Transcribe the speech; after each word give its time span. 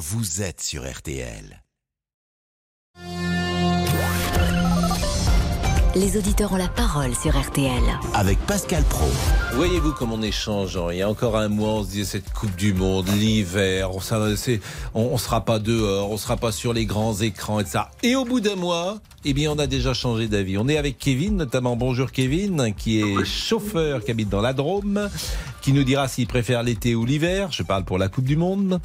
vous 0.00 0.40
êtes 0.40 0.62
sur 0.62 0.90
RTL. 0.90 1.62
Les 5.94 6.16
auditeurs 6.16 6.52
ont 6.52 6.56
la 6.56 6.68
parole 6.68 7.14
sur 7.14 7.38
RTL. 7.38 7.82
Avec 8.14 8.38
Pascal 8.46 8.82
Pro. 8.84 9.04
Voyez-vous 9.54 9.92
comme 9.92 10.12
on 10.12 10.22
est 10.22 10.32
changeant. 10.32 10.88
Il 10.88 10.96
y 10.98 11.02
a 11.02 11.10
encore 11.10 11.36
un 11.36 11.48
mois, 11.48 11.68
on 11.74 11.84
se 11.84 11.90
disait 11.90 12.04
cette 12.04 12.32
Coupe 12.32 12.56
du 12.56 12.72
Monde, 12.72 13.08
l'hiver, 13.18 13.94
on, 13.94 14.00
ça, 14.00 14.34
c'est- 14.36 14.60
on, 14.94 15.02
on 15.02 15.18
sera 15.18 15.44
pas 15.44 15.58
dehors, 15.58 16.10
on 16.10 16.16
sera 16.16 16.38
pas 16.38 16.50
sur 16.52 16.72
les 16.72 16.86
grands 16.86 17.20
écrans 17.20 17.60
et 17.60 17.66
ça. 17.66 17.90
Et 18.02 18.16
au 18.16 18.24
bout 18.24 18.40
d'un 18.40 18.56
mois, 18.56 19.00
eh 19.26 19.34
bien, 19.34 19.52
on 19.52 19.58
a 19.58 19.66
déjà 19.66 19.92
changé 19.92 20.28
d'avis. 20.28 20.56
On 20.56 20.66
est 20.68 20.78
avec 20.78 20.96
Kevin, 20.96 21.36
notamment. 21.36 21.76
Bonjour 21.76 22.10
Kevin, 22.10 22.72
qui 22.74 23.00
est 23.02 23.24
chauffeur, 23.26 24.02
qui 24.02 24.12
habite 24.12 24.30
dans 24.30 24.40
la 24.40 24.54
Drôme, 24.54 25.10
qui 25.60 25.74
nous 25.74 25.84
dira 25.84 26.08
s'il 26.08 26.26
préfère 26.26 26.62
l'été 26.62 26.94
ou 26.94 27.04
l'hiver. 27.04 27.50
Je 27.52 27.64
parle 27.64 27.84
pour 27.84 27.98
la 27.98 28.08
Coupe 28.08 28.24
du 28.24 28.36
Monde. 28.36 28.80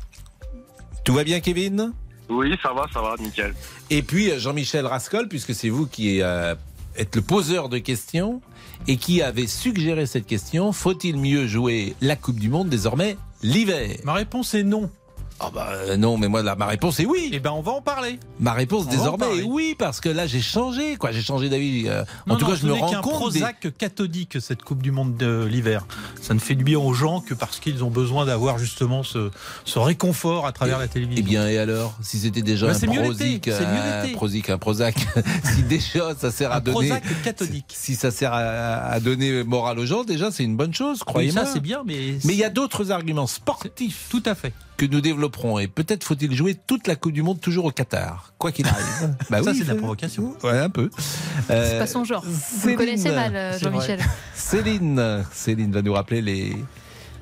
Tout 1.06 1.14
va 1.14 1.24
bien, 1.24 1.40
Kevin? 1.40 1.94
Oui, 2.30 2.58
ça 2.64 2.74
va, 2.74 2.88
ça 2.92 3.00
va, 3.00 3.16
nickel. 3.20 3.54
Et 3.92 4.02
puis 4.02 4.32
euh, 4.32 4.40
Jean-Michel 4.40 4.88
Rascol, 4.88 5.28
puisque 5.28 5.54
c'est 5.54 5.70
vous 5.70 5.86
qui 5.86 6.24
euh, 6.24 6.56
êtes 6.98 7.16
le 7.16 7.22
poseur 7.22 7.70
de 7.70 7.78
questions 7.78 8.42
et 8.88 8.98
qui 8.98 9.22
avez 9.22 9.46
suggéré 9.46 10.08
cette 10.08 10.26
question, 10.26 10.72
faut-il 10.72 11.18
mieux 11.18 11.46
jouer 11.46 11.96
la 12.02 12.16
Coupe 12.16 12.40
du 12.40 12.50
Monde 12.50 12.70
désormais 12.70 13.18
l'hiver? 13.44 13.98
Ma 14.04 14.14
réponse 14.14 14.56
est 14.56 14.64
non. 14.64 14.90
Ah 15.38 15.52
bah 15.54 15.68
euh, 15.74 15.98
non, 15.98 16.18
mais 16.18 16.30
moi 16.30 16.42
là, 16.42 16.56
ma 16.56 16.66
réponse 16.66 17.00
est 17.02 17.06
oui. 17.06 17.30
Eh 17.34 17.40
ben, 17.40 17.52
on 17.52 17.62
va 17.62 17.74
en 17.74 17.82
parler. 17.82 18.20
Ma 18.40 18.54
réponse 18.54 18.86
on 18.88 18.90
désormais 18.90 19.40
est 19.40 19.44
oui 19.44 19.76
parce 19.78 20.00
que 20.00 20.08
là 20.08 20.28
j'ai 20.28 20.40
changé 20.42 20.96
quoi, 20.96 21.12
j'ai 21.12 21.22
changé 21.22 21.50
d'avis. 21.50 21.90
euh, 21.90 22.04
en 22.30 22.38
tout 22.38 22.46
non, 22.46 22.52
cas, 22.52 22.56
je 22.56 22.66
me 22.66 22.72
rends 22.72 23.02
compte 23.02 23.34
des- 23.34 23.40
Prozac 23.42 23.68
cathodique 23.78 24.38
cette 24.40 24.64
Coupe 24.64 24.82
du 24.82 24.92
Monde 24.92 25.18
de 25.18 25.44
l'hiver. 25.44 25.86
Ça 26.22 26.34
ne 26.34 26.40
fait 26.40 26.56
du 26.56 26.64
bien 26.64 26.80
aux 26.80 26.94
gens 26.94 27.20
que 27.20 27.34
parce 27.34 27.60
qu'ils 27.60 27.84
ont 27.84 27.90
besoin 27.90 28.26
d'avoir 28.26 28.58
justement 28.60 29.04
ce, 29.04 29.30
ce 29.66 29.78
réconfort 29.78 30.48
à 30.48 30.54
travers 30.54 30.80
la 30.80 30.88
télévision. 30.88 31.22
Eh 31.26 31.30
bien, 31.30 31.50
et 31.50 31.58
alors 31.58 31.98
Si 32.02 32.18
c'était 32.20 32.42
déjà 32.42 32.68
Bah, 32.68 32.72
un 32.72 32.76
l'été, 32.76 33.42
c'est 33.52 33.60
mieux 33.68 33.82
un 33.82 34.02
l'été. 34.04 34.14
Prozic, 34.16 34.50
un 34.50 34.58
Prozac, 34.58 34.96
si 35.54 35.64
déjà 35.64 36.16
ça 36.16 36.32
sert 36.32 36.54
à 36.54 36.58
un 36.58 36.60
donner. 36.62 36.88
Prozac 36.88 37.04
cathodique. 37.24 37.66
Si 37.76 37.96
ça 37.96 38.10
sert 38.10 38.32
à, 38.32 38.40
à 38.40 39.00
donner 39.02 39.44
morale 39.44 39.80
aux 39.80 39.86
gens, 39.86 40.06
déjà 40.06 40.32
c'est 40.32 40.44
une 40.46 40.56
bonne 40.56 40.74
chose, 40.74 41.00
Oui, 41.00 41.06
croyez-moi. 41.06 41.46
ça 41.46 41.52
c'est 41.52 41.60
bien, 41.60 41.84
mais 41.86 42.16
Mais 42.24 42.34
il 42.34 42.40
y 42.40 42.46
a 42.46 42.50
d'autres 42.50 42.92
arguments 42.92 43.28
sportifs 43.28 44.06
tout 44.10 44.24
à 44.26 44.34
fait. 44.34 44.54
Que 44.78 44.86
nous 44.86 45.02
développerons. 45.02 45.60
Et 45.60 45.68
peut-être 45.68 46.04
faut-il 46.04 46.34
jouer 46.34 46.56
toute 46.56 46.88
la 46.88 46.96
Coupe 46.96 47.14
du 47.14 47.22
Monde 47.22 47.40
toujours 47.40 47.66
au 47.66 47.72
Qatar, 47.72 48.34
quoi 48.38 48.52
qu'il 48.52 48.68
arrive. 48.68 49.16
Bah 49.30 49.42
Ça, 49.44 49.52
oui, 49.52 49.58
c'est 49.58 49.64
de 49.66 49.70
la 49.70 49.76
provocation. 49.76 50.36
Ouais, 50.44 50.58
un 50.60 50.70
peu. 50.70 50.90
C'est 51.48 51.80
pas 51.80 51.88
son 51.88 52.04
genre. 52.04 52.24
Vous 52.26 52.62
Céline. 52.62 52.78
connaissez 52.78 53.12
mal, 53.12 53.36
euh, 53.36 53.58
Jean-Michel. 53.60 54.00
Céline, 54.36 55.24
Céline 55.32 55.72
va 55.72 55.82
nous 55.82 55.94
rappeler 55.94 56.22
les, 56.22 56.56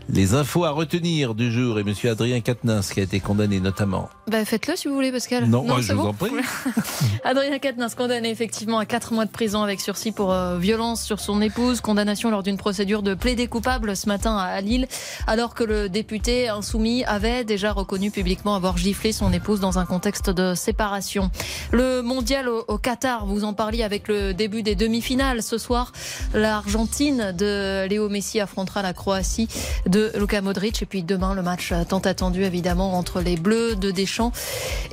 les 0.10 0.34
infos 0.34 0.66
à 0.66 0.72
retenir 0.72 1.36
du 1.36 1.52
jour. 1.52 1.80
Et 1.80 1.84
Monsieur 1.84 2.12
Adrien 2.12 2.42
Quatennens 2.42 2.92
qui 2.94 3.00
a 3.00 3.04
été 3.04 3.20
condamné 3.20 3.60
notamment. 3.60 4.10
Bah, 4.28 4.46
faites-le 4.46 4.76
si 4.76 4.88
vous 4.88 4.94
voulez, 4.94 5.12
Pascal. 5.12 5.46
Non, 5.46 5.64
moi, 5.64 5.78
c'est 5.78 5.90
je 5.90 5.94
vous 5.94 6.04
bon 6.04 6.10
en 6.10 6.14
prie. 6.14 6.32
Adrien 7.24 7.60
Quatennens 7.60 7.96
condamné 7.96 8.30
effectivement 8.30 8.80
à 8.80 8.86
4 8.86 9.14
mois 9.14 9.26
de 9.26 9.32
prison 9.32 9.64
avec 9.64 9.82
sursis 9.82 10.12
pour 10.12 10.32
euh, 10.32 10.58
violence 10.58 11.04
sur 11.04 11.20
son 11.20 11.42
épouse. 11.42 11.82
Condamnation 11.82 12.30
lors 12.32 12.44
d'une 12.44 12.58
procédure 12.58 13.04
de 13.04 13.14
plaidé 13.14 13.48
coupable 13.48 13.96
ce 13.96 14.08
matin 14.08 14.38
à 14.38 14.62
Lille, 14.62 14.88
alors 15.28 15.54
que 15.54 15.64
le 15.64 15.90
député 15.90 16.50
insoumis 16.50 17.04
avait 17.06 17.44
déjà 17.44 17.72
reconnu 17.72 18.12
publiquement 18.12 18.56
avoir 18.56 18.78
giflé 18.78 19.12
son 19.12 19.32
épouse 19.34 19.60
dans 19.60 19.80
un 19.80 19.86
contexte 19.86 20.30
de 20.30 20.54
séparation. 20.56 21.32
Le 21.72 22.02
mondial 22.02 22.50
au, 22.50 22.64
au 22.68 22.78
Qatar, 22.78 23.26
vous 23.26 23.44
en 23.44 23.54
parliez 23.54 23.84
avec 23.84 24.08
le 24.08 24.34
début 24.34 24.64
des 24.64 24.76
demi-finales. 24.76 25.44
Ce 25.44 25.58
soir, 25.58 25.92
l'Argentine 26.34 27.34
de 27.38 27.88
Léo 27.88 28.10
Messi 28.10 28.40
affrontera 28.40 28.82
la 28.82 28.94
Croatie 28.94 29.48
de 29.86 29.93
Luka 30.16 30.42
Modric. 30.42 30.82
Et 30.82 30.86
puis 30.86 31.04
demain, 31.04 31.34
le 31.34 31.42
match 31.42 31.74
tant 31.88 32.00
attendu 32.00 32.44
évidemment 32.44 32.98
entre 32.98 33.22
les 33.22 33.38
Bleus 33.38 33.76
de 33.76 33.92
Deschamps 33.92 34.32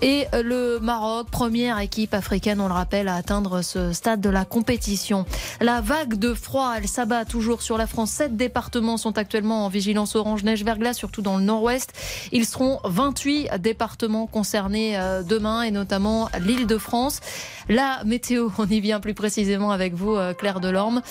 et 0.03 0.27
le 0.33 0.79
Maroc, 0.79 1.29
première 1.31 1.79
équipe 1.79 2.15
africaine, 2.15 2.61
on 2.61 2.69
le 2.69 2.75
rappelle, 2.75 3.09
à 3.09 3.17
atteindre 3.17 3.63
ce 3.63 3.93
stade 3.93 4.21
de 4.21 4.31
la 4.31 4.45
compétition. 4.45 5.27
La 5.61 5.81
vague 5.81 6.15
de 6.15 6.35
froid, 6.35 6.75
elle 6.77 6.89
s'abat 6.89 7.25
toujours 7.25 7.63
sur 7.63 7.77
la 7.77 7.87
France. 7.87 8.11
Sept 8.11 8.37
départements 8.37 8.97
sont 8.97 9.19
actuellement 9.19 9.67
en 9.67 9.69
vigilance 9.69 10.17
orange 10.17 10.43
neige 10.43 10.65
verglas, 10.65 10.95
surtout 10.95 11.23
dans 11.23 11.37
le 11.37 11.45
nord-ouest. 11.45 11.93
Ils 12.33 12.47
seront 12.47 12.81
28 12.85 13.51
départements 13.59 14.27
concernés 14.27 14.99
euh, 14.99 15.23
demain 15.23 15.63
et 15.63 15.71
notamment 15.71 16.29
l'île 16.41 16.67
de 16.67 16.79
France. 16.79 17.21
La 17.69 18.03
météo, 18.05 18.49
on 18.59 18.67
y 18.67 18.81
vient 18.81 19.01
plus 19.01 19.15
précisément 19.15 19.71
avec 19.71 19.95
vous, 19.95 20.15
euh, 20.15 20.35
Claire 20.35 20.61
Delorme. 20.61 21.03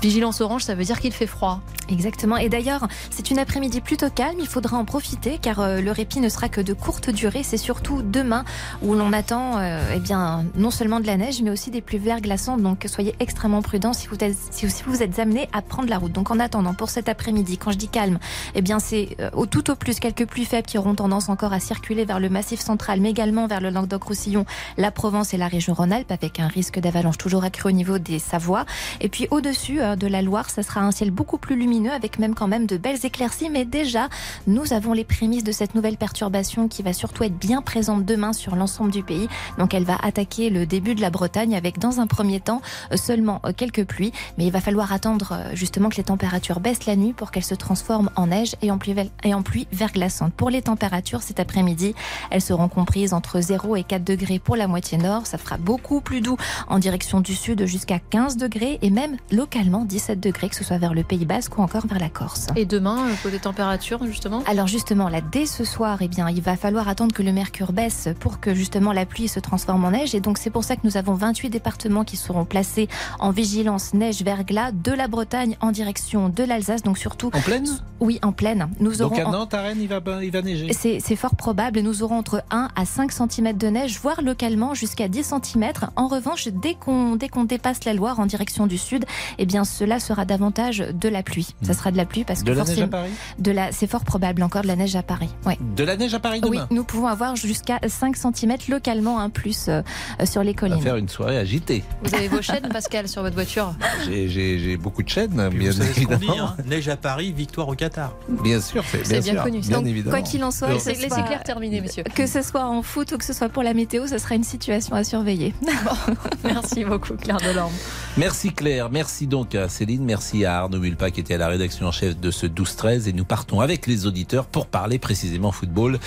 Vigilance 0.00 0.40
orange, 0.40 0.62
ça 0.62 0.74
veut 0.74 0.84
dire 0.84 1.00
qu'il 1.00 1.12
fait 1.12 1.26
froid. 1.26 1.60
Exactement. 1.88 2.36
Et 2.36 2.48
d'ailleurs, 2.48 2.86
c'est 3.10 3.30
une 3.30 3.38
après-midi 3.38 3.80
plutôt 3.80 4.10
calme. 4.10 4.36
Il 4.38 4.46
faudra 4.46 4.76
en 4.76 4.84
profiter 4.84 5.38
car 5.40 5.60
euh, 5.60 5.80
le 5.80 5.90
répit 5.90 6.20
ne 6.20 6.28
sera 6.28 6.48
que 6.48 6.60
de 6.60 6.72
courte 6.72 7.10
durée. 7.10 7.42
C'est 7.42 7.56
surtout 7.56 8.02
demain 8.02 8.44
où 8.82 8.94
l'on 8.94 9.12
attend, 9.12 9.58
euh, 9.58 9.94
eh 9.96 9.98
bien, 9.98 10.44
non 10.54 10.70
seulement 10.70 11.00
de 11.00 11.06
la 11.06 11.16
neige, 11.16 11.42
mais 11.42 11.50
aussi 11.50 11.70
des 11.70 11.80
pluies 11.80 11.98
verglaçantes. 11.98 12.62
Donc, 12.62 12.84
soyez 12.86 13.14
extrêmement 13.20 13.62
prudents 13.62 13.92
si 13.92 14.06
vous 14.06 14.16
êtes, 14.20 14.36
si, 14.50 14.70
si 14.70 14.82
vous 14.86 15.02
êtes 15.02 15.18
amenés 15.18 15.48
à 15.52 15.62
prendre 15.62 15.88
la 15.88 15.98
route. 15.98 16.12
Donc, 16.12 16.30
en 16.30 16.38
attendant, 16.38 16.74
pour 16.74 16.90
cet 16.90 17.08
après-midi, 17.08 17.58
quand 17.58 17.72
je 17.72 17.78
dis 17.78 17.88
calme, 17.88 18.18
eh 18.54 18.62
bien, 18.62 18.78
c'est 18.78 19.16
euh, 19.20 19.30
au 19.32 19.46
tout 19.46 19.70
au 19.70 19.74
plus 19.74 19.98
quelques 19.98 20.26
pluies 20.26 20.44
faibles 20.44 20.66
qui 20.66 20.78
auront 20.78 20.94
tendance 20.94 21.28
encore 21.28 21.52
à 21.52 21.60
circuler 21.60 22.04
vers 22.04 22.20
le 22.20 22.28
massif 22.28 22.60
central, 22.60 23.00
mais 23.00 23.10
également 23.10 23.46
vers 23.46 23.60
le 23.60 23.70
Languedoc-Roussillon, 23.70 24.44
la 24.76 24.90
Provence 24.90 25.32
et 25.32 25.38
la 25.38 25.48
région 25.48 25.72
Rhône-Alpes, 25.72 26.12
avec 26.12 26.38
un 26.38 26.48
risque 26.48 26.78
d'avalanche 26.78 27.18
toujours 27.18 27.44
accru 27.44 27.70
au 27.70 27.72
niveau 27.72 27.98
des 27.98 28.18
Savoies. 28.18 28.66
Et 29.00 29.08
puis, 29.08 29.26
au-dessus 29.30 29.80
euh, 29.80 29.87
de 29.96 30.06
la 30.06 30.22
Loire, 30.22 30.50
ça 30.50 30.62
sera 30.62 30.80
un 30.80 30.90
ciel 30.90 31.10
beaucoup 31.10 31.38
plus 31.38 31.56
lumineux 31.56 31.92
avec 31.92 32.18
même 32.18 32.34
quand 32.34 32.48
même 32.48 32.66
de 32.66 32.76
belles 32.76 33.04
éclaircies. 33.04 33.50
Mais 33.50 33.64
déjà, 33.64 34.08
nous 34.46 34.72
avons 34.72 34.92
les 34.92 35.04
prémices 35.04 35.44
de 35.44 35.52
cette 35.52 35.74
nouvelle 35.74 35.96
perturbation 35.96 36.68
qui 36.68 36.82
va 36.82 36.92
surtout 36.92 37.24
être 37.24 37.36
bien 37.36 37.62
présente 37.62 38.04
demain 38.04 38.32
sur 38.32 38.56
l'ensemble 38.56 38.90
du 38.90 39.02
pays. 39.02 39.28
Donc 39.58 39.74
elle 39.74 39.84
va 39.84 39.96
attaquer 40.02 40.50
le 40.50 40.66
début 40.66 40.94
de 40.94 41.00
la 41.00 41.10
Bretagne 41.10 41.54
avec 41.54 41.78
dans 41.78 42.00
un 42.00 42.06
premier 42.06 42.40
temps 42.40 42.60
euh, 42.92 42.96
seulement 42.96 43.40
euh, 43.44 43.52
quelques 43.56 43.84
pluies. 43.84 44.12
Mais 44.36 44.46
il 44.46 44.52
va 44.52 44.60
falloir 44.60 44.92
attendre 44.92 45.32
euh, 45.32 45.54
justement 45.54 45.88
que 45.88 45.96
les 45.96 46.04
températures 46.04 46.60
baissent 46.60 46.86
la 46.86 46.96
nuit 46.96 47.12
pour 47.12 47.30
qu'elles 47.30 47.44
se 47.44 47.54
transforment 47.54 48.10
en 48.16 48.28
neige 48.28 48.54
et 48.62 48.70
en 48.70 48.78
pluie, 48.78 48.94
et 49.24 49.34
en 49.34 49.42
pluie 49.42 49.66
verglaçante. 49.72 50.32
Pour 50.34 50.50
les 50.50 50.62
températures 50.62 51.22
cet 51.22 51.40
après-midi, 51.40 51.94
elles 52.30 52.42
seront 52.42 52.68
comprises 52.68 53.12
entre 53.12 53.40
0 53.40 53.76
et 53.76 53.84
4 53.84 54.04
degrés 54.04 54.38
pour 54.38 54.56
la 54.56 54.66
moitié 54.66 54.98
nord. 54.98 55.26
Ça 55.26 55.38
fera 55.38 55.56
beaucoup 55.56 56.00
plus 56.00 56.20
doux 56.20 56.36
en 56.68 56.78
direction 56.78 57.20
du 57.20 57.34
sud 57.34 57.66
jusqu'à 57.66 57.98
15 57.98 58.36
degrés 58.36 58.78
et 58.82 58.90
même 58.90 59.16
localement 59.30 59.77
17 59.84 60.20
degrés, 60.20 60.48
que 60.48 60.56
ce 60.56 60.64
soit 60.64 60.78
vers 60.78 60.94
le 60.94 61.02
Pays 61.04 61.24
Basque 61.26 61.58
ou 61.58 61.62
encore 61.62 61.86
vers 61.86 61.98
la 61.98 62.08
Corse. 62.08 62.46
Et 62.56 62.64
demain, 62.66 63.08
euh, 63.08 63.12
côté 63.22 63.38
température, 63.38 64.04
justement? 64.06 64.42
Alors 64.46 64.66
justement, 64.66 65.08
là, 65.08 65.20
dès 65.20 65.46
ce 65.46 65.64
soir, 65.64 65.98
eh 66.00 66.08
bien, 66.08 66.28
il 66.30 66.40
va 66.42 66.56
falloir 66.56 66.88
attendre 66.88 67.14
que 67.14 67.22
le 67.22 67.32
mercure 67.32 67.72
baisse 67.72 68.08
pour 68.20 68.40
que 68.40 68.54
justement 68.54 68.92
la 68.92 69.06
pluie 69.06 69.28
se 69.28 69.40
transforme 69.40 69.84
en 69.84 69.90
neige. 69.90 70.14
Et 70.14 70.20
donc 70.20 70.38
c'est 70.38 70.50
pour 70.50 70.64
ça 70.64 70.76
que 70.76 70.82
nous 70.84 70.96
avons 70.96 71.14
28 71.14 71.50
départements 71.50 72.04
qui 72.04 72.16
seront 72.16 72.44
placés 72.44 72.88
en 73.18 73.30
vigilance 73.30 73.94
neige 73.94 74.22
verglas 74.22 74.72
de 74.72 74.92
la 74.92 75.08
Bretagne 75.08 75.56
en 75.60 75.70
direction 75.72 76.28
de 76.28 76.42
l'Alsace. 76.44 76.82
Donc 76.82 76.98
surtout, 76.98 77.30
En 77.34 77.40
pleine 77.40 77.66
oui, 78.00 78.20
en 78.22 78.30
pleine. 78.30 78.68
Nous 78.78 79.02
aurons 79.02 79.16
Donc 79.16 79.24
à 79.24 79.28
en- 79.28 79.32
Nantes, 79.32 79.54
à 79.54 79.60
Rennes, 79.62 79.78
il 79.80 79.88
va, 79.88 80.00
il 80.22 80.30
va 80.30 80.40
neiger. 80.42 80.72
c'est 80.72 81.00
c'est 81.00 81.16
fort 81.16 81.34
probable. 81.34 81.80
Nous 81.80 82.02
aurons 82.04 82.18
entre 82.18 82.44
1 82.50 82.68
à 82.76 82.84
5 82.84 83.10
cm 83.10 83.52
de 83.56 83.66
neige, 83.68 83.98
voire 84.00 84.22
localement 84.22 84.72
jusqu'à 84.74 85.08
10 85.08 85.24
cm. 85.42 85.72
En 85.96 86.06
revanche, 86.06 86.48
dès 86.48 86.74
qu'on 86.74 87.16
dès 87.16 87.28
qu'on 87.28 87.44
dépasse 87.44 87.84
la 87.84 87.94
Loire 87.94 88.20
en 88.20 88.26
direction 88.26 88.66
du 88.68 88.78
sud, 88.78 89.04
eh 89.38 89.46
bien 89.46 89.64
cela 89.68 90.00
sera 90.00 90.24
davantage 90.24 90.78
de 90.78 91.08
la 91.08 91.22
pluie. 91.22 91.54
Ça 91.62 91.74
sera 91.74 91.90
de 91.90 91.96
la 91.96 92.04
pluie 92.06 92.24
parce 92.24 92.42
De 92.42 92.50
que 92.52 92.56
la 92.58 92.64
neige 92.64 92.70
à 92.70 92.74
forcément- 92.74 92.88
Paris 92.88 93.10
de 93.38 93.50
la 93.52 93.72
c'est 93.72 93.86
fort 93.86 94.04
probable 94.04 94.42
encore 94.42 94.62
de 94.62 94.66
la 94.68 94.76
neige 94.76 94.96
à 94.96 95.02
Paris. 95.02 95.28
Ouais. 95.46 95.58
De 95.76 95.84
la 95.84 95.96
neige 95.96 96.14
à 96.14 96.18
Paris 96.20 96.40
Oui, 96.42 96.50
demain 96.56 96.66
nous 96.70 96.84
pouvons 96.84 97.06
avoir 97.06 97.36
jusqu'à 97.36 97.78
5 97.86 98.16
cm 98.16 98.56
localement 98.68 99.20
un 99.20 99.30
plus 99.30 99.68
euh, 99.68 99.82
euh, 100.20 100.26
sur 100.26 100.42
les 100.42 100.50
On 100.50 100.52
va 100.54 100.58
collines. 100.60 100.80
faire 100.82 100.96
une 100.96 101.08
soirée 101.08 101.38
agitée. 101.38 101.84
Vous 102.02 102.14
avez 102.14 102.28
vos 102.28 102.42
chaînes, 102.42 102.68
Pascal, 102.72 103.08
sur 103.08 103.22
votre 103.22 103.34
voiture 103.34 103.74
J'ai- 104.06 104.28
J'ai 104.28 104.58
j'ai 104.58 104.76
beaucoup 104.76 105.02
de 105.02 105.08
chaînes, 105.08 105.48
bien 105.50 105.70
vous 105.70 105.76
savez 105.78 105.92
ce 105.92 106.00
qu'on 106.06 106.12
évidemment. 106.12 106.32
dit, 106.32 106.38
hein, 106.38 106.56
neige 106.66 106.88
à 106.88 106.96
Paris, 106.96 107.32
victoire 107.32 107.68
au 107.68 107.74
Qatar. 107.74 108.14
Bien 108.42 108.60
sûr, 108.60 108.82
c'est 108.90 109.04
C'est 109.04 109.20
bien, 109.20 109.20
bien 109.20 109.32
sûr, 109.34 109.42
connu. 109.42 109.60
Bien 109.60 109.78
Donc, 109.78 109.86
évidemment. 109.86 110.16
quoi 110.16 110.26
qu'il 110.26 110.42
en 110.44 110.50
soit, 110.50 110.68
Donc, 110.68 110.78
que 110.78 110.82
ce 110.84 110.88
Laissez 110.90 111.08
soit- 111.08 111.22
Claire 111.22 111.42
terminer, 111.42 111.80
messieurs. 111.80 112.04
que 112.14 112.26
ce 112.26 112.42
soit 112.42 112.64
en 112.64 112.82
foot 112.82 113.12
ou 113.12 113.18
que 113.18 113.24
ce 113.24 113.32
soit 113.32 113.48
pour 113.48 113.62
la 113.62 113.74
météo, 113.74 114.06
ce 114.06 114.18
sera 114.18 114.34
une 114.34 114.44
situation 114.44 114.94
à 114.94 115.04
surveiller. 115.04 115.54
Merci 116.44 116.84
beaucoup, 116.84 117.14
Claire 117.14 117.38
Delorme. 117.38 117.72
Merci 118.16 118.52
Claire, 118.52 118.90
merci 118.90 119.26
donc 119.26 119.54
à 119.58 119.68
Céline, 119.68 120.04
merci 120.04 120.44
à 120.44 120.58
Arnaud 120.58 120.78
Mulpa 120.78 121.10
qui 121.10 121.20
était 121.20 121.34
à 121.34 121.38
la 121.38 121.48
rédaction 121.48 121.86
en 121.86 121.92
chef 121.92 122.18
de 122.18 122.30
ce 122.30 122.46
12-13 122.46 123.08
et 123.08 123.12
nous 123.12 123.24
partons 123.24 123.60
avec 123.60 123.86
les 123.86 124.06
auditeurs 124.06 124.46
pour 124.46 124.66
parler 124.66 124.98
précisément 124.98 125.52
football. 125.52 125.98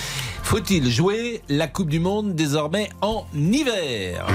Faut-il 0.44 0.90
jouer 0.90 1.42
la 1.50 1.68
Coupe 1.68 1.90
du 1.90 2.00
Monde 2.00 2.36
désormais 2.36 2.90
en 3.02 3.26
hiver? 3.36 4.26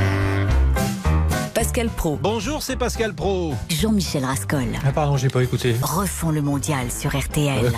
Pascal 1.55 1.89
Pro, 1.89 2.19
Bonjour, 2.23 2.63
c'est 2.63 2.77
Pascal 2.77 3.15
Pro. 3.15 3.55
Jean-Michel 3.71 4.25
Rascol. 4.25 4.67
Ah 4.85 4.93
pardon, 4.93 5.17
j'ai 5.17 5.29
pas 5.29 5.43
écouté. 5.43 5.75
Refont 5.83 6.31
le 6.31 6.43
mondial 6.43 6.91
sur 6.91 7.17
RTL. 7.19 7.73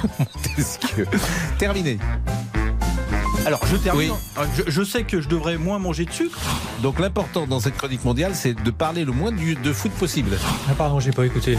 Terminé. 1.58 1.98
Alors 3.48 3.64
je 3.64 3.76
termine. 3.78 4.10
Oui. 4.10 4.16
Ah, 4.36 4.42
Je, 4.54 4.70
je 4.70 4.82
sais 4.82 5.04
que 5.04 5.22
je 5.22 5.28
devrais 5.28 5.56
moins 5.56 5.78
manger 5.78 6.04
de 6.04 6.10
sucre. 6.12 6.38
Donc 6.82 6.98
l'important 7.00 7.46
dans 7.46 7.60
cette 7.60 7.78
chronique 7.78 8.04
mondiale, 8.04 8.34
c'est 8.34 8.52
de 8.52 8.70
parler 8.70 9.06
le 9.06 9.12
moins 9.12 9.32
du- 9.32 9.54
de 9.54 9.72
foot 9.72 9.90
possible. 9.92 10.36
Ah 10.68 10.74
pardon, 10.76 11.00
j'ai 11.00 11.12
pas 11.12 11.24
écouté. 11.24 11.56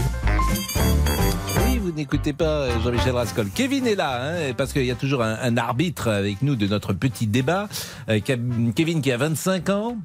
Oui, 1.66 1.78
vous 1.78 1.90
n'écoutez 1.90 2.32
pas 2.32 2.44
euh, 2.44 2.80
Jean-Michel 2.84 3.10
Rascol. 3.10 3.48
Kevin 3.52 3.88
est 3.88 3.96
là, 3.96 4.20
hein, 4.22 4.52
parce 4.56 4.72
qu'il 4.72 4.84
y 4.84 4.90
a 4.92 4.94
toujours 4.94 5.24
un, 5.24 5.36
un 5.42 5.56
arbitre 5.56 6.06
avec 6.06 6.42
nous 6.42 6.54
de 6.54 6.68
notre 6.68 6.92
petit 6.92 7.26
débat. 7.26 7.68
Euh, 8.08 8.20
Ke- 8.20 8.72
Kevin 8.76 9.02
qui 9.02 9.10
a 9.10 9.16
25 9.16 9.68
ans. 9.70 9.96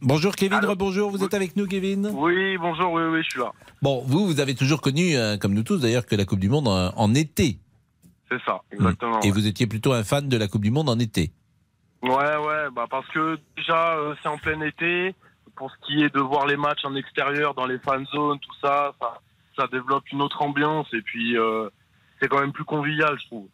Bonjour 0.00 0.34
Kevin, 0.34 0.54
Allô 0.58 0.70
rebonjour, 0.70 1.10
vous 1.10 1.22
êtes 1.24 1.34
avec 1.34 1.56
nous 1.56 1.66
Kevin? 1.66 2.10
Oui, 2.14 2.56
bonjour, 2.58 2.90
oui, 2.92 3.02
oui, 3.12 3.18
je 3.22 3.28
suis 3.30 3.40
là. 3.40 3.52
Bon, 3.82 4.02
vous, 4.06 4.26
vous 4.26 4.40
avez 4.40 4.54
toujours 4.54 4.80
connu, 4.80 5.14
euh, 5.14 5.36
comme 5.36 5.52
nous 5.52 5.62
tous 5.62 5.76
d'ailleurs, 5.78 6.06
que 6.06 6.16
la 6.16 6.24
Coupe 6.24 6.40
du 6.40 6.48
Monde 6.48 6.68
en, 6.68 6.90
en 6.96 7.14
été. 7.14 7.58
C'est 8.30 8.40
ça, 8.44 8.62
exactement. 8.72 9.20
Et 9.20 9.30
vous 9.30 9.46
étiez 9.46 9.66
plutôt 9.66 9.92
un 9.92 10.04
fan 10.04 10.28
de 10.28 10.36
la 10.36 10.48
Coupe 10.48 10.62
du 10.62 10.70
Monde 10.70 10.88
en 10.88 10.98
été. 10.98 11.32
Ouais, 12.02 12.10
ouais, 12.10 12.70
bah 12.74 12.86
parce 12.90 13.06
que 13.08 13.38
déjà, 13.56 13.96
euh, 13.96 14.14
c'est 14.22 14.28
en 14.28 14.38
plein 14.38 14.60
été. 14.60 15.14
Pour 15.56 15.70
ce 15.70 15.86
qui 15.86 16.02
est 16.02 16.12
de 16.12 16.20
voir 16.20 16.46
les 16.46 16.56
matchs 16.56 16.84
en 16.84 16.94
extérieur, 16.96 17.54
dans 17.54 17.66
les 17.66 17.78
fan 17.78 18.04
zones, 18.12 18.38
tout 18.40 18.54
ça, 18.60 18.92
ça, 19.00 19.20
ça 19.56 19.68
développe 19.70 20.10
une 20.10 20.20
autre 20.20 20.42
ambiance. 20.42 20.86
Et 20.92 21.00
puis, 21.00 21.38
euh, 21.38 21.68
c'est 22.20 22.28
quand 22.28 22.40
même 22.40 22.52
plus 22.52 22.64
convivial, 22.64 23.16
je 23.20 23.26
trouve. 23.26 23.46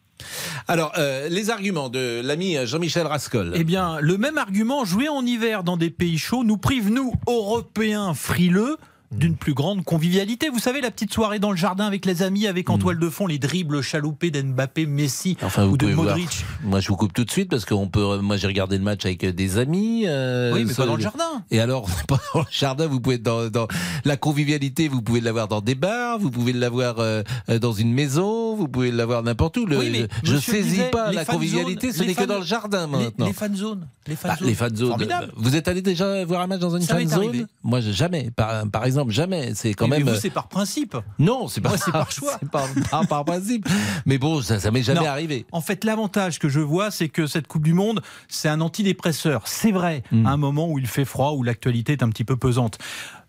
Alors, 0.67 0.91
euh, 0.97 1.29
les 1.29 1.49
arguments 1.49 1.89
de 1.89 2.21
l'ami 2.23 2.57
Jean-Michel 2.65 3.07
Rascol. 3.07 3.53
Eh 3.55 3.63
bien, 3.63 3.99
le 3.99 4.17
même 4.17 4.37
argument, 4.37 4.83
jouer 4.83 5.09
en 5.09 5.25
hiver 5.25 5.63
dans 5.63 5.77
des 5.77 5.89
pays 5.89 6.17
chauds, 6.17 6.43
nous 6.43 6.57
prive, 6.57 6.91
nous, 6.91 7.13
Européens 7.27 8.13
frileux, 8.13 8.77
d'une 9.11 9.35
plus 9.35 9.53
grande 9.53 9.83
convivialité. 9.83 10.49
Vous 10.49 10.59
savez, 10.59 10.79
la 10.81 10.89
petite 10.91 11.13
soirée 11.13 11.39
dans 11.39 11.51
le 11.51 11.57
jardin 11.57 11.85
avec 11.85 12.05
les 12.05 12.21
amis, 12.23 12.47
avec 12.47 12.69
en 12.69 12.77
Mm. 12.77 12.79
toile 12.79 12.99
de 12.99 13.09
fond 13.09 13.27
les 13.27 13.39
dribbles 13.39 13.81
chaloupés 13.81 14.31
d'Mbappé, 14.31 14.85
Messi 14.85 15.37
Enfin, 15.41 15.65
ou 15.65 15.75
de 15.77 15.85
pouvez 15.85 15.93
voir. 15.95 16.07
Modric. 16.17 16.45
Moi, 16.63 16.79
je 16.79 16.87
vous 16.87 16.95
coupe 16.95 17.13
tout 17.13 17.25
de 17.25 17.31
suite 17.31 17.49
parce 17.49 17.65
que 17.65 17.73
on 17.73 17.87
peut. 17.87 18.19
Moi, 18.19 18.37
j'ai 18.37 18.47
regardé 18.47 18.77
le 18.77 18.83
match 18.83 19.05
avec 19.05 19.25
des 19.25 19.57
amis. 19.57 20.03
euh, 20.07 20.53
oui, 20.53 20.63
mais 20.65 20.73
ça- 20.73 20.83
pas 20.83 20.87
dans 20.87 20.95
le 20.95 21.01
jardin. 21.01 21.43
Et 21.51 21.59
alors, 21.59 21.87
pas 22.07 22.19
dans 22.33 22.39
le 22.41 22.45
jardin, 22.51 22.87
vous 22.87 22.99
pouvez 23.01 23.15
être 23.15 23.23
dans, 23.23 23.49
dans 23.49 23.67
la 24.05 24.17
convivialité, 24.17 24.87
vous 24.87 25.01
pouvez 25.01 25.19
l'avoir 25.21 25.47
dans 25.47 25.61
des 25.61 25.75
bars, 25.75 26.17
vous 26.19 26.31
pouvez 26.31 26.53
l'avoir 26.53 26.99
euh, 26.99 27.23
euh, 27.49 27.59
dans 27.59 27.73
une 27.73 27.93
maison, 27.93 28.55
vous 28.55 28.67
pouvez 28.67 28.91
l'avoir 28.91 29.23
n'importe 29.23 29.57
où. 29.57 29.65
Le- 29.65 29.77
Oui, 29.77 29.89
mais 29.91 30.07
je 30.23 30.37
saisis 30.37 30.69
disait, 30.71 30.89
pas 30.91 31.11
la 31.11 31.25
convivialité, 31.25 31.91
ce 31.91 32.03
n'est 32.03 32.13
que 32.15 32.23
dans 32.23 32.39
le 32.39 32.45
jardin 32.45 32.87
maintenant. 32.87 33.25
les 33.25 33.33
fan 33.33 33.55
zones. 33.55 33.87
Les 34.07 34.15
fan 34.15 34.31
Bah, 34.31 34.37
zones. 34.39 34.47
les 34.47 34.55
fan 34.55 34.75
zones. 34.75 35.07
Vous 35.35 35.55
êtes 35.55 35.67
allé 35.67 35.81
déjà 35.81 36.23
voir 36.25 36.41
un 36.41 36.47
match 36.47 36.59
dans 36.59 36.75
une 36.75 36.81
Ça 36.81 36.95
fan 36.95 37.07
zone. 37.07 37.47
Moi, 37.63 37.81
jamais. 37.81 38.31
Par, 38.35 38.67
par 38.69 38.85
exemple, 38.85 39.00
jamais. 39.09 39.53
C'est 39.55 39.73
quand 39.73 39.87
mais 39.87 39.97
même. 39.97 40.07
vous, 40.07 40.13
euh, 40.13 40.19
c'est 40.21 40.29
par 40.29 40.47
principe. 40.47 40.95
non, 41.19 41.47
c'est 41.47 41.61
pas. 41.61 41.77
C'est 41.77 41.91
par 41.91 42.11
choix. 42.11 42.37
c'est 42.39 42.49
pas, 42.51 42.65
pas 42.89 43.03
par 43.05 43.25
principe. 43.25 43.67
Mais 44.05 44.17
bon, 44.17 44.41
ça, 44.41 44.59
ça 44.59 44.69
m'est 44.71 44.83
jamais 44.83 44.99
Non. 45.01 45.05
arrivé. 45.07 45.45
En 45.51 45.61
fait, 45.61 45.83
l'avantage 45.83 46.37
que 46.39 46.49
je 46.49 46.59
vois, 46.59 46.91
c'est 46.91 47.09
que 47.09 47.25
cette 47.27 47.47
Coupe 47.47 47.63
du 47.63 47.73
Monde, 47.73 48.01
c'est 48.27 48.49
un 48.49 48.61
antidépresseur. 48.61 49.47
C'est 49.47 49.71
vrai, 49.71 50.03
Mm. 50.11 50.25
à 50.25 50.29
un 50.31 50.37
moment 50.37 50.67
où 50.69 50.77
il 50.79 50.87
fait 50.87 51.05
froid, 51.05 51.31
où 51.31 51.43
l'actualité 51.43 51.93
est 51.93 52.03
un 52.03 52.09
petit 52.09 52.23
peu 52.23 52.35
pesante. 52.37 52.77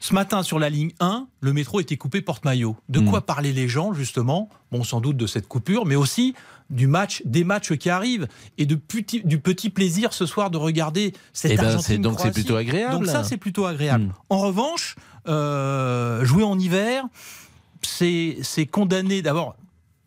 Ce 0.00 0.12
matin, 0.14 0.42
sur 0.42 0.58
la 0.58 0.68
ligne 0.68 0.90
1, 1.00 1.26
le 1.40 1.52
métro 1.52 1.78
était 1.80 1.96
coupé 1.96 2.20
porte-maillot. 2.22 2.76
De 2.88 3.00
Mm. 3.00 3.04
quoi 3.10 3.20
parler 3.24 3.52
les 3.52 3.68
gens, 3.68 3.92
justement? 3.94 4.48
Bon, 4.72 4.82
sans 4.84 5.00
doute 5.00 5.16
de 5.16 5.26
cette 5.26 5.46
coupure, 5.46 5.86
mais 5.86 5.94
aussi 5.94 6.34
du 6.70 6.86
match, 6.86 7.22
des 7.26 7.44
matchs 7.44 7.72
qui 7.76 7.90
arrivent 7.90 8.26
et 8.58 8.64
de 8.66 8.74
petit, 8.74 9.20
du 9.24 9.38
petit 9.38 9.68
plaisir 9.68 10.12
ce 10.14 10.24
soir 10.26 10.50
de 10.50 10.56
regarder 10.56 11.12
cette 11.34 11.52
Eh 11.52 11.56
ben, 11.56 11.66
Argentine. 11.66 12.00
donc 12.02 12.18
c'est 12.18 12.30
plutôt 12.32 12.56
agréable. 12.56 12.94
Donc 12.94 13.06
ça, 13.06 13.22
c'est 13.24 13.36
plutôt 13.36 13.66
agréable. 13.66 14.04
Mm. 14.04 14.12
En 14.30 14.38
revanche, 14.38 14.96
euh, 15.28 16.24
jouer 16.24 16.44
en 16.44 16.58
hiver, 16.58 17.04
c'est 17.82 18.66
condamné. 18.70 19.22
D'abord, 19.22 19.54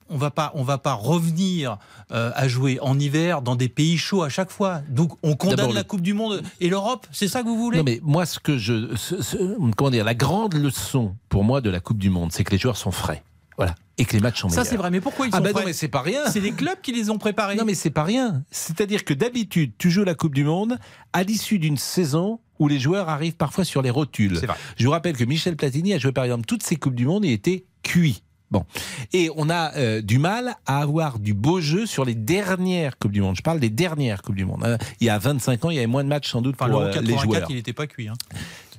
on 0.10 0.18
va 0.18 0.30
pas 0.32 0.52
on 0.56 0.64
va 0.64 0.78
pas 0.78 0.94
revenir 0.94 1.78
euh, 2.12 2.32
à 2.36 2.48
jouer 2.48 2.80
en 2.82 3.00
hiver 3.00 3.42
dans 3.42 3.56
des 3.56 3.70
pays 3.70 3.98
chauds 3.98 4.24
à 4.24 4.30
chaque 4.30 4.52
fois. 4.52 4.82
Donc 4.90 5.14
on 5.24 5.36
condamne 5.36 5.74
la 5.74 5.84
Coupe 5.84 6.02
du 6.02 6.14
Monde 6.14 6.44
et 6.60 6.70
l'Europe. 6.70 7.08
C'est 7.12 7.28
ça 7.28 7.42
que 7.42 7.48
vous 7.48 7.58
voulez? 7.58 7.78
Non 7.80 7.84
mais 7.84 8.00
moi 8.04 8.26
ce 8.26 8.40
que 8.40 8.58
je 8.58 8.96
ce- 8.96 9.22
ce- 9.22 9.72
comment 9.76 9.90
dire 9.90 10.06
la 10.06 10.14
grande 10.16 10.54
leçon 10.54 11.16
pour 11.30 11.44
moi 11.44 11.60
de 11.62 11.70
la 11.70 11.80
Coupe 11.80 11.98
du 11.98 12.10
monde 12.10 12.32
c'est 12.32 12.44
que 12.44 12.52
les 12.52 12.58
joueurs 12.60 12.78
sont 12.78 12.92
frais. 12.92 13.24
Voilà. 13.58 13.76
Et 13.98 14.04
que 14.06 14.14
les 14.14 14.20
matchs 14.20 14.42
sont 14.42 14.50
Ça 14.50 14.56
meilleurs. 14.58 14.68
c'est 14.72 14.76
vrai. 14.78 14.92
Mais 14.92 15.00
pourquoi 15.02 15.26
ils 15.28 15.32
sont 15.32 15.38
Ah 15.38 15.42
non 15.54 15.62
mais 15.66 15.72
c'est 15.74 15.88
pas 15.88 16.02
rien. 16.02 16.22
C'est 16.32 16.42
les 16.42 16.52
clubs 16.52 16.80
qui 16.82 16.92
les 16.92 17.10
ont 17.10 17.18
préparés. 17.18 17.56
Non 17.56 17.64
mais 17.66 17.76
c'est 17.76 17.90
pas 17.90 18.04
rien. 18.04 18.44
C'est-à-dire 18.52 19.06
que 19.06 19.14
d'habitude 19.14 19.72
tu 19.78 19.90
joues 19.90 20.04
la 20.04 20.16
Coupe 20.16 20.36
du 20.36 20.44
monde 20.44 20.78
à 21.14 21.24
l'issue 21.24 21.60
d'une 21.60 21.78
saison 21.78 22.40
où 22.60 22.68
les 22.68 22.80
joueurs 22.80 23.08
arrivent 23.10 23.36
parfois 23.38 23.64
sur 23.64 23.82
les 23.82 23.90
rotules. 23.90 24.38
C'est 24.40 24.46
vrai. 24.48 24.58
Je 24.78 24.86
vous 24.86 24.92
rappelle 24.92 25.16
que 25.16 25.24
Michel 25.24 25.56
Platini 25.56 25.94
a 25.94 25.98
joué 26.00 26.12
par 26.12 26.24
exemple 26.26 26.46
toutes 26.46 26.64
ces 26.64 26.76
Coupes 26.76 26.96
du 26.96 27.06
Monde 27.06 27.24
et 27.26 27.32
était 27.32 27.66
cuit. 27.84 28.22
Bon. 28.52 28.64
Et 29.12 29.30
on 29.36 29.50
a 29.50 29.74
euh, 29.76 30.02
du 30.02 30.20
mal 30.20 30.56
à 30.68 30.80
avoir 30.82 31.18
du 31.20 31.34
beau 31.34 31.62
jeu 31.62 31.86
sur 31.88 32.06
les 32.06 32.14
dernières 32.14 32.98
Coupes 33.00 33.12
du 33.12 33.22
Monde. 33.22 33.36
Je 33.36 33.42
parle 33.42 33.60
des 33.60 33.70
dernières 33.72 34.22
Coupes 34.22 34.36
du 34.36 34.46
Monde. 34.46 34.64
hein. 34.64 34.78
Il 35.00 35.08
y 35.08 35.10
a 35.10 35.18
25 35.18 35.66
ans, 35.66 35.70
il 35.72 35.76
y 35.76 35.80
avait 35.80 35.88
moins 35.88 36.04
de 36.04 36.10
matchs 36.10 36.30
sans 36.32 36.42
doute 36.42 36.56
Enfin, 36.60 36.70
pour 36.70 36.80
l'Euro 36.82 36.92
euh, 36.96 37.02
les 37.02 37.14
84, 37.14 37.24
joueurs. 37.24 37.46
il 37.50 37.56
n'était 37.56 37.74
pas 37.74 37.88
cuit. 37.88 38.08
hein. 38.08 38.14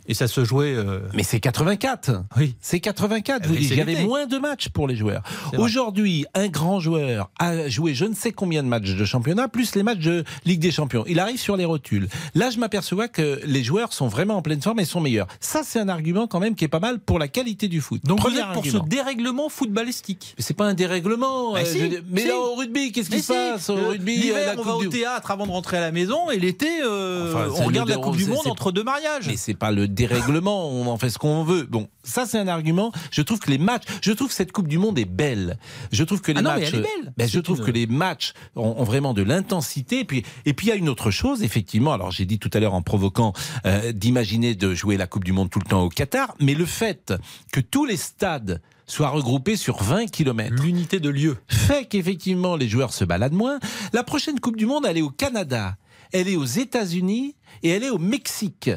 Et 0.08 0.14
ça 0.14 0.28
se 0.28 0.44
jouait. 0.44 0.74
euh, 0.74 1.00
Mais 1.14 1.22
c'est 1.22 1.40
84. 1.40 2.22
Oui. 2.36 2.54
C'est 2.60 2.80
84. 2.80 3.40
Eh 3.42 3.46
Vous 3.46 3.54
oui, 3.54 3.60
dites, 3.60 3.70
il 3.72 3.78
y 3.78 3.80
avait 3.80 4.04
moins 4.04 4.26
de 4.26 4.38
matchs 4.38 4.68
pour 4.68 4.86
les 4.88 4.96
joueurs. 4.96 5.22
Aujourd'hui, 5.56 6.26
un 6.34 6.48
grand 6.48 6.80
joueur 6.80 7.30
a 7.38 7.68
joué 7.68 7.94
je 7.94 8.04
ne 8.04 8.14
sais 8.14 8.32
combien 8.32 8.62
de 8.62 8.68
matchs 8.68 8.94
de 8.94 9.04
championnat, 9.04 9.48
plus 9.48 9.74
les 9.74 9.82
matchs 9.82 9.98
de 9.98 10.24
Ligue 10.44 10.60
des 10.60 10.70
Champions. 10.70 11.04
Il 11.06 11.18
arrive 11.20 11.38
sur 11.38 11.56
les 11.56 11.64
rotules. 11.64 12.08
Là, 12.34 12.50
je 12.50 12.58
m'aperçois 12.58 13.08
que 13.08 13.40
les 13.44 13.62
joueurs 13.62 13.92
sont 13.92 14.08
vraiment 14.08 14.36
en 14.36 14.42
pleine 14.42 14.60
forme 14.62 14.80
et 14.80 14.84
sont 14.84 15.00
meilleurs. 15.00 15.26
Ça, 15.40 15.62
c'est 15.64 15.80
un 15.80 15.88
argument 15.88 16.26
quand 16.26 16.40
même 16.40 16.54
qui 16.54 16.64
est 16.64 16.68
pas 16.68 16.80
mal 16.80 16.98
pour 16.98 17.18
la 17.18 17.28
qualité 17.28 17.68
du 17.68 17.80
foot. 17.80 18.00
Donc 18.04 18.18
Premier 18.20 18.40
pour 18.40 18.48
argument. 18.48 18.84
ce 18.84 18.88
dérèglement 18.88 19.48
footballistique. 19.48 20.34
Mais 20.38 20.44
c'est 20.44 20.54
pas 20.54 20.66
un 20.66 20.74
dérèglement. 20.74 21.52
Bah 21.52 21.60
euh, 21.60 21.64
si, 21.64 21.78
je 21.78 21.96
mais 22.10 22.24
là, 22.26 22.36
au 22.38 22.54
rugby, 22.54 22.92
qu'est-ce 22.92 23.08
qui 23.08 23.16
Mais 23.16 23.20
se 23.22 23.32
si, 23.32 23.32
passe 23.32 23.70
au 23.70 23.74
rugby 23.88 24.16
L'hiver, 24.16 24.54
la 24.54 24.60
on 24.60 24.64
va 24.64 24.76
au 24.76 24.84
théâtre 24.86 25.30
avant 25.30 25.46
de 25.46 25.52
rentrer 25.52 25.76
à 25.78 25.80
la 25.80 25.92
maison, 25.92 26.30
et 26.30 26.38
l'été, 26.38 26.68
euh, 26.84 27.32
Enfin, 27.32 27.48
on 27.62 27.66
regarde 27.66 27.88
la 27.88 27.96
Coupe 27.96 28.16
du 28.16 28.26
Monde 28.26 28.46
entre 28.46 28.72
deux 28.72 28.84
mariages. 28.84 29.26
Mais 29.26 29.36
c'est 29.36 29.54
pas 29.54 29.70
le 29.70 29.88
dérèglement, 29.96 30.68
on 30.70 30.86
en 30.86 30.96
fait 30.98 31.10
ce 31.10 31.18
qu'on 31.18 31.42
veut. 31.42 31.64
Bon, 31.64 31.88
ça 32.04 32.26
c'est 32.26 32.38
un 32.38 32.46
argument. 32.48 32.92
Je 33.10 33.22
trouve 33.22 33.40
que 33.40 33.50
les 33.50 33.58
matchs, 33.58 33.84
je 34.02 34.12
trouve 34.12 34.28
que 34.28 34.34
cette 34.34 34.52
Coupe 34.52 34.68
du 34.68 34.78
Monde 34.78 34.98
est 34.98 35.04
belle. 35.04 35.58
Je 35.90 36.04
trouve 36.04 36.20
que 36.20 36.30
les 36.30 36.38
Ah 36.38 36.42
non, 36.42 36.50
mais 36.54 36.60
matchs, 36.60 36.68
elle 36.74 36.78
est 36.80 36.82
belle. 36.82 37.12
Ben, 37.16 37.28
je 37.28 37.40
trouve 37.40 37.58
une- 37.58 37.64
que 37.64 37.70
les 37.72 37.86
matchs 37.88 38.32
ont, 38.54 38.76
ont 38.78 38.84
vraiment 38.84 39.14
de 39.14 39.22
l'intensité. 39.22 40.00
Et 40.00 40.04
puis, 40.04 40.22
et 40.44 40.52
puis 40.52 40.66
il 40.66 40.70
y 40.70 40.72
a 40.72 40.76
une 40.76 40.88
autre 40.88 41.10
chose, 41.10 41.42
effectivement. 41.42 41.92
Alors 41.92 42.10
j'ai 42.12 42.26
dit 42.26 42.38
tout 42.38 42.50
à 42.52 42.60
l'heure 42.60 42.74
en 42.74 42.82
provoquant 42.82 43.32
euh, 43.64 43.92
d'imaginer 43.92 44.54
de 44.54 44.74
jouer 44.74 44.96
la 44.96 45.06
Coupe 45.06 45.24
du 45.24 45.32
Monde 45.32 45.50
tout 45.50 45.58
le 45.58 45.64
temps 45.68 45.82
au 45.82 45.88
Qatar, 45.88 46.34
mais 46.38 46.54
le 46.54 46.66
fait 46.66 47.14
que 47.52 47.60
tous 47.60 47.84
les 47.86 47.96
stades 47.96 48.60
soient 48.86 49.08
regroupés 49.08 49.56
sur 49.56 49.82
20 49.82 50.06
km 50.06 50.62
L'unité 50.62 51.00
de 51.00 51.08
lieu. 51.08 51.38
fait 51.48 51.86
qu'effectivement 51.88 52.54
les 52.54 52.68
joueurs 52.68 52.92
se 52.92 53.04
baladent 53.04 53.32
moins. 53.32 53.58
La 53.92 54.04
prochaine 54.04 54.38
Coupe 54.38 54.56
du 54.56 54.66
Monde, 54.66 54.86
elle 54.88 54.98
est 54.98 55.02
au 55.02 55.10
Canada, 55.10 55.76
elle 56.12 56.28
est 56.28 56.36
aux 56.36 56.44
États-Unis 56.44 57.34
et 57.64 57.70
elle 57.70 57.82
est 57.82 57.90
au 57.90 57.98
Mexique. 57.98 58.70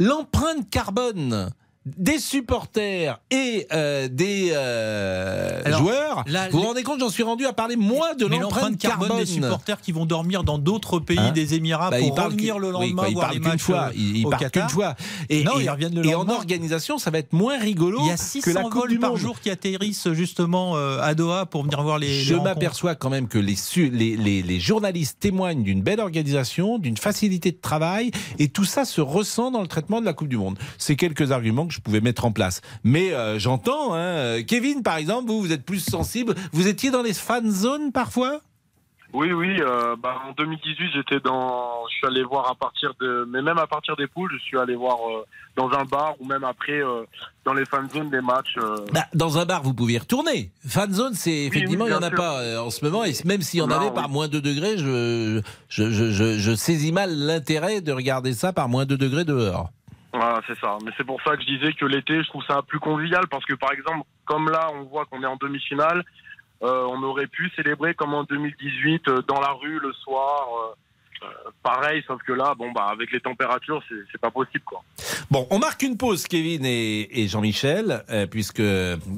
L'empreinte 0.00 0.70
carbone 0.70 1.50
des 1.96 2.18
supporters 2.18 3.20
et 3.30 3.66
euh, 3.72 4.08
des 4.08 4.50
euh, 4.52 5.60
Alors, 5.64 5.80
joueurs, 5.80 6.24
là, 6.26 6.48
vous 6.50 6.60
vous 6.60 6.66
rendez 6.66 6.82
compte, 6.82 7.00
j'en 7.00 7.08
suis 7.10 7.22
rendu 7.22 7.46
à 7.46 7.52
parler 7.52 7.76
moins 7.76 8.14
de 8.14 8.26
l'empreinte 8.26 8.78
carbone. 8.78 9.16
des 9.18 9.26
supporters 9.26 9.80
qui 9.80 9.92
vont 9.92 10.06
dormir 10.06 10.44
dans 10.44 10.58
d'autres 10.58 10.98
pays 10.98 11.18
Hein 11.18 11.32
des 11.32 11.54
Émirats 11.54 11.90
Bah, 11.90 11.98
pour 11.98 12.16
revenir 12.16 12.58
le 12.58 12.68
oui, 12.68 12.72
lendemain 12.90 13.04
il 13.08 13.14
voir 13.14 13.32
les 13.32 13.40
qu'une 13.40 13.48
matchs 13.48 13.60
fois, 13.62 13.86
euh, 13.88 13.92
il, 13.94 14.16
il 14.18 14.26
au 14.26 14.30
Qatar. 14.30 14.50
qu'une 14.50 14.68
fois. 14.68 14.94
Et, 15.28 15.44
Non, 15.44 15.58
et- 15.58 15.64
ils 15.64 15.70
reviennent 15.70 15.94
le 15.94 16.06
et 16.06 16.14
en 16.14 16.28
organisation, 16.28 16.98
ça 16.98 17.10
va 17.10 17.18
être 17.18 17.32
moins 17.32 17.58
rigolo 17.58 17.98
Il 18.02 18.08
y 18.08 18.10
a 18.10 18.14
que 18.16 18.20
600 18.20 18.52
la 18.54 18.62
Coupe 18.62 18.74
vols 18.74 18.90
du 18.90 18.98
par 18.98 19.16
jour 19.16 19.40
qui 19.40 19.50
atterrissent 19.50 20.10
justement 20.12 20.74
à 20.76 21.14
Doha 21.14 21.46
pour 21.46 21.62
venir 21.64 21.82
voir 21.82 21.98
les. 21.98 22.08
Je 22.22 22.34
m'aperçois 22.34 22.94
quand 22.94 23.10
même 23.10 23.28
que 23.28 23.38
les, 23.38 23.56
su- 23.56 23.90
les, 23.90 24.16
les- 24.16 24.42
les 24.42 24.60
journalistes 24.60 25.18
témoignent 25.20 25.62
d'une 25.62 25.82
belle 25.82 26.00
organisation, 26.00 26.78
d'une 26.78 26.96
facilité 26.96 27.52
de 27.52 27.58
travail, 27.60 28.10
et 28.38 28.48
tout 28.48 28.64
ça 28.64 28.84
se 28.84 29.00
ressent 29.00 29.50
dans 29.50 29.62
le 29.62 29.68
traitement 29.68 30.00
de 30.00 30.06
la 30.06 30.12
Coupe 30.12 30.28
du 30.28 30.36
Monde. 30.36 30.58
C'est 30.78 30.96
quelques 30.96 31.32
arguments 31.32 31.66
que 31.66 31.72
je 31.72 31.79
pouvais 31.80 32.00
mettre 32.00 32.24
en 32.24 32.32
place. 32.32 32.60
Mais 32.84 33.12
euh, 33.12 33.38
j'entends, 33.38 33.94
hein, 33.94 33.98
euh, 33.98 34.42
Kevin 34.46 34.82
par 34.82 34.96
exemple, 34.96 35.28
vous, 35.28 35.40
vous 35.40 35.52
êtes 35.52 35.64
plus 35.64 35.80
sensible. 35.80 36.34
Vous 36.52 36.68
étiez 36.68 36.90
dans 36.90 37.02
les 37.02 37.14
fan 37.14 37.50
zones 37.50 37.92
parfois? 37.92 38.40
Oui, 39.12 39.32
oui. 39.32 39.56
euh, 39.60 39.96
bah, 40.00 40.18
en 40.28 40.32
2018, 40.34 40.90
j'étais 40.94 41.18
dans. 41.18 41.82
Je 41.90 41.96
suis 41.96 42.06
allé 42.06 42.22
voir 42.22 42.48
à 42.48 42.54
partir 42.54 42.92
de. 43.00 43.26
Mais 43.28 43.42
même 43.42 43.58
à 43.58 43.66
partir 43.66 43.96
des 43.96 44.06
poules, 44.06 44.30
je 44.32 44.38
suis 44.44 44.56
allé 44.56 44.76
voir 44.76 44.98
euh, 44.98 45.24
dans 45.56 45.68
un 45.72 45.84
bar 45.84 46.14
ou 46.20 46.24
même 46.26 46.44
après 46.44 46.80
euh, 46.80 47.02
dans 47.44 47.52
les 47.52 47.64
fan 47.64 47.90
zones 47.90 48.08
des 48.10 48.20
matchs. 48.20 48.54
Bah, 48.92 49.06
Dans 49.12 49.36
un 49.38 49.44
bar, 49.46 49.64
vous 49.64 49.74
pouviez 49.74 49.96
y 49.96 49.98
retourner. 49.98 50.52
Fan 50.64 50.92
zone, 50.92 51.14
c'est 51.14 51.32
effectivement, 51.46 51.86
oui, 51.86 51.90
il 51.90 51.94
n'y 51.94 51.98
en 51.98 52.06
a 52.06 52.10
sûr. 52.10 52.16
pas 52.18 52.62
en 52.62 52.70
ce 52.70 52.84
moment. 52.84 53.02
Et 53.02 53.12
même 53.24 53.42
s'il 53.42 53.58
y 53.58 53.62
en 53.62 53.66
Non, 53.66 53.78
avait 53.78 53.86
oui. 53.88 53.94
par 53.96 54.08
moins 54.08 54.28
2 54.28 54.40
degrés, 54.40 54.78
je, 54.78 55.40
je, 55.68 55.90
je, 55.90 56.12
je, 56.12 56.38
je 56.38 56.54
saisis 56.54 56.92
mal 56.92 57.12
l'intérêt 57.12 57.80
de 57.80 57.90
regarder 57.90 58.32
ça 58.32 58.52
par 58.52 58.68
moins 58.68 58.84
2 58.86 58.96
degrés 58.96 59.24
dehors. 59.24 59.70
Voilà, 60.12 60.40
c'est 60.46 60.58
ça. 60.58 60.76
Mais 60.84 60.90
c'est 60.96 61.04
pour 61.04 61.22
ça 61.22 61.36
que 61.36 61.42
je 61.42 61.46
disais 61.46 61.72
que 61.72 61.84
l'été, 61.84 62.22
je 62.22 62.28
trouve 62.28 62.44
ça 62.44 62.62
plus 62.62 62.80
convivial 62.80 63.26
parce 63.28 63.44
que 63.44 63.54
par 63.54 63.72
exemple, 63.72 64.06
comme 64.24 64.50
là, 64.50 64.68
on 64.74 64.82
voit 64.84 65.04
qu'on 65.06 65.22
est 65.22 65.26
en 65.26 65.36
demi-finale, 65.36 66.04
euh, 66.62 66.86
on 66.90 67.02
aurait 67.02 67.28
pu 67.28 67.50
célébrer 67.56 67.94
comme 67.94 68.14
en 68.14 68.24
2018 68.24 69.08
euh, 69.08 69.22
dans 69.28 69.40
la 69.40 69.52
rue 69.52 69.78
le 69.78 69.92
soir. 69.92 70.74
Euh, 71.22 71.26
euh, 71.26 71.50
pareil, 71.62 72.02
sauf 72.06 72.20
que 72.26 72.32
là, 72.32 72.54
bon 72.58 72.70
bah 72.72 72.88
avec 72.92 73.10
les 73.12 73.20
températures, 73.20 73.82
c'est 73.88 73.94
c'est 74.12 74.20
pas 74.20 74.30
possible 74.30 74.64
quoi. 74.64 74.82
Bon, 75.30 75.46
on 75.50 75.58
marque 75.58 75.82
une 75.82 75.96
pause, 75.96 76.26
Kevin 76.26 76.64
et, 76.64 77.08
et 77.22 77.28
Jean-Michel, 77.28 78.04
euh, 78.10 78.26
puisque 78.26 78.62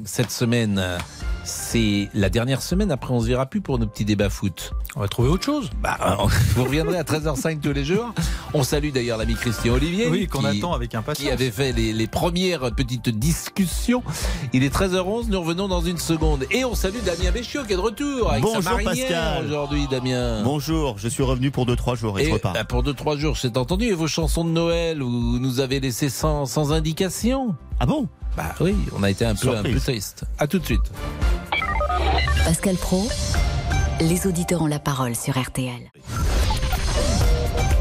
cette 0.05 0.29
semaine, 0.31 0.77
euh, 0.77 0.97
c'est 1.43 2.09
la 2.13 2.29
dernière 2.29 2.61
semaine. 2.61 2.91
Après, 2.91 3.13
on 3.13 3.19
se 3.19 3.27
verra 3.27 3.47
plus 3.47 3.61
pour 3.61 3.79
nos 3.79 3.87
petits 3.87 4.05
débats 4.05 4.29
foot. 4.29 4.73
On 4.95 4.99
va 4.99 5.07
trouver 5.07 5.29
autre 5.29 5.43
chose. 5.45 5.71
Bah, 5.81 5.97
vous 6.55 6.63
reviendrez 6.65 6.97
à 6.97 7.03
13h05 7.03 7.61
tous 7.61 7.73
les 7.73 7.83
jours. 7.83 8.13
On 8.53 8.61
salue 8.63 8.89
d'ailleurs 8.91 9.17
l'ami 9.17 9.33
Christian 9.33 9.73
Olivier. 9.73 10.07
Oui, 10.07 10.27
qu'on 10.27 10.41
qui- 10.41 10.45
attend 10.59 10.73
avec 10.73 10.93
impatience. 10.93 11.25
qui 11.27 11.31
avait 11.33 11.49
fait 11.49 11.71
les, 11.71 11.93
les 11.93 12.07
premières 12.07 12.73
petites 12.75 13.09
discussions. 13.09 14.03
Il 14.53 14.63
est 14.63 14.73
13h11, 14.73 15.29
nous 15.29 15.41
revenons 15.41 15.67
dans 15.67 15.81
une 15.81 15.97
seconde. 15.97 16.45
Et 16.51 16.63
on 16.63 16.75
salue 16.75 16.99
Damien 17.03 17.31
Béchiot 17.31 17.63
qui 17.63 17.73
est 17.73 17.77
de 17.77 17.81
retour 17.81 18.29
avec 18.29 18.43
Bonjour, 18.43 18.61
sa 18.61 19.41
aujourd'hui, 19.41 19.87
Damien. 19.89 20.43
Bonjour, 20.43 20.97
je 20.99 21.07
suis 21.07 21.23
revenu 21.23 21.49
pour 21.49 21.65
2-3 21.65 21.92
jours 21.95 22.19
et, 22.19 22.23
Et 22.23 22.25
je 22.27 22.31
repars. 22.33 22.53
bah, 22.53 22.63
pour 22.63 22.83
2-3 22.83 23.17
jours, 23.17 23.37
c'est 23.37 23.57
entendu. 23.57 23.85
Et 23.85 23.93
vos 23.93 24.07
chansons 24.07 24.43
de 24.45 24.49
Noël, 24.51 25.01
vous 25.01 25.39
nous 25.39 25.59
avez 25.59 25.79
laissé 25.79 26.09
sans, 26.09 26.45
sans 26.45 26.71
indication 26.73 27.55
Ah 27.79 27.85
bon? 27.85 28.07
Bah 28.35 28.55
oui, 28.61 28.75
on 28.97 29.03
a 29.03 29.09
été 29.11 29.25
un 29.25 29.35
peu, 29.35 29.55
un 29.55 29.61
peu 29.63 29.79
triste. 29.79 30.23
À 30.39 30.47
tout 30.47 30.59
de 30.59 30.65
suite. 30.65 30.81
Pascal 32.45 32.75
Pro, 32.75 33.07
les 34.01 34.25
auditeurs 34.27 34.61
ont 34.63 34.67
la 34.67 34.79
parole 34.79 35.15
sur 35.15 35.39
RTL. 35.39 35.91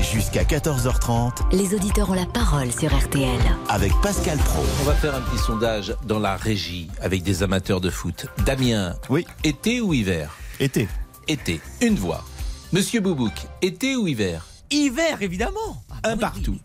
Jusqu'à 0.00 0.42
14h30 0.44 1.30
Les 1.52 1.74
auditeurs 1.74 2.10
ont 2.10 2.14
la 2.14 2.26
parole 2.26 2.70
sur 2.70 2.94
RTL. 2.94 3.30
avec 3.68 3.92
Pascal 4.02 4.36
Pro. 4.38 4.62
On 4.82 4.84
va 4.84 4.92
faire 4.94 5.14
un 5.14 5.20
petit 5.22 5.38
sondage 5.38 5.94
dans 6.06 6.18
la 6.18 6.36
régie 6.36 6.88
avec 7.00 7.22
des 7.22 7.42
amateurs 7.42 7.80
de 7.80 7.88
foot. 7.88 8.26
Damien, 8.44 8.94
Oui, 9.08 9.26
été 9.42 9.80
ou 9.80 9.94
hiver? 9.94 10.30
Été. 10.60 10.86
Été. 11.28 11.60
Une 11.80 11.94
voix. 11.94 12.24
Monsieur 12.72 13.00
Boubouk, 13.00 13.32
été 13.60 13.96
ou 13.96 14.06
hiver 14.08 14.46
Hiver, 14.70 15.20
évidemment. 15.20 15.82
Un 16.04 16.16
partout. 16.16 16.56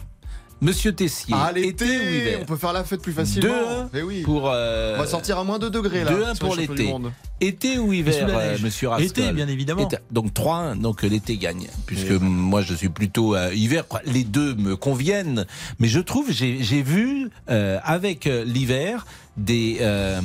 Monsieur 0.61 0.91
Tessier, 0.91 1.35
Ah, 1.37 1.51
été 1.53 1.59
ou 1.59 1.63
l'été, 1.65 1.85
hiver 1.85 2.39
on 2.41 2.45
peut 2.45 2.55
faire 2.55 2.73
la 2.73 2.83
fête 2.83 3.01
plus 3.01 3.11
facilement. 3.13 3.53
2-1 3.53 3.89
Eh 3.93 4.01
oui. 4.01 4.21
pour 4.23 4.49
euh, 4.49 4.95
On 4.95 5.01
va 5.01 5.05
sortir 5.07 5.37
à 5.37 5.43
moins 5.43 5.59
de 5.59 5.69
2 5.69 5.81
degrés 5.81 6.03
là. 6.03 6.11
2-1 6.11 6.35
sur 6.35 6.55
les 6.55 6.65
pour 6.65 6.75
l'été. 6.77 6.93
Été 7.41 7.77
ou 7.77 7.93
hiver, 7.93 8.25
euh, 8.27 8.57
monsieur 8.63 8.87
Rascol 8.87 9.05
Été, 9.05 9.31
bien 9.33 9.47
évidemment. 9.47 9.83
Été. 9.87 9.97
Donc 10.09 10.33
3-1, 10.33 10.79
donc 10.79 11.03
l'été 11.03 11.37
gagne. 11.37 11.67
Puisque 11.85 12.09
moi 12.11 12.61
je 12.63 12.73
suis 12.73 12.89
plutôt 12.89 13.35
euh, 13.35 13.53
hiver. 13.53 13.87
Quoi. 13.87 14.01
Les 14.05 14.23
deux 14.23 14.55
me 14.55 14.75
conviennent. 14.75 15.45
Mais 15.79 15.87
je 15.89 15.99
trouve, 15.99 16.31
j'ai 16.31 16.63
j'ai 16.63 16.81
vu 16.81 17.29
euh, 17.51 17.77
avec 17.83 18.25
euh, 18.25 18.43
l'hiver 18.43 19.05
des 19.37 19.77
euh, 19.81 20.19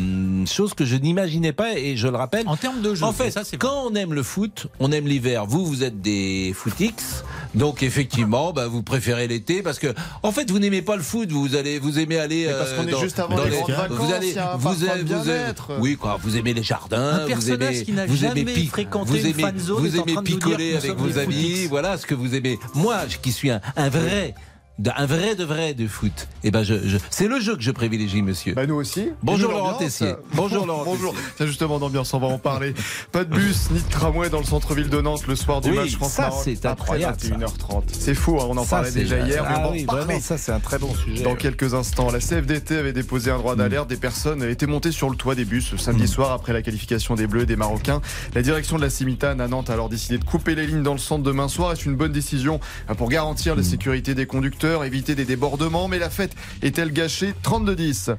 choses 0.46 0.74
que 0.74 0.84
je 0.84 0.96
n'imaginais 0.96 1.52
pas 1.52 1.76
et 1.78 1.96
je 1.96 2.08
le 2.08 2.16
rappelle. 2.16 2.48
En 2.48 2.56
termes 2.56 2.80
de 2.80 2.94
jeu, 2.94 3.04
En 3.04 3.12
fait, 3.12 3.30
ça 3.30 3.44
c'est 3.44 3.56
quand 3.58 3.86
on 3.90 3.94
aime 3.94 4.14
le 4.14 4.22
foot, 4.22 4.66
on 4.80 4.90
aime 4.92 5.06
l'hiver. 5.06 5.46
Vous, 5.46 5.64
vous 5.66 5.84
êtes 5.84 6.00
des 6.00 6.52
footix, 6.54 7.22
donc 7.54 7.82
effectivement, 7.82 8.52
bah, 8.52 8.66
vous 8.68 8.82
préférez 8.82 9.28
l'été 9.28 9.62
parce 9.62 9.78
que, 9.78 9.94
en 10.22 10.32
fait, 10.32 10.50
vous 10.50 10.58
n'aimez 10.58 10.82
pas 10.82 10.96
le 10.96 11.02
foot. 11.02 11.30
Vous 11.30 11.54
allez, 11.54 11.78
vous 11.78 11.98
aimez 11.98 12.18
aller. 12.18 12.46
Mais 12.46 12.52
parce 12.54 12.70
euh, 12.70 12.76
qu'on 12.82 12.88
est 12.88 13.00
juste 13.00 13.18
avant 13.18 13.36
dans 13.36 13.44
les 13.44 13.50
grandes 13.50 13.70
vacances, 13.70 13.98
Vous 13.98 14.12
allez, 14.12 14.34
vous 14.56 14.84
aimez, 14.84 15.02
vous 15.02 15.30
aimez- 15.30 15.80
oui, 15.80 15.96
quoi. 15.96 16.18
Vous 16.22 16.36
aimez 16.36 16.54
les 16.54 16.62
jardins. 16.62 17.26
Un 17.26 17.34
vous 17.34 17.50
aimez, 17.50 17.82
qui 17.82 17.92
vous 17.92 18.16
jamais 18.16 18.40
aimez 18.40 18.54
vous 19.04 19.16
une 19.16 19.26
aimez, 19.26 19.42
fan 19.42 19.58
zone 19.58 19.80
vous 19.86 19.96
aimez 19.96 20.14
picoler 20.24 20.76
avec 20.76 20.96
vos 20.96 21.18
amis. 21.18 21.66
Voilà 21.68 21.98
ce 21.98 22.06
que 22.06 22.14
vous 22.14 22.34
aimez. 22.34 22.58
Moi, 22.74 23.06
qui 23.22 23.32
suis 23.32 23.50
un, 23.50 23.60
un 23.76 23.88
vrai. 23.88 24.34
Un 24.96 25.06
vrai 25.06 25.34
de 25.36 25.44
vrai 25.44 25.74
de 25.74 25.86
foot. 25.86 26.28
Et 26.44 26.50
ben 26.50 26.62
je, 26.64 26.74
je 26.86 26.98
c'est 27.10 27.28
le 27.28 27.38
jeu 27.40 27.56
que 27.56 27.62
je 27.62 27.70
privilégie, 27.70 28.22
monsieur. 28.22 28.54
Bah 28.54 28.66
nous 28.66 28.74
aussi. 28.74 29.08
Bonjour, 29.22 29.50
nous, 29.50 29.56
Laurent. 29.58 29.74
Tessier. 29.74 30.14
Bonjour, 30.34 30.66
Laurent 30.66 30.84
Bonjour. 30.84 31.14
Tiens 31.36 31.46
justement 31.46 31.78
d'ambiance, 31.78 32.12
on 32.14 32.18
va 32.18 32.26
en 32.26 32.38
parler. 32.38 32.74
Pas 33.12 33.24
de 33.24 33.34
bus 33.34 33.70
ni 33.70 33.80
de 33.80 33.88
tramway 33.88 34.28
dans 34.30 34.38
le 34.40 34.44
centre-ville 34.44 34.88
de 34.88 35.00
Nantes 35.00 35.26
le 35.26 35.36
soir 35.36 35.60
du 35.60 35.70
Oui, 35.70 35.76
match 35.76 35.96
France 35.96 36.12
ça, 36.12 36.22
Maroc 36.22 36.40
c'est 36.44 36.64
après 36.66 36.82
incroyable, 36.82 37.16
ça. 37.20 37.28
21h30. 37.28 37.82
C'est 37.92 38.14
fou, 38.14 38.38
hein, 38.40 38.46
on 38.48 38.56
en 38.56 38.64
Ça, 38.64 38.76
parlait 38.76 38.90
c'est- 38.90 38.98
déjà 39.00 39.18
hier, 39.20 39.44
mais 39.48 39.54
ah 39.56 39.66
on 39.68 39.72
oui, 39.72 39.84
vraiment, 39.84 40.20
ça 40.20 40.36
c'est 40.38 40.52
un 40.52 40.60
très 40.60 40.78
bon 40.78 40.92
sujet. 40.94 41.22
Dans 41.22 41.34
quelques 41.36 41.74
instants, 41.74 42.10
la 42.10 42.20
CFDT 42.20 42.76
avait 42.76 42.92
déposé 42.92 43.30
un 43.30 43.36
Mm. 43.36 43.38
droit 43.38 43.56
d'alerte. 43.56 43.88
Des 43.88 43.96
personnes 43.96 44.42
étaient 44.42 44.66
montées 44.66 44.92
sur 44.92 45.10
le 45.10 45.16
toit 45.16 45.34
des 45.34 45.44
bus 45.44 45.76
samedi 45.76 46.08
soir 46.08 46.32
après 46.32 46.52
la 46.52 46.62
qualification 46.62 47.14
des 47.14 47.26
Bleus 47.26 47.42
et 47.42 47.46
des 47.46 47.56
Marocains. 47.56 48.00
La 48.34 48.42
direction 48.42 48.76
de 48.76 48.82
la 48.82 48.90
Cimitane 48.90 49.40
à 49.40 49.48
Nantes 49.48 49.70
a 49.70 49.74
alors 49.74 49.88
décidé 49.88 50.18
de 50.18 50.24
couper 50.24 50.54
les 50.54 50.66
lignes 50.66 50.82
dans 50.82 50.92
le 50.92 50.98
centre 50.98 51.22
demain 51.22 51.48
soir. 51.48 51.72
Est-ce 51.72 51.84
une 51.88 51.96
bonne 51.96 52.12
décision 52.12 52.58
pour 52.96 53.08
garantir 53.10 53.54
Mm. 53.54 53.58
la 53.58 53.62
sécurité 53.64 54.14
des 54.14 54.26
conducteurs, 54.26 54.71
éviter 54.80 55.14
des 55.14 55.24
débordements 55.24 55.88
Mais 55.88 55.98
la 55.98 56.08
fête 56.10 56.32
est-elle 56.62 56.92
gâchée 56.92 57.34
32-10. 57.44 58.16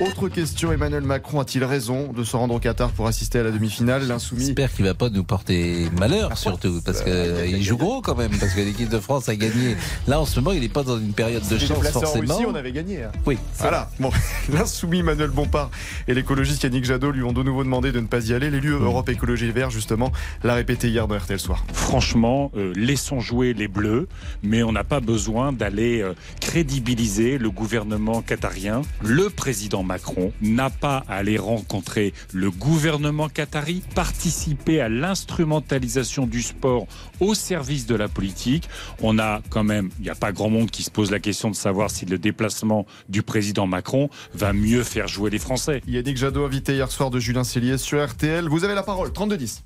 Autre 0.00 0.28
question, 0.28 0.72
Emmanuel 0.72 1.02
Macron 1.02 1.40
a-t-il 1.40 1.62
raison 1.64 2.12
de 2.12 2.24
se 2.24 2.34
rendre 2.36 2.54
au 2.54 2.58
Qatar 2.58 2.90
pour 2.90 3.06
assister 3.06 3.38
à 3.40 3.42
la 3.42 3.50
demi-finale 3.50 4.06
L'insoumis 4.08 4.46
J'espère 4.46 4.72
qu'il 4.72 4.86
va 4.86 4.94
pas 4.94 5.10
nous 5.10 5.24
porter 5.24 5.88
malheur 5.98 6.36
surtout 6.38 6.80
parce 6.84 7.02
que 7.02 7.46
il 7.46 7.62
joue 7.62 7.76
gros 7.76 8.00
quand 8.00 8.16
même 8.16 8.30
parce 8.38 8.54
que 8.54 8.60
l'équipe 8.60 8.88
de 8.88 8.98
France 8.98 9.28
a 9.28 9.36
gagné. 9.36 9.76
Là 10.06 10.20
en 10.20 10.24
ce 10.24 10.40
moment 10.40 10.52
il 10.52 10.60
n'est 10.62 10.68
pas 10.68 10.82
dans 10.84 10.98
une 10.98 11.12
période 11.12 11.46
de 11.46 11.58
chance 11.58 11.70
en 11.72 12.00
forcément. 12.00 12.34
Russie, 12.36 12.46
on 12.48 12.54
avait 12.54 12.72
gagné. 12.72 13.02
hein. 13.04 13.12
Oui. 13.26 13.36
Voilà. 13.58 13.90
Bon, 13.98 14.10
l'insoumis 14.52 15.02
Manuel 15.02 15.30
Bompard 15.30 15.70
et 16.08 16.14
l'écologiste 16.14 16.62
Yannick 16.62 16.84
Jadot 16.84 17.10
lui 17.10 17.22
ont 17.22 17.32
de 17.32 17.42
nouveau 17.42 17.64
demandé 17.64 17.92
de 17.92 18.00
ne 18.00 18.06
pas 18.06 18.24
y 18.26 18.32
aller. 18.32 18.50
L'élu 18.50 18.70
Europe 18.70 19.08
Écologie 19.08 19.50
Vert, 19.50 19.70
justement, 19.70 20.12
l'a 20.44 20.54
répété 20.54 20.88
hier 20.88 21.08
dans 21.08 21.16
RTL 21.18 21.40
Soir. 21.40 21.64
Franchement, 21.72 22.52
euh, 22.56 22.72
laissons 22.76 23.20
jouer 23.20 23.52
les 23.52 23.68
Bleus, 23.68 24.08
mais 24.42 24.62
on 24.62 24.72
n'a 24.72 24.84
pas 24.84 25.00
besoin 25.00 25.52
d'aller 25.52 25.79
euh, 25.80 26.14
crédibiliser 26.40 27.38
le 27.38 27.50
gouvernement 27.50 28.22
qatarien. 28.22 28.82
Le 29.02 29.30
président 29.30 29.82
Macron 29.82 30.32
n'a 30.40 30.70
pas 30.70 31.04
à 31.08 31.16
aller 31.16 31.38
rencontrer 31.38 32.12
le 32.32 32.50
gouvernement 32.50 33.28
qatari, 33.28 33.82
participer 33.94 34.80
à 34.80 34.88
l'instrumentalisation 34.88 36.26
du 36.26 36.42
sport 36.42 36.86
au 37.20 37.34
service 37.34 37.86
de 37.86 37.94
la 37.94 38.08
politique. 38.08 38.68
On 39.02 39.18
a 39.18 39.40
quand 39.50 39.64
même, 39.64 39.90
il 39.98 40.04
n'y 40.04 40.10
a 40.10 40.14
pas 40.14 40.32
grand 40.32 40.50
monde 40.50 40.70
qui 40.70 40.82
se 40.82 40.90
pose 40.90 41.10
la 41.10 41.18
question 41.20 41.50
de 41.50 41.56
savoir 41.56 41.90
si 41.90 42.06
le 42.06 42.18
déplacement 42.18 42.86
du 43.08 43.22
président 43.22 43.66
Macron 43.66 44.08
va 44.34 44.52
mieux 44.52 44.82
faire 44.82 45.08
jouer 45.08 45.30
les 45.30 45.38
Français. 45.38 45.82
Yannick 45.86 46.16
Jadot 46.16 46.44
invité 46.44 46.74
hier 46.74 46.90
soir 46.90 47.10
de 47.10 47.18
Julien 47.18 47.44
Cellier 47.44 47.78
sur 47.78 48.04
RTL. 48.04 48.48
Vous 48.48 48.64
avez 48.64 48.74
la 48.74 48.82
parole, 48.82 49.08
32-10. 49.10 49.60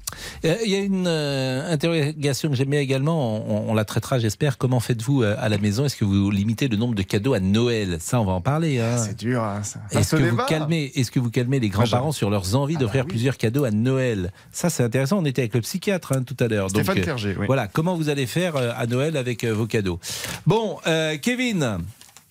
Euh, 0.44 0.56
Il 0.64 0.70
y 0.70 0.75
a 0.75 0.78
une 0.80 1.06
euh, 1.06 1.73
interrogation 1.73 2.49
que 2.50 2.54
j'aime 2.56 2.70
bien 2.70 2.80
également, 2.80 3.37
on, 3.49 3.70
on 3.70 3.75
la 3.75 3.84
traitera 3.84 4.18
j'espère. 4.18 4.58
Comment 4.58 4.80
faites-vous 4.80 5.23
euh, 5.23 5.37
à 5.38 5.49
la 5.49 5.58
maison? 5.58 5.84
Est-ce 5.84 5.96
que 5.96 6.04
vous 6.04 6.30
limitez 6.30 6.68
le 6.68 6.76
nombre 6.76 6.94
de 6.94 7.02
cadeaux 7.02 7.34
à 7.34 7.40
Noël? 7.40 7.99
Ça 8.00 8.20
on 8.20 8.25
va 8.25 8.32
en 8.32 8.40
parler. 8.40 8.80
hein. 8.80 8.96
C'est 8.99 9.18
dur, 9.18 9.42
hein, 9.42 9.62
ça. 9.62 9.80
Est-ce 9.90 10.11
Ce 10.11 10.16
que, 10.16 10.23
vous 10.23 10.37
calmez, 10.49 10.92
est-ce 10.94 11.11
que 11.11 11.20
vous 11.20 11.30
calmez 11.30 11.61
les 11.61 11.68
grands-parents 11.68 12.12
sur 12.12 12.30
leurs 12.30 12.54
envies 12.56 12.76
d'offrir 12.76 13.06
plusieurs 13.06 13.37
cadeaux 13.37 13.64
à 13.64 13.70
Noël? 13.70 14.32
Ça, 14.52 14.70
c'est 14.70 14.82
intéressant. 14.82 15.18
On 15.18 15.25
était 15.25 15.42
avec 15.42 15.54
le 15.54 15.61
psychiatre 15.61 16.12
hein, 16.12 16.23
tout 16.23 16.37
à 16.40 16.49
l'heure. 16.49 16.70
Stéphane 16.70 17.00
Clerget, 17.00 17.37
oui. 17.38 17.43
Voilà, 17.46 17.68
comment 17.68 17.94
vous 17.94 18.08
allez 18.08 18.26
faire 18.26 18.56
euh, 18.56 18.72
à 18.76 18.86
Noël 18.86 19.16
avec 19.16 19.44
euh, 19.44 19.52
vos 19.52 19.66
cadeaux? 19.66 20.00
Bon, 20.46 20.78
euh, 20.86 21.16
Kevin, 21.20 21.78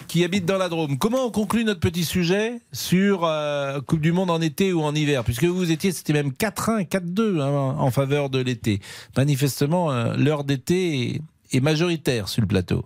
qui 0.08 0.24
habite 0.24 0.46
dans 0.46 0.58
la 0.58 0.70
Drôme, 0.70 0.98
comment 0.98 1.26
on 1.26 1.32
conclut 1.32 1.64
notre 1.64 1.80
petit 1.80 2.04
sujet 2.04 2.60
sur 2.72 3.26
euh, 3.26 3.82
Coupe 3.82 4.02
du 4.02 4.12
Monde 4.12 4.30
en 4.30 4.42
été 4.42 4.72
ou 4.74 4.82
en 4.82 4.94
hiver? 4.94 5.24
Puisque 5.24 5.46
vous 5.46 5.72
étiez, 5.72 5.92
c'était 5.92 6.14
même 6.14 6.30
4-1, 6.30 6.88
4-2 6.88 7.42
hein, 7.42 7.76
en 7.80 7.92
faveur 7.92 8.30
de 8.30 8.40
l'été. 8.40 8.80
Manifestement, 9.18 9.92
euh, 9.92 10.16
l'heure 10.16 10.44
d'été 10.44 11.16
est, 11.16 11.22
est 11.52 11.62
majoritaire 11.62 12.28
sur 12.28 12.42
le 12.42 12.48
plateau. 12.48 12.86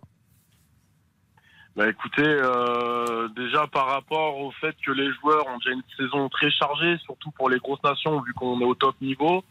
Bah 1.75 1.87
écoutez, 1.89 2.25
euh, 2.25 3.27
déjà 3.35 3.67
par 3.67 3.85
rapport 3.85 4.39
au 4.39 4.49
fait 4.51 4.75
que 4.83 4.91
les 4.91 5.11
joueurs 5.21 5.45
ont 5.47 5.57
déjà 5.59 5.75
une 5.75 5.83
saison 5.95 6.27
très 6.27 6.49
chargée, 6.49 6.97
surtout 7.05 7.29
pour 7.31 7.51
les 7.51 7.59
grosses 7.59 7.83
nations, 7.83 8.19
vu 8.21 8.33
qu'on 8.33 8.59
est 8.61 8.65
au 8.65 8.73
top 8.73 8.95
niveau. 8.99 9.43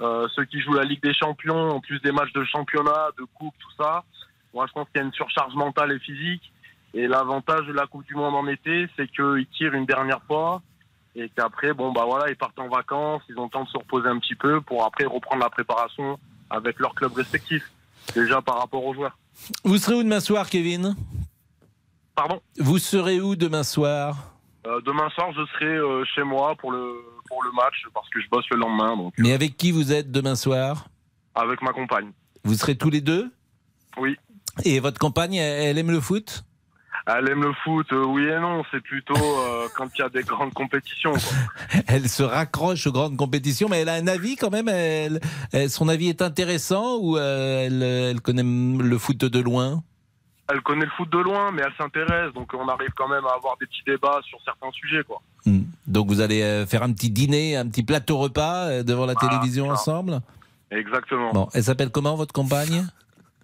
Euh, 0.00 0.28
ceux 0.34 0.44
qui 0.44 0.60
jouent 0.60 0.74
la 0.74 0.84
Ligue 0.84 1.02
des 1.02 1.14
Champions, 1.14 1.70
en 1.70 1.80
plus 1.80 2.00
des 2.00 2.12
matchs 2.12 2.32
de 2.32 2.44
championnat, 2.44 3.08
de 3.18 3.24
coupe, 3.34 3.54
tout 3.58 3.82
ça. 3.82 4.04
Moi, 4.54 4.66
je 4.66 4.72
pense 4.72 4.88
qu'il 4.88 5.00
y 5.00 5.04
a 5.04 5.06
une 5.06 5.12
surcharge 5.12 5.54
mentale 5.54 5.92
et 5.92 5.98
physique. 5.98 6.52
Et 6.94 7.06
l'avantage 7.06 7.66
de 7.66 7.72
la 7.72 7.86
Coupe 7.86 8.04
du 8.06 8.14
Monde 8.14 8.34
en 8.34 8.46
été, 8.48 8.88
c'est 8.96 9.06
qu'ils 9.08 9.46
tirent 9.56 9.74
une 9.74 9.86
dernière 9.86 10.22
fois 10.22 10.62
et 11.16 11.28
qu'après, 11.36 11.72
bon 11.72 11.92
bah 11.92 12.04
voilà, 12.06 12.30
ils 12.30 12.36
partent 12.36 12.58
en 12.58 12.68
vacances, 12.68 13.22
ils 13.28 13.38
ont 13.38 13.44
le 13.44 13.50
temps 13.50 13.64
de 13.64 13.68
se 13.68 13.76
reposer 13.76 14.08
un 14.08 14.18
petit 14.18 14.34
peu 14.34 14.60
pour 14.60 14.84
après 14.84 15.04
reprendre 15.04 15.42
la 15.42 15.50
préparation 15.50 16.18
avec 16.48 16.78
leur 16.78 16.94
club 16.94 17.12
respectif. 17.14 17.62
Déjà 18.14 18.40
par 18.40 18.58
rapport 18.58 18.84
aux 18.84 18.94
joueurs. 18.94 19.16
Vous 19.64 19.76
serez 19.76 19.96
où 19.96 20.02
demain 20.02 20.20
soir, 20.20 20.48
Kevin? 20.48 20.96
Pardon? 22.14 22.40
Vous 22.58 22.78
serez 22.78 23.20
où 23.20 23.36
demain 23.36 23.62
soir? 23.62 24.16
Euh, 24.66 24.80
demain 24.82 25.08
soir, 25.10 25.32
je 25.32 25.44
serai 25.52 25.76
euh, 25.76 26.04
chez 26.14 26.22
moi 26.22 26.54
pour 26.56 26.72
le 26.72 27.04
pour 27.30 27.42
le 27.42 27.50
match 27.52 27.86
parce 27.94 28.08
que 28.10 28.20
je 28.20 28.28
bosse 28.28 28.44
le 28.50 28.58
lendemain, 28.58 28.94
donc 28.96 29.14
Mais 29.16 29.32
avec 29.32 29.56
qui 29.56 29.70
vous 29.72 29.92
êtes 29.92 30.10
demain 30.10 30.34
soir? 30.34 30.88
Avec 31.34 31.62
ma 31.62 31.72
compagne. 31.72 32.10
Vous 32.44 32.54
serez 32.54 32.76
tous 32.76 32.90
les 32.90 33.00
deux? 33.00 33.30
Oui. 33.96 34.16
Et 34.64 34.80
votre 34.80 34.98
compagne, 34.98 35.34
elle, 35.36 35.78
aime 35.78 35.90
le 35.92 36.00
foot? 36.00 36.44
Elle 37.06 37.28
aime 37.30 37.42
le 37.44 37.52
foot, 37.64 37.86
euh, 37.92 38.04
oui 38.04 38.24
et 38.24 38.38
non. 38.40 38.62
C'est 38.70 38.82
plutôt 38.82 39.14
euh, 39.16 39.68
quand 39.76 39.86
il 39.96 40.00
y 40.00 40.04
a 40.04 40.08
des 40.08 40.22
grandes 40.22 40.52
compétitions. 40.52 41.12
quoi. 41.12 41.80
Elle 41.86 42.08
se 42.08 42.22
raccroche 42.22 42.86
aux 42.86 42.92
grandes 42.92 43.16
compétitions, 43.16 43.68
mais 43.68 43.78
elle 43.80 43.88
a 43.88 43.94
un 43.94 44.06
avis 44.06 44.36
quand 44.36 44.50
même. 44.50 44.68
Elle, 44.68 45.20
elle- 45.52 45.70
son 45.70 45.88
avis 45.88 46.08
est 46.08 46.20
intéressant 46.20 46.98
ou 46.98 47.16
euh, 47.16 47.64
elle, 47.66 47.82
elle 47.82 48.20
connaît 48.20 48.42
le 48.42 48.98
foot 48.98 49.16
de 49.18 49.40
loin? 49.40 49.82
Elle 50.52 50.62
connaît 50.62 50.84
le 50.84 50.90
foot 50.96 51.08
de 51.10 51.18
loin, 51.18 51.52
mais 51.52 51.62
elle 51.64 51.72
s'intéresse, 51.78 52.32
donc 52.34 52.52
on 52.54 52.66
arrive 52.68 52.90
quand 52.96 53.08
même 53.08 53.24
à 53.26 53.34
avoir 53.34 53.56
des 53.58 53.66
petits 53.66 53.84
débats 53.86 54.20
sur 54.24 54.38
certains 54.44 54.70
sujets, 54.72 55.04
quoi. 55.04 55.22
Hmm. 55.46 55.62
Donc 55.86 56.08
vous 56.08 56.20
allez 56.20 56.42
euh, 56.42 56.66
faire 56.66 56.82
un 56.82 56.92
petit 56.92 57.10
dîner, 57.10 57.56
un 57.56 57.68
petit 57.68 57.82
plateau 57.82 58.18
repas 58.18 58.68
euh, 58.68 58.82
devant 58.82 59.06
la 59.06 59.14
télévision 59.14 59.66
ça. 59.66 59.72
ensemble? 59.72 60.20
Exactement. 60.70 61.32
Bon, 61.32 61.48
elle 61.54 61.64
s'appelle 61.64 61.90
comment 61.90 62.16
votre 62.16 62.32
compagne? 62.32 62.86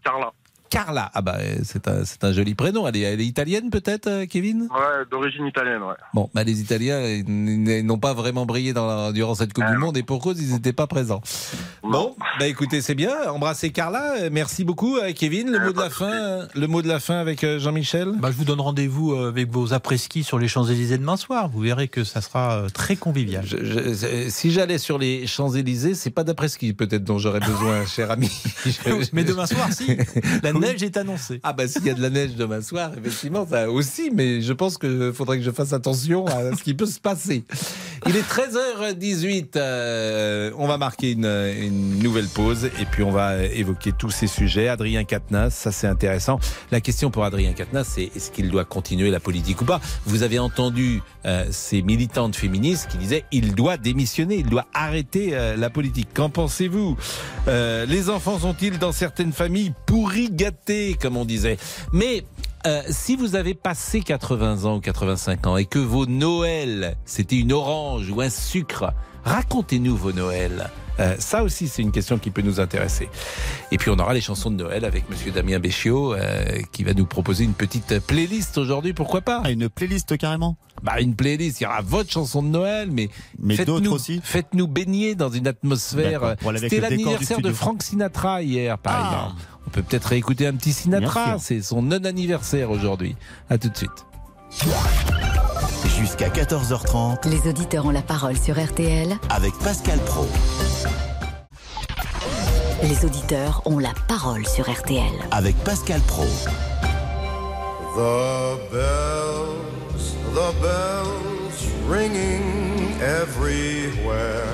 Carla. 0.03 0.33
Carla. 0.77 1.11
Ah 1.15 1.23
bah 1.23 1.39
c'est 1.65 1.89
un, 1.89 2.05
c'est 2.05 2.23
un 2.25 2.33
joli 2.33 2.55
prénom. 2.55 2.87
Elle 2.87 2.97
est, 2.97 3.01
elle 3.01 3.21
est 3.21 3.25
italienne 3.27 3.71
peut-être, 3.71 4.09
euh, 4.09 4.27
Kevin? 4.27 4.63
Ouais, 4.71 5.05
d'origine 5.11 5.47
italienne, 5.47 5.83
ouais. 5.83 5.95
Bon, 6.13 6.29
bah 6.35 6.45
les 6.45 6.61
Italiens 6.61 7.01
n'ont 7.27 7.99
pas 7.99 8.13
vraiment 8.13 8.45
brillé 8.45 8.73
dans 8.75 8.87
la- 8.87 9.13
durant 9.13 9.35
cette 9.35 9.53
Coupe 9.55 9.65
du 9.71 9.79
Monde 9.79 9.97
et 9.97 10.03
pour 10.03 10.21
cause, 10.21 10.41
ils 10.41 10.53
n'étaient 10.53 10.75
pas 10.75 10.87
présents. 10.87 11.23
Bon, 11.83 12.15
bah 12.39 12.47
écoutez, 12.47 12.83
c'est 12.83 12.95
bien. 12.95 13.15
Embrassez 13.31 13.71
Carla. 13.71 14.17
Euh, 14.19 14.29
Merci 14.31 14.65
beaucoup, 14.65 14.97
euh, 14.99 15.13
Kevin. 15.15 15.51
Le 15.51 15.61
mot 15.61 15.73
de 15.73 15.79
la 15.81 15.89
fin, 15.91 16.13
euh, 16.13 16.47
le 16.55 16.67
mot 16.67 16.83
de 16.83 16.89
la 16.89 17.01
fin 17.01 17.17
avec 17.19 17.43
euh, 17.45 17.59
Jean-Michel? 17.59 18.13
Bah, 18.19 18.31
je 18.31 18.37
vous 18.37 18.45
donne 18.45 18.61
rendez-vous 18.61 19.13
euh, 19.15 19.29
avec 19.29 19.51
vos 19.51 19.73
après-ski 19.73 20.25
sur 20.25 20.39
les 20.39 20.49
Champs-Élysées 20.49 20.99
demain 20.99 21.17
soir. 21.17 21.49
Vous 21.49 21.61
verrez 21.61 21.89
que 21.89 22.05
ça 22.05 22.21
sera 22.21 22.59
euh, 22.65 22.69
très 22.69 22.97
convivial. 22.97 23.45
Je- 23.47 23.57
je- 23.65 24.29
si 24.29 24.51
j'allais 24.51 24.79
sur 24.79 24.99
les 24.99 25.27
Champs-Élysées, 25.27 25.95
c'est 25.95 26.11
pas 26.11 26.25
d'après-ski 26.25 26.75
peut-être 26.75 27.05
dont 27.05 27.19
j'aurais 27.19 27.41
besoin, 27.41 27.87
cher 27.87 28.11
ami. 28.11 28.31
Mais 29.15 29.25
demain 29.25 29.47
soir, 29.47 29.73
si. 29.73 29.97
La 30.43 30.53
neige 30.73 30.83
est 30.83 30.97
annoncée. 30.97 31.41
Ah 31.43 31.53
bah 31.53 31.69
s'il 31.69 31.85
y 31.87 31.91
a 31.91 31.95
de 31.95 32.03
la 32.03 32.11
neige 32.11 32.35
demain 32.37 32.63
soir, 32.63 32.93
effectivement, 32.97 33.47
ça 33.47 33.71
aussi, 33.71 34.11
mais 34.13 34.41
je 34.41 34.53
pense 34.53 34.79
qu'il 34.79 35.13
faudrait 35.15 35.39
que 35.39 35.45
je 35.45 35.51
fasse 35.51 35.73
attention 35.73 36.27
à 36.27 36.57
ce 36.57 36.63
qui 36.63 36.75
peut 36.75 36.87
se 36.87 37.01
passer. 37.01 37.45
Il 38.09 38.17
est 38.17 38.23
13h18, 38.23 39.57
euh, 39.57 40.53
on 40.57 40.69
va 40.69 40.79
marquer 40.79 41.11
une, 41.13 41.25
une 41.27 41.99
nouvelle 41.99 42.29
pause 42.29 42.67
et 42.67 42.85
puis 42.85 43.03
on 43.03 43.11
va 43.11 43.43
évoquer 43.43 43.91
tous 43.91 44.11
ces 44.11 44.29
sujets. 44.29 44.69
Adrien 44.69 45.03
Quatennens, 45.03 45.53
ça 45.53 45.73
c'est 45.73 45.89
intéressant. 45.89 46.39
La 46.71 46.81
question 46.81 47.11
pour 47.11 47.25
Adrien 47.25 47.53
Quatennens, 47.53 47.89
c'est 47.89 48.11
est-ce 48.15 48.31
qu'il 48.31 48.49
doit 48.49 48.65
continuer 48.65 49.11
la 49.11 49.19
politique 49.19 49.61
ou 49.61 49.65
pas? 49.65 49.81
Vous 50.05 50.23
avez 50.23 50.39
entendu 50.39 51.03
euh, 51.25 51.47
ces 51.51 51.83
militantes 51.83 52.37
féministes 52.37 52.87
qui 52.89 52.99
disaient 52.99 53.25
il 53.33 53.57
doit 53.57 53.77
démissionner, 53.77 54.37
il 54.37 54.47
doit 54.47 54.67
arrêter 54.73 55.31
euh, 55.33 55.57
la 55.57 55.69
politique. 55.69 56.09
Qu'en 56.15 56.31
pensez-vous? 56.31 56.97
Euh, 57.49 57.87
Les 57.87 58.09
enfants 58.09 58.39
sont-ils 58.39 58.79
dans 58.79 58.93
certaines 58.93 59.33
familles 59.33 59.73
pourris 59.85 60.31
gâtés, 60.31 60.97
comme 61.01 61.17
on 61.17 61.25
disait? 61.25 61.57
Mais 61.93 62.25
euh, 62.67 62.83
si 62.91 63.17
vous 63.17 63.37
avez 63.37 63.55
passé 63.55 64.01
80 64.01 64.65
ans 64.65 64.77
ou 64.77 64.81
85 64.81 65.47
ans 65.47 65.57
et 65.57 65.65
que 65.67 65.79
vos 65.79 66.07
Noëls, 66.07 66.97
c'était 67.05 67.37
une 67.39 67.53
orange 67.53 68.11
ou 68.11 68.21
un 68.21 68.31
sucre, 68.31 68.93
racontez-nous 69.25 69.97
vos 69.97 70.13
Noëls. 70.13 70.69
Euh, 70.99 71.15
ça 71.19 71.43
aussi, 71.43 71.69
c'est 71.69 71.83
une 71.83 71.93
question 71.93 72.17
qui 72.19 72.31
peut 72.31 72.41
nous 72.41 72.59
intéresser. 72.59 73.11
Et 73.71 73.77
puis, 73.77 73.91
on 73.91 73.99
aura 73.99 74.15
les 74.15 74.23
chansons 74.23 74.51
de 74.51 74.57
Noël 74.57 74.87
avec 74.87 75.11
Monsieur 75.11 75.31
Damien 75.31 75.59
Béchiot, 75.59 76.15
euh, 76.15 76.45
qui 76.73 76.85
va 76.85 76.95
nous 76.95 77.05
proposer 77.05 77.45
une 77.45 77.53
petite 77.53 77.99
playlist 78.07 78.57
aujourd'hui, 78.57 78.95
pourquoi 78.95 79.21
pas? 79.21 79.43
Ah, 79.45 79.51
une 79.51 79.69
playlist 79.69 80.17
carrément? 80.17 80.57
Bah, 80.83 80.99
une 81.01 81.15
playlist, 81.15 81.61
il 81.61 81.65
y 81.65 81.67
aura 81.67 81.83
votre 81.83 82.11
chanson 82.11 82.43
de 82.43 82.49
Noël, 82.49 82.89
mais, 82.91 83.11
Mais 83.39 83.57
d'autres 83.57 83.75
faites-nous 83.75 83.93
aussi 83.93 84.21
faites-nous 84.25 84.67
baigner 84.69 85.15
dans 85.15 85.29
une 85.29 85.47
atmosphère. 85.47 86.37
C'était 86.61 86.81
l'anniversaire 86.81 87.41
de. 87.43 87.53
Frank 87.53 87.83
Sinatra 87.83 88.43
hier, 88.43 88.79
par 88.79 88.95
Ah. 88.95 89.27
exemple. 89.29 89.43
On 89.67 89.71
peut 89.71 89.83
peut-être 89.83 90.05
réécouter 90.07 90.47
un 90.47 90.55
petit 90.55 90.73
Sinatra, 90.73 91.37
c'est 91.39 91.61
son 91.63 91.83
non-anniversaire 91.83 92.71
aujourd'hui. 92.71 93.17
À 93.51 93.59
tout 93.59 93.69
de 93.69 93.77
suite. 93.77 94.07
Jusqu'à 95.99 96.29
14h30 96.29 97.29
Les 97.29 97.49
auditeurs 97.49 97.87
ont 97.87 97.91
la 97.91 98.03
parole 98.03 98.37
sur 98.39 98.63
RTL. 98.63 99.17
avec 99.31 99.55
Pascal 99.59 99.99
Pro. 100.01 100.27
Les 102.83 103.05
auditeurs 103.05 103.63
ont 103.65 103.79
la 103.79 103.93
parole 104.07 104.47
sur 104.47 104.71
RTL. 104.71 105.11
Avec 105.31 105.57
Pascal 105.65 106.01
Pro. 106.03 106.25
The 107.97 108.59
bells, 108.71 110.15
the 110.35 110.53
bells 110.61 111.67
ringing 111.89 112.43
everywhere. 113.01 114.45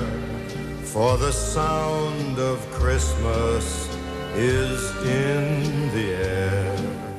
For 0.85 1.17
the 1.17 1.31
sound 1.31 2.39
of 2.39 2.57
Christmas 2.71 3.89
is 4.37 4.81
in 5.05 5.89
the 5.93 6.07
air. 6.23 6.75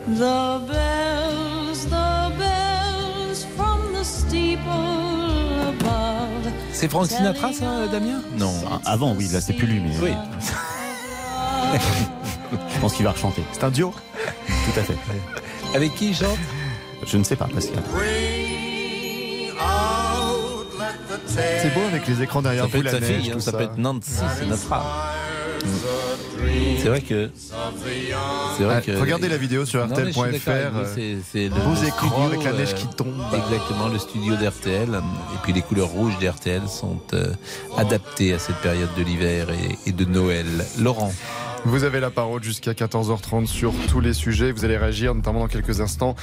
The 0.07 0.61
bells, 0.69 1.85
the 1.87 2.33
bells 2.39 3.45
from 3.57 3.93
the 3.93 4.05
steeple 4.05 5.69
above. 5.69 6.53
C'est 6.73 6.89
Frank 6.89 7.07
Sinatra, 7.07 7.53
ça, 7.53 7.87
Damien 7.91 8.21
Non. 8.37 8.53
Ah, 8.71 8.81
Avant, 8.93 9.15
oui, 9.15 9.29
là 9.33 9.41
c'est 9.41 9.53
plus 9.55 9.67
lui, 9.67 9.81
mais 9.81 9.95
Oui. 10.03 10.13
je 12.75 12.81
pense 12.81 12.95
qu'il 12.95 13.05
va 13.05 13.13
rechanter. 13.13 13.43
C'est 13.53 13.65
un 13.65 13.71
duo 13.71 13.93
Tout 14.47 14.81
à 14.81 14.83
fait. 14.83 14.97
Avec 15.75 15.95
qui 15.95 16.09
il 16.11 16.15
chante? 16.17 16.39
Je 17.07 17.17
ne 17.17 17.25
sais 17.25 17.37
pas, 17.37 17.47
Pascal. 17.53 17.83
C'est 21.37 21.73
beau 21.75 21.81
avec 21.89 22.07
les 22.07 22.23
écrans 22.23 22.43
derrière 22.43 22.65
Ça 22.65 22.71
peut 22.71 22.79
vous, 22.79 22.87
être 22.87 22.93
la 22.93 23.01
sa 23.01 23.07
neige, 23.13 23.23
fille, 23.23 23.31
hein, 23.31 23.35
tout 23.35 23.41
ça 23.41 23.51
ça. 23.53 23.57
peut 23.59 23.65
être 23.65 23.77
Nancy 23.79 24.11
Sinatra. 24.39 24.85
C'est 26.79 26.89
vrai 26.89 27.01
que. 27.01 27.31
C'est 28.57 28.65
vrai 28.65 28.77
Ouais, 28.77 28.83
que. 28.83 28.93
regardez 29.01 29.29
la 29.29 29.37
vidéo 29.39 29.65
sur 29.65 29.85
RTL.fr. 29.85 30.49
euh, 30.49 30.85
c'est- 31.33 31.49
beaux 31.49 31.75
écrans 31.87 32.27
avec 32.27 32.45
la 32.45 32.53
neige 32.53 32.73
euh, 32.73 32.77
qui 32.77 32.87
tombe. 32.89 33.15
Exactement, 33.33 33.89
le 33.89 33.99
studio 33.99 34.37
d'RTL. 34.37 34.91
Et 34.91 35.39
puis 35.43 35.53
les 35.53 35.63
couleurs 35.63 35.89
rouges 35.89 36.19
d'RTL 36.19 36.63
sont 36.69 37.01
euh, 37.15 37.33
adaptées 37.79 38.35
à 38.35 38.39
cette 38.39 38.57
période 38.57 38.91
de 38.97 39.03
l'hiver 39.03 39.47
et 39.87 39.93
de 39.93 40.05
Noël. 40.05 40.47
Laurent. 40.79 41.13
Vous 41.67 41.85
avez 41.85 41.99
la 41.99 42.11
parole 42.11 42.43
jusqu'à 42.43 42.73
14h30 42.73 43.47
sur 43.47 43.73
tous 43.89 44.01
les 44.01 44.13
sujets. 44.13 44.53
Vous 44.53 44.67
allez 44.67 44.77
réagir, 44.77 45.15
notamment 45.15 45.41
dans 45.41 45.49
quelques 45.49 45.81
instants. 45.81 46.15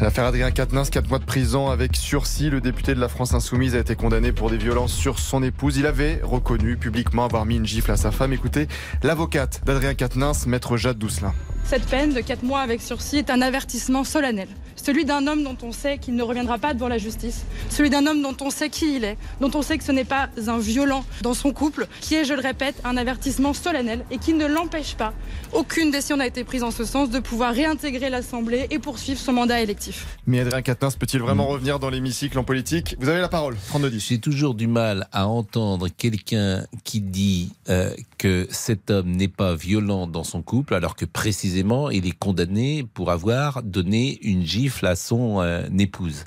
L'affaire 0.00 0.24
Adrien 0.24 0.50
Quatennens, 0.50 0.90
4 0.90 1.08
mois 1.08 1.20
de 1.20 1.24
prison 1.24 1.70
avec 1.70 1.94
sursis. 1.94 2.50
Le 2.50 2.60
député 2.60 2.96
de 2.96 3.00
la 3.00 3.08
France 3.08 3.32
Insoumise 3.32 3.76
a 3.76 3.78
été 3.78 3.94
condamné 3.94 4.32
pour 4.32 4.50
des 4.50 4.56
violences 4.56 4.92
sur 4.92 5.20
son 5.20 5.44
épouse. 5.44 5.76
Il 5.76 5.86
avait 5.86 6.20
reconnu 6.24 6.76
publiquement 6.76 7.24
avoir 7.24 7.46
mis 7.46 7.56
une 7.56 7.66
gifle 7.66 7.92
à 7.92 7.96
sa 7.96 8.10
femme. 8.10 8.32
Écoutez, 8.32 8.66
l'avocate 9.04 9.60
d'Adrien 9.64 9.94
Quatennens, 9.94 10.46
maître 10.46 10.76
Jade 10.76 10.98
Doucelin. 10.98 11.32
Cette 11.62 11.86
peine 11.86 12.12
de 12.12 12.20
4 12.20 12.42
mois 12.42 12.60
avec 12.60 12.82
sursis 12.82 13.18
est 13.18 13.30
un 13.30 13.40
avertissement 13.40 14.02
solennel. 14.02 14.48
Celui 14.82 15.04
d'un 15.04 15.26
homme 15.26 15.42
dont 15.42 15.56
on 15.62 15.72
sait 15.72 15.98
qu'il 15.98 16.14
ne 16.14 16.22
reviendra 16.22 16.58
pas 16.58 16.74
devant 16.74 16.88
la 16.88 16.98
justice. 16.98 17.44
Celui 17.70 17.90
d'un 17.90 18.06
homme 18.06 18.22
dont 18.22 18.36
on 18.40 18.50
sait 18.50 18.70
qui 18.70 18.96
il 18.96 19.04
est. 19.04 19.16
Dont 19.40 19.50
on 19.54 19.62
sait 19.62 19.78
que 19.78 19.84
ce 19.84 19.92
n'est 19.92 20.04
pas 20.04 20.28
un 20.46 20.58
violent 20.58 21.04
dans 21.22 21.34
son 21.34 21.52
couple. 21.52 21.86
Qui 22.00 22.14
est, 22.14 22.24
je 22.24 22.34
le 22.34 22.40
répète, 22.40 22.76
un 22.84 22.96
avertissement 22.96 23.52
solennel 23.52 24.04
et 24.10 24.18
qui 24.18 24.32
ne 24.32 24.46
l'empêche 24.46 24.94
pas, 24.94 25.12
aucune 25.52 25.90
décision 25.90 26.16
n'a 26.16 26.26
été 26.26 26.44
prise 26.44 26.62
en 26.62 26.70
ce 26.70 26.84
sens, 26.84 27.10
de 27.10 27.18
pouvoir 27.18 27.54
réintégrer 27.54 28.10
l'Assemblée 28.10 28.66
et 28.70 28.78
poursuivre 28.78 29.20
son 29.20 29.32
mandat 29.32 29.60
électif. 29.60 30.06
Mais 30.26 30.40
Adrien 30.40 30.62
Quatennens 30.62 30.96
peut-il 30.96 31.20
vraiment 31.20 31.46
revenir 31.46 31.78
dans 31.78 31.90
l'hémicycle 31.90 32.38
en 32.38 32.44
politique? 32.44 32.96
Vous 33.00 33.08
avez 33.08 33.20
la 33.20 33.28
parole. 33.28 33.56
32 33.68 33.98
J'ai 33.98 34.18
toujours 34.18 34.54
du 34.54 34.66
mal 34.66 35.08
à 35.12 35.26
entendre 35.26 35.88
quelqu'un 35.88 36.64
qui 36.84 37.00
dit 37.00 37.52
euh, 37.68 37.90
que 38.18 38.46
cet 38.50 38.90
homme 38.90 39.12
n'est 39.12 39.28
pas 39.28 39.54
violent 39.54 40.06
dans 40.06 40.24
son 40.24 40.42
couple, 40.42 40.74
alors 40.74 40.96
que 40.96 41.04
précisément 41.04 41.88
il 41.90 42.06
est 42.06 42.18
condamné 42.18 42.84
pour 42.94 43.10
avoir 43.10 43.62
donné 43.62 44.18
une 44.22 44.44
gifle 44.44 44.86
à 44.86 44.96
son 44.96 45.40
euh, 45.40 45.62
épouse. 45.78 46.24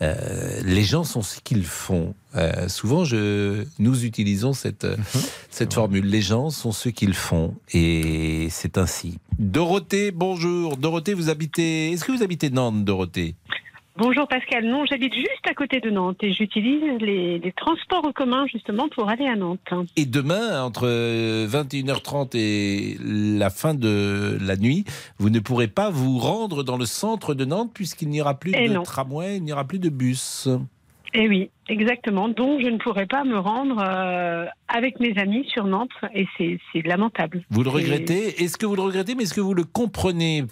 Euh, 0.00 0.60
les 0.64 0.84
gens 0.84 1.02
sont 1.02 1.22
ce 1.22 1.40
qu'ils 1.40 1.64
font. 1.64 2.14
Euh, 2.36 2.68
souvent, 2.68 3.04
je, 3.04 3.64
nous 3.78 4.04
utilisons 4.04 4.52
cette, 4.52 4.84
euh, 4.84 4.96
cette 5.50 5.74
formule. 5.74 6.06
Les 6.06 6.22
gens 6.22 6.50
sont 6.50 6.72
ce 6.72 6.88
qu'ils 6.88 7.14
font, 7.14 7.54
et 7.72 8.46
c'est 8.50 8.78
ainsi. 8.78 9.18
Dorothée, 9.38 10.12
bonjour. 10.12 10.76
Dorothée, 10.76 11.14
vous 11.14 11.30
habitez. 11.30 11.92
Est-ce 11.92 12.04
que 12.04 12.12
vous 12.12 12.22
habitez 12.22 12.50
Nantes, 12.50 12.84
Dorothée? 12.84 13.34
Bonjour 13.98 14.28
Pascal, 14.28 14.64
non, 14.64 14.84
j'habite 14.88 15.12
juste 15.12 15.44
à 15.50 15.54
côté 15.54 15.80
de 15.80 15.90
Nantes 15.90 16.18
et 16.22 16.32
j'utilise 16.32 16.80
les, 17.00 17.40
les 17.40 17.50
transports 17.52 18.04
en 18.04 18.12
commun 18.12 18.46
justement 18.46 18.88
pour 18.88 19.08
aller 19.08 19.26
à 19.26 19.34
Nantes. 19.34 19.58
Et 19.96 20.06
demain, 20.06 20.62
entre 20.62 20.86
21h30 21.48 22.36
et 22.36 22.96
la 23.02 23.50
fin 23.50 23.74
de 23.74 24.38
la 24.40 24.54
nuit, 24.56 24.84
vous 25.18 25.30
ne 25.30 25.40
pourrez 25.40 25.66
pas 25.66 25.90
vous 25.90 26.16
rendre 26.18 26.62
dans 26.62 26.76
le 26.76 26.86
centre 26.86 27.34
de 27.34 27.44
Nantes 27.44 27.72
puisqu'il 27.74 28.08
n'y 28.08 28.20
aura 28.20 28.34
plus 28.38 28.52
Eh 28.56 28.68
de 28.68 28.74
non. 28.74 28.84
tramway, 28.84 29.38
il 29.38 29.42
n'y 29.42 29.52
aura 29.52 29.64
plus 29.64 29.80
de 29.80 29.88
bus. 29.88 30.48
Eh 31.14 31.26
oui, 31.28 31.50
exactement. 31.68 32.28
Donc 32.28 32.60
je 32.62 32.68
ne 32.68 32.78
pourrais 32.78 33.06
pas 33.06 33.24
me 33.24 33.36
rendre 33.36 33.82
euh, 33.84 34.44
avec 34.68 35.00
mes 35.00 35.18
amis 35.18 35.44
sur 35.52 35.66
Nantes 35.66 35.90
et 36.14 36.28
c'est 36.38 36.86
lamentable. 36.86 37.42
Vous 37.50 37.64
le 37.64 37.70
regrettez? 37.70 38.44
Est-ce 38.44 38.58
que 38.58 38.66
vous 38.66 38.76
le 38.76 38.82
regrettez, 38.82 39.16
mais 39.16 39.24
est-ce 39.24 39.34
que 39.34 39.40
vous 39.40 39.54
le 39.54 39.64
comprenez? 39.64 40.44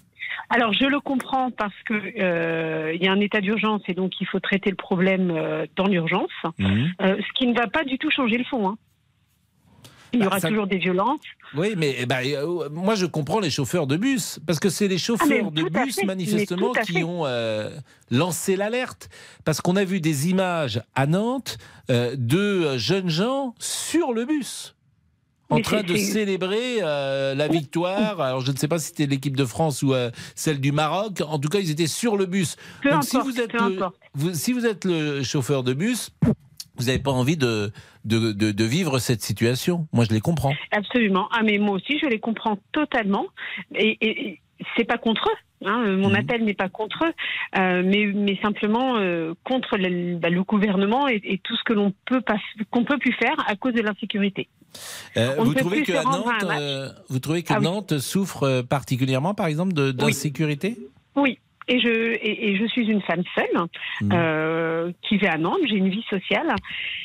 Alors 0.50 0.72
je 0.72 0.84
le 0.84 1.00
comprends 1.00 1.50
parce 1.50 1.74
que 1.86 1.94
euh, 2.20 2.92
il 2.94 3.02
y 3.02 3.08
a 3.08 3.12
un 3.12 3.20
état 3.20 3.40
d'urgence 3.40 3.82
et 3.88 3.94
donc 3.94 4.12
il 4.20 4.26
faut 4.26 4.40
traiter 4.40 4.70
le 4.70 4.76
problème 4.76 5.30
euh, 5.30 5.66
dans 5.76 5.86
l'urgence, 5.86 6.30
Mhm. 6.58 6.92
Euh, 7.02 7.16
ce 7.18 7.32
qui 7.34 7.46
ne 7.46 7.54
va 7.54 7.66
pas 7.66 7.84
du 7.84 7.98
tout 7.98 8.10
changer 8.10 8.38
le 8.38 8.44
fond. 8.44 8.68
hein. 8.68 8.76
Il 10.12 10.20
y 10.20 10.22
Bah, 10.22 10.28
aura 10.28 10.40
ça- 10.40 10.48
toujours 10.48 10.66
des 10.68 10.78
violences. 10.78 11.20
Oui, 11.56 11.74
mais 11.76 11.96
eh 11.98 12.06
ben, 12.06 12.20
euh, 12.24 12.68
moi 12.70 12.94
je 12.94 13.06
comprends 13.06 13.40
les 13.40 13.50
chauffeurs 13.50 13.86
de 13.86 13.96
bus, 13.96 14.38
parce 14.46 14.60
que 14.60 14.68
c'est 14.68 14.88
les 14.88 14.98
chauffeurs 14.98 15.26
Ah, 15.30 15.50
mais 15.52 15.62
de 15.62 15.68
bus 15.68 15.96
fait, 15.96 16.06
manifestement 16.06 16.72
qui 16.72 17.02
ont 17.02 17.26
euh, 17.26 17.70
lancé 18.10 18.56
l'alerte. 18.56 19.08
Parce 19.44 19.60
qu'on 19.60 19.76
a 19.76 19.84
vu 19.84 20.00
des 20.00 20.30
images 20.30 20.80
à 20.94 21.06
Nantes 21.06 21.58
euh, 21.90 22.14
de 22.16 22.78
jeunes 22.78 23.10
gens 23.10 23.54
sur 23.58 24.12
le 24.12 24.24
bus. 24.24 24.74
En 25.48 25.60
train 25.60 25.82
de 25.82 25.94
célébrer 25.96 26.78
euh, 26.82 27.34
la 27.34 27.46
victoire. 27.48 28.20
Alors, 28.20 28.40
je 28.40 28.50
ne 28.50 28.56
sais 28.56 28.66
pas 28.68 28.78
si 28.80 28.88
c'était 28.88 29.06
l'équipe 29.06 29.36
de 29.36 29.44
France 29.44 29.82
ou 29.82 29.94
euh, 29.94 30.10
celle 30.34 30.60
du 30.60 30.72
Maroc. 30.72 31.22
En 31.26 31.38
tout 31.38 31.48
cas, 31.48 31.60
ils 31.60 31.70
étaient 31.70 31.86
sur 31.86 32.16
le 32.16 32.26
bus. 32.26 32.56
Peu 32.82 32.90
Donc, 32.90 33.04
si 33.04 33.16
importe, 33.16 33.32
vous 33.32 33.40
êtes 33.40 33.52
peu 33.52 33.58
le, 33.58 33.76
importe. 33.76 33.96
vous- 34.14 34.34
si 34.34 34.52
vous 34.52 34.66
êtes 34.66 34.84
le 34.84 35.22
chauffeur 35.22 35.62
de 35.62 35.72
bus, 35.72 36.10
vous 36.78 36.84
n'avez 36.86 36.98
pas 36.98 37.12
envie 37.12 37.36
de, 37.36 37.70
de, 38.04 38.32
de- 38.32 38.50
de 38.50 38.64
vivre 38.64 38.98
cette 38.98 39.22
situation. 39.22 39.86
Moi, 39.92 40.04
je 40.04 40.12
les 40.14 40.20
comprends. 40.20 40.52
Absolument. 40.72 41.28
Ah, 41.32 41.42
mais 41.44 41.58
moi 41.58 41.76
aussi, 41.76 41.98
je 42.02 42.06
les 42.06 42.18
comprends 42.18 42.58
totalement. 42.72 43.26
Et 43.74 44.40
c'est 44.76 44.84
pas 44.84 44.98
contre 44.98 45.28
eux. 45.30 45.66
hein, 45.66 45.96
mon 45.96 46.14
appel 46.14 46.44
n'est 46.44 46.54
pas 46.54 46.68
contre 46.68 47.04
eux, 47.04 47.12
euh, 47.58 47.82
mais, 47.84 48.06
mais 48.14 48.38
simplement 48.42 48.96
euh, 48.96 49.34
contre 49.44 49.76
le, 49.76 50.16
bah, 50.16 50.28
le 50.30 50.42
gouvernement 50.42 51.08
et, 51.08 51.20
et 51.24 51.38
tout 51.38 51.56
ce 51.56 51.62
que 51.64 51.72
l'on 51.72 51.92
peut 52.06 52.20
pas, 52.20 52.36
qu'on 52.70 52.84
peut 52.84 52.98
plus 52.98 53.12
faire 53.14 53.36
à 53.46 53.56
cause 53.56 53.74
de 53.74 53.82
l'insécurité. 53.82 54.48
Euh, 55.16 55.36
vous, 55.38 55.54
trouvez 55.54 55.82
que 55.82 55.92
à 55.92 56.02
Nantes, 56.04 57.02
vous 57.08 57.18
trouvez 57.18 57.42
que 57.42 57.52
Ah 57.52 57.58
oui. 57.58 57.64
Nantes 57.64 57.98
souffre 57.98 58.62
particulièrement, 58.62 59.32
par 59.34 59.46
exemple, 59.46 59.72
d'insécurité? 59.92 60.76
Oui. 61.14 61.38
Et 61.68 61.80
je, 61.80 61.88
et, 61.88 62.50
et 62.50 62.56
je 62.56 62.66
suis 62.66 62.86
une 62.86 63.02
femme 63.02 63.24
seule 63.34 63.66
Mmh. 64.02 64.10
euh, 64.12 64.92
qui 65.02 65.16
vit 65.16 65.26
à 65.26 65.38
Nantes, 65.38 65.58
j'ai 65.68 65.76
une 65.76 65.88
vie 65.88 66.04
sociale. 66.10 66.54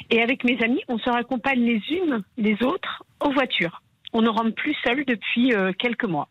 Et 0.09 0.21
avec 0.21 0.43
mes 0.43 0.61
amis, 0.61 0.81
on 0.89 0.97
se 0.99 1.09
raccompagne 1.09 1.63
les 1.63 1.81
unes 1.89 2.21
les 2.37 2.61
autres 2.61 3.03
aux 3.25 3.31
voitures. 3.31 3.81
On 4.13 4.21
ne 4.21 4.27
rentre 4.29 4.53
plus 4.53 4.75
seul 4.83 5.05
depuis 5.05 5.53
euh, 5.53 5.71
quelques 5.79 6.03
mois. 6.03 6.27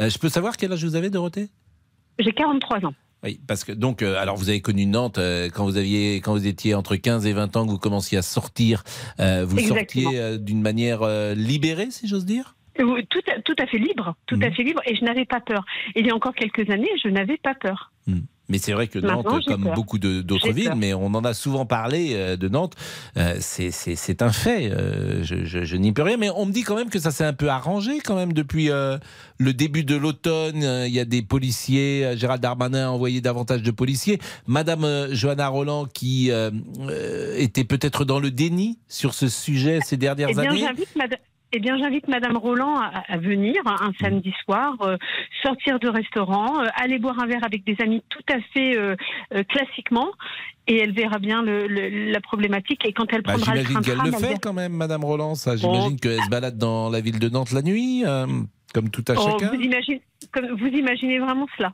Euh, 0.00 0.08
Je 0.10 0.18
peux 0.18 0.28
savoir 0.28 0.56
quel 0.56 0.72
âge 0.72 0.84
vous 0.84 0.94
avez, 0.96 1.10
Dorothée? 1.10 1.48
J'ai 2.18 2.32
43 2.32 2.84
ans. 2.86 2.94
Oui, 3.24 3.40
parce 3.48 3.64
que 3.64 3.72
donc, 3.72 4.02
euh, 4.02 4.16
alors 4.16 4.36
vous 4.36 4.48
avez 4.48 4.60
connu 4.60 4.86
Nantes 4.86 5.18
euh, 5.18 5.48
quand 5.52 5.64
vous 5.64 5.76
aviez, 5.76 6.16
quand 6.16 6.32
vous 6.32 6.46
étiez 6.46 6.74
entre 6.74 6.94
15 6.96 7.26
et 7.26 7.32
20 7.32 7.56
ans, 7.56 7.66
que 7.66 7.70
vous 7.70 7.78
commenciez 7.78 8.16
à 8.18 8.22
sortir. 8.22 8.84
euh, 9.18 9.44
vous 9.44 9.58
Exactement. 9.58 10.10
sortiez 10.12 10.38
d'une 10.38 10.60
manière 10.62 11.00
libérée, 11.34 11.90
si 11.90 12.06
j'ose 12.06 12.24
dire? 12.26 12.54
Tout 12.76 13.20
à, 13.26 13.40
tout 13.42 13.56
à 13.58 13.66
fait 13.66 13.78
libre, 13.78 14.14
tout 14.26 14.36
Mmh. 14.36 14.42
à 14.44 14.50
fait 14.52 14.62
libre, 14.62 14.80
et 14.86 14.94
je 14.94 15.04
n'avais 15.04 15.24
pas 15.24 15.40
peur. 15.40 15.64
Il 15.96 16.06
y 16.06 16.10
a 16.10 16.14
encore 16.14 16.32
quelques 16.34 16.70
années, 16.70 16.88
je 17.02 17.08
n'avais 17.08 17.36
pas 17.38 17.54
peur. 17.56 17.90
Mais 18.48 18.58
c'est 18.58 18.72
vrai 18.72 18.88
que 18.88 18.98
Nantes, 18.98 19.24
Maintenant, 19.26 19.40
comme 19.46 19.64
peur. 19.64 19.74
beaucoup 19.74 19.98
d'autres 19.98 20.52
villes, 20.52 20.68
peur. 20.68 20.76
mais 20.76 20.94
on 20.94 21.06
en 21.06 21.22
a 21.24 21.34
souvent 21.34 21.66
parlé 21.66 22.12
euh, 22.14 22.36
de 22.36 22.48
Nantes, 22.48 22.74
euh, 23.18 23.36
c'est- 23.40 23.70
un 24.22 24.32
fait. 24.32 24.70
euh, 24.72 25.22
je 25.22 25.44
je- 25.44 25.64
je 25.64 25.76
n'y 25.76 25.92
peux 25.92 26.02
rien, 26.02 26.16
mais 26.16 26.30
on 26.30 26.46
me 26.46 26.52
dit 26.52 26.62
quand 26.62 26.74
même 26.76 26.88
que 26.88 26.98
ça 26.98 27.10
s'est 27.10 27.24
un 27.24 27.32
peu 27.34 27.48
arrangé 27.50 28.00
quand 28.00 28.16
même 28.16 28.32
depuis 28.32 28.70
euh, 28.70 28.96
le 29.38 29.52
début 29.52 29.84
de 29.84 29.96
l'automne. 29.96 30.62
Il 30.86 30.92
y 30.92 30.98
a 31.00 31.04
des 31.04 31.22
policiers. 31.22 32.16
Gérald 32.16 32.40
Darmanin 32.42 32.86
a 32.86 32.90
envoyé 32.90 33.20
davantage 33.20 33.62
de 33.62 33.70
policiers. 33.70 34.18
Madame 34.46 35.08
Johanna 35.12 35.48
Roland, 35.48 35.84
qui 35.86 36.30
était 37.36 37.64
peut-être 37.64 38.04
dans 38.04 38.18
le 38.20 38.30
déni 38.30 38.78
sur 38.88 39.14
ce 39.14 39.28
sujet 39.28 39.80
ces 39.84 39.96
dernières 39.96 40.28
Eh 40.30 40.34
bien, 40.34 40.50
années. 40.50 40.64
Eh 41.52 41.60
bien, 41.60 41.78
j'invite 41.78 42.06
Madame 42.08 42.36
Roland 42.36 42.76
à, 42.78 43.02
à 43.08 43.16
venir 43.16 43.54
un 43.66 43.90
samedi 44.00 44.32
soir, 44.44 44.74
euh, 44.82 44.98
sortir 45.42 45.78
de 45.78 45.88
restaurant, 45.88 46.60
euh, 46.60 46.66
aller 46.76 46.98
boire 46.98 47.18
un 47.22 47.26
verre 47.26 47.42
avec 47.42 47.64
des 47.64 47.74
amis 47.82 48.02
tout 48.10 48.22
à 48.30 48.38
fait 48.52 48.76
euh, 48.76 48.94
classiquement, 49.48 50.08
et 50.66 50.76
elle 50.78 50.92
verra 50.92 51.18
bien 51.18 51.40
le- 51.42 51.66
le- 51.66 52.10
la 52.12 52.20
problématique. 52.20 52.84
Et 52.86 52.92
quand 52.92 53.06
elle 53.12 53.22
Bah, 53.22 53.32
prendra 53.32 53.54
le 53.54 53.60
J'imagine 53.62 53.82
train 53.82 54.02
qu'elle 54.02 54.12
le 54.12 54.18
fait 54.18 54.38
quand 54.42 54.52
même, 54.52 54.72
Madame 54.72 55.04
Roland. 55.04 55.34
Ça, 55.36 55.56
j'imagine 55.56 55.98
qu'elle 55.98 56.22
se 56.22 56.28
balade 56.28 56.58
dans 56.58 56.90
la 56.90 57.00
ville 57.00 57.18
de 57.18 57.28
Nantes 57.30 57.52
la 57.52 57.62
nuit, 57.62 58.04
comme 58.74 58.90
tout 58.90 59.04
à 59.08 59.14
Oh, 59.16 59.22
chacun. 59.30 59.48
vous, 59.48 59.60
imaginez, 59.62 60.02
comme, 60.32 60.48
vous 60.50 60.66
imaginez 60.66 61.18
vraiment 61.18 61.46
cela 61.56 61.72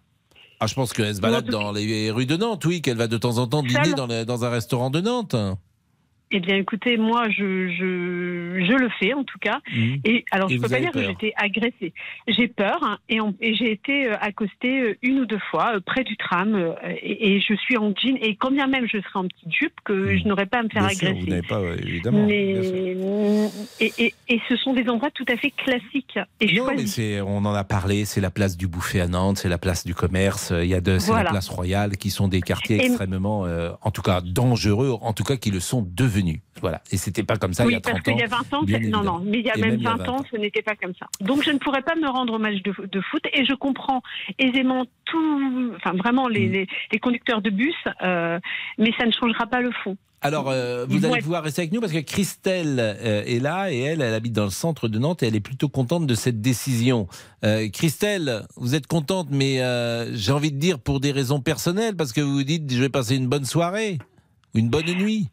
Ah, 0.60 0.68
je 0.68 0.74
pense 0.74 0.92
qu'elle 0.92 1.12
se 1.16 1.20
balade 1.20 1.46
dans 1.50 1.72
les 1.72 2.12
rues 2.12 2.26
de 2.26 2.36
Nantes, 2.36 2.64
oui, 2.64 2.80
qu'elle 2.80 2.96
va 2.96 3.08
de 3.08 3.16
temps 3.18 3.38
en 3.38 3.48
temps 3.48 3.62
dîner 3.64 3.92
dans 4.24 4.44
un 4.44 4.50
restaurant 4.50 4.90
de 4.90 5.00
Nantes. 5.00 5.34
Eh 6.36 6.40
bien, 6.40 6.56
écoutez, 6.56 6.96
moi, 6.96 7.28
je, 7.30 7.68
je, 7.68 8.64
je 8.66 8.72
le 8.72 8.88
fais 8.98 9.14
en 9.14 9.22
tout 9.22 9.38
cas. 9.38 9.60
Mhm. 9.72 10.00
Et 10.04 10.24
alors, 10.32 10.50
Et 10.50 10.54
je 10.54 10.58
vous 10.58 10.64
peux 10.64 10.68
pas 10.68 10.80
dire 10.80 10.90
que 10.90 10.98
peur 10.98 11.04
j'ai 11.04 11.12
été 11.12 11.32
agressée. 11.36 11.92
J'ai 12.26 12.48
peur 12.48 12.78
hein, 12.82 12.98
et, 13.08 13.54
j'ai 13.54 13.70
été 13.70 14.08
euh, 14.08 14.16
accostée 14.20 14.80
euh, 14.80 14.98
une 15.02 15.20
ou 15.20 15.26
deux 15.26 15.38
fois 15.50 15.76
euh, 15.76 15.80
près 15.80 16.02
du 16.02 16.16
tram 16.16 16.74
et, 17.00 17.36
et 17.36 17.40
je 17.40 17.54
suis 17.54 17.76
en 17.76 17.94
jean. 17.94 18.18
Et 18.20 18.34
quand 18.34 18.50
bien 18.50 18.66
même 18.66 18.86
je 18.92 18.98
serai 18.98 19.20
en 19.20 19.28
petite 19.28 19.54
jupe, 19.54 19.74
que 19.84 20.18
je 20.18 20.24
n'aurais 20.26 20.46
pas 20.46 20.58
à 20.58 20.62
me 20.64 20.68
faire 20.70 20.90
sûr, 20.90 21.06
agresser. 21.08 21.20
vous 21.24 21.30
n'avez 21.30 21.46
pas, 21.46 21.60
ouais, 21.60 21.76
évidemment. 21.80 22.26
Mais 22.26 22.56
et, 23.80 24.40
ce 24.48 24.56
sont 24.56 24.72
des 24.72 24.88
endroits 24.88 25.12
tout 25.12 25.24
à 25.28 25.36
fait 25.36 25.52
classiques 25.52 26.18
et 26.40 26.46
Non, 26.46 26.64
mais 26.66 26.72
choisis. 26.72 26.94
c'est, 26.94 27.20
on 27.20 27.38
en 27.38 27.54
a 27.54 27.62
parlé, 27.62 28.04
c'est 28.04 28.20
la 28.20 28.30
place 28.30 28.56
du 28.56 28.66
Bouffet 28.66 28.98
à 29.00 29.06
Nantes, 29.06 29.38
c'est 29.38 29.48
la 29.48 29.58
place 29.58 29.86
du 29.86 29.94
commerce, 29.94 30.52
il 30.52 30.66
y 30.68 30.74
a 30.74 30.80
de, 30.80 30.98
c'est 30.98 31.10
Voilà. 31.12 31.24
la 31.24 31.30
place 31.30 31.48
royale, 31.48 31.96
qui 31.96 32.10
sont 32.10 32.26
des 32.26 32.40
quartiers 32.40 32.84
extrêmement, 32.84 33.46
euh, 33.46 33.70
en 33.82 33.92
tout 33.92 34.02
cas 34.02 34.20
dangereux, 34.20 34.96
en 35.00 35.12
tout 35.12 35.22
cas 35.22 35.36
qui 35.36 35.52
le 35.52 35.60
sont 35.60 35.86
devenus. 35.94 36.23
Voilà. 36.60 36.80
Et 36.90 36.96
c'était 36.96 37.22
pas 37.22 37.36
comme 37.36 37.52
ça 37.52 37.64
il 37.64 37.66
y 37.66 37.68
oui, 37.70 37.74
a 37.76 37.80
30 37.80 37.92
parce 37.92 38.04
qu'il 38.04 38.14
ans. 38.14 38.18
y 38.18 38.22
a 38.22 38.26
20 38.26 38.54
ans, 38.54 38.62
non, 38.90 39.02
non, 39.04 39.22
mais 39.24 39.38
il 39.40 39.44
y 39.44 39.50
a 39.50 39.56
Et 39.56 39.60
même 39.60 39.70
même 39.70 39.80
il 39.80 39.84
y 39.84 39.86
a 39.86 39.96
20 39.96 40.08
ans, 40.08 40.24
ce 40.30 40.36
n'était 40.36 40.62
pas 40.62 40.76
comme 40.76 40.92
ça. 40.98 41.06
Donc 41.20 41.42
je 41.44 41.50
ne 41.50 41.58
pourrais 41.58 41.82
pas 41.82 41.94
me 41.96 42.08
rendre 42.08 42.34
au 42.34 42.38
match 42.38 42.62
de, 42.62 42.72
de 42.86 43.00
foot 43.00 43.22
et 43.32 43.44
je 43.44 43.54
comprends 43.54 44.02
aisément 44.38 44.84
tout, 45.04 45.72
enfin 45.76 45.92
vraiment 45.96 46.28
Mm. 46.28 46.32
les, 46.32 46.48
les, 46.48 46.66
les 46.92 46.98
conducteurs 46.98 47.42
de 47.42 47.50
bus, 47.50 47.74
euh, 48.02 48.38
mais 48.78 48.92
ça 48.98 49.04
ne 49.06 49.12
changera 49.12 49.46
pas 49.46 49.60
le 49.60 49.70
fond. 49.82 49.96
Alors, 50.22 50.48
euh, 50.48 50.86
vous 50.88 51.04
allez 51.04 51.16
être- 51.16 51.22
pouvoir 51.24 51.42
rester 51.42 51.60
avec 51.60 51.72
nous 51.72 51.82
parce 51.82 51.92
que 51.92 51.98
Christelle 51.98 52.76
euh, 52.80 53.22
est 53.26 53.40
là 53.42 53.70
et 53.70 53.78
elle, 53.80 54.00
elle 54.00 54.14
habite 54.14 54.32
dans 54.32 54.44
le 54.44 54.50
centre 54.50 54.88
de 54.88 54.98
Nantes 54.98 55.22
et 55.22 55.26
elle 55.26 55.36
est 55.36 55.40
plutôt 55.40 55.68
contente 55.68 56.06
de 56.06 56.14
cette 56.14 56.40
décision. 56.40 57.08
Euh, 57.44 57.68
Christelle, 57.68 58.46
vous 58.56 58.74
êtes 58.74 58.86
contente, 58.86 59.28
mais 59.30 59.58
j'ai 60.14 60.32
envie 60.32 60.50
de 60.50 60.56
dire 60.58 60.78
pour 60.78 61.00
des 61.00 61.12
raisons 61.12 61.40
personnelles 61.40 61.94
parce 61.94 62.14
que 62.14 62.22
vous 62.22 62.32
vous 62.36 62.42
dites 62.44 62.72
je 62.72 62.80
vais 62.80 62.88
passer 62.88 63.16
une 63.16 63.26
bonne 63.26 63.44
soirée, 63.44 63.98
une 64.54 64.70
bonne 64.70 64.86
nuit. 64.86 65.28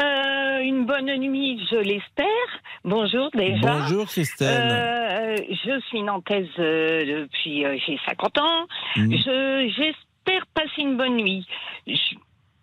Euh, 0.00 0.60
une 0.60 0.86
bonne 0.86 1.12
nuit, 1.16 1.66
je 1.70 1.76
l'espère. 1.76 2.26
Bonjour 2.84 3.30
déjà. 3.34 3.60
Bonjour 3.60 4.06
Christelle. 4.06 4.70
Euh, 4.70 5.36
je 5.64 5.80
suis 5.88 6.02
nantaise 6.02 6.48
euh, 6.58 7.22
depuis 7.22 7.64
j'ai 7.86 7.98
50 8.06 8.38
ans. 8.38 8.66
Je 8.96 9.72
j'espère 9.76 10.46
passer 10.54 10.82
une 10.82 10.96
bonne 10.96 11.16
nuit. 11.16 11.46
Je, 11.86 12.14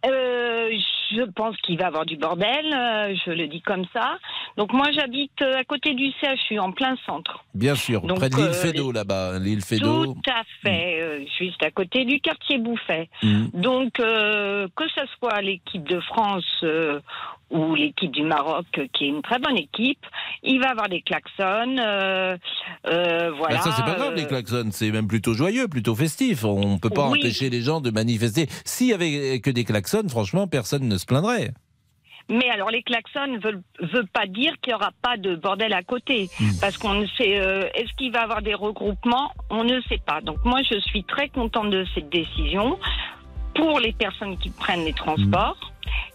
euh, 0.07 0.69
je 1.11 1.23
pense 1.31 1.55
qu'il 1.57 1.77
va 1.77 1.85
y 1.85 1.87
avoir 1.87 2.05
du 2.05 2.17
bordel, 2.17 2.65
euh, 2.73 3.15
je 3.25 3.31
le 3.31 3.47
dis 3.47 3.61
comme 3.61 3.85
ça. 3.93 4.17
Donc 4.57 4.73
moi 4.73 4.91
j'habite 4.91 5.41
euh, 5.41 5.57
à 5.57 5.63
côté 5.63 5.93
du 5.93 6.11
CHU, 6.21 6.59
en 6.59 6.71
plein 6.71 6.95
centre. 7.05 7.43
Bien 7.53 7.75
sûr, 7.75 8.01
donc, 8.01 8.19
près 8.19 8.29
de 8.29 8.35
l'île 8.35 8.53
Fédot 8.53 8.91
là-bas, 8.91 9.39
l'île 9.39 9.61
Fédot. 9.61 10.05
Tout 10.05 10.21
à 10.29 10.43
fait, 10.61 11.01
euh, 11.01 11.25
juste 11.37 11.61
à 11.63 11.71
côté 11.71 12.05
du 12.05 12.19
quartier 12.19 12.57
Bouffet. 12.57 13.09
Mhm. 13.23 13.49
Donc, 13.53 13.93
que 13.93 14.87
ce 14.95 15.01
soit 15.17 15.41
l'équipe 15.41 15.83
de 15.83 15.99
France 16.01 16.63
ou 17.51 17.75
l'équipe 17.75 18.11
du 18.11 18.23
Maroc, 18.23 18.65
euh, 18.77 18.87
qui 18.93 19.05
est 19.05 19.07
une 19.09 19.21
très 19.21 19.39
bonne 19.39 19.57
équipe, 19.57 19.99
il 20.43 20.59
va 20.59 20.67
y 20.67 20.69
avoir 20.71 20.89
des 20.89 21.01
klaxons. 21.01 21.77
euh, 21.77 22.35
euh, 22.89 23.31
voilà. 23.37 23.57
Ah, 23.59 23.61
ça, 23.61 23.71
c'est 23.71 23.83
pas 23.85 23.95
grave, 23.95 24.13
euh, 24.13 24.15
les 24.15 24.25
klaxons. 24.27 24.69
C'est 24.71 24.91
même 24.91 25.07
plutôt 25.07 25.33
joyeux, 25.33 25.67
plutôt 25.67 25.95
festif. 25.95 26.43
On 26.43 26.73
ne 26.73 26.79
peut 26.79 26.89
pas 26.89 27.09
Oui. 27.09 27.19
empêcher 27.19 27.49
les 27.49 27.61
gens 27.61 27.81
de 27.81 27.91
manifester. 27.91 28.47
S'il 28.65 28.87
y 28.87 28.93
avait 28.93 29.39
que 29.39 29.49
des 29.51 29.63
klaxons, 29.63 30.07
franchement, 30.09 30.47
personne 30.47 30.87
ne 30.87 30.97
se 30.97 31.05
plaindrait. 31.05 31.51
Mais 32.27 32.49
alors, 32.49 32.71
les 32.71 32.81
klaxons 32.81 33.27
ne 33.27 33.37
veulent, 33.37 33.61
veulent 33.79 34.07
pas 34.11 34.25
dire 34.25 34.53
qu'il 34.59 34.71
n'y 34.71 34.75
aura 34.75 34.89
pas 35.03 35.15
de 35.15 35.35
bordel 35.35 35.71
à 35.73 35.83
côté. 35.83 36.27
Hmm. 36.39 36.49
Parce 36.59 36.75
qu'on 36.79 36.95
ne 36.95 37.05
sait. 37.05 37.39
euh, 37.39 37.69
Est-ce 37.75 37.93
qu'il 37.97 38.11
va 38.11 38.21
y 38.21 38.23
avoir 38.23 38.41
des 38.41 38.55
regroupements? 38.55 39.31
On 39.51 39.63
ne 39.63 39.79
sait 39.81 40.01
pas. 40.03 40.21
Donc, 40.21 40.43
moi, 40.43 40.61
je 40.63 40.79
suis 40.79 41.03
très 41.03 41.29
contente 41.29 41.69
de 41.69 41.85
cette 41.93 42.09
décision 42.09 42.79
pour 43.55 43.79
les 43.79 43.93
personnes 43.93 44.37
qui 44.37 44.49
prennent 44.49 44.85
les 44.85 44.93
transports 44.93 45.57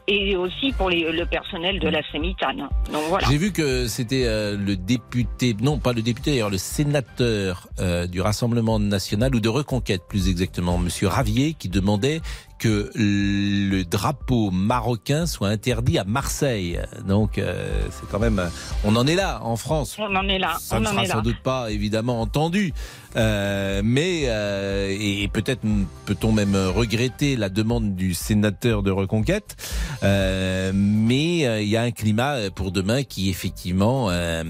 et 0.07 0.35
aussi 0.37 0.72
pour 0.72 0.90
les- 0.90 1.11
le 1.12 1.24
personnel 1.26 1.79
de 1.79 1.88
la 1.88 2.03
Sémitane. 2.11 2.68
Donc, 2.92 3.03
voilà. 3.09 3.26
J'ai 3.29 3.37
vu 3.38 3.53
que 3.53 3.87
c'était 3.87 4.24
euh, 4.26 4.57
le 4.57 4.76
député, 4.76 5.55
non 5.61 5.79
pas 5.79 5.92
le 5.92 6.03
député 6.03 6.33
d'ailleurs, 6.33 6.50
le 6.50 6.59
sénateur 6.59 7.68
euh, 7.79 8.07
du 8.07 8.20
Rassemblement 8.20 8.79
national 8.81 9.35
ou 9.35 9.40
de 9.40 9.48
Reconquête 9.48 10.03
plus 10.09 10.29
exactement, 10.29 10.79
Monsieur 10.79 11.07
Ravier, 11.09 11.55
qui 11.55 11.68
demandait 11.68 12.20
que 12.61 12.90
le 12.94 13.83
drapeau 13.85 14.51
marocain 14.53 15.27
soit 15.27 15.49
interdit 15.49 15.99
à 15.99 16.05
Marseille. 16.05 16.79
Donc 17.09 17.38
euh, 17.38 17.68
c'est 17.90 18.09
quand 18.11 18.20
même, 18.20 18.40
on 18.85 18.94
en 18.96 19.07
est 19.07 19.16
là 19.16 19.40
en 19.42 19.57
France. 19.57 19.96
On 19.99 20.14
en 20.14 20.29
est 20.29 20.38
là. 20.38 20.57
Ça 20.61 20.77
on 20.77 20.81
ne 20.81 20.87
en 20.87 20.90
sera 20.90 21.05
est 21.05 21.09
là. 21.09 21.14
sans 21.14 21.23
doute 21.23 21.40
pas 21.42 21.70
évidemment 21.73 22.20
entendu, 22.20 22.73
Euh, 23.16 23.83
mais 23.85 24.27
euh, 24.27 24.87
et 24.96 25.27
peut-être 25.27 25.62
peut-on 26.07 26.31
même 26.31 26.55
regretter 26.55 27.35
la 27.35 27.49
demande 27.49 27.96
du 27.96 28.14
sénateur 28.14 28.85
de 28.85 28.92
Reconquête, 28.92 29.57
Euh, 30.05 30.70
mais 30.75 31.46
euh, 31.46 31.61
il 31.61 31.68
y 31.68 31.77
a 31.77 31.83
un 31.83 31.90
climat 31.90 32.35
euh, 32.35 32.51
pour 32.51 32.70
demain 32.70 33.03
qui 33.03 33.29
effectivement, 33.31 34.07
euh, 34.11 34.44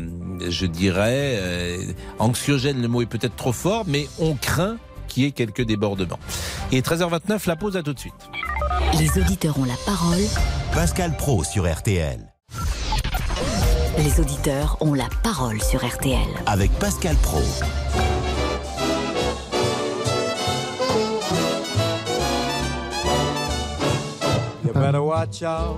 je 0.49 0.66
dirais, 0.66 1.38
euh, 1.40 1.79
anxiogène. 2.18 2.83
Le 2.83 2.88
mot 2.88 3.01
est 3.03 3.07
peut-être 3.07 3.37
trop 3.37 3.53
fort, 3.55 3.85
mais 3.87 4.07
on 4.18 4.35
craint 4.35 4.77
qu'il 5.11 5.25
y 5.25 5.27
ait 5.27 5.33
quelques 5.33 5.62
débordements. 5.66 6.18
Et 6.73 6.81
13h29, 6.81 7.46
la 7.46 7.57
pause 7.57 7.77
à 7.77 7.83
tout 7.83 7.92
de 7.92 7.99
suite. 7.99 8.14
Les 8.99 9.20
auditeurs 9.20 9.59
ont 9.59 9.64
la 9.64 9.77
parole. 9.85 10.23
Pascal 10.73 11.16
Pro 11.16 11.44
sur 11.44 11.70
RTL. 11.70 12.18
Les 13.99 14.18
auditeurs 14.20 14.79
ont 14.81 14.94
la 14.94 15.09
parole 15.23 15.61
sur 15.62 15.85
RTL. 15.87 16.18
Avec 16.46 16.70
Pascal 16.79 17.16
Pro. 17.16 17.42
You 24.64 24.73
better 24.75 25.03
watch 25.03 25.42
out. 25.42 25.77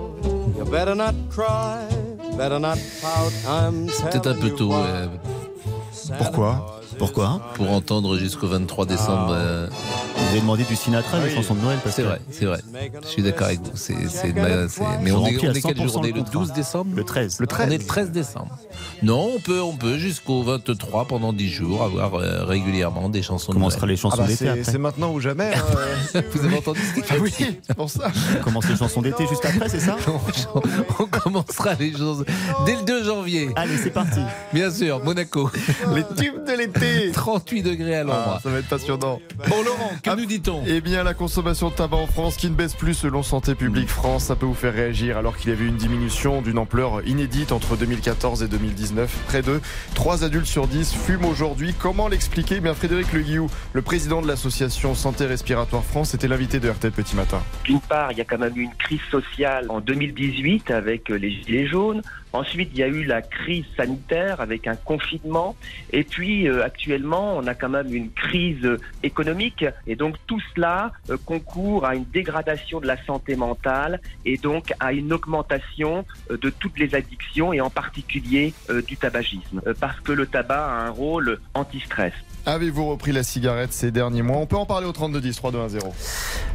You 0.57 0.65
better 0.65 0.95
not 0.95 1.15
cry. 1.29 1.87
Better 2.37 2.59
not 2.59 2.77
pout. 3.01 3.31
I'm 3.47 3.89
C'est 3.89 4.09
peut-être 4.09 4.27
un 4.27 4.35
peu 4.35 4.49
tôt. 4.51 4.73
euh, 4.73 5.07
Pourquoi? 6.17 6.81
Pourquoi 6.97 7.41
Pour 7.55 7.71
entendre 7.71 8.17
jusqu'au 8.17 8.47
23 8.47 8.85
décembre. 8.85 9.29
euh, 9.31 9.67
Vous 10.15 10.29
avez 10.29 10.39
demandé 10.41 10.63
du 10.63 10.75
Sinatra, 10.75 11.19
des 11.19 11.25
Oui. 11.29 11.35
chansons 11.35 11.55
de 11.55 11.61
Noël. 11.61 11.77
C'est 11.89 12.01
vrai, 12.03 12.19
c'est 12.31 12.45
vrai. 12.45 12.61
Je 13.03 13.07
suis 13.07 13.21
d'accord 13.23 13.47
avec 13.47 13.59
vous. 13.61 13.71
C'est, 13.75 13.95
c'est, 14.09 14.33
ma- 14.33 14.67
c'est- 14.67 14.81
mais 15.01 15.11
on 15.11 15.25
est, 15.25 15.31
remplis 15.35 15.47
à 15.47 15.49
on 15.49 15.53
est 15.53 15.61
quel 15.61 15.75
100% 15.75 15.87
jour 15.87 15.97
On 15.97 16.03
est 16.03 16.07
le 16.07 16.13
le 16.13 16.19
contrat. 16.23 16.31
12 16.33 16.53
décembre 16.53 16.91
Le 16.95 17.03
13. 17.03 17.39
Le 17.39 17.47
13. 17.47 17.67
On 17.67 17.71
est 17.71 17.77
le 17.77 17.83
13 17.85 18.11
décembre. 18.11 18.57
Non, 19.03 19.31
on 19.35 19.39
peut, 19.39 19.61
on 19.61 19.73
peut 19.75 19.97
jusqu'au 19.97 20.41
23 20.43 21.05
pendant 21.05 21.33
10 21.33 21.49
jours 21.49 21.83
avoir 21.83 22.15
euh, 22.15 22.45
régulièrement 22.45 23.09
des 23.09 23.21
chansons 23.21 23.51
Comment 23.51 23.67
de 23.69 23.73
Noël. 23.75 23.89
les 23.89 23.95
chansons 23.97 24.17
Ah 24.19 24.21
bah, 24.23 24.27
d'été 24.27 24.63
c'est 24.63 24.77
maintenant 24.77 25.11
ou 25.11 25.19
jamais. 25.19 25.51
hein. 25.53 26.21
Vous 26.33 26.45
avez 26.45 26.57
entendu 26.57 26.79
ce 26.79 26.93
qu'il 26.93 27.03
Ah 27.09 27.15
oui, 27.21 27.33
c'est 27.37 27.75
pour 27.75 27.89
ça. 27.89 28.11
Commence 28.43 28.67
les 28.69 28.75
chansons 28.77 29.01
d'été 29.01 29.27
juste 29.27 29.45
après, 29.45 29.69
c'est 29.69 29.79
ça 29.79 29.97
On 30.99 31.05
commencera 31.05 31.73
les 31.75 31.91
choses 31.95 32.25
dès 32.65 32.75
le 32.75 32.81
2 32.83 33.03
janvier. 33.03 33.49
Allez, 33.55 33.77
c'est 33.77 33.89
parti. 33.91 34.19
Bien 34.53 34.71
sûr, 34.71 35.03
Monaco. 35.03 35.49
Les 35.93 36.03
tubes 36.15 36.43
de 36.45 36.53
l'été. 36.57 36.92
38 37.13 37.61
degrés 37.63 37.95
à 37.95 37.99
Ah, 38.01 38.03
l'ombre. 38.03 38.39
ça 38.43 38.49
va 38.49 38.59
être 38.59 38.67
passionnant. 38.69 39.19
Bon 39.49 39.63
Laurent, 39.63 39.91
que 40.03 40.15
nous 40.15 40.25
dit-on? 40.25 40.63
Eh 40.67 40.81
bien, 40.81 41.03
la 41.03 41.13
consommation 41.13 41.69
de 41.69 41.73
tabac 41.75 41.97
en 41.97 42.07
France 42.07 42.35
qui 42.37 42.49
ne 42.49 42.55
baisse 42.55 42.73
plus 42.75 42.93
selon 42.93 43.23
Santé 43.23 43.55
publique 43.55 43.89
France, 43.89 44.25
ça 44.25 44.35
peut 44.35 44.45
vous 44.45 44.53
faire 44.53 44.73
réagir 44.73 45.17
alors 45.17 45.37
qu'il 45.37 45.49
y 45.49 45.53
avait 45.53 45.65
une 45.65 45.77
diminution 45.77 46.41
d'une 46.41 46.57
ampleur 46.57 47.05
inédite 47.07 47.51
entre 47.51 47.75
2014 47.75 48.43
et 48.43 48.47
2019. 48.47 49.09
Près 49.27 49.41
de 49.41 49.59
3 49.95 50.23
adultes 50.23 50.45
sur 50.47 50.67
10 50.67 50.93
fument 50.93 51.25
aujourd'hui. 51.25 51.73
Comment 51.77 52.07
l'expliquer? 52.07 52.55
Eh 52.57 52.59
bien, 52.59 52.73
Frédéric 52.73 53.11
Le 53.13 53.21
Guillou, 53.21 53.49
le 53.73 53.81
président 53.81 54.21
de 54.21 54.27
l'association 54.27 54.95
Santé 54.95 55.25
Respiratoire 55.25 55.83
France, 55.83 56.13
était 56.13 56.27
l'invité 56.27 56.59
de 56.59 56.69
RTL 56.69 56.91
Petit 56.91 57.15
Matin. 57.15 57.41
D'une 57.65 57.79
part, 57.81 58.11
il 58.11 58.17
y 58.17 58.21
a 58.21 58.25
quand 58.25 58.37
même 58.37 58.55
eu 58.55 58.61
une 58.63 58.75
crise 58.75 59.01
sociale 59.11 59.65
en 59.69 59.79
2018 59.79 60.71
avec 60.71 61.09
les 61.09 61.31
gilets 61.31 61.67
jaunes. 61.67 62.01
Ensuite, 62.33 62.71
il 62.73 62.79
y 62.79 62.83
a 62.83 62.87
eu 62.87 63.03
la 63.03 63.21
crise 63.21 63.65
sanitaire 63.77 64.41
avec 64.41 64.67
un 64.67 64.75
confinement. 64.75 65.55
Et 65.91 66.03
puis, 66.03 66.47
euh, 66.47 66.63
actuellement, 66.63 67.37
on 67.37 67.45
a 67.45 67.53
quand 67.53 67.69
même 67.69 67.93
une 67.93 68.11
crise 68.11 68.67
économique. 69.03 69.65
Et 69.85 69.95
donc, 69.95 70.15
tout 70.25 70.41
cela 70.55 70.91
euh, 71.09 71.17
concourt 71.25 71.85
à 71.85 71.95
une 71.95 72.05
dégradation 72.05 72.79
de 72.79 72.87
la 72.87 72.97
santé 73.05 73.35
mentale 73.35 74.01
et 74.25 74.37
donc 74.37 74.73
à 74.79 74.93
une 74.93 75.13
augmentation 75.13 76.05
euh, 76.31 76.37
de 76.37 76.49
toutes 76.49 76.79
les 76.79 76.95
addictions 76.95 77.53
et 77.53 77.61
en 77.61 77.69
particulier 77.69 78.53
euh, 78.69 78.81
du 78.81 78.97
tabagisme. 78.97 79.61
Euh, 79.67 79.73
parce 79.79 79.99
que 79.99 80.11
le 80.11 80.25
tabac 80.25 80.65
a 80.65 80.87
un 80.87 80.89
rôle 80.89 81.39
anti-stress. 81.53 82.13
Avez-vous 82.45 82.89
repris 82.89 83.13
la 83.13 83.23
cigarette 83.23 83.71
ces 83.71 83.89
derniers 83.89 84.21
mois? 84.21 84.35
On 84.35 84.45
peut 84.45 84.57
en 84.57 84.65
parler 84.65 84.85
au 84.85 84.91
3210 84.91 85.35
3210. 85.37 85.79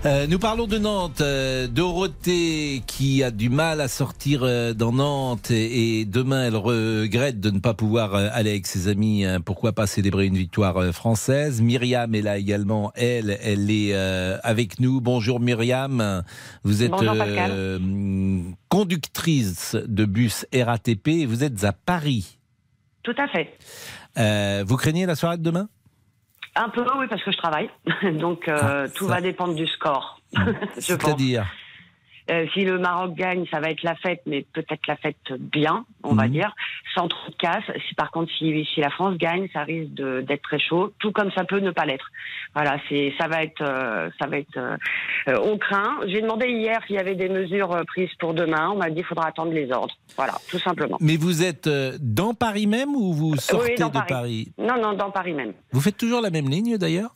Euh, 0.05 0.27
nous 0.27 0.39
parlons 0.39 0.67
de 0.67 0.77
Nantes. 0.77 1.23
Euh, 1.23 1.67
Dorothée 1.67 2.83
qui 2.87 3.23
a 3.23 3.31
du 3.31 3.49
mal 3.49 3.81
à 3.81 3.89
sortir 3.89 4.41
euh, 4.43 4.75
dans 4.75 4.93
Nantes 4.93 5.51
et, 5.51 5.68
et 5.71 6.05
demain 6.05 6.47
elle 6.47 6.57
regrette 6.57 7.41
de 7.41 7.51
ne 7.51 7.59
pas 7.61 7.75
pouvoir 7.75 8.15
euh, 8.15 8.29
aller 8.33 8.51
avec 8.51 8.67
ses 8.67 8.89
amis. 8.89 9.25
hein, 9.25 9.41
pourquoi 9.41 9.73
pas 9.73 9.87
célébrer 9.87 10.27
une 10.27 10.37
victoire 10.37 10.77
euh, 10.77 10.93
française? 10.93 11.61
Myriam 11.61 12.15
est 12.15 12.23
là 12.23 12.39
également. 12.39 12.93
Elle, 12.95 13.39
elle 13.43 13.71
est 13.71 13.95
euh, 13.95 14.39
avec 14.43 14.81
nous. 14.81 15.01
Bonjour 15.01 15.41
Myriam. 15.41 16.23
Vous 16.65 16.83
êtes 16.83 16.91
Bonjour, 16.91 17.15
euh, 17.19 17.79
conductrice 18.69 19.77
de 19.87 20.05
bus 20.05 20.47
RATP 20.55 21.09
et 21.09 21.27
vous 21.27 21.45
êtes 21.45 21.65
à 21.65 21.73
Paris. 21.73 22.39
Tout 23.03 23.15
à 23.17 23.29
fait. 23.29 23.57
Euh, 24.19 24.65
vous 24.67 24.77
craignez 24.77 25.07
la 25.07 25.15
soirée 25.15 25.39
de 25.39 25.43
demain? 25.43 25.69
Un 26.57 26.69
peu, 26.71 26.85
oui, 26.99 27.07
parce 27.09 27.23
que 27.23 27.31
je 27.31 27.37
travaille. 27.37 27.71
Donc, 28.19 28.49
euh, 28.49 28.89
tout 28.95 29.07
va 29.07 29.21
dépendre 29.21 29.55
du 29.55 29.67
score. 29.67 30.21
C'est-à-dire? 30.79 31.47
Euh, 32.31 32.47
si 32.53 32.65
le 32.65 32.79
Maroc 32.79 33.15
gagne, 33.15 33.47
ça 33.51 33.59
va 33.61 33.71
être 33.71 33.83
la 33.83 33.95
fête, 33.97 34.21
mais 34.27 34.45
peut-être 34.53 34.87
la 34.87 34.97
fête 34.97 35.17
bien, 35.39 35.85
on 36.03 36.15
va 36.15 36.25
Mhm. 36.27 36.33
dire, 36.33 36.55
sans 36.95 37.09
trop 37.09 37.31
de 37.31 37.37
casse. 37.37 37.65
Si 37.89 37.95
par 37.95 38.11
contre, 38.11 38.31
si, 38.39 38.67
si 38.75 38.81
la 38.81 38.91
France 38.91 39.17
gagne, 39.17 39.49
ça 39.53 39.63
risque 39.63 39.93
d'être 39.93 40.43
très 40.43 40.59
chaud, 40.59 40.93
tout 40.99 41.11
comme 41.13 41.31
ça 41.33 41.45
peut 41.45 41.61
ne 41.61 41.71
pas 41.71 41.87
l'être. 41.87 42.07
Voilà, 42.55 42.77
c'est 42.89 43.15
ça 43.19 43.29
va 43.29 43.43
être, 43.43 43.63
euh, 43.63 44.11
ça 44.21 44.27
va 44.27 44.39
être. 44.39 44.57
euh, 44.57 44.77
on 45.43 45.57
craint. 45.59 45.99
J'ai 46.07 46.21
demandé 46.21 46.49
hier 46.49 46.81
s'il 46.87 46.97
y 46.97 46.99
avait 46.99 47.15
des 47.15 47.29
mesures 47.29 47.75
prises 47.87 48.13
pour 48.19 48.35
demain. 48.35 48.71
On 48.73 48.77
m'a 48.77 48.89
dit 48.91 48.97
qu'il 48.97 49.05
faudra 49.05 49.29
attendre 49.29 49.53
les 49.53 49.71
ordres. 49.73 49.95
Voilà, 50.17 50.35
tout 50.51 50.59
simplement. 50.59 50.99
Mais 51.01 51.17
vous 51.17 51.43
êtes 51.43 51.69
dans 52.01 52.35
Paris 52.35 52.67
même 52.67 52.95
ou 52.95 53.13
vous 53.13 53.37
sortez 53.37 53.75
oui, 53.79 53.85
de 53.85 53.91
Paris. 53.91 54.07
Paris? 54.09 54.53
Non, 54.59 54.81
non, 54.81 54.93
dans 54.95 55.11
Paris 55.11 55.33
même. 55.33 55.53
Vous 55.73 55.81
faites 55.81 55.97
toujours 55.97 56.21
la 56.21 56.31
même 56.31 56.49
ligne 56.49 56.77
d'ailleurs? 56.79 57.15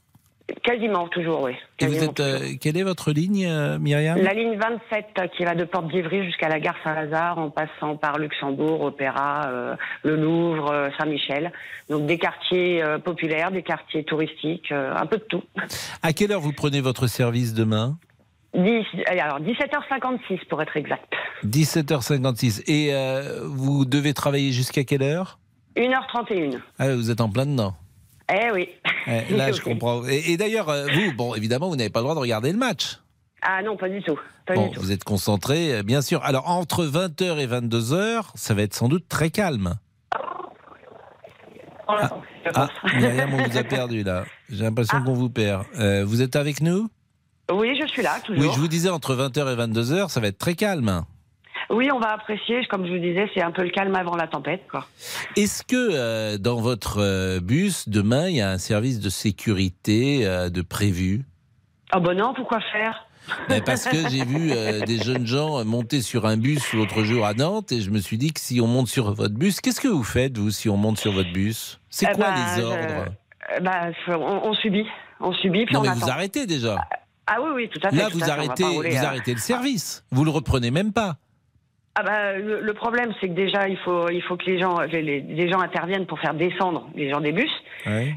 Quasiment, 0.62 1.08
toujours, 1.08 1.42
oui. 1.42 1.52
Et 1.78 1.86
vous 1.86 1.92
Quasiment 1.92 2.10
êtes, 2.10 2.20
euh, 2.20 2.38
quelle 2.60 2.76
est 2.76 2.82
votre 2.82 3.12
ligne, 3.12 3.46
euh, 3.46 3.78
Myriam 3.78 4.18
La 4.20 4.34
ligne 4.34 4.56
27 4.56 5.06
euh, 5.18 5.26
qui 5.28 5.44
va 5.44 5.54
de 5.54 5.64
Porte 5.64 5.88
d'Ivry 5.88 6.24
jusqu'à 6.24 6.48
la 6.48 6.60
gare 6.60 6.76
Saint-Lazare 6.84 7.38
en 7.38 7.50
passant 7.50 7.96
par 7.96 8.18
Luxembourg, 8.18 8.82
Opéra, 8.82 9.76
le 10.02 10.16
Louvre, 10.16 10.90
Saint-Michel. 10.98 11.52
Donc 11.88 12.06
des 12.06 12.18
quartiers 12.18 12.82
populaires, 13.04 13.50
des 13.50 13.62
quartiers 13.62 14.04
touristiques, 14.04 14.72
un 14.72 15.06
peu 15.06 15.18
de 15.18 15.24
tout. 15.24 15.42
À 16.02 16.12
quelle 16.12 16.32
heure 16.32 16.40
vous 16.40 16.52
prenez 16.52 16.80
votre 16.80 17.06
service 17.06 17.54
demain 17.54 17.98
10, 18.54 18.84
allez, 19.06 19.20
alors 19.20 19.40
17h56 19.40 20.46
pour 20.48 20.60
être 20.60 20.76
exact. 20.76 21.12
17h56. 21.44 22.62
Et 22.66 22.92
vous 23.46 23.84
devez 23.84 24.12
travailler 24.14 24.52
jusqu'à 24.52 24.84
quelle 24.84 25.02
heure 25.02 25.38
1h31. 25.76 26.58
ah, 26.78 26.94
Vous 26.94 27.10
êtes 27.10 27.20
en 27.20 27.30
plein 27.30 27.46
dedans. 27.46 27.74
Eh 28.30 28.50
oui. 28.52 28.68
Eh, 29.06 29.34
là, 29.34 29.52
je 29.52 29.60
comprends. 29.60 30.06
Et, 30.06 30.32
et 30.32 30.36
d'ailleurs, 30.36 30.68
euh, 30.68 30.86
vous, 30.92 31.12
bon, 31.14 31.34
évidemment, 31.34 31.68
vous 31.68 31.76
n'avez 31.76 31.90
pas 31.90 32.00
le 32.00 32.04
droit 32.04 32.14
de 32.14 32.20
regarder 32.20 32.52
le 32.52 32.58
match. 32.58 32.98
Ah 33.42 33.62
non, 33.62 33.76
pas 33.76 33.88
du 33.88 34.02
tout. 34.02 34.18
Pas 34.46 34.54
Bon, 34.54 34.68
du 34.68 34.74
tout. 34.74 34.80
vous 34.80 34.92
êtes 34.92 35.04
concentré, 35.04 35.74
euh, 35.74 35.82
bien 35.82 36.00
sûr. 36.02 36.22
Alors, 36.24 36.48
entre 36.48 36.84
20h 36.84 37.38
et 37.38 37.46
22h, 37.46 38.26
ça 38.34 38.54
va 38.54 38.62
être 38.62 38.74
sans 38.74 38.88
doute 38.88 39.08
très 39.08 39.30
calme. 39.30 39.74
Ah, 42.54 42.68
Myriam, 42.94 43.34
on 43.34 43.42
vous 43.48 43.56
a 43.56 43.64
perdu 43.64 44.02
là. 44.02 44.24
J'ai 44.48 44.62
l'impression 44.64 45.02
qu'on 45.02 45.12
vous 45.14 45.28
perd. 45.30 45.64
Euh, 45.78 46.04
vous 46.04 46.22
êtes 46.22 46.36
avec 46.36 46.60
nous? 46.60 46.88
Oui, 47.52 47.76
je 47.80 47.86
suis 47.86 48.02
là, 48.02 48.18
toujours. 48.24 48.42
Oui, 48.42 48.50
je 48.54 48.58
vous 48.58 48.68
disais, 48.68 48.88
entre 48.88 49.14
20h 49.14 49.52
et 49.52 49.56
22h, 49.56 50.08
ça 50.08 50.20
va 50.20 50.28
être 50.28 50.38
très 50.38 50.54
calme. 50.54 51.02
Oui, 51.72 51.90
on 51.92 51.98
va 51.98 52.12
apprécier. 52.12 52.64
Comme 52.66 52.86
je 52.86 52.92
vous 52.92 52.98
disais, 52.98 53.28
c'est 53.34 53.42
un 53.42 53.50
peu 53.50 53.62
le 53.62 53.70
calme 53.70 53.94
avant 53.96 54.14
la 54.14 54.26
tempête. 54.28 54.62
Quoi. 54.70 54.86
Est-ce 55.36 55.62
que 55.62 55.74
euh, 55.92 56.38
dans 56.38 56.60
votre 56.60 56.98
euh, 57.00 57.40
bus, 57.40 57.88
demain, 57.88 58.28
il 58.28 58.36
y 58.36 58.40
a 58.40 58.50
un 58.50 58.58
service 58.58 59.00
de 59.00 59.08
sécurité 59.08 60.26
euh, 60.26 60.50
de 60.50 60.62
prévu? 60.62 61.24
Ah 61.90 62.00
ben 62.00 62.14
non, 62.14 62.34
pourquoi 62.34 62.60
faire? 62.72 63.06
Ben, 63.48 63.62
Parce 63.62 63.84
que 63.84 64.08
j'ai 64.08 64.24
vu 64.24 64.50
euh, 64.52 64.80
des 64.80 64.98
jeunes 64.98 65.26
gens 65.26 65.64
monter 65.64 66.02
sur 66.02 66.26
un 66.26 66.36
bus 66.36 66.72
l'autre 66.72 67.04
jour 67.04 67.24
à 67.24 67.34
Nantes 67.34 67.70
et 67.70 67.80
je 67.80 67.90
me 67.90 67.98
suis 68.00 68.18
dit 68.18 68.32
que 68.32 68.40
si 68.40 68.60
on 68.60 68.66
monte 68.66 68.88
sur 68.88 69.12
votre 69.14 69.34
bus, 69.34 69.60
qu'est-ce 69.60 69.80
que 69.80 69.88
vous 69.88 70.02
faites, 70.02 70.36
vous, 70.38 70.50
si 70.50 70.68
on 70.68 70.76
monte 70.76 70.98
sur 70.98 71.12
votre 71.12 71.32
bus? 71.32 71.78
C'est 71.88 72.08
Eh 72.10 72.16
quoi 72.16 72.32
ben, 72.32 72.56
les 72.56 72.62
ordres? 72.64 72.76
euh, 73.54 73.60
bah, 73.60 73.90
on, 74.08 74.48
on 74.50 74.54
subit. 74.54 74.86
On 75.20 75.32
subit, 75.34 75.66
puis 75.66 75.74
Non, 75.74 75.80
on 75.80 75.82
mais 75.84 75.88
attend. 75.90 76.00
vous 76.00 76.10
arrêtez 76.10 76.46
déjà. 76.46 76.76
Ah 77.28 77.36
oui, 77.40 77.50
oui, 77.54 77.68
tout 77.72 77.78
à 77.86 77.90
fait. 77.90 77.96
Là, 77.96 78.08
vous 78.12 78.24
arrêtez, 78.28 78.64
rouler, 78.64 78.90
vous 78.90 79.04
arrêtez 79.04 79.32
le 79.34 79.40
service. 79.40 80.04
Vous 80.10 80.24
le 80.24 80.30
reprenez 80.30 80.70
même 80.72 80.92
pas. 80.92 81.16
Ah 81.94 82.02
bah, 82.04 82.32
le, 82.38 82.60
le 82.62 82.72
problème, 82.72 83.12
c'est 83.20 83.28
que 83.28 83.34
déjà, 83.34 83.68
il 83.68 83.76
faut, 83.76 84.08
il 84.08 84.22
faut 84.22 84.38
que 84.38 84.46
les 84.46 84.58
gens, 84.58 84.80
les, 84.90 85.02
les- 85.02 85.50
gens 85.50 85.60
interviennent 85.60 86.06
pour 86.06 86.18
faire 86.20 86.32
descendre 86.32 86.88
les 86.94 87.10
gens 87.10 87.20
des 87.20 87.32
bus 87.32 87.50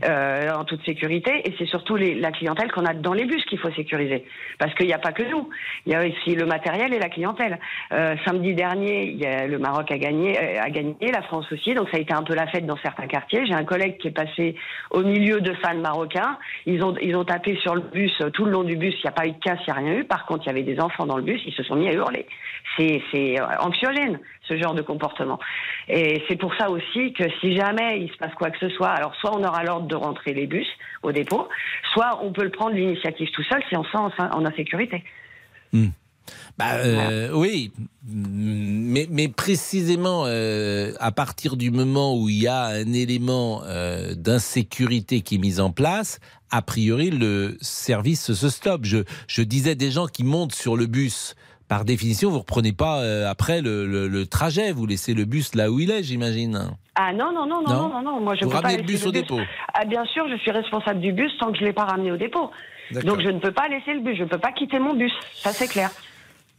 euh, 0.06 0.54
en 0.54 0.64
toute 0.64 0.82
sécurité. 0.86 1.42
Et 1.44 1.54
c'est 1.58 1.66
surtout 1.66 1.98
les- 1.98 2.16
la 2.16 2.32
clientèle 2.32 2.72
qu'on 2.72 2.86
a 2.86 2.94
dans 2.94 3.12
les 3.12 3.26
bus 3.26 3.44
qu'il 3.44 3.60
faut 3.60 3.70
sécuriser. 3.72 4.24
Parce 4.60 4.74
qu'il 4.76 4.88
n'y 4.88 4.94
a 4.94 4.98
pas 4.98 5.12
que 5.12 5.24
nous. 5.24 5.50
Il 5.86 5.92
y 5.92 5.96
a 5.96 6.00
aussi 6.08 6.36
le 6.36 6.46
matériel 6.46 6.94
et 6.94 7.00
la 7.00 7.10
clientèle. 7.10 7.60
Euh, 7.92 8.16
samedi 8.26 8.54
dernier, 8.54 9.08
il 9.08 9.18
y 9.18 9.26
a, 9.26 9.46
le 9.46 9.60
Maroc 9.60 9.92
a 9.92 9.98
gagné, 9.98 10.40
euh, 10.42 10.62
a 10.62 10.70
gagné, 10.70 10.96
la 11.12 11.22
France 11.24 11.52
aussi. 11.52 11.74
Donc 11.74 11.90
ça 11.90 11.98
a 11.98 12.00
été 12.00 12.14
un 12.14 12.24
peu 12.24 12.34
la 12.34 12.48
fête 12.48 12.66
dans 12.66 12.78
certains 12.78 13.08
quartiers. 13.08 13.46
J'ai 13.46 13.56
un 13.56 13.66
collègue 13.66 13.98
qui 13.98 14.08
est 14.08 14.12
passé 14.12 14.56
au 14.92 15.02
milieu 15.04 15.42
de 15.42 15.54
fans 15.56 15.76
marocains. 15.76 16.38
Ils 16.66 16.82
ont, 16.82 16.96
ils 17.02 17.18
ont 17.18 17.26
tapé 17.26 17.58
sur 17.58 17.76
le 17.76 17.82
bus 17.82 18.14
euh, 18.22 18.30
tout 18.30 18.46
le 18.46 18.52
long 18.52 18.64
du 18.64 18.78
bus. 18.78 18.94
Il 19.00 19.02
n'y 19.04 19.10
a 19.10 19.12
pas 19.12 19.28
eu 19.28 19.32
de 19.34 19.40
casse, 19.40 19.60
il 19.68 19.74
n'y 19.74 19.78
a 19.78 19.82
rien 19.82 19.98
eu. 20.00 20.04
Par 20.06 20.26
contre, 20.28 20.44
il 20.46 20.48
y 20.48 20.52
avait 20.52 20.64
des 20.64 20.80
enfants 20.80 21.06
dans 21.06 21.18
le 21.18 21.24
bus. 21.24 21.42
Ils 21.46 21.54
se 21.54 21.64
sont 21.64 21.76
mis 21.76 21.90
à 21.90 21.92
hurler. 21.94 22.26
C'est, 22.78 23.02
c'est 23.12 23.42
euh, 23.42 23.46
anxiogène 23.66 24.20
ce 24.48 24.58
genre 24.58 24.74
de 24.74 24.82
comportement. 24.82 25.40
Et 25.88 26.24
c'est 26.28 26.36
pour 26.36 26.54
ça 26.56 26.70
aussi 26.70 27.14
que 27.14 27.24
si 27.42 27.56
jamais 27.56 28.02
il 28.02 28.12
se 28.12 28.18
passe 28.18 28.34
quoi 28.36 28.50
que 28.52 28.60
ce 28.60 28.70
soit, 28.70 28.90
alors 28.90 29.16
soit 29.16 29.36
on 29.36 29.44
aura 29.44 29.64
l'ordre 29.64 29.88
de 29.88 29.96
rentrer 29.96 30.34
les 30.34 30.48
bus 30.48 30.68
au 31.04 31.12
dépôt, 31.12 31.48
soit 31.94 32.20
on 32.24 32.32
peut 32.32 32.44
le 32.44 32.52
prendre 32.52 32.76
l'initiative 32.76 33.30
tout 33.32 33.44
seul 33.44 33.62
si 33.70 33.76
on 33.76 33.84
sent 33.84 33.98
en, 34.20 34.46
insécurité. 34.46 35.04
Bah, 36.58 36.76
euh, 36.76 37.32
Oui, 37.34 37.72
mais, 38.08 39.08
mais 39.10 39.28
précisément 39.28 40.24
euh, 40.26 40.94
à 41.00 41.12
partir 41.12 41.58
du 41.58 41.72
moment 41.72 42.18
où 42.18 42.30
il 42.30 42.42
y 42.42 42.48
a 42.48 42.66
un 42.66 42.94
élément 42.94 43.62
euh, 43.66 44.16
d'insécurité 44.16 45.22
qui 45.22 45.36
est 45.36 45.40
mis 45.40 45.60
en 45.60 45.72
place, 45.72 46.20
a 46.52 46.62
priori 46.62 47.10
le 47.10 47.58
service 47.62 48.32
se 48.32 48.50
stoppe. 48.50 48.86
Je, 48.86 49.00
je 49.28 49.42
disais 49.42 49.76
des 49.76 49.92
gens 49.92 50.08
qui 50.08 50.24
montent 50.24 50.56
sur 50.56 50.78
le 50.78 50.86
bus. 50.86 51.36
Par 51.68 51.84
définition, 51.84 52.30
vous 52.30 52.40
reprenez 52.40 52.74
pas 52.74 53.00
euh, 53.00 53.28
après 53.30 53.62
le, 53.62 53.88
le- 53.88 54.08
le 54.08 54.26
trajet, 54.28 54.72
vous 54.72 54.86
laissez 54.86 55.14
le 55.16 55.26
bus 55.26 55.56
là 55.56 55.72
où 55.72 55.80
il 55.80 55.90
est, 55.90 56.04
j'imagine. 56.04 56.70
Ah 56.94 57.12
non, 57.12 57.32
non, 57.34 57.48
non, 57.48 57.64
non, 57.68 57.74
Non 57.74 57.90
non, 57.90 58.02
non, 58.04 58.20
moi 58.22 58.36
je 58.36 58.46
Vous 58.46 58.52
peux 58.52 58.58
pas 58.62 58.62
ramenez 58.68 58.78
le 58.84 58.88
laisser 58.88 58.94
bus 59.00 59.06
au 59.08 59.12
dépôt 59.12 59.40
Ah 59.74 59.84
bien 59.86 60.06
sûr, 60.06 60.28
je 60.30 60.36
suis 60.38 60.52
responsable 60.52 61.00
du 61.00 61.12
bus 61.12 61.32
tant 61.40 61.52
que 61.52 61.58
je 61.58 61.64
l'ai 61.66 61.74
pas 61.74 61.86
ramené 61.86 62.12
au 62.12 62.18
dépôt. 62.18 62.52
Donc 63.04 63.20
je 63.20 63.30
ne 63.30 63.40
peux 63.40 63.52
pas 63.52 63.68
laisser 63.68 63.94
le 63.96 64.02
bus, 64.02 64.16
je 64.16 64.24
ne 64.24 64.28
peux 64.30 64.38
pas 64.38 64.52
quitter 64.52 64.78
mon 64.78 64.94
bus, 64.94 65.12
ça 65.34 65.52
c'est 65.54 65.68
clair. 65.68 65.90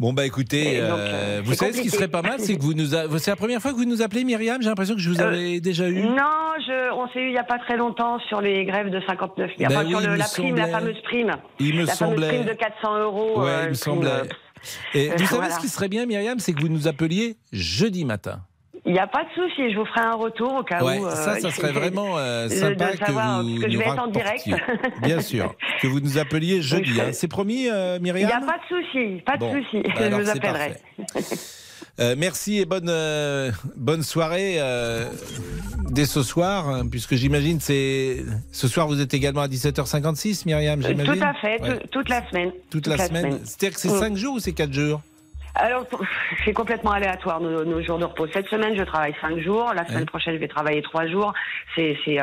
Bon 0.01 0.13
bah 0.13 0.27
écoutez, 0.27 0.81
donc, 0.81 0.91
euh, 0.99 1.39
euh, 1.39 1.41
vous 1.43 1.55
savez 1.55 1.73
ce 1.73 1.81
qui 1.81 1.89
serait 1.89 2.09
pas 2.09 2.21
mal, 2.21 2.35
c'est 2.41 2.57
que 2.57 2.63
vous 2.63 2.75
nous, 2.75 2.95
a- 2.95 3.07
c'est 3.19 3.31
la 3.31 3.37
première 3.37 3.63
fois 3.63 3.71
que 3.73 3.77
vous 3.77 3.87
nous 3.87 4.03
appelez 4.03 4.25
Myriam. 4.25 4.61
J'ai 4.61 4.69
l'impression 4.69 4.95
que 4.95 5.01
je 5.01 5.09
vous 5.09 5.23
Euh, 5.23 5.27
avais 5.29 5.61
déjà 5.61 5.89
eu. 5.89 6.03
Non, 6.03 6.53
je, 6.67 6.93
on 6.93 7.09
s'est 7.13 7.21
eu 7.21 7.29
il 7.29 7.33
n'y 7.33 7.39
a 7.39 7.45
pas 7.45 7.59
très 7.61 7.79
longtemps 7.79 8.19
sur 8.29 8.43
les 8.43 8.67
grèves 8.67 8.91
de 8.91 9.01
59 9.07 9.53
000. 9.57 9.71
Ben 9.71 9.75
Enfin, 9.79 9.85
oui, 9.87 9.91
sur 9.93 10.01
il 10.03 10.07
le- 10.09 10.17
la 10.17 10.25
prime, 10.27 10.49
semblait. 10.49 10.67
la 10.67 10.79
fameuse 10.79 11.01
prime. 11.03 11.31
Il 11.61 11.77
me 11.77 11.87
la 11.87 11.95
semblait. 11.95 12.29
prime 12.29 12.45
de 12.45 12.53
400 12.53 12.99
euros. 12.99 13.41
Ouais, 13.41 13.49
euh, 13.49 13.59
il 13.61 13.65
me 13.65 13.69
le 13.69 13.75
semblait. 13.75 14.11
prime, 14.19 14.29
Et 14.95 15.11
euh, 15.11 15.15
vous 15.17 15.25
savez 15.27 15.37
voilà. 15.37 15.55
ce 15.55 15.61
qui 15.61 15.69
serait 15.69 15.89
bien, 15.89 16.07
Myriam, 16.07 16.39
c'est 16.39 16.53
que 16.53 16.61
vous 16.61 16.69
nous 16.69 16.89
appeliez 16.89 17.37
jeudi 17.53 18.05
matin. 18.05 18.41
Il 18.89 18.93
n'y 18.93 19.01
a 19.01 19.07
pas 19.09 19.25
de 19.25 19.29
souci, 19.35 19.73
je 19.73 19.79
vous 19.79 19.85
ferai 19.87 20.01
un 20.03 20.15
retour 20.15 20.55
au 20.55 20.63
cas 20.63 20.81
Ouais, 20.85 20.99
où. 21.01 21.07
euh, 21.07 21.11
ça, 21.11 21.41
ça 21.41 21.51
serait 21.51 21.73
vraiment 21.81 22.19
euh, 22.19 22.49
sympa 22.49 22.93
de 22.93 22.97
savoir, 22.99 23.41
que 23.41 23.43
vous 23.43 23.49
parce 23.55 23.65
que 23.65 23.71
je 23.71 23.77
nous 23.77 23.79
vais 23.81 23.85
être 23.91 23.99
en 24.03 24.07
direct. 24.07 24.49
Bien 25.03 25.21
sûr, 25.21 25.55
que 25.83 25.89
vous 25.89 25.99
nous 25.99 26.19
appeliez 26.19 26.63
jeudi. 26.63 26.93
je- 26.95 27.01
hein. 27.01 27.09
C'est 27.13 27.27
promis, 27.27 27.69
euh, 27.69 27.97
Il 27.97 28.03
Myriam 28.03 28.29
n'y 28.29 28.33
a 28.35 28.41
pas 28.47 28.59
de 28.59 28.69
souci, 28.69 29.23
pas 29.23 29.35
de 29.35 29.41
Bon, 29.41 29.53
souci. 29.61 29.83
bah 29.83 29.91
je 30.11 30.15
vous 30.15 30.31
appellerai. 30.31 30.77
Euh, 31.99 32.15
merci 32.19 32.59
et 32.59 32.67
bonne, 32.67 32.89
euh, 32.91 33.51
bonne 33.75 34.03
soirée 34.03 34.57
euh, 34.59 35.07
dès 35.91 36.05
ce 36.05 36.23
soir, 36.23 36.69
hein, 36.69 36.87
puisque 36.89 37.15
j'imagine 37.15 37.59
c'est 37.59 38.23
ce 38.53 38.69
soir 38.69 38.87
vous 38.87 39.01
êtes 39.01 39.15
également 39.15 39.41
à 39.41 39.49
17h56, 39.49 40.43
Myriam, 40.45 40.83
j'imagine 40.83 41.15
Tout 41.15 41.23
à 41.25 41.33
fait, 41.35 41.61
Ouais. 41.63 41.79
toute 41.91 42.09
la 42.11 42.29
semaine. 42.29 42.51
Toute 42.71 42.87
la 42.87 42.99
semaine. 42.99 43.39
C'est-à-dire 43.45 43.75
que 43.75 43.81
c'est 43.81 43.89
Mm. 43.89 43.99
5 44.01 44.17
jours 44.17 44.35
ou 44.35 44.39
c'est 44.41 44.53
4 44.53 44.73
jours? 44.75 45.01
Alors, 45.55 45.87
c'est 46.45 46.53
complètement 46.53 46.91
aléatoire 46.91 47.41
nos, 47.41 47.65
nos 47.65 47.81
jours 47.83 47.99
de 47.99 48.05
repos. 48.05 48.27
Cette 48.31 48.49
semaine, 48.49 48.77
je 48.77 48.83
travaille 48.83 49.15
5 49.23 49.39
jours. 49.41 49.73
La 49.75 49.87
semaine 49.87 50.01
Ouais. 50.01 50.05
prochaine, 50.05 50.35
je 50.35 50.39
vais 50.41 50.49
travailler 50.49 50.83
3 50.83 51.07
jours. 51.09 51.33
C'est 51.75 51.97
c'est 52.05 52.19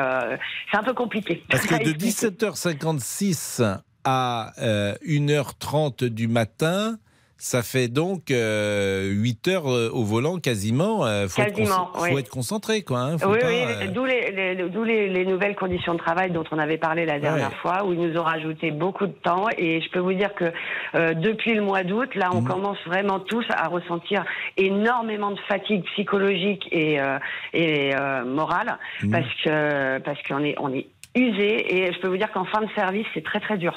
c'est 0.70 0.76
un 0.78 0.82
peu 0.84 0.92
compliqué. 0.94 1.42
Parce 1.50 1.66
que 1.66 1.74
de 1.82 1.90
expliquer. 1.90 2.28
17h56 2.28 3.60
à 4.04 4.52
euh, 4.62 4.94
1h30 5.04 6.04
du 6.04 6.28
matin, 6.28 6.96
ça 7.44 7.62
fait 7.62 7.88
donc 7.88 8.30
8 8.30 9.48
heures 9.48 9.68
euh, 9.70 9.90
au 9.92 10.02
volant 10.02 10.38
quasiment. 10.38 11.04
euh, 11.04 11.28
faut 11.28 11.42
Quasiment, 11.42 11.90
être, 11.94 12.02
oui. 12.02 12.10
faut 12.12 12.18
être 12.18 12.30
concentré, 12.30 12.82
quoi. 12.82 13.00
hein, 13.00 13.16
Oui, 13.26 13.38
pas, 13.38 13.46
oui, 13.46 13.54
euh, 13.66 13.86
d'où 13.88 14.04
les, 14.06 14.30
les- 14.30 14.68
d'où 14.70 14.82
les, 14.82 15.08
les 15.10 15.26
nouvelles 15.26 15.54
conditions 15.54 15.92
de 15.92 15.98
travail 15.98 16.30
dont 16.30 16.44
on 16.52 16.58
avait 16.58 16.78
parlé 16.78 17.04
la 17.04 17.18
dernière 17.18 17.50
Ouais. 17.50 17.56
fois, 17.60 17.84
où 17.84 17.92
ils 17.92 18.00
nous 18.00 18.18
ont 18.18 18.22
rajouté 18.24 18.70
beaucoup 18.70 19.06
de 19.06 19.12
temps. 19.12 19.46
Et 19.58 19.82
je 19.82 19.90
peux 19.90 19.98
vous 19.98 20.14
dire 20.14 20.34
que 20.34 20.46
euh, 20.94 21.12
depuis 21.12 21.52
le 21.54 21.60
mois 21.62 21.82
d'août, 21.84 22.14
là, 22.14 22.30
on 22.32 22.40
Mhm. 22.40 22.48
commence 22.48 22.78
vraiment 22.86 23.20
tous 23.20 23.44
à 23.50 23.68
ressentir 23.68 24.24
énormément 24.56 25.30
de 25.32 25.38
fatigue 25.46 25.84
psychologique 25.92 26.66
et, 26.72 26.98
euh, 27.00 27.18
et 27.52 27.94
euh, 27.94 28.24
morale, 28.24 28.78
Mhm. 29.02 29.10
parce 29.10 29.34
que 29.44 29.98
parce 29.98 30.22
qu'on 30.22 30.42
est 30.44 30.54
on 30.58 30.72
est 30.72 30.86
usé. 31.14 31.74
Et 31.74 31.92
je 31.92 32.00
peux 32.00 32.08
vous 32.08 32.16
dire 32.16 32.30
qu'en 32.32 32.44
fin 32.44 32.60
de 32.60 32.68
service, 32.74 33.06
c'est 33.14 33.24
très 33.24 33.40
très 33.40 33.56
dur. 33.56 33.74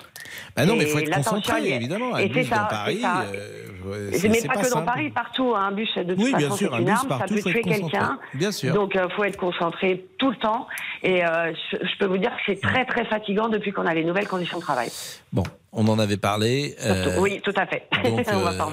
Ah 0.55 0.65
non, 0.65 0.75
mais 0.75 0.83
il 0.83 0.89
faut 0.89 0.99
être 0.99 1.15
concentré, 1.15 1.69
évidemment. 1.73 2.15
Un 2.15 2.25
bus 2.25 2.47
ça, 2.47 2.55
dans 2.57 2.67
Paris, 2.67 3.01
euh, 3.03 4.09
Mais 4.23 4.41
pas, 4.41 4.61
que 4.61 4.69
dans. 4.73 4.81
Paris, 4.83 5.09
partout, 5.09 5.53
hein, 5.55 5.67
un 5.67 5.71
bus 5.71 5.89
de 5.95 6.13
toute 6.13 6.23
Oui, 6.23 6.33
bien 6.35 6.47
façon, 6.47 6.55
sûr, 6.55 6.69
c'est 6.69 6.75
un 6.75 6.79
une 6.79 6.85
bus 6.85 6.93
arme, 6.95 7.07
partout, 7.07 7.37
ça 7.37 7.43
peut 7.43 7.49
tuer 7.51 7.61
quelqu'un. 7.61 8.19
Bien 8.33 8.51
sûr. 8.51 8.73
Donc, 8.73 8.95
il 8.95 9.15
faut 9.15 9.23
être 9.23 9.37
concentré 9.37 10.05
tout 10.17 10.29
le 10.31 10.37
temps. 10.37 10.67
Et 11.03 11.23
euh, 11.25 11.53
je, 11.71 11.77
je 11.77 11.97
peux 11.99 12.05
vous 12.05 12.17
dire 12.17 12.31
que 12.31 12.41
c'est 12.53 12.59
très, 12.61 12.85
très 12.85 13.05
fatigant 13.05 13.49
depuis 13.49 13.71
qu'on 13.71 13.85
a 13.85 13.93
les 13.93 14.03
nouvelles 14.03 14.27
conditions 14.27 14.57
de 14.57 14.63
travail. 14.63 14.89
Bon, 15.31 15.43
on 15.73 15.87
en 15.87 15.99
avait 15.99 16.17
parlé. 16.17 16.75
euh, 16.83 17.19
oui, 17.19 17.39
tout 17.43 17.53
à 17.55 17.65
fait. 17.67 17.83
donc, 18.03 18.25
On 18.33 18.39
va 18.39 18.51
euh, 18.51 18.71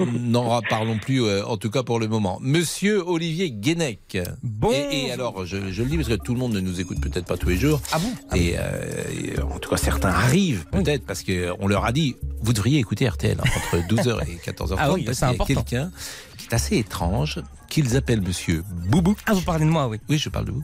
on 0.00 0.06
n'en 0.06 0.56
reparlons 0.56 0.96
plus, 0.98 1.22
euh, 1.22 1.44
en 1.44 1.56
tout 1.58 1.70
cas 1.70 1.82
pour 1.82 1.98
le 2.00 2.08
moment. 2.08 2.38
Monsieur 2.40 3.06
Olivier 3.06 3.50
Guénec. 3.50 4.18
Bon. 4.42 4.70
Et, 4.72 5.06
et 5.08 5.12
alors, 5.12 5.44
je, 5.44 5.70
je 5.70 5.82
le 5.82 5.88
dis 5.90 5.96
parce 5.96 6.08
que 6.08 6.14
tout 6.14 6.32
le 6.32 6.38
monde 6.40 6.52
ne 6.54 6.60
nous 6.60 6.80
écoute 6.80 7.00
peut-être 7.00 7.26
pas 7.26 7.36
tous 7.36 7.50
les 7.50 7.56
jours. 7.56 7.80
Ah 7.92 7.98
bon? 7.98 8.36
Et, 8.36 8.54
euh, 8.56 9.02
et 9.36 9.40
en 9.42 9.58
tout 9.58 9.68
cas, 9.70 9.76
certains 9.76 10.08
arrivent 10.10 10.64
peut-être 10.70 11.04
parce 11.04 11.22
qu'on 11.22 11.66
leur 11.68 11.84
a 11.84 11.92
dit 11.92 12.16
vous 12.40 12.52
devriez 12.52 12.78
écouter 12.78 13.06
RTL 13.08 13.36
hein, 13.38 13.44
entre 13.56 13.76
12h 13.88 14.20
et 14.28 14.50
14h30 14.50 14.76
Ah 14.78 14.92
oui, 14.92 15.04
parce 15.04 15.18
c'est 15.18 15.26
qu'il 15.26 15.36
y 15.36 15.38
a 15.38 15.42
important. 15.42 15.62
quelqu'un 15.62 15.90
qui 16.52 16.54
est 16.54 16.66
assez 16.66 16.76
étrange, 16.76 17.40
qu'ils 17.68 17.96
appellent 17.96 18.20
Monsieur 18.20 18.62
Boubou. 18.88 19.16
Ah, 19.26 19.32
vous 19.32 19.40
parlez 19.40 19.64
de 19.64 19.70
moi, 19.70 19.88
oui. 19.88 19.98
Oui, 20.10 20.18
je 20.18 20.28
parle 20.28 20.44
de 20.46 20.50
vous. 20.52 20.62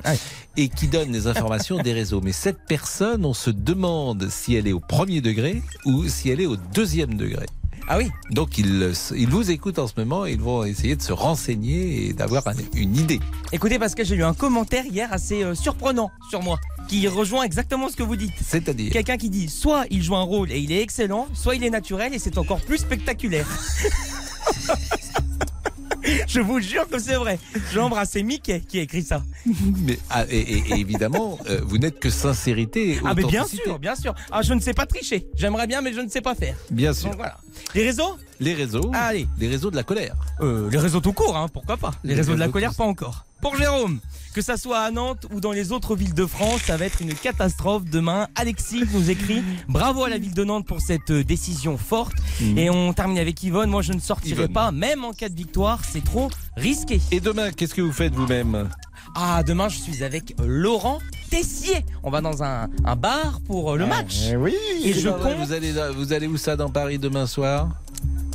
Et 0.56 0.68
qui 0.68 0.86
donne 0.86 1.10
les 1.12 1.26
informations 1.26 1.78
des 1.78 1.92
réseaux. 1.94 2.20
Mais 2.20 2.32
cette 2.32 2.58
personne, 2.68 3.24
on 3.24 3.32
se 3.34 3.48
demande 3.50 4.28
si 4.28 4.54
elle 4.54 4.66
est 4.68 4.72
au 4.72 4.80
premier 4.80 5.20
degré 5.22 5.62
ou 5.86 6.06
si 6.08 6.28
elle 6.30 6.40
est 6.42 6.46
au 6.46 6.56
deuxième 6.56 7.14
degré. 7.14 7.46
Ah 7.90 7.96
oui 7.96 8.10
Donc 8.30 8.58
ils, 8.58 8.92
ils 9.16 9.28
vous 9.30 9.50
écoutent 9.50 9.78
en 9.78 9.86
ce 9.86 9.94
moment 9.96 10.26
et 10.26 10.32
ils 10.32 10.40
vont 10.40 10.62
essayer 10.62 10.94
de 10.94 11.00
se 11.00 11.12
renseigner 11.14 12.08
et 12.08 12.12
d'avoir 12.12 12.46
un- 12.46 12.52
une 12.74 12.94
idée. 12.94 13.18
Écoutez, 13.50 13.78
parce 13.78 13.94
que 13.94 14.04
j'ai 14.04 14.14
eu 14.16 14.22
un 14.24 14.34
commentaire 14.34 14.84
hier 14.84 15.10
assez 15.10 15.42
euh, 15.42 15.54
surprenant 15.54 16.10
sur 16.28 16.42
moi, 16.42 16.58
qui 16.86 17.08
rejoint 17.08 17.44
exactement 17.44 17.88
ce 17.88 17.96
que 17.96 18.02
vous 18.02 18.16
dites. 18.16 18.34
C'est-à-dire 18.46 18.92
Quelqu'un 18.92 19.16
qui 19.16 19.30
dit 19.30 19.48
soit 19.48 19.86
il 19.90 20.02
joue 20.02 20.16
un 20.16 20.22
rôle 20.22 20.52
et 20.52 20.58
il 20.58 20.70
est 20.70 20.82
excellent, 20.82 21.28
soit 21.32 21.54
il 21.54 21.64
est 21.64 21.70
naturel 21.70 22.12
et 22.12 22.18
c'est 22.18 22.36
encore 22.36 22.60
plus 22.60 22.76
spectaculaire. 22.76 23.46
Je 26.28 26.40
vous 26.40 26.60
jure 26.60 26.86
que 26.88 26.98
c'est 26.98 27.14
vrai. 27.14 27.38
J'embrasse 27.72 28.10
c'est 28.12 28.22
Mickey 28.22 28.60
qui 28.60 28.78
a 28.78 28.82
écrit 28.82 29.02
ça. 29.02 29.22
Mais, 29.46 29.98
ah, 30.10 30.24
et, 30.30 30.38
et- 30.38 30.64
et 30.70 30.80
évidemment, 30.80 31.38
euh, 31.48 31.60
vous 31.64 31.78
n'êtes 31.78 31.98
que 32.00 32.10
sincérité 32.10 32.98
Ah 33.04 33.14
mais 33.14 33.24
bien 33.24 33.44
sûr, 33.46 33.78
bien 33.78 33.94
sûr. 33.94 34.14
Ah 34.30 34.42
je 34.42 34.54
ne 34.54 34.60
sais 34.60 34.74
pas 34.74 34.86
tricher. 34.86 35.26
J'aimerais 35.36 35.66
bien 35.66 35.80
mais 35.82 35.92
je 35.92 36.00
ne 36.00 36.08
sais 36.08 36.20
pas 36.20 36.34
faire. 36.34 36.56
Bien 36.70 36.92
sûr. 36.92 37.08
Donc 37.10 37.16
voilà. 37.16 37.38
Les 37.74 37.82
réseaux? 37.84 38.16
Les 38.40 38.54
réseaux 38.54 38.90
Allez. 38.94 39.26
Les 39.38 39.48
réseaux 39.48 39.70
de 39.70 39.76
la 39.76 39.82
colère. 39.82 40.14
Euh, 40.40 40.68
les 40.70 40.78
réseaux 40.78 41.00
tout 41.00 41.12
court, 41.12 41.36
hein, 41.36 41.46
pourquoi 41.52 41.76
pas. 41.76 41.90
Les, 42.04 42.10
Les 42.10 42.14
réseaux 42.16 42.34
de 42.34 42.38
la 42.38 42.48
colère, 42.48 42.74
pas 42.74 42.84
encore. 42.84 43.24
Pour 43.40 43.56
Jérôme, 43.56 44.00
que 44.34 44.42
ça 44.42 44.56
soit 44.56 44.80
à 44.80 44.90
Nantes 44.90 45.26
ou 45.32 45.40
dans 45.40 45.52
les 45.52 45.70
autres 45.72 45.94
villes 45.94 46.14
de 46.14 46.26
France, 46.26 46.60
ça 46.66 46.76
va 46.76 46.86
être 46.86 47.00
une 47.02 47.14
catastrophe 47.14 47.84
demain. 47.84 48.26
Alexis 48.34 48.82
nous 48.92 49.10
écrit 49.10 49.42
bravo 49.68 50.04
à 50.04 50.08
la 50.08 50.18
ville 50.18 50.34
de 50.34 50.44
Nantes 50.44 50.66
pour 50.66 50.80
cette 50.80 51.10
euh, 51.10 51.22
décision 51.24 51.78
forte. 51.78 52.14
Mhm. 52.40 52.58
Et 52.58 52.68
on 52.70 52.92
termine 52.92 53.18
avec 53.18 53.40
Yvonne. 53.42 53.70
Moi, 53.70 53.82
je 53.82 53.92
ne 53.92 54.00
sortirai 54.00 54.42
Yvonne. 54.42 54.52
pas, 54.52 54.72
même 54.72 55.04
en 55.04 55.12
cas 55.12 55.28
de 55.28 55.36
victoire, 55.36 55.80
c'est 55.88 56.04
trop 56.04 56.28
risqué. 56.56 57.00
Et 57.12 57.20
demain, 57.20 57.52
qu'est-ce 57.52 57.74
que 57.74 57.82
vous 57.82 57.92
faites 57.92 58.14
vous-même? 58.14 58.68
Ah, 59.14 59.42
demain, 59.44 59.68
je 59.68 59.78
suis 59.78 60.02
avec 60.04 60.34
Laurent 60.44 60.98
Tessier. 61.30 61.84
On 62.02 62.10
va 62.10 62.20
dans 62.20 62.42
un, 62.42 62.68
un 62.84 62.96
bar 62.96 63.40
pour 63.46 63.72
euh, 63.72 63.76
le 63.76 63.86
match. 63.86 64.30
oui. 64.36 64.54
Et 64.82 64.92
je 64.92 65.08
compte. 65.08 65.36
Vous 65.38 65.52
allez, 65.52 65.72
vous 65.96 66.12
allez 66.12 66.26
où 66.26 66.36
ça 66.36 66.56
dans 66.56 66.70
Paris 66.70 66.98
demain 66.98 67.26
soir? 67.26 67.68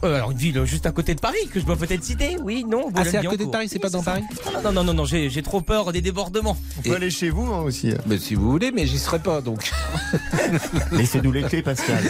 Euh, 0.04 0.16
alors, 0.16 0.32
une 0.32 0.38
ville 0.38 0.66
juste 0.66 0.86
à 0.86 0.92
côté 0.92 1.16
de 1.16 1.20
Paris 1.22 1.48
que 1.52 1.60
je 1.60 1.66
dois 1.66 1.78
peut-être 1.78 2.04
citer. 2.04 2.38
Oui, 2.44 2.66
non. 2.68 2.90
Ah, 2.96 3.04
c'est 3.06 3.18
à 3.18 3.24
côté 3.24 3.46
de. 3.46 3.50
Paris, 3.52 3.70
c'est 3.70 3.80
pas 3.80 3.90
dans 3.90 4.04
Paris 4.04 4.24
Non, 4.64 4.72
non, 4.72 4.84
non, 4.84 4.94
non, 4.94 5.06
j'ai 5.06 5.30
j'ai 5.30 5.42
trop 5.42 5.62
peur 5.62 5.92
des 5.94 6.02
débordements. 6.02 6.58
On 6.78 6.82
peut 6.82 6.96
aller 6.96 7.10
chez 7.10 7.30
vous 7.30 7.44
hein, 7.54 7.62
aussi. 7.62 7.94
Mais 8.06 8.18
si 8.18 8.36
vous 8.36 8.50
voulez, 8.52 8.72
mais 8.72 8.86
j'y 8.86 9.00
serai 9.00 9.20
pas 9.20 9.42
donc. 9.42 9.72
Laissez-nous 10.92 11.32
les 11.32 11.44
clés, 11.44 11.62
Pascal. 11.62 12.04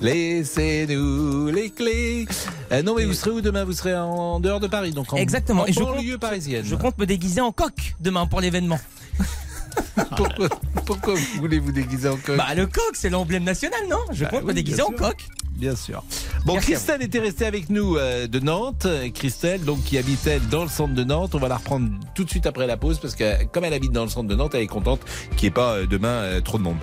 Laissez-nous 0.00 1.48
les 1.48 1.70
clés. 1.70 2.26
Euh, 2.72 2.82
non, 2.82 2.94
mais 2.94 3.04
vous 3.04 3.12
serez 3.14 3.30
où 3.30 3.40
demain? 3.40 3.64
Vous 3.64 3.72
serez 3.72 3.94
en 3.94 4.40
dehors 4.40 4.60
de 4.60 4.66
Paris, 4.66 4.92
donc 4.92 5.12
en, 5.12 5.16
Exactement. 5.16 5.62
En 5.62 5.66
Et 5.66 5.72
je 5.72 5.80
banlieue 5.80 6.12
compte- 6.12 6.20
parisienne. 6.20 6.64
Je 6.64 6.74
compte 6.74 6.98
me 6.98 7.06
déguiser 7.06 7.40
en 7.40 7.52
coq 7.52 7.94
demain 8.00 8.26
pour 8.26 8.40
l'événement. 8.40 8.80
pourquoi, 10.16 10.48
pourquoi 10.86 11.14
vous 11.14 11.40
voulez 11.40 11.58
vous 11.58 11.72
déguiser 11.72 12.08
en 12.08 12.16
coq? 12.16 12.36
Bah 12.36 12.54
le 12.54 12.66
coq, 12.66 12.92
c'est 12.94 13.10
l'emblème 13.10 13.44
national, 13.44 13.80
non? 13.90 13.98
Je 14.12 14.24
compte 14.24 14.42
me 14.42 14.48
oui, 14.48 14.54
déguiser 14.54 14.82
en 14.82 14.90
coq. 14.90 15.26
Bien 15.56 15.76
sûr. 15.76 16.02
Bon, 16.44 16.54
Merci 16.54 16.72
Christelle 16.72 17.02
était 17.02 17.20
restée 17.20 17.46
avec 17.46 17.70
nous 17.70 17.96
euh, 17.96 18.26
de 18.26 18.40
Nantes. 18.40 18.86
Christelle, 19.14 19.64
donc 19.64 19.82
qui 19.84 19.98
habite 19.98 20.26
elle 20.26 20.46
dans 20.48 20.62
le 20.62 20.68
centre 20.68 20.94
de 20.94 21.04
Nantes. 21.04 21.34
On 21.34 21.38
va 21.38 21.48
la 21.48 21.56
reprendre 21.56 21.88
tout 22.14 22.24
de 22.24 22.30
suite 22.30 22.46
après 22.46 22.66
la 22.66 22.76
pause 22.76 22.98
parce 22.98 23.14
que 23.14 23.44
comme 23.44 23.64
elle 23.64 23.74
habite 23.74 23.92
dans 23.92 24.02
le 24.02 24.10
centre 24.10 24.28
de 24.28 24.34
Nantes, 24.34 24.54
elle 24.54 24.62
est 24.62 24.66
contente 24.66 25.00
qu'il 25.36 25.46
n'y 25.46 25.48
ait 25.48 25.54
pas 25.54 25.74
euh, 25.74 25.86
demain 25.86 26.08
euh, 26.08 26.40
trop 26.40 26.58
de 26.58 26.62
monde. 26.62 26.76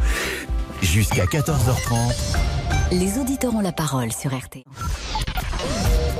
Jusqu'à 0.82 1.26
14h30. 1.26 2.38
Les 2.92 3.20
auditeurs 3.20 3.54
ont 3.54 3.62
la 3.62 3.72
parole 3.72 4.12
sur 4.12 4.36
RTL. 4.36 4.64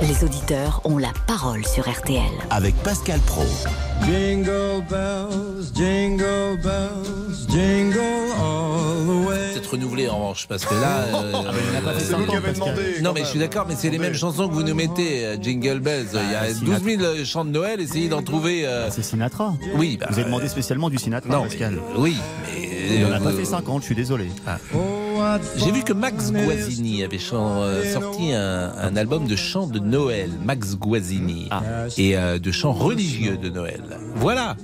Les 0.02 0.24
auditeurs 0.24 0.80
ont 0.84 0.98
la 0.98 1.12
parole 1.26 1.64
sur 1.64 1.88
RTL. 1.88 2.22
Avec 2.50 2.74
Pascal 2.82 3.20
Pro. 3.20 3.44
Jingle 4.04 4.82
bells, 4.90 5.70
jingle 5.74 6.58
bells, 6.60 7.46
jingle 7.48 8.00
all 8.36 9.06
the 9.06 9.26
way. 9.28 9.52
Peut-être 9.54 9.70
renouvelé 9.70 10.08
en 10.08 10.16
revanche 10.18 10.46
parce 10.48 10.64
que 10.64 10.74
là. 10.74 11.02
euh, 11.14 11.32
euh, 11.34 11.92
C'est 11.98 12.14
vous 12.14 12.26
qui 12.26 12.34
avez 12.36 12.52
demandé. 12.52 13.00
Non, 13.00 13.12
mais 13.14 13.20
je 13.20 13.26
suis 13.26 13.38
d'accord, 13.38 13.64
mais 13.68 13.74
c'est 13.78 13.90
les 13.90 13.98
mêmes 13.98 14.14
chansons 14.14 14.48
que 14.48 14.54
vous 14.54 14.64
nous 14.64 14.74
mettez, 14.74 15.24
euh, 15.24 15.36
Jingle 15.40 15.78
Bells. 15.78 16.08
Il 16.14 16.32
y 16.32 16.34
a 16.34 16.52
12 16.52 16.82
000 16.82 17.24
chants 17.24 17.44
de 17.44 17.50
Noël, 17.50 17.80
essayez 17.80 18.08
d'en 18.08 18.22
trouver. 18.22 18.66
euh, 18.66 18.90
C'est 18.90 19.02
Sinatra. 19.02 19.54
Oui, 19.76 19.98
bah, 20.00 20.06
Vous 20.10 20.16
avez 20.18 20.24
demandé 20.24 20.48
spécialement 20.48 20.90
du 20.90 20.98
Sinatra, 20.98 21.30
Non, 21.32 21.42
Pascal. 21.44 21.74
mais- 21.94 22.00
oui, 22.00 22.16
mais. 22.46 22.68
Il 22.96 23.02
n'en 23.02 23.12
a 23.12 23.20
pas 23.20 23.30
euh, 23.30 23.36
fait 23.38 23.44
50, 23.44 23.82
je 23.82 23.86
suis 23.86 23.94
désolé. 23.94 24.28
J'ai 25.56 25.70
vu 25.72 25.82
que 25.82 25.92
Max 25.92 26.32
Guazzini 26.32 27.02
avait 27.04 27.18
euh, 27.32 27.92
sorti 27.92 28.32
un, 28.32 28.72
un 28.78 28.96
album 28.96 29.26
de 29.26 29.36
chants 29.36 29.66
de 29.66 29.78
Noël, 29.78 30.30
Max 30.44 30.76
Guazzini, 30.76 31.48
et 31.98 32.16
euh, 32.16 32.38
de 32.38 32.50
chants 32.50 32.72
religieux 32.72 33.36
de 33.36 33.48
Noël. 33.48 33.82
Voilà. 34.16 34.56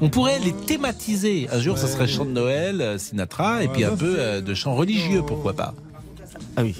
On 0.00 0.10
pourrait 0.10 0.38
les 0.44 0.52
thématiser. 0.52 1.48
Un 1.50 1.58
jour, 1.60 1.78
ça 1.78 1.86
serait 1.86 2.06
chant 2.06 2.26
de 2.26 2.30
Noël, 2.30 2.82
euh, 2.82 2.98
Sinatra, 2.98 3.62
et 3.62 3.68
puis 3.68 3.82
un 3.84 3.96
peu 3.96 4.16
euh, 4.18 4.40
de 4.42 4.52
chants 4.54 4.74
religieux, 4.74 5.22
pourquoi 5.26 5.54
pas 5.54 5.74
Ah 6.54 6.62
oui. 6.62 6.74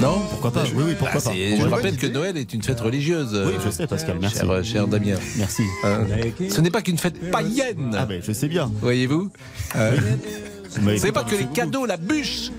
Non? 0.00 0.20
Pourquoi 0.30 0.52
pas? 0.52 0.62
Oui, 0.76 0.84
oui, 0.86 0.94
pourquoi 0.96 1.20
Bah, 1.20 1.30
pas. 1.30 1.34
Je 1.34 1.66
rappelle 1.68 1.96
que 1.96 2.06
Noël 2.06 2.36
est 2.36 2.54
une 2.54 2.62
fête 2.62 2.80
religieuse. 2.80 3.36
Oui, 3.46 3.54
je 3.64 3.70
sais, 3.70 3.88
Pascal, 3.88 4.18
merci. 4.20 4.38
Cher, 4.38 4.64
cher 4.64 4.86
Damien. 4.86 5.16
Merci. 5.38 5.62
Hein? 5.82 6.06
Ce 6.48 6.60
n'est 6.60 6.70
pas 6.70 6.82
qu'une 6.82 6.98
fête 6.98 7.30
païenne. 7.32 7.96
Ah 7.98 8.06
ben, 8.06 8.22
je 8.24 8.30
sais 8.32 8.46
bien. 8.46 8.70
Voyez-vous? 8.80 9.30
Euh, 9.74 9.96
C'est 10.98 11.12
pas 11.12 11.24
que 11.24 11.34
les 11.34 11.46
cadeaux, 11.46 11.86
la 11.86 11.96
bûche 11.96 12.50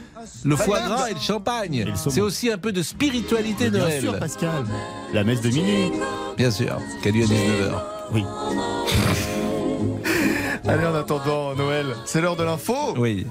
Le 0.44 0.56
foie 0.56 0.80
gras 0.82 1.10
et 1.10 1.14
le 1.14 1.20
champagne. 1.20 1.94
C'est 1.96 2.22
aussi 2.22 2.52
un 2.52 2.58
peu 2.58 2.72
de 2.72 2.82
spiritualité 2.84 3.70
bien 3.70 3.82
Noël. 3.82 4.02
sûr, 4.02 4.20
Pascal. 4.20 4.66
La 5.14 5.24
messe 5.24 5.42
de 5.42 5.50
minuit. 5.50 5.92
Bien 6.38 6.52
sûr, 6.52 6.78
qui 7.02 7.10
a 7.10 7.12
lieu 7.12 7.24
à 7.24 7.28
19h. 7.28 7.74
Oui. 8.14 8.24
Allez, 10.68 10.86
en 10.86 10.96
attendant 10.96 11.56
Noël, 11.56 11.88
c'est 12.06 12.22
l'heure 12.22 12.36
de 12.36 12.44
l'info. 12.44 12.94
Oui. 12.98 13.26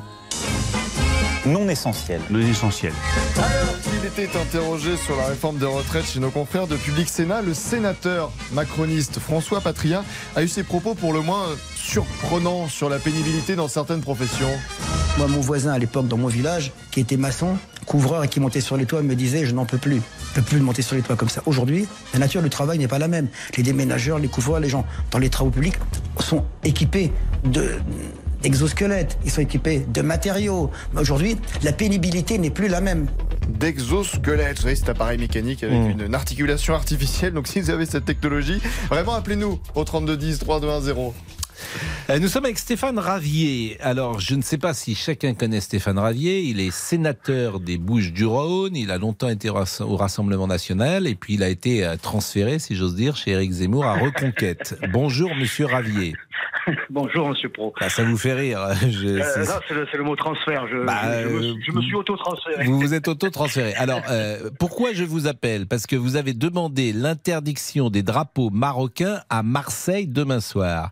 Non 1.47 1.69
essentiel. 1.71 2.21
Non 2.29 2.41
essentiel. 2.41 2.93
Alors 3.37 3.81
qu'il 3.81 4.05
était 4.05 4.37
interrogé 4.37 4.97
sur 4.99 5.17
la 5.17 5.25
réforme 5.27 5.57
des 5.57 5.65
retraites 5.67 6.05
chez 6.07 6.21
nos 6.21 6.31
confrères 6.31 6.67
de 6.67 6.77
Public 6.77 7.09
Sénat, 7.09 7.41
le 7.41 7.55
sénateur 7.55 8.31
macroniste 8.53 9.19
François 9.21 9.61
Patria 9.63 10.05
a 10.37 10.43
eu 10.43 10.49
ses 10.49 10.65
propos 10.65 10.95
pour 10.95 11.15
le 11.15 11.21
moins 11.23 11.47
surprenants 11.91 12.69
sur 12.69 12.89
la 12.89 13.01
pénibilité 13.01 13.57
dans 13.57 13.67
certaines 13.67 14.01
professions. 14.01 14.57
Moi, 15.19 15.27
mon 15.27 15.41
voisin 15.41 15.73
à 15.73 15.79
l'époque 15.79 16.07
dans 16.07 16.19
mon 16.19 16.29
village, 16.29 16.71
qui 16.93 17.01
était 17.01 17.17
maçon, 17.17 17.57
couvreur 17.85 18.23
et 18.23 18.29
qui 18.29 18.39
montait 18.39 18.61
sur 18.61 18.77
les 18.77 18.87
toits, 18.87 19.03
me 19.03 19.17
disait 19.17 19.45
Je 19.45 19.53
n'en 19.53 19.65
peux 19.65 19.77
plus. 19.77 20.01
Je 20.29 20.35
peux 20.37 20.43
plus 20.43 20.61
monter 20.61 20.83
sur 20.83 20.95
les 20.95 21.03
toits 21.03 21.17
comme 21.17 21.29
ça. 21.29 21.43
Aujourd'hui, 21.47 21.89
la 22.13 22.21
nature 22.21 22.43
du 22.43 22.49
travail 22.49 22.79
n'est 22.79 22.87
pas 22.87 23.01
la 23.01 23.09
même. 23.09 23.27
Les 23.57 23.65
déménageurs, 23.65 24.21
les 24.21 24.29
couvreurs, 24.29 24.61
les 24.61 24.69
gens 24.69 24.87
dans 25.11 25.19
les 25.19 25.31
travaux 25.31 25.51
publics 25.51 25.75
sont 26.21 26.45
équipés 26.63 27.11
de 27.45 27.73
d'exosquelettes, 28.41 29.19
ils 29.25 29.31
sont 29.33 29.43
équipés 29.43 29.85
de 29.93 30.01
matériaux. 30.01 30.71
Mais 30.95 31.01
Aujourd'hui, 31.01 31.37
la 31.63 31.73
pénibilité 31.73 32.39
n'est 32.39 32.51
plus 32.51 32.69
la 32.69 32.81
même. 32.81 33.09
D'exosquelette, 33.49 34.59
vous 34.59 34.63
savez, 34.63 34.77
cet 34.77 34.89
appareil 34.91 35.19
mécanique 35.19 35.65
avec 35.65 35.77
une, 35.77 36.03
une 36.03 36.15
articulation 36.15 36.73
artificielle. 36.73 37.33
Donc 37.33 37.49
si 37.49 37.61
vous 37.61 37.71
avez 37.71 37.85
cette 37.85 38.05
technologie, 38.05 38.63
vraiment 38.89 39.15
appelez-nous 39.15 39.59
au 39.75 39.83
3210 39.83 40.39
3210. 40.39 40.95
Euh, 42.11 42.19
Nous 42.19 42.29
sommes 42.29 42.45
avec 42.45 42.59
Stéphane 42.59 42.99
Ravier. 42.99 43.77
Alors, 43.81 44.21
je 44.21 44.35
ne 44.35 44.43
sais 44.43 44.59
pas 44.59 44.75
si 44.75 44.95
chacun 44.95 45.35
connaît 45.35 45.61
Stéphane 45.61 45.99
Ravier. 45.99 46.41
Il 46.41 46.61
est 46.61 46.71
sénateur 46.71 47.61
des 47.61 47.79
Bouches-du-Rhône. 47.79 48.77
Il 48.77 48.91
a 48.91 48.99
longtemps 48.99 49.29
été 49.29 49.51
au 49.51 49.55
Rass- 49.55 49.81
au 49.81 49.97
Rassemblement 49.97 50.47
national 50.47 51.07
et 51.07 51.15
puis 51.15 51.35
il 51.35 51.43
a 51.43 51.49
été 51.49 51.85
euh, 51.85 51.97
transféré, 52.01 52.59
si 52.59 52.75
j'ose 52.77 52.95
dire, 52.95 53.17
chez 53.17 53.33
Éric 53.33 53.53
Zemmour 53.53 53.85
à 53.85 53.95
Reconquête. 53.95 54.79
Bonjour, 54.93 55.35
monsieur 55.35 55.67
Ravier. 55.67 56.15
Bonjour, 56.91 57.29
monsieur 57.31 57.49
Pro. 57.49 57.73
Ah, 57.81 57.89
ça 57.89 58.05
vous 58.05 58.17
fait 58.17 58.33
rire. 58.35 58.61
Je- 58.89 59.07
Euh, 59.21 59.45
c'est- 59.69 59.97
le, 59.97 60.03
mot 60.05 60.15
transfert. 60.17 60.67
Je, 60.71 60.85
Bah, 60.85 61.23
je- 61.23 61.29
je 61.29 61.35
me, 61.35 61.43
euh, 61.43 61.55
je 61.67 61.73
me 61.73 61.81
suis 61.83 61.95
auto-transféré. 61.95 62.65
Vous 62.65 62.79
vous 62.79 62.95
êtes 62.95 63.09
auto-transféré. 63.09 63.75
Alors, 63.75 64.03
euh, 64.11 64.51
pourquoi 64.59 64.93
je 64.93 65.05
vous 65.05 65.27
appelle? 65.27 65.67
Parce 65.67 65.87
que 65.87 65.97
vous 65.97 66.17
avez 66.17 66.33
demandé 66.35 66.93
l'interdiction 66.93 67.89
des 67.91 68.03
drapeaux 68.03 68.51
marocains 68.51 69.21
à 69.31 69.43
Marseille 69.43 70.07
demain 70.07 70.41
soir. 70.41 70.91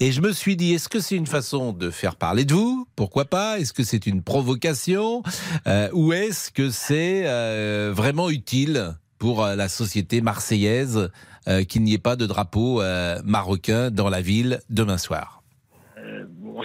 Et 0.00 0.07
je 0.12 0.20
me 0.20 0.32
suis 0.32 0.56
dit, 0.56 0.74
est-ce 0.74 0.88
que 0.88 1.00
c'est 1.00 1.16
une 1.16 1.26
façon 1.26 1.72
de 1.72 1.90
faire 1.90 2.16
parler 2.16 2.44
de 2.44 2.54
vous? 2.54 2.86
Pourquoi 2.94 3.24
pas? 3.24 3.58
Est-ce 3.58 3.72
que 3.72 3.82
c'est 3.82 4.06
une 4.06 4.22
provocation? 4.22 5.22
Euh, 5.66 5.88
Ou 5.92 6.12
est-ce 6.12 6.50
que 6.50 6.70
c'est 6.70 7.24
euh, 7.26 7.92
vraiment 7.94 8.30
utile 8.30 8.94
pour 9.18 9.44
euh, 9.44 9.56
la 9.56 9.68
société 9.68 10.20
marseillaise 10.20 11.10
euh, 11.48 11.64
qu'il 11.64 11.82
n'y 11.82 11.94
ait 11.94 11.98
pas 11.98 12.16
de 12.16 12.26
drapeau 12.26 12.80
marocain 13.24 13.90
dans 13.90 14.08
la 14.08 14.20
ville 14.20 14.60
demain 14.70 14.98
soir? 14.98 15.42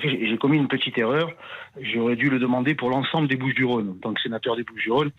J'ai 0.03 0.37
commis 0.37 0.57
une 0.57 0.67
petite 0.67 0.97
erreur. 0.97 1.31
J'aurais 1.79 2.15
dû 2.15 2.29
le 2.29 2.37
demander 2.37 2.75
pour 2.75 2.89
l'ensemble 2.89 3.27
des 3.27 3.35
Bouches-du-Rhône, 3.35 3.89
en 3.89 3.93
tant 4.01 4.13
que 4.13 4.21
sénateur 4.21 4.55
des 4.55 4.63
Bouches-du-Rhône. 4.63 5.11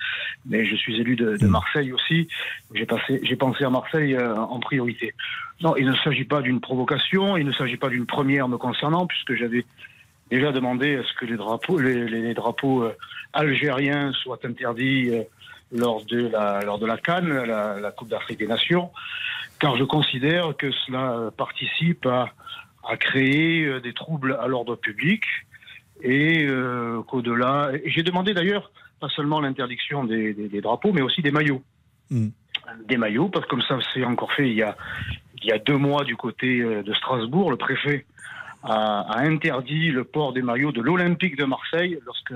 Mais 0.47 0.65
je 0.67 0.77
suis 0.77 1.01
élu 1.01 1.17
de, 1.17 1.37
de 1.37 1.47
Marseille 1.47 1.93
aussi. 1.93 2.29
J'ai 2.75 3.37
pensé 3.37 3.65
à 3.65 3.71
Marseille 3.71 4.17
en 4.19 4.61
priorité. 4.61 5.15
Non, 5.65 5.75
il 5.77 5.87
ne 5.87 5.97
s'agit 5.97 6.25
pas 6.25 6.43
d'une 6.43 6.61
provocation. 6.61 7.37
Il 7.37 7.47
ne 7.47 7.53
s'agit 7.53 7.77
pas 7.79 7.89
d'une 7.89 8.07
première 8.07 8.49
me 8.49 8.59
concernant, 8.59 9.07
puisque 9.07 9.35
j'avais 9.35 9.65
déjà 10.31 10.53
demandé 10.53 10.97
à 10.97 11.03
ce 11.03 11.13
que 11.15 11.25
les 11.25 11.37
drapeaux, 11.37 11.79
les, 11.79 12.35
drapeaux 12.35 12.83
euh, 12.85 12.93
algériens 13.33 14.13
soient 14.13 14.39
interdits 14.45 15.09
euh, 15.11 15.23
lors 15.73 16.05
de 16.05 16.29
la 16.29 16.61
lors 16.65 16.79
de 16.79 16.87
la 16.87 16.99
Cannes, 16.99 17.33
la, 17.45 17.81
la 17.81 17.91
Coupe 17.91 18.09
d'Afrique 18.09 18.39
des 18.39 18.47
Nations, 18.47 18.91
car 19.59 19.77
je 19.77 19.85
considère 19.85 20.55
que 20.57 20.71
cela 20.71 21.31
participe 21.37 22.05
à, 22.07 22.33
à 22.89 22.97
créer 22.97 23.65
euh, 23.65 23.81
des 23.81 23.93
troubles 23.95 24.37
à 24.41 24.47
l'ordre 24.47 24.77
public 24.77 25.25
et 26.03 26.45
euh, 26.47 27.01
qu'au-delà. 27.09 27.71
J'ai 27.87 28.03
demandé 28.03 28.35
d'ailleurs 28.35 28.71
pas 29.01 29.09
seulement 29.09 29.41
l'interdiction 29.41 30.05
des, 30.05 30.35
des- 30.35 30.49
des 30.49 30.61
drapeaux, 30.61 30.93
mais 30.93 31.01
aussi 31.03 31.23
des 31.23 31.31
maillots. 31.31 31.63
Des 32.87 32.97
maillots, 32.99 33.29
parce 33.29 33.45
que 33.47 33.51
comme 33.51 33.63
ça 33.63 33.79
c'est 33.93 34.05
encore 34.05 34.33
fait 34.33 34.49
il 34.49 34.57
y 34.57 34.63
a 34.63 34.77
il 35.45 35.49
y 35.49 35.53
a 35.53 35.59
deux 35.59 35.77
mois 35.77 36.05
du 36.05 36.17
côté 36.17 36.61
euh, 36.61 36.83
de 36.83 36.95
Strasbourg, 36.95 37.51
le 37.51 37.57
préfet 37.57 38.07
a, 38.63 39.19
interdit 39.19 39.91
le 39.91 40.05
port 40.05 40.33
des 40.33 40.43
maillots 40.43 40.73
de 40.73 40.81
l'Olympique 40.81 41.37
de 41.37 41.45
Marseille 41.45 41.99
lorsque 42.07 42.33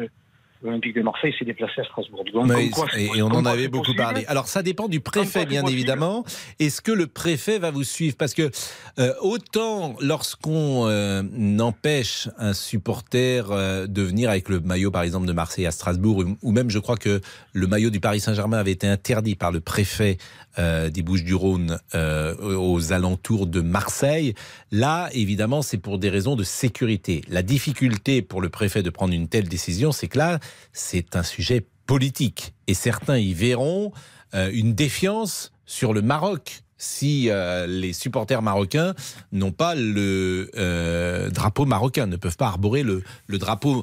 l'Olympique 0.63 0.95
de 0.95 1.03
Marseille 1.03 1.35
s'est 1.39 1.45
déplacé 1.45 1.81
à 1.81 1.85
Strasbourg. 1.85 2.25
Donc, 2.33 2.51
quoi, 2.71 2.87
et, 2.97 3.07
et 3.15 3.23
on 3.23 3.29
en 3.29 3.45
avait 3.45 3.69
beaucoup 3.69 3.85
possible. 3.85 4.03
parlé. 4.03 4.25
Alors 4.27 4.49
ça 4.49 4.63
dépend 4.63 4.89
du 4.89 5.01
préfet, 5.01 5.47
bien 5.47 5.63
possible. 5.63 5.79
évidemment. 5.79 6.25
Est-ce 6.59 6.81
que 6.81 6.91
le 6.93 7.07
préfet 7.07 7.59
va 7.59 7.71
vous 7.71 7.85
suivre? 7.85 8.17
Parce 8.17 8.35
que 8.35 8.51
euh, 8.99 9.15
autant 9.21 9.95
lorsqu'on 10.01 10.89
euh, 10.89 11.23
empêche 11.61 12.29
un 12.39 12.53
supporter 12.53 13.51
euh, 13.51 13.87
de 13.87 14.03
venir 14.03 14.31
avec 14.31 14.49
le 14.49 14.61
maillot, 14.61 14.91
par 14.91 15.03
exemple, 15.03 15.27
de 15.27 15.33
Marseille 15.33 15.67
à 15.67 15.71
Strasbourg, 15.71 16.19
ou, 16.19 16.37
ou 16.43 16.53
même 16.53 16.71
je 16.71 16.79
crois 16.79 16.97
que 16.97 17.21
le 17.53 17.67
maillot 17.67 17.91
du 17.91 18.01
Paris 18.01 18.21
Saint-Germain 18.21 18.59
avait 18.59 18.73
été 18.73 18.89
interdit 18.89 19.37
par 19.37 19.53
le 19.53 19.61
préfet 19.61 20.19
euh, 20.59 20.91
des 20.91 21.03
Bouches-du-Rhône 21.03 21.79
euh, 21.95 22.35
aux 22.57 22.93
alentours 22.93 23.47
de 23.47 23.61
Marseille. 23.61 24.35
Là, 24.73 25.09
évidemment, 25.13 25.63
c'est 25.63 25.79
pour 25.79 25.99
des 25.99 26.11
raisons 26.11 26.37
de 26.37 26.43
sécurité. 26.43 27.23
La 27.29 27.43
difficulté 27.43 28.23
pour 28.23 28.41
le 28.41 28.49
préfet 28.49 28.83
de 28.83 28.91
prendre 28.91 29.15
une 29.15 29.29
telle 29.29 29.49
décision, 29.49 29.93
c'est 29.93 30.09
que 30.09 30.19
là, 30.19 30.41
c'est 30.73 31.15
un 31.15 31.23
sujet 31.23 31.67
politique. 31.87 32.55
Et 32.67 32.75
certains 32.75 33.19
y 33.19 33.35
verront 33.35 33.93
euh, 34.35 34.51
une 34.53 34.75
défiance 34.75 35.53
sur 35.65 35.95
le 35.95 36.03
Maroc 36.03 36.63
si 36.81 37.29
les 37.67 37.93
supporters 37.93 38.41
marocains 38.41 38.95
n'ont 39.33 39.51
pas 39.51 39.75
le 39.75 40.49
drapeau 41.35 41.67
marocain, 41.67 42.07
ne 42.07 42.15
peuvent 42.15 42.37
pas 42.37 42.47
arborer 42.47 42.85
le, 42.85 43.03
drapeau 43.27 43.83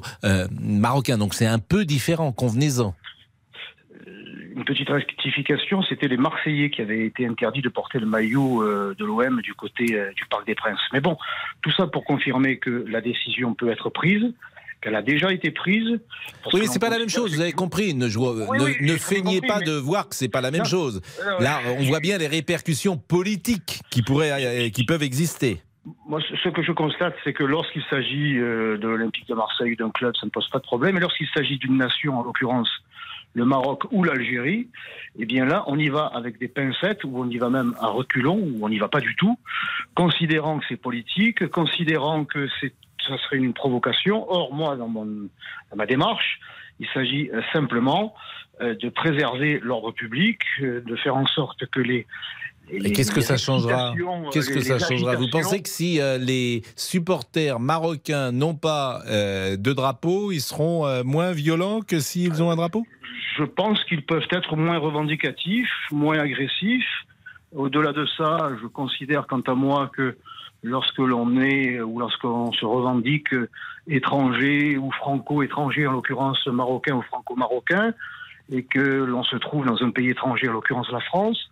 marocain. 0.50 1.18
Donc 1.18 1.34
c'est 1.34 1.44
un 1.44 1.58
peu 1.58 1.84
différent, 1.84 2.32
convenez-en. 2.32 2.94
Une 4.56 4.64
petite 4.64 4.88
rectification, 4.88 5.82
c'était 5.82 6.08
les 6.08 6.16
Marseillais 6.16 6.70
qui 6.70 6.80
avaient 6.80 7.04
été 7.04 7.26
interdits 7.26 7.60
de 7.60 7.68
porter 7.68 7.98
le 7.98 8.06
maillot 8.06 8.62
euh, 8.62 8.94
de 8.98 9.04
l'OM 9.04 9.42
du 9.42 9.52
côté 9.52 9.94
euh, 9.94 10.10
du 10.14 10.24
Parc 10.30 10.46
des 10.46 10.54
Princes. 10.54 10.80
Mais 10.94 11.00
bon, 11.00 11.18
tout 11.60 11.70
ça 11.72 11.86
pour 11.86 12.04
confirmer 12.04 12.56
que 12.58 12.84
la 12.88 13.02
décision 13.02 13.52
peut 13.54 13.68
être 13.70 13.90
prise, 13.90 14.24
qu'elle 14.80 14.94
a 14.94 15.02
déjà 15.02 15.30
été 15.30 15.50
prise. 15.50 16.00
Oui, 16.54 16.66
c'est 16.68 16.78
pas 16.78 16.88
la 16.88 16.98
même 16.98 17.10
chose, 17.10 17.34
vous 17.34 17.42
avez 17.42 17.52
compris. 17.52 17.92
Ne, 17.92 18.08
jouez- 18.08 18.46
Oui, 18.48 18.58
ne, 18.58 18.64
oui, 18.64 18.76
ne 18.80 18.86
j'ai 18.92 18.98
feignez 18.98 19.40
compris, 19.40 19.46
pas 19.48 19.58
mais- 19.58 19.66
de 19.66 19.72
voir 19.72 20.08
que 20.08 20.14
c'est 20.14 20.28
pas 20.30 20.40
la 20.40 20.50
même 20.50 20.60
Non. 20.62 20.68
chose. 20.68 21.02
Euh, 21.20 21.38
Là, 21.42 21.60
on 21.78 21.82
voit 21.84 22.00
bien 22.00 22.16
les 22.16 22.26
répercussions 22.26 22.96
politiques 22.96 23.80
qui, 23.90 24.02
pourraient, 24.02 24.32
euh, 24.66 24.70
qui 24.70 24.86
peuvent 24.86 25.02
exister. 25.02 25.60
Moi, 26.08 26.20
ce- 26.42 26.48
que 26.48 26.62
je 26.62 26.72
constate, 26.72 27.14
c'est 27.24 27.34
que 27.34 27.44
lorsqu'il 27.44 27.82
s'agit 27.90 28.34
de 28.34 28.78
l'Olympique 28.82 29.28
de 29.28 29.34
Marseille 29.34 29.76
d'un 29.76 29.90
club, 29.90 30.14
ça 30.18 30.24
ne 30.24 30.30
pose 30.30 30.48
pas 30.48 30.58
de 30.58 30.64
problème. 30.64 30.96
Et 30.96 31.00
lorsqu'il 31.00 31.28
s'agit 31.36 31.58
d'une 31.58 31.76
nation, 31.76 32.18
en 32.18 32.22
l'occurrence 32.22 32.70
le 33.36 33.44
Maroc 33.44 33.84
ou 33.92 34.02
l'Algérie, 34.02 34.68
eh 35.18 35.26
bien 35.26 35.44
là, 35.44 35.62
on 35.66 35.78
y 35.78 35.88
va 35.88 36.06
avec 36.06 36.38
des 36.38 36.48
pincettes 36.48 37.04
ou 37.04 37.12
on 37.14 37.28
y 37.28 37.36
va 37.36 37.50
même 37.50 37.74
à 37.78 37.88
reculons 37.88 38.38
ou 38.38 38.64
on 38.64 38.70
n'y 38.70 38.78
va 38.78 38.88
pas 38.88 39.00
du 39.00 39.14
tout, 39.16 39.38
considérant 39.94 40.58
que 40.58 40.64
c'est 40.68 40.78
politique, 40.78 41.46
considérant 41.48 42.24
que 42.24 42.48
c'est, 42.60 42.72
ça 43.06 43.18
serait 43.18 43.36
une 43.36 43.52
provocation. 43.52 44.24
Or, 44.30 44.54
moi, 44.54 44.76
dans, 44.76 44.88
mon, 44.88 45.04
dans 45.04 45.76
ma 45.76 45.84
démarche, 45.84 46.40
il 46.80 46.88
s'agit 46.94 47.30
euh, 47.30 47.42
simplement 47.52 48.14
euh, 48.62 48.74
de 48.74 48.88
préserver 48.88 49.60
l'ordre 49.62 49.92
public, 49.92 50.40
euh, 50.62 50.80
de 50.80 50.96
faire 50.96 51.14
en 51.14 51.26
sorte 51.26 51.66
que 51.66 51.80
les 51.80 52.06
Et 52.70 52.90
qu'est-ce 52.90 53.12
que 53.12 53.20
ça 53.20 53.36
changera 53.36 53.92
Qu'est-ce 54.32 54.48
que 54.48 54.62
ça 54.62 54.78
changera 54.78 55.14
Vous 55.14 55.28
pensez 55.28 55.60
que 55.60 55.68
si 55.68 56.00
euh, 56.00 56.16
les 56.16 56.62
supporters 56.74 57.60
marocains 57.60 58.32
n'ont 58.32 58.54
pas 58.54 59.02
de 59.06 59.72
drapeau, 59.74 60.32
ils 60.32 60.40
seront 60.40 61.04
moins 61.04 61.32
violents 61.32 61.82
que 61.82 62.00
s'ils 62.00 62.42
ont 62.42 62.50
un 62.50 62.56
drapeau? 62.56 62.86
Je 63.36 63.44
pense 63.44 63.82
qu'ils 63.84 64.04
peuvent 64.04 64.26
être 64.30 64.56
moins 64.56 64.78
revendicatifs, 64.78 65.72
moins 65.92 66.18
agressifs. 66.18 67.04
Au-delà 67.54 67.92
de 67.92 68.06
ça, 68.16 68.50
je 68.60 68.66
considère 68.66 69.26
quant 69.26 69.40
à 69.40 69.54
moi 69.54 69.90
que 69.94 70.16
lorsque 70.62 70.98
l'on 70.98 71.40
est 71.40 71.80
ou 71.80 71.98
lorsqu'on 71.98 72.50
se 72.52 72.64
revendique 72.64 73.34
étranger 73.88 74.78
ou 74.78 74.90
franco-étranger, 74.90 75.86
en 75.86 75.92
l'occurrence 75.92 76.46
marocain 76.46 76.96
ou 76.96 77.02
franco-marocain, 77.02 77.92
et 78.50 78.64
que 78.64 78.80
l'on 78.80 79.22
se 79.22 79.36
trouve 79.36 79.66
dans 79.66 79.82
un 79.82 79.90
pays 79.90 80.10
étranger, 80.10 80.48
en 80.48 80.52
l'occurrence 80.52 80.90
la 80.90 81.00
France, 81.00 81.50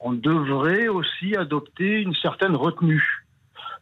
on 0.00 0.12
devrait 0.12 0.88
aussi 0.88 1.34
adopter 1.36 2.00
une 2.00 2.14
certaine 2.14 2.56
retenue. 2.56 3.24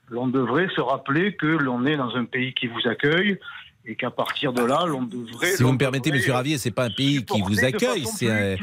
L'on 0.09 0.28
devrait 0.28 0.68
se 0.76 0.80
rappeler 0.80 1.34
que 1.34 1.46
l'on 1.46 1.84
est 1.86 1.96
dans 1.96 2.14
un 2.16 2.24
pays 2.24 2.53
qui 2.55 2.66
vous 2.68 2.86
accueille 2.86 3.38
et 3.85 3.97
qu'à 3.97 4.11
partir 4.11 4.53
de 4.53 4.62
là, 4.62 4.85
l'on 4.87 5.03
devrait... 5.03 5.57
Si 5.57 5.62
vous 5.62 5.72
me 5.72 5.78
permettez, 5.78 6.12
Monsieur 6.12 6.33
Ravier, 6.33 6.59
c'est 6.59 6.70
pas 6.70 6.85
un 6.85 6.91
pays 6.91 7.24
qui 7.24 7.41
vous 7.41 7.64
accueille, 7.64 8.07
c'est 8.07 8.31
un, 8.31 8.57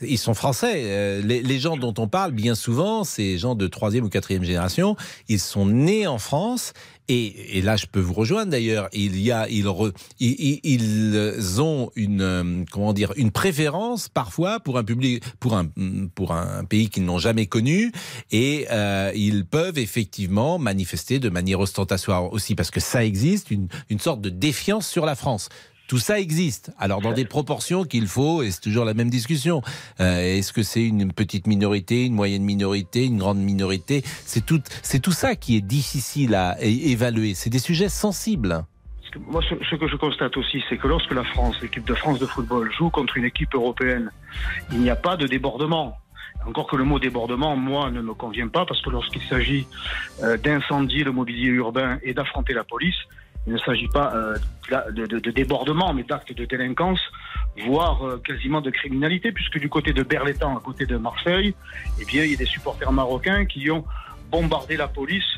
Ils 0.00 0.18
sont 0.18 0.34
français. 0.34 0.82
Euh, 0.84 1.20
Les, 1.22 1.42
les 1.42 1.58
gens 1.58 1.76
dont 1.76 1.94
on 1.98 2.08
parle, 2.08 2.32
bien 2.32 2.54
souvent, 2.54 3.04
ces 3.04 3.36
gens 3.38 3.54
de 3.54 3.66
troisième 3.66 4.04
ou 4.04 4.08
quatrième 4.08 4.44
génération, 4.44 4.96
ils 5.28 5.40
sont 5.40 5.66
nés 5.66 6.06
en 6.06 6.18
France. 6.18 6.72
Et, 7.10 7.56
et 7.58 7.62
là, 7.62 7.76
je 7.76 7.86
peux 7.86 8.00
vous 8.00 8.12
rejoindre 8.12 8.50
d'ailleurs. 8.52 8.88
Il 8.92 9.18
y 9.18 9.32
a, 9.32 9.48
ils, 9.48 9.64
re- 9.64 9.94
ils, 10.20 10.60
ils- 10.62 11.60
ont 11.60 11.90
une, 11.96 12.20
euh, 12.20 12.64
comment 12.70 12.92
dire, 12.92 13.12
une 13.16 13.30
préférence 13.30 14.08
parfois 14.10 14.60
pour 14.60 14.76
un 14.76 14.84
public, 14.84 15.24
pour 15.40 15.54
un, 15.56 15.66
pour 16.14 16.32
un 16.32 16.64
pays 16.64 16.90
qu'ils 16.90 17.06
n'ont 17.06 17.18
jamais 17.18 17.46
connu, 17.46 17.92
et 18.30 18.66
euh, 18.70 19.10
ils 19.16 19.46
peuvent 19.46 19.78
effectivement 19.78 20.58
manifester 20.58 21.18
de 21.18 21.30
manière 21.30 21.60
ostentatoire 21.60 22.30
aussi, 22.32 22.54
parce 22.54 22.70
que 22.70 22.80
ça 22.80 23.04
existe, 23.04 23.50
une, 23.50 23.68
une 23.88 23.98
sorte 23.98 24.20
de 24.20 24.28
défiance 24.30 24.86
sur 24.86 25.06
la 25.06 25.14
France. 25.14 25.48
Tout 25.88 25.98
ça 25.98 26.20
existe. 26.20 26.70
Alors 26.78 27.00
dans 27.00 27.12
des 27.14 27.24
proportions 27.24 27.84
qu'il 27.84 28.06
faut, 28.06 28.42
et 28.42 28.50
c'est 28.50 28.60
toujours 28.60 28.84
la 28.84 28.92
même 28.92 29.08
discussion. 29.08 29.62
Euh, 30.00 30.36
Est-ce 30.36 30.52
que 30.52 30.62
c'est 30.62 30.84
une 30.84 31.10
petite 31.12 31.46
minorité, 31.46 32.04
une 32.04 32.12
moyenne 32.12 32.42
minorité, 32.42 33.06
une 33.06 33.16
grande 33.16 33.38
minorité? 33.38 34.02
C'est 34.26 34.44
tout, 34.44 35.12
ça 35.12 35.34
qui 35.34 35.56
est 35.56 35.62
difficile 35.62 36.34
à 36.34 36.56
évaluer. 36.60 37.32
C'est 37.32 37.48
des 37.48 37.58
sujets 37.58 37.88
sensibles. 37.88 38.64
Moi, 39.28 39.40
ce, 39.48 39.54
ce 39.64 39.76
que 39.76 39.88
je 39.88 39.96
constate 39.96 40.36
aussi, 40.36 40.62
c'est 40.68 40.76
que 40.76 40.86
lorsque 40.86 41.12
la 41.12 41.24
France, 41.24 41.56
l'équipe 41.62 41.86
de 41.86 41.94
France 41.94 42.18
de 42.18 42.26
football, 42.26 42.70
joue 42.70 42.90
contre 42.90 43.16
une 43.16 43.24
équipe 43.24 43.54
européenne, 43.54 44.10
il 44.70 44.80
n'y 44.80 44.90
a 44.90 44.96
pas 44.96 45.16
de 45.16 45.26
débordement. 45.26 45.96
Encore 46.46 46.66
que 46.66 46.76
le 46.76 46.84
mot 46.84 46.98
débordement, 46.98 47.56
moi, 47.56 47.90
ne 47.90 48.02
me 48.02 48.12
convient 48.12 48.48
pas, 48.48 48.66
parce 48.66 48.82
que 48.82 48.90
lorsqu'il 48.90 49.22
s'agit 49.22 49.66
euh, 50.22 50.36
d'incendier 50.36 51.02
le 51.02 51.12
mobilier 51.12 51.48
urbain 51.48 51.98
et 52.02 52.12
d'affronter 52.12 52.52
la 52.52 52.64
police, 52.64 52.96
il 53.48 53.54
ne 53.54 53.58
s'agit 53.58 53.88
pas 53.88 54.08
euh, 54.14 54.36
de, 54.92 55.06
de- 55.06 55.18
de 55.18 55.30
débordement, 55.30 55.94
mais 55.94 56.02
d'actes 56.02 56.34
de 56.34 56.44
délinquance, 56.44 57.00
voire 57.66 57.98
euh, 58.06 58.18
quasiment 58.28 58.60
de 58.60 58.70
criminalité, 58.70 59.32
puisque 59.32 59.58
du 59.58 59.70
côté 59.70 59.92
de 59.94 60.02
Berlétan, 60.02 60.54
à 60.56 60.60
côté 60.60 60.84
de 60.84 60.96
Marseille, 60.98 61.54
eh 61.98 62.04
il 62.12 62.30
y 62.30 62.34
a 62.34 62.36
des 62.36 62.44
supporters 62.44 62.92
marocains 62.92 63.46
qui 63.46 63.70
ont 63.70 63.84
bombardé 64.30 64.76
la 64.76 64.86
police 64.86 65.30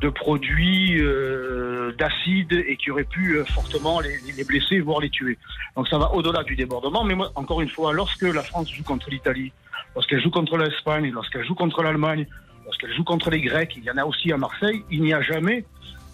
de 0.00 0.08
produits 0.08 0.96
euh, 0.98 1.92
d'acide 2.00 2.52
et 2.52 2.76
qui 2.76 2.90
auraient 2.90 3.04
pu 3.18 3.38
fortement 3.56 4.00
les, 4.00 4.16
les 4.36 4.44
blesser, 4.44 4.80
voire 4.80 5.00
les 5.00 5.10
tuer. 5.10 5.38
Donc 5.76 5.86
ça 5.86 5.98
va 5.98 6.12
au-delà 6.12 6.42
du 6.42 6.56
débordement. 6.56 7.04
Mais 7.04 7.14
moi, 7.14 7.30
encore 7.36 7.60
une 7.60 7.68
fois, 7.68 7.92
lorsque 7.92 8.22
la 8.22 8.42
France 8.42 8.68
joue 8.72 8.82
contre 8.82 9.08
l'Italie, 9.10 9.52
lorsqu'elle 9.94 10.20
joue 10.20 10.30
contre 10.30 10.56
l'Espagne, 10.56 11.10
lorsqu'elle 11.12 11.44
joue 11.46 11.54
contre 11.54 11.82
l'Allemagne, 11.84 12.26
lorsqu'elle 12.64 12.92
joue 12.96 13.04
contre 13.04 13.30
les 13.30 13.40
Grecs, 13.42 13.74
il 13.76 13.84
y 13.84 13.90
en 13.90 13.98
a 13.98 14.04
aussi 14.04 14.32
à 14.32 14.36
Marseille, 14.38 14.82
il 14.90 15.02
n'y 15.02 15.14
a 15.14 15.22
jamais 15.22 15.64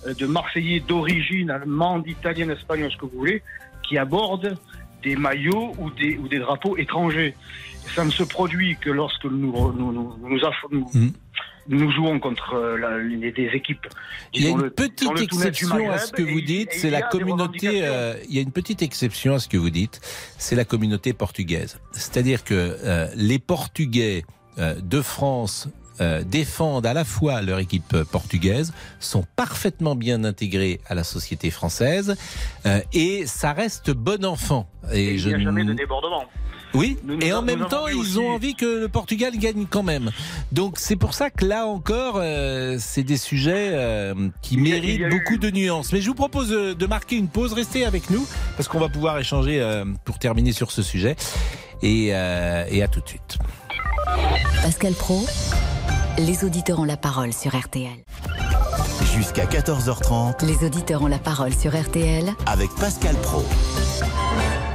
de 0.06 0.26
Marseillais 0.26 0.80
d'origine 0.80 1.50
allemande, 1.50 2.06
italienne, 2.06 2.50
espagnole, 2.50 2.90
ce 2.92 2.96
que 2.96 3.06
vous 3.06 3.18
voulez, 3.18 3.42
qui 3.82 3.98
abordent 3.98 4.56
des 5.02 5.16
maillots 5.16 5.74
ou 5.78 5.90
des, 5.90 6.16
ou 6.18 6.28
des 6.28 6.38
drapeaux 6.38 6.76
étrangers. 6.76 7.34
Ça 7.94 8.04
ne 8.04 8.10
se 8.10 8.22
produit 8.22 8.76
que 8.76 8.90
lorsque 8.90 9.24
nous, 9.24 9.52
nous, 9.72 10.14
nous 11.68 11.90
jouons 11.92 12.18
contre 12.18 12.54
euh, 12.54 12.78
la- 12.78 12.98
les- 12.98 13.30
des 13.32 13.50
équipes. 13.54 13.86
Il 14.34 14.42
y 14.42 14.46
a 14.46 14.50
une 14.50 14.62
le- 14.62 14.70
petite 14.70 15.20
exception 15.20 15.90
à 15.90 15.98
ce 15.98 16.12
que 16.12 16.22
vous 16.22 16.40
dites, 16.40 16.70
c'est 16.72 16.90
la 16.90 17.02
communauté. 17.02 17.80
euh, 17.86 18.14
il 18.28 18.34
y 18.34 18.38
a 18.38 18.42
une 18.42 18.52
petite 18.52 18.82
exception 18.82 19.34
à 19.34 19.38
ce 19.38 19.48
que 19.48 19.56
vous 19.56 19.70
dites, 19.70 20.00
c'est 20.38 20.56
la 20.56 20.64
communauté 20.64 21.12
portugaise. 21.12 21.78
C'est-à-dire 21.92 22.44
que 22.44 22.54
euh, 22.54 23.06
les 23.16 23.38
Portugais 23.38 24.24
euh, 24.58 24.74
de 24.82 25.00
France 25.02 25.68
euh, 26.00 26.22
défendent 26.24 26.86
à 26.86 26.94
la 26.94 27.04
fois 27.04 27.42
leur 27.42 27.58
équipe 27.58 27.96
portugaise, 28.10 28.72
sont 29.00 29.24
parfaitement 29.36 29.94
bien 29.96 30.24
intégrés 30.24 30.80
à 30.88 30.94
la 30.94 31.04
société 31.04 31.50
française, 31.50 32.16
euh, 32.66 32.80
et 32.92 33.26
ça 33.26 33.52
reste 33.52 33.90
bon 33.90 34.24
enfant. 34.24 34.68
Et, 34.92 35.14
il 35.14 35.18
je 35.18 35.28
n'y 35.28 35.34
a 35.34 35.38
jamais 35.40 35.64
ne- 35.64 35.72
de 35.72 35.74
débordement. 35.74 36.24
oui, 36.74 36.98
Nous- 37.04 37.16
nous 37.16 37.22
et 37.26 37.32
en 37.32 37.42
même 37.42 37.66
temps, 37.66 37.88
ils 37.88 38.18
ont 38.20 38.28
envie 38.30 38.54
que 38.54 38.64
le 38.80 38.88
Portugal 38.88 39.36
gagne 39.36 39.66
quand 39.68 39.82
même. 39.82 40.10
Donc 40.52 40.76
c'est 40.78 40.96
pour 40.96 41.14
ça 41.14 41.30
que 41.30 41.44
là 41.44 41.66
encore, 41.66 42.16
euh, 42.18 42.76
c'est 42.78 43.02
des 43.02 43.16
sujets 43.16 43.70
euh, 43.72 44.14
qui 44.42 44.54
Il 44.54 44.62
méritent 44.62 45.00
il 45.00 45.08
beaucoup 45.08 45.36
de 45.38 45.50
nuances. 45.50 45.92
Mais 45.92 46.00
je 46.00 46.06
vous 46.08 46.14
propose 46.14 46.50
de 46.50 46.86
marquer 46.86 47.16
une 47.16 47.28
pause, 47.28 47.52
restez 47.52 47.84
avec 47.84 48.10
nous, 48.10 48.26
parce 48.56 48.68
qu'on 48.68 48.80
va 48.80 48.88
pouvoir 48.88 49.18
échanger 49.18 49.60
euh, 49.60 49.84
pour 50.04 50.18
terminer 50.18 50.52
sur 50.52 50.70
ce 50.70 50.82
sujet. 50.82 51.16
Et, 51.82 52.06
et 52.08 52.12
à 52.82 52.88
tout 52.88 53.00
de 53.00 53.08
suite. 53.08 53.38
Pascal 54.62 54.92
Pro, 54.94 55.24
les 56.18 56.44
auditeurs 56.44 56.80
ont 56.80 56.84
la 56.84 56.96
parole 56.96 57.32
sur 57.32 57.56
RTL. 57.56 58.04
Jusqu'à 59.14 59.46
14h30 59.46 60.44
Les 60.46 60.66
auditeurs 60.66 61.02
ont 61.02 61.06
la 61.06 61.18
parole 61.18 61.54
sur 61.54 61.74
RTL 61.78 62.32
avec 62.46 62.70
Pascal 62.78 63.16
Pro. 63.16 63.44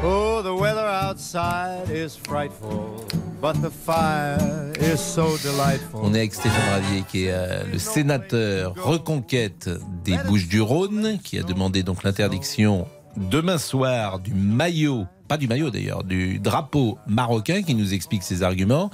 Oh, 0.06 0.42
the 0.44 0.52
weather 0.52 0.86
outside 0.86 1.90
is 1.90 2.18
frightful, 2.18 3.06
but 3.42 3.54
the 3.62 3.70
fire 3.72 4.74
is 4.82 4.98
so 4.98 5.38
delightful. 5.44 6.02
On 6.04 6.14
est 6.14 6.20
avec 6.20 6.34
Stéphane 6.34 6.82
Ravier, 6.82 7.04
qui 7.08 7.26
est 7.26 7.32
euh, 7.32 7.64
le 7.72 7.80
sénateur 7.80 8.74
reconquête 8.76 9.70
des 10.04 10.18
Bouches-du-Rhône, 10.28 11.20
qui 11.24 11.40
a 11.40 11.44
demandé 11.44 11.84
donc 11.84 12.04
l'interdiction 12.04 12.86
demain 13.16 13.58
soir 13.58 14.20
du 14.20 14.34
maillot, 14.34 15.06
du 15.38 15.48
maillot 15.48 15.70
d'ailleurs, 15.70 16.04
du 16.04 16.40
drapeau 16.40 16.98
marocain, 17.08 17.62
qui 17.64 17.76
nous 17.76 17.94
explique 17.94 18.24
ses 18.24 18.44
arguments. 18.44 18.90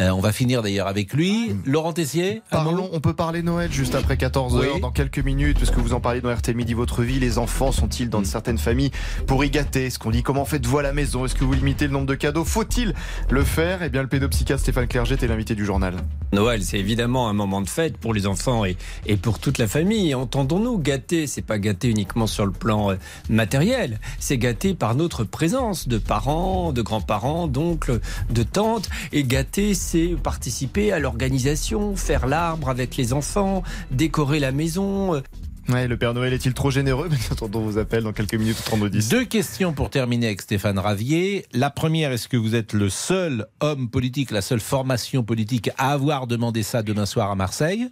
Euh, 0.00 0.10
on 0.10 0.20
va 0.20 0.32
finir 0.32 0.62
d'ailleurs 0.62 0.86
avec 0.86 1.12
lui. 1.12 1.54
Laurent 1.66 1.92
Tessier, 1.92 2.40
un 2.52 2.62
mot 2.62 2.70
Parlons, 2.70 2.90
on 2.92 3.00
peut 3.00 3.12
parler 3.12 3.42
Noël 3.42 3.70
juste 3.70 3.94
après 3.94 4.14
14h, 4.16 4.58
Oui. 4.74 4.80
dans 4.80 4.90
quelques 4.92 5.18
minutes, 5.18 5.58
puisque 5.58 5.76
vous 5.76 5.92
en 5.92 6.00
parlez 6.00 6.22
dans 6.22 6.34
RTL 6.34 6.56
Midi, 6.56 6.72
votre 6.72 7.02
vie. 7.02 7.18
Les 7.20 7.36
enfants 7.36 7.70
sont-ils 7.70 8.08
dans 8.08 8.24
certaines 8.24 8.56
familles 8.56 8.92
pour 9.26 9.44
y 9.44 9.50
gâter? 9.50 9.90
Ce 9.90 9.98
qu'on 9.98 10.10
dit, 10.10 10.22
comment 10.22 10.44
faites-vous 10.46 10.78
à 10.78 10.82
la 10.82 10.94
maison? 10.94 11.26
Est-ce 11.26 11.34
que 11.34 11.44
vous 11.44 11.52
limitez 11.52 11.86
le 11.86 11.92
nombre 11.92 12.06
de 12.06 12.14
cadeaux? 12.14 12.44
Faut-il 12.44 12.94
le 13.28 13.44
faire? 13.44 13.82
Eh 13.82 13.90
bien, 13.90 14.00
le 14.00 14.08
pédopsychiatre 14.08 14.62
Stéphane 14.62 14.86
Clerget 14.86 15.16
est 15.22 15.26
l'invité 15.26 15.54
du 15.54 15.66
journal. 15.66 15.94
Noël, 16.32 16.62
c'est 16.62 16.78
évidemment 16.78 17.28
un 17.28 17.32
moment 17.34 17.60
de 17.60 17.68
fête 17.68 17.98
pour 17.98 18.14
les 18.14 18.26
enfants 18.26 18.64
et, 18.64 18.76
et 19.04 19.16
pour 19.16 19.38
toute 19.38 19.58
la 19.58 19.66
famille. 19.66 20.14
Entendons-nous, 20.14 20.78
gâter, 20.78 21.26
c'est 21.26 21.42
pas 21.42 21.58
gâter 21.58 21.88
uniquement 21.88 22.26
sur 22.28 22.46
le 22.46 22.52
plan 22.52 22.92
euh, 22.92 22.94
matériel, 23.28 24.00
c'est 24.18 24.38
gâter 24.38 24.72
par 24.74 24.94
notre 24.94 25.24
présence 25.24 25.88
de 25.88 25.98
parents, 25.98 26.72
de 26.72 26.80
grands-parents, 26.82 27.48
d'oncles, 27.48 28.00
de 28.30 28.42
tantes. 28.44 28.88
Et 29.12 29.24
gâter, 29.24 29.74
c'est 29.74 29.89
participer 30.22 30.92
à 30.92 30.98
l'organisation, 30.98 31.96
faire 31.96 32.26
l'arbre 32.26 32.68
avec 32.68 32.96
les 32.96 33.12
enfants, 33.12 33.62
décorer 33.90 34.38
la 34.38 34.52
maison. 34.52 35.22
Ouais, 35.68 35.86
le 35.86 35.96
Père 35.96 36.14
Noël 36.14 36.32
est-il 36.32 36.52
trop 36.54 36.70
généreux 36.70 37.08
Mais 37.10 37.16
attendons 37.30 37.60
vos 37.60 37.78
appels 37.78 38.02
dans 38.02 38.12
quelques 38.12 38.34
minutes 38.34 38.58
au 38.58 38.62
3210. 38.62 39.08
Deux 39.08 39.24
questions 39.24 39.72
pour 39.72 39.90
terminer 39.90 40.26
avec 40.26 40.42
Stéphane 40.42 40.78
Ravier. 40.78 41.46
La 41.52 41.70
première, 41.70 42.12
est-ce 42.12 42.28
que 42.28 42.36
vous 42.36 42.54
êtes 42.54 42.72
le 42.72 42.88
seul 42.88 43.46
homme 43.60 43.88
politique, 43.88 44.30
la 44.30 44.42
seule 44.42 44.60
formation 44.60 45.22
politique 45.22 45.70
à 45.78 45.92
avoir 45.92 46.26
demandé 46.26 46.62
ça 46.62 46.82
demain 46.82 47.06
soir 47.06 47.30
à 47.30 47.34
Marseille? 47.36 47.88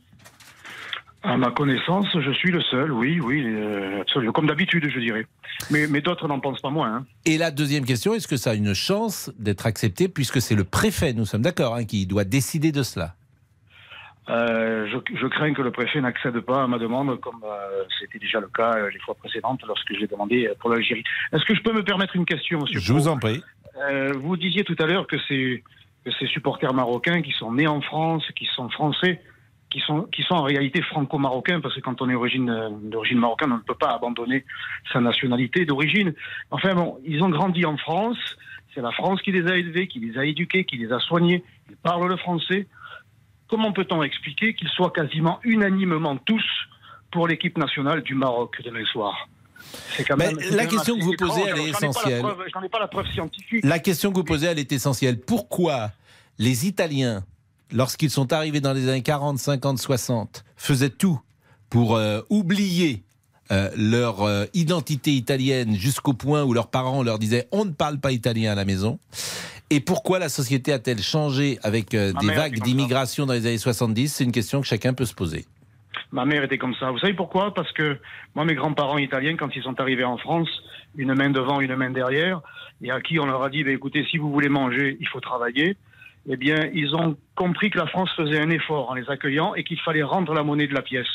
À 1.24 1.36
ma 1.36 1.50
connaissance, 1.50 2.06
je 2.14 2.30
suis 2.30 2.52
le 2.52 2.60
seul, 2.62 2.92
oui, 2.92 3.18
oui, 3.20 3.42
euh, 3.44 4.02
absolument. 4.02 4.32
Comme 4.32 4.46
d'habitude, 4.46 4.88
je 4.88 5.00
dirais. 5.00 5.26
Mais, 5.70 5.88
mais 5.88 6.00
d'autres 6.00 6.28
n'en 6.28 6.38
pensent 6.38 6.60
pas 6.60 6.70
moins. 6.70 6.94
hein. 6.94 7.06
Et 7.24 7.38
la 7.38 7.50
deuxième 7.50 7.84
question, 7.84 8.14
est-ce 8.14 8.28
que 8.28 8.36
ça 8.36 8.50
a 8.50 8.54
une 8.54 8.72
chance 8.72 9.30
d'être 9.38 9.66
accepté 9.66 10.08
puisque 10.08 10.40
c'est 10.40 10.54
le 10.54 10.62
préfet, 10.64 11.12
nous 11.14 11.26
sommes 11.26 11.42
d'accord, 11.42 11.74
hein, 11.74 11.84
qui 11.84 12.06
doit 12.06 12.24
décider 12.24 12.70
de 12.70 12.84
cela? 12.84 13.14
Euh, 14.28 14.86
je, 14.92 15.16
je 15.16 15.26
crains 15.26 15.54
que 15.54 15.62
le 15.62 15.72
préfet 15.72 16.00
n'accède 16.00 16.38
pas 16.40 16.62
à 16.62 16.66
ma 16.68 16.78
demande, 16.78 17.18
comme 17.20 17.42
euh, 17.44 17.82
c'était 17.98 18.18
déjà 18.18 18.38
le 18.40 18.48
cas 18.48 18.74
euh, 18.76 18.90
les 18.90 18.98
fois 19.00 19.14
précédentes 19.14 19.60
lorsque 19.66 19.92
je 19.94 19.98
l'ai 20.00 20.06
demandé 20.06 20.48
pour 20.60 20.70
l'Algérie. 20.70 21.02
Est-ce 21.32 21.44
que 21.46 21.54
je 21.54 21.62
peux 21.62 21.72
me 21.72 21.82
permettre 21.82 22.14
une 22.14 22.26
question, 22.26 22.60
monsieur 22.60 22.78
Je 22.78 22.92
Pro 22.92 23.00
vous 23.02 23.08
en 23.08 23.18
prie. 23.18 23.42
Euh, 23.90 24.12
Vous 24.14 24.36
disiez 24.36 24.64
tout 24.64 24.76
à 24.78 24.86
l'heure 24.86 25.06
que 25.06 25.16
ces, 25.26 25.64
que 26.04 26.10
ces 26.20 26.26
supporters 26.26 26.74
marocains 26.74 27.22
qui 27.22 27.32
sont 27.32 27.52
nés 27.52 27.66
en 27.66 27.80
France, 27.80 28.22
qui 28.36 28.46
sont 28.54 28.68
français, 28.68 29.20
qui 29.70 29.80
sont, 29.80 30.02
qui 30.04 30.22
sont 30.22 30.34
en 30.34 30.42
réalité 30.42 30.80
franco-marocains, 30.82 31.60
parce 31.60 31.74
que 31.74 31.80
quand 31.80 32.00
on 32.00 32.08
est 32.08 32.12
d'origine 32.14 32.48
euh, 32.50 32.70
d'origine 32.70 33.18
marocaine, 33.18 33.52
on 33.52 33.56
ne 33.58 33.62
peut 33.62 33.74
pas 33.74 33.90
abandonner 33.94 34.44
sa 34.92 35.00
nationalité 35.00 35.64
d'origine. 35.66 36.14
Enfin 36.50 36.74
bon, 36.74 36.98
ils 37.04 37.22
ont 37.22 37.28
grandi 37.28 37.64
en 37.66 37.76
France, 37.76 38.16
c'est 38.74 38.80
la 38.80 38.92
France 38.92 39.20
qui 39.22 39.32
les 39.32 39.46
a 39.46 39.56
élevés, 39.56 39.86
qui 39.86 40.00
les 40.00 40.18
a 40.18 40.24
éduqués, 40.24 40.64
qui 40.64 40.76
les 40.78 40.90
a 40.92 40.98
soignés, 41.00 41.44
ils 41.68 41.76
parlent 41.76 42.08
le 42.08 42.16
français. 42.16 42.66
Comment 43.48 43.72
peut-on 43.72 44.02
expliquer 44.02 44.54
qu'ils 44.54 44.68
soient 44.68 44.90
quasiment 44.90 45.38
unanimement 45.42 46.16
tous 46.16 46.44
pour 47.10 47.26
l'équipe 47.28 47.56
nationale 47.56 48.02
du 48.02 48.14
Maroc 48.14 48.60
demain 48.64 48.84
soir? 48.86 49.28
Quand 50.06 50.16
même- 50.16 50.38
la 50.52 50.66
question 50.66 50.96
que 50.98 51.02
vous 51.04 51.14
posez, 51.16 51.40
étrange. 51.40 51.48
elle 51.48 51.56
est 51.56 51.56
J'en 51.56 51.64
ai 51.66 51.70
essentielle. 51.70 52.24
ai 52.64 52.68
pas 52.68 52.78
la 52.78 52.88
preuve 52.88 53.06
scientifique. 53.08 53.64
La 53.64 53.78
question 53.78 54.10
que 54.10 54.16
vous 54.16 54.24
posez, 54.24 54.46
elle 54.46 54.58
est 54.58 54.70
essentielle. 54.72 55.20
Pourquoi 55.20 55.90
les 56.38 56.66
Italiens, 56.66 57.24
lorsqu'ils 57.72 58.10
sont 58.10 58.32
arrivés 58.32 58.60
dans 58.60 58.72
les 58.72 58.88
années 58.88 59.02
40, 59.02 59.38
50, 59.38 59.78
60, 59.78 60.44
faisaient 60.56 60.90
tout 60.90 61.20
pour 61.70 61.96
euh, 61.96 62.20
oublier 62.30 63.02
euh, 63.50 63.70
leur 63.76 64.22
euh, 64.22 64.44
identité 64.54 65.12
italienne 65.12 65.74
jusqu'au 65.74 66.12
point 66.12 66.44
où 66.44 66.52
leurs 66.52 66.68
parents 66.68 67.02
leur 67.02 67.18
disaient 67.18 67.48
on 67.52 67.64
ne 67.64 67.70
parle 67.70 67.98
pas 67.98 68.12
italien 68.12 68.52
à 68.52 68.54
la 68.54 68.64
maison 68.64 68.98
et 69.70 69.80
pourquoi 69.80 70.18
la 70.18 70.28
société 70.28 70.72
a-t-elle 70.72 71.02
changé 71.02 71.58
avec 71.62 71.94
euh, 71.94 72.12
des 72.20 72.28
vagues 72.28 72.58
d'immigration 72.60 73.26
dans 73.26 73.34
les 73.34 73.46
années 73.46 73.58
70 73.58 74.08
C'est 74.08 74.24
une 74.24 74.32
question 74.32 74.60
que 74.62 74.66
chacun 74.66 74.94
peut 74.94 75.04
se 75.04 75.14
poser. 75.14 75.44
Ma 76.10 76.24
mère 76.24 76.42
était 76.42 76.56
comme 76.56 76.74
ça. 76.74 76.90
Vous 76.90 76.98
savez 76.98 77.12
pourquoi? 77.12 77.52
Parce 77.52 77.70
que 77.72 77.98
moi, 78.34 78.46
mes 78.46 78.54
grands-parents 78.54 78.96
italiens, 78.96 79.36
quand 79.36 79.54
ils 79.54 79.62
sont 79.62 79.78
arrivés 79.78 80.04
en 80.04 80.16
France, 80.16 80.48
une 80.96 81.12
main 81.14 81.28
devant, 81.28 81.60
une 81.60 81.76
main 81.76 81.90
derrière, 81.90 82.40
et 82.80 82.90
à 82.90 83.02
qui 83.02 83.18
on 83.18 83.26
leur 83.26 83.42
a 83.42 83.50
dit, 83.50 83.62
bah, 83.62 83.72
écoutez, 83.72 84.06
si 84.10 84.16
vous 84.16 84.32
voulez 84.32 84.48
manger, 84.48 84.96
il 85.00 85.08
faut 85.08 85.20
travailler. 85.20 85.76
Eh 86.30 86.36
bien, 86.36 86.68
ils 86.74 86.94
ont 86.94 87.16
compris 87.34 87.70
que 87.70 87.78
la 87.78 87.86
France 87.86 88.10
faisait 88.14 88.40
un 88.40 88.50
effort 88.50 88.90
en 88.90 88.94
les 88.94 89.08
accueillant 89.08 89.54
et 89.54 89.64
qu'il 89.64 89.80
fallait 89.80 90.02
rendre 90.02 90.34
la 90.34 90.42
monnaie 90.42 90.66
de 90.66 90.74
la 90.74 90.82
pièce. 90.82 91.06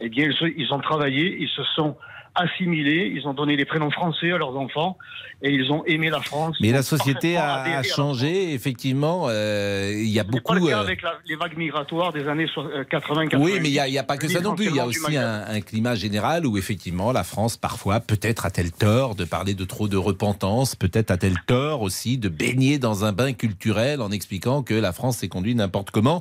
Eh 0.00 0.08
bien, 0.08 0.30
ils, 0.56 0.72
ont 0.72 0.80
travaillé, 0.80 1.36
ils 1.38 1.48
se 1.48 1.62
sont 1.74 1.96
assimilés, 2.38 3.12
ils 3.14 3.26
ont 3.26 3.34
donné 3.34 3.56
des 3.56 3.64
prénoms 3.64 3.90
français 3.90 4.32
à 4.32 4.38
leurs 4.38 4.56
enfants 4.56 4.96
et 5.42 5.50
ils 5.52 5.70
ont 5.70 5.84
aimé 5.84 6.10
la 6.10 6.20
France. 6.20 6.56
Mais 6.60 6.72
la 6.72 6.82
société 6.82 7.36
a, 7.36 7.82
changé, 7.82 8.52
effectivement. 8.54 9.26
euh, 9.28 9.92
Il 9.94 10.08
y 10.08 10.18
a 10.18 10.24
beaucoup. 10.24 10.54
pas 10.54 10.58
le 10.58 10.66
cas 10.66 10.78
euh, 10.78 10.82
avec 10.82 11.02
la- 11.02 11.18
les 11.28 11.36
vagues 11.36 11.56
migratoires 11.56 12.12
des 12.12 12.26
années 12.26 12.46
euh, 12.56 12.82
80-90. 12.84 13.36
Oui, 13.38 13.52
mais 13.62 13.70
il 13.70 13.90
n'y 13.90 13.98
a, 13.98 14.02
pas 14.02 14.16
que 14.16 14.26
ça 14.28 14.40
non 14.40 14.54
plus. 14.56 14.66
Il 14.66 14.74
y 14.74 14.80
a 14.80 14.86
aussi 14.86 15.16
un, 15.16 15.44
un 15.46 15.60
climat 15.60 15.94
général 15.94 16.44
où 16.46 16.58
effectivement 16.58 17.12
la 17.12 17.22
France, 17.24 17.56
parfois, 17.56 18.00
peut-être 18.00 18.46
a-t-elle 18.46 18.72
tort 18.72 19.14
de 19.14 19.24
parler 19.24 19.54
de 19.54 19.64
trop 19.64 19.86
de 19.86 19.96
repentance, 19.96 20.74
peut-être 20.74 21.10
a-t-elle 21.10 21.38
tort 21.46 21.82
aussi 21.82 22.18
de 22.18 22.28
baigner 22.28 22.78
dans 22.78 23.04
un 23.04 23.12
bain 23.12 23.32
culturel 23.32 24.00
en 24.00 24.10
expliquant 24.10 24.62
que 24.62 24.74
la 24.74 24.92
France 24.92 25.18
s'est 25.18 25.28
conduite 25.28 25.56
n'importe 25.56 25.90
comment 25.90 26.20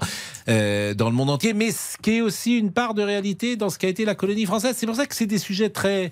euh, 0.49 0.93
dans 0.93 1.09
le 1.09 1.15
monde 1.15 1.29
entier. 1.31 1.53
Mais 1.53 1.71
ce 1.71 1.97
qui 1.97 2.17
est 2.17 2.21
aussi 2.21 2.57
une 2.57 2.71
part 2.71 2.93
de 2.93 3.01
réalité 3.01 3.55
dans 3.55 3.69
ce 3.69 3.79
qu'a 3.79 3.87
été 3.87 4.05
la 4.05 4.15
colonie 4.15 4.45
française. 4.45 4.75
C'est 4.77 4.85
pour 4.85 4.95
ça 4.95 5.05
que 5.07 5.15
c'est 5.15 5.25
des 5.25 5.37
sujets 5.39 5.69
très 5.69 6.06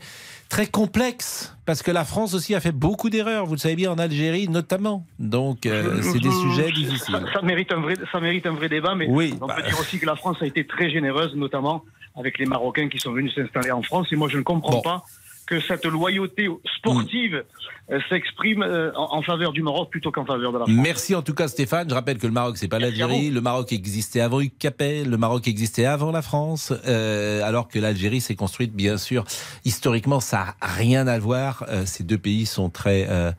très 0.49 0.67
complexes 0.67 1.55
parce 1.65 1.81
que 1.81 1.91
la 1.91 2.05
France 2.05 2.33
aussi 2.33 2.55
a 2.55 2.59
fait 2.59 2.71
beaucoup 2.71 3.09
d'erreurs. 3.09 3.45
Vous 3.45 3.53
le 3.53 3.59
savez 3.59 3.75
bien 3.75 3.91
en 3.91 3.97
Algérie 3.97 4.47
notamment. 4.47 5.05
Donc 5.19 5.65
euh, 5.65 6.01
c'est 6.01 6.19
des 6.19 6.31
sujets 6.31 6.71
difficiles. 6.71 7.25
Ça, 7.33 7.41
mérite 7.41 7.71
un 7.71 7.81
vrai, 7.81 7.95
ça 8.11 8.19
mérite 8.19 8.45
un 8.45 8.53
vrai 8.53 8.69
débat, 8.69 8.95
mais 8.95 9.07
Oui, 9.09 9.35
on 9.41 9.47
bah. 9.47 9.55
peut 9.55 9.63
dire 9.63 9.79
aussi 9.79 9.99
que 9.99 10.05
la 10.05 10.15
France 10.15 10.37
a 10.41 10.45
été 10.45 10.65
très 10.65 10.89
généreuse, 10.89 11.35
notamment 11.35 11.83
avec 12.15 12.37
les 12.37 12.45
Marocains 12.45 12.87
qui 12.87 12.99
sont 12.99 13.11
venus 13.11 13.33
s'installer 13.35 13.71
en 13.71 13.81
France. 13.81 14.07
Et 14.11 14.15
moi, 14.15 14.29
je 14.29 14.37
ne 14.37 14.43
comprends 14.43 14.81
pas 14.81 15.03
que 15.45 15.59
cette 15.59 15.85
loyauté 15.85 16.49
sportive 16.77 17.43
euh, 17.91 17.99
s'exprime 18.09 18.63
euh, 18.63 18.91
en, 18.95 19.17
en 19.17 19.21
faveur 19.21 19.51
du 19.51 19.61
Maroc 19.61 19.91
plutôt 19.91 20.11
qu'en 20.11 20.25
faveur 20.25 20.51
de 20.51 20.57
la 20.57 20.65
France. 20.65 20.75
Merci 20.75 21.13
en 21.13 21.21
tout 21.21 21.35
cas 21.35 21.47
Stéphane. 21.47 21.87
Je 21.87 21.93
rappelle 21.93 22.17
que 22.17 22.25
le 22.25 22.33
Maroc 22.33 22.57
c'est 22.57 22.67
pas 22.67 22.79
l'Algérie. 22.79 23.29
Le 23.29 23.41
Maroc 23.41 23.71
existait 23.71 24.21
avant 24.21 24.41
Capet. 24.57 25.03
Le 25.03 25.17
Maroc 25.17 25.47
existait 25.47 25.85
avant 25.85 26.11
la 26.11 26.23
France. 26.23 26.73
Euh, 26.87 27.43
alors 27.43 27.67
que 27.67 27.77
l'Algérie 27.77 28.21
s'est 28.21 28.35
construite 28.35 28.73
bien 28.73 28.97
sûr 28.97 29.23
historiquement 29.65 30.19
ça 30.19 30.55
a 30.61 30.67
rien 30.67 31.05
à 31.07 31.19
voir. 31.19 31.65
Euh, 31.69 31.85
ces 31.85 32.03
deux 32.03 32.17
pays 32.17 32.47
sont 32.47 32.71
très 32.71 33.07
euh, 33.09 33.31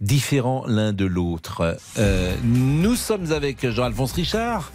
différents 0.00 0.64
l'un 0.68 0.92
de 0.92 1.04
l'autre. 1.04 1.76
Nous 2.44 2.94
sommes 2.94 3.32
avec 3.32 3.68
Jean-Alphonse 3.68 4.12
Richard. 4.12 4.70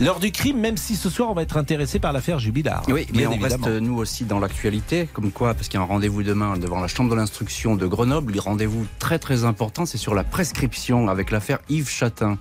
L'heure 0.00 0.20
du 0.20 0.30
crime, 0.30 0.60
même 0.60 0.76
si 0.76 0.94
ce 0.94 1.10
soir 1.10 1.28
on 1.28 1.34
va 1.34 1.42
être 1.42 1.56
intéressé 1.56 1.98
par 1.98 2.12
l'affaire 2.12 2.38
Jubilard. 2.38 2.84
Oui, 2.86 3.08
mais 3.12 3.26
on 3.26 3.32
évidemment. 3.32 3.64
reste 3.64 3.80
nous 3.80 3.96
aussi 3.98 4.24
dans 4.24 4.38
l'actualité, 4.38 5.08
comme 5.12 5.32
quoi, 5.32 5.54
parce 5.54 5.66
qu'il 5.66 5.80
y 5.80 5.82
a 5.82 5.84
un 5.84 5.88
rendez-vous 5.88 6.22
demain 6.22 6.56
devant 6.56 6.80
la 6.80 6.86
Chambre 6.86 7.10
de 7.10 7.16
l'instruction 7.16 7.74
de 7.74 7.84
Grenoble. 7.84 8.32
Le 8.34 8.40
rendez-vous 8.40 8.86
très 9.00 9.18
très 9.18 9.42
important, 9.42 9.86
c'est 9.86 9.98
sur 9.98 10.14
la 10.14 10.22
prescription 10.22 11.08
avec 11.08 11.32
l'affaire 11.32 11.58
Yves 11.68 11.90
Chatin. 11.90 12.38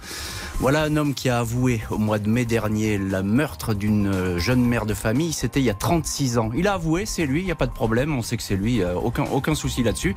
Voilà 0.59 0.83
un 0.83 0.97
homme 0.97 1.15
qui 1.15 1.29
a 1.29 1.39
avoué 1.39 1.81
au 1.89 1.97
mois 1.97 2.19
de 2.19 2.29
mai 2.29 2.45
dernier 2.45 2.99
le 2.99 3.23
meurtre 3.23 3.73
d'une 3.73 4.07
euh, 4.07 4.37
jeune 4.37 4.63
mère 4.63 4.85
de 4.85 4.93
famille. 4.93 5.33
C'était 5.33 5.59
il 5.59 5.65
y 5.65 5.71
a 5.71 5.75
36 5.75 6.37
ans. 6.37 6.51
Il 6.55 6.67
a 6.67 6.73
avoué, 6.73 7.07
c'est 7.07 7.25
lui, 7.25 7.41
il 7.41 7.45
n'y 7.45 7.51
a 7.51 7.55
pas 7.55 7.67
de 7.67 7.71
problème, 7.71 8.15
on 8.15 8.21
sait 8.21 8.37
que 8.37 8.43
c'est 8.43 8.55
lui, 8.55 8.83
euh, 8.83 8.93
aucun, 8.93 9.23
aucun 9.23 9.55
souci 9.55 9.81
là-dessus. 9.81 10.15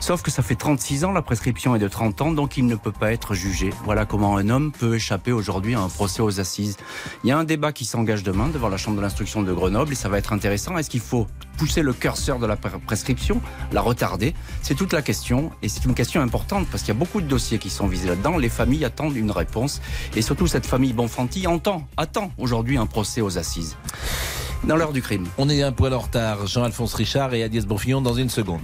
Sauf 0.00 0.22
que 0.22 0.32
ça 0.32 0.42
fait 0.42 0.56
36 0.56 1.04
ans, 1.04 1.12
la 1.12 1.22
prescription 1.22 1.76
est 1.76 1.80
de 1.80 1.88
30 1.88 2.20
ans, 2.22 2.32
donc 2.32 2.56
il 2.56 2.66
ne 2.66 2.74
peut 2.74 2.90
pas 2.90 3.12
être 3.12 3.34
jugé. 3.34 3.70
Voilà 3.84 4.06
comment 4.06 4.36
un 4.36 4.48
homme 4.48 4.72
peut 4.72 4.96
échapper 4.96 5.30
aujourd'hui 5.30 5.76
à 5.76 5.80
un 5.80 5.88
procès 5.88 6.20
aux 6.20 6.40
assises. 6.40 6.78
Il 7.24 7.28
y 7.28 7.32
a 7.32 7.38
un 7.38 7.44
débat 7.44 7.72
qui 7.72 7.84
s'engage 7.84 8.22
demain 8.22 8.48
devant 8.48 8.68
la 8.68 8.76
Chambre 8.76 8.96
de 8.96 9.02
l'instruction 9.02 9.42
de 9.42 9.52
Grenoble 9.52 9.92
et 9.92 9.96
ça 9.96 10.08
va 10.08 10.18
être 10.18 10.32
intéressant. 10.32 10.76
Est-ce 10.78 10.90
qu'il 10.90 11.00
faut 11.00 11.26
pousser 11.58 11.82
le 11.82 11.92
curseur 11.92 12.38
de 12.38 12.46
la 12.46 12.56
pre- 12.56 12.80
prescription, 12.80 13.40
la 13.72 13.80
retarder? 13.80 14.34
C'est 14.62 14.74
toute 14.74 14.92
la 14.92 15.02
question 15.02 15.50
et 15.62 15.68
c'est 15.68 15.84
une 15.84 15.94
question 15.94 16.20
importante 16.20 16.66
parce 16.70 16.82
qu'il 16.82 16.94
y 16.94 16.96
a 16.96 16.98
beaucoup 16.98 17.20
de 17.20 17.26
dossiers 17.26 17.58
qui 17.58 17.70
sont 17.70 17.86
visés 17.86 18.08
là-dedans. 18.08 18.38
Les 18.38 18.48
familles 18.48 18.84
attendent 18.84 19.16
une 19.16 19.30
réponse 19.30 19.80
et 20.16 20.22
surtout 20.22 20.46
cette 20.46 20.66
famille 20.66 20.92
Bonfanti 20.92 21.46
entend, 21.46 21.86
attend 21.96 22.32
aujourd'hui 22.38 22.76
un 22.76 22.86
procès 22.86 23.20
aux 23.20 23.38
assises. 23.38 23.76
Dans 24.64 24.76
l'heure 24.76 24.92
du 24.92 25.00
crime. 25.00 25.26
On 25.38 25.48
est 25.48 25.62
un 25.62 25.72
poil 25.72 25.94
en 25.94 26.00
retard. 26.00 26.46
Jean-Alphonse 26.46 26.92
Richard 26.92 27.32
et 27.32 27.42
Agnès 27.42 27.64
Bonfillon 27.64 28.02
dans 28.02 28.12
une 28.12 28.28
seconde. 28.28 28.60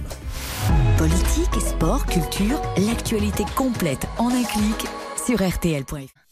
Politique, 0.97 1.59
sport, 1.59 2.05
culture, 2.05 2.61
l'actualité 2.77 3.45
complète 3.55 4.07
en 4.19 4.29
un 4.29 4.43
clic 4.43 4.85
sur 5.25 5.39
rtl.fr. 5.41 6.26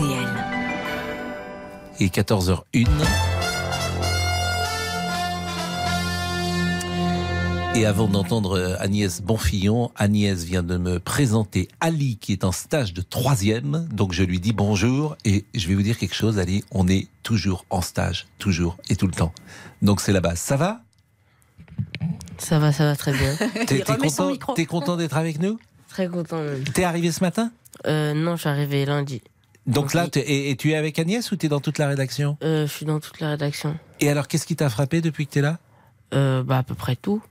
RTL. 0.00 0.28
Et 2.00 2.06
14h01. 2.08 2.86
Et 7.74 7.84
avant 7.84 8.08
d'entendre 8.08 8.58
euh, 8.58 8.76
Agnès 8.78 9.20
Bonfillon, 9.20 9.90
Agnès 9.96 10.42
vient 10.44 10.62
de 10.62 10.78
me 10.78 10.98
présenter 10.98 11.68
Ali 11.80 12.16
qui 12.16 12.32
est 12.32 12.44
en 12.44 12.52
stage 12.52 12.94
de 12.94 13.02
troisième. 13.02 13.86
Donc 13.92 14.12
je 14.12 14.22
lui 14.22 14.40
dis 14.40 14.54
bonjour 14.54 15.16
et 15.26 15.44
je 15.54 15.68
vais 15.68 15.74
vous 15.74 15.82
dire 15.82 15.98
quelque 15.98 16.14
chose 16.14 16.38
Ali, 16.38 16.64
on 16.70 16.88
est 16.88 17.08
toujours 17.22 17.66
en 17.68 17.82
stage, 17.82 18.26
toujours 18.38 18.78
et 18.88 18.96
tout 18.96 19.06
le 19.06 19.12
temps. 19.12 19.34
Donc 19.82 20.00
c'est 20.00 20.12
la 20.12 20.22
base. 20.22 20.38
Ça 20.38 20.56
va? 20.56 20.80
Ça 22.38 22.58
va, 22.58 22.72
ça 22.72 22.84
va 22.86 22.96
très 22.96 23.12
bien. 23.12 23.36
T'es 23.66 23.82
content, 23.82 24.34
t'es 24.54 24.64
content 24.64 24.96
d'être 24.96 25.18
avec 25.18 25.40
nous? 25.40 25.58
Très 25.90 26.08
content 26.08 26.42
même. 26.42 26.64
T'es 26.64 26.84
arrivé 26.84 27.12
ce 27.12 27.22
matin? 27.22 27.52
Euh, 27.86 28.14
Non, 28.14 28.36
je 28.36 28.40
suis 28.40 28.48
arrivé 28.48 28.86
lundi. 28.86 29.20
Donc 29.66 29.94
là, 29.94 30.08
t'es- 30.08 30.20
et, 30.20 30.50
et 30.50 30.56
tu 30.56 30.70
es 30.72 30.74
avec 30.74 30.98
Agnès 30.98 31.30
ou 31.30 31.36
t'es 31.36 31.48
dans 31.48 31.60
toute 31.60 31.78
la 31.78 31.88
rédaction 31.88 32.36
Euh, 32.42 32.66
je 32.66 32.72
suis 32.72 32.86
dans 32.86 32.98
toute 33.00 33.20
la 33.20 33.30
rédaction. 33.30 33.76
Et 34.00 34.08
alors 34.08 34.26
qu'est-ce 34.28 34.46
qui 34.46 34.56
t'a 34.56 34.68
frappé 34.70 35.00
depuis 35.00 35.26
que 35.26 35.32
t'es 35.32 35.40
là? 35.42 35.58
Euh, 36.14 36.42
Bah 36.42 36.58
à 36.58 36.62
peu 36.62 36.74
près 36.74 36.96
tout. 36.96 37.22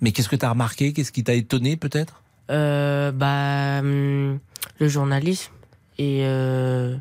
Mais 0.00 0.12
qu'est-ce 0.12 0.28
que 0.28 0.36
t'as 0.36 0.50
remarqué? 0.50 0.92
Qu'est-ce 0.92 1.12
qui 1.12 1.24
t'a 1.24 1.34
étonné 1.34 1.76
peut-être? 1.76 2.22
Euh, 2.50 3.10
bah 3.12 3.78
hum, 3.80 4.38
le 4.78 4.88
journalisme 4.88 5.52
et 5.98 6.20
euh, 6.24 6.96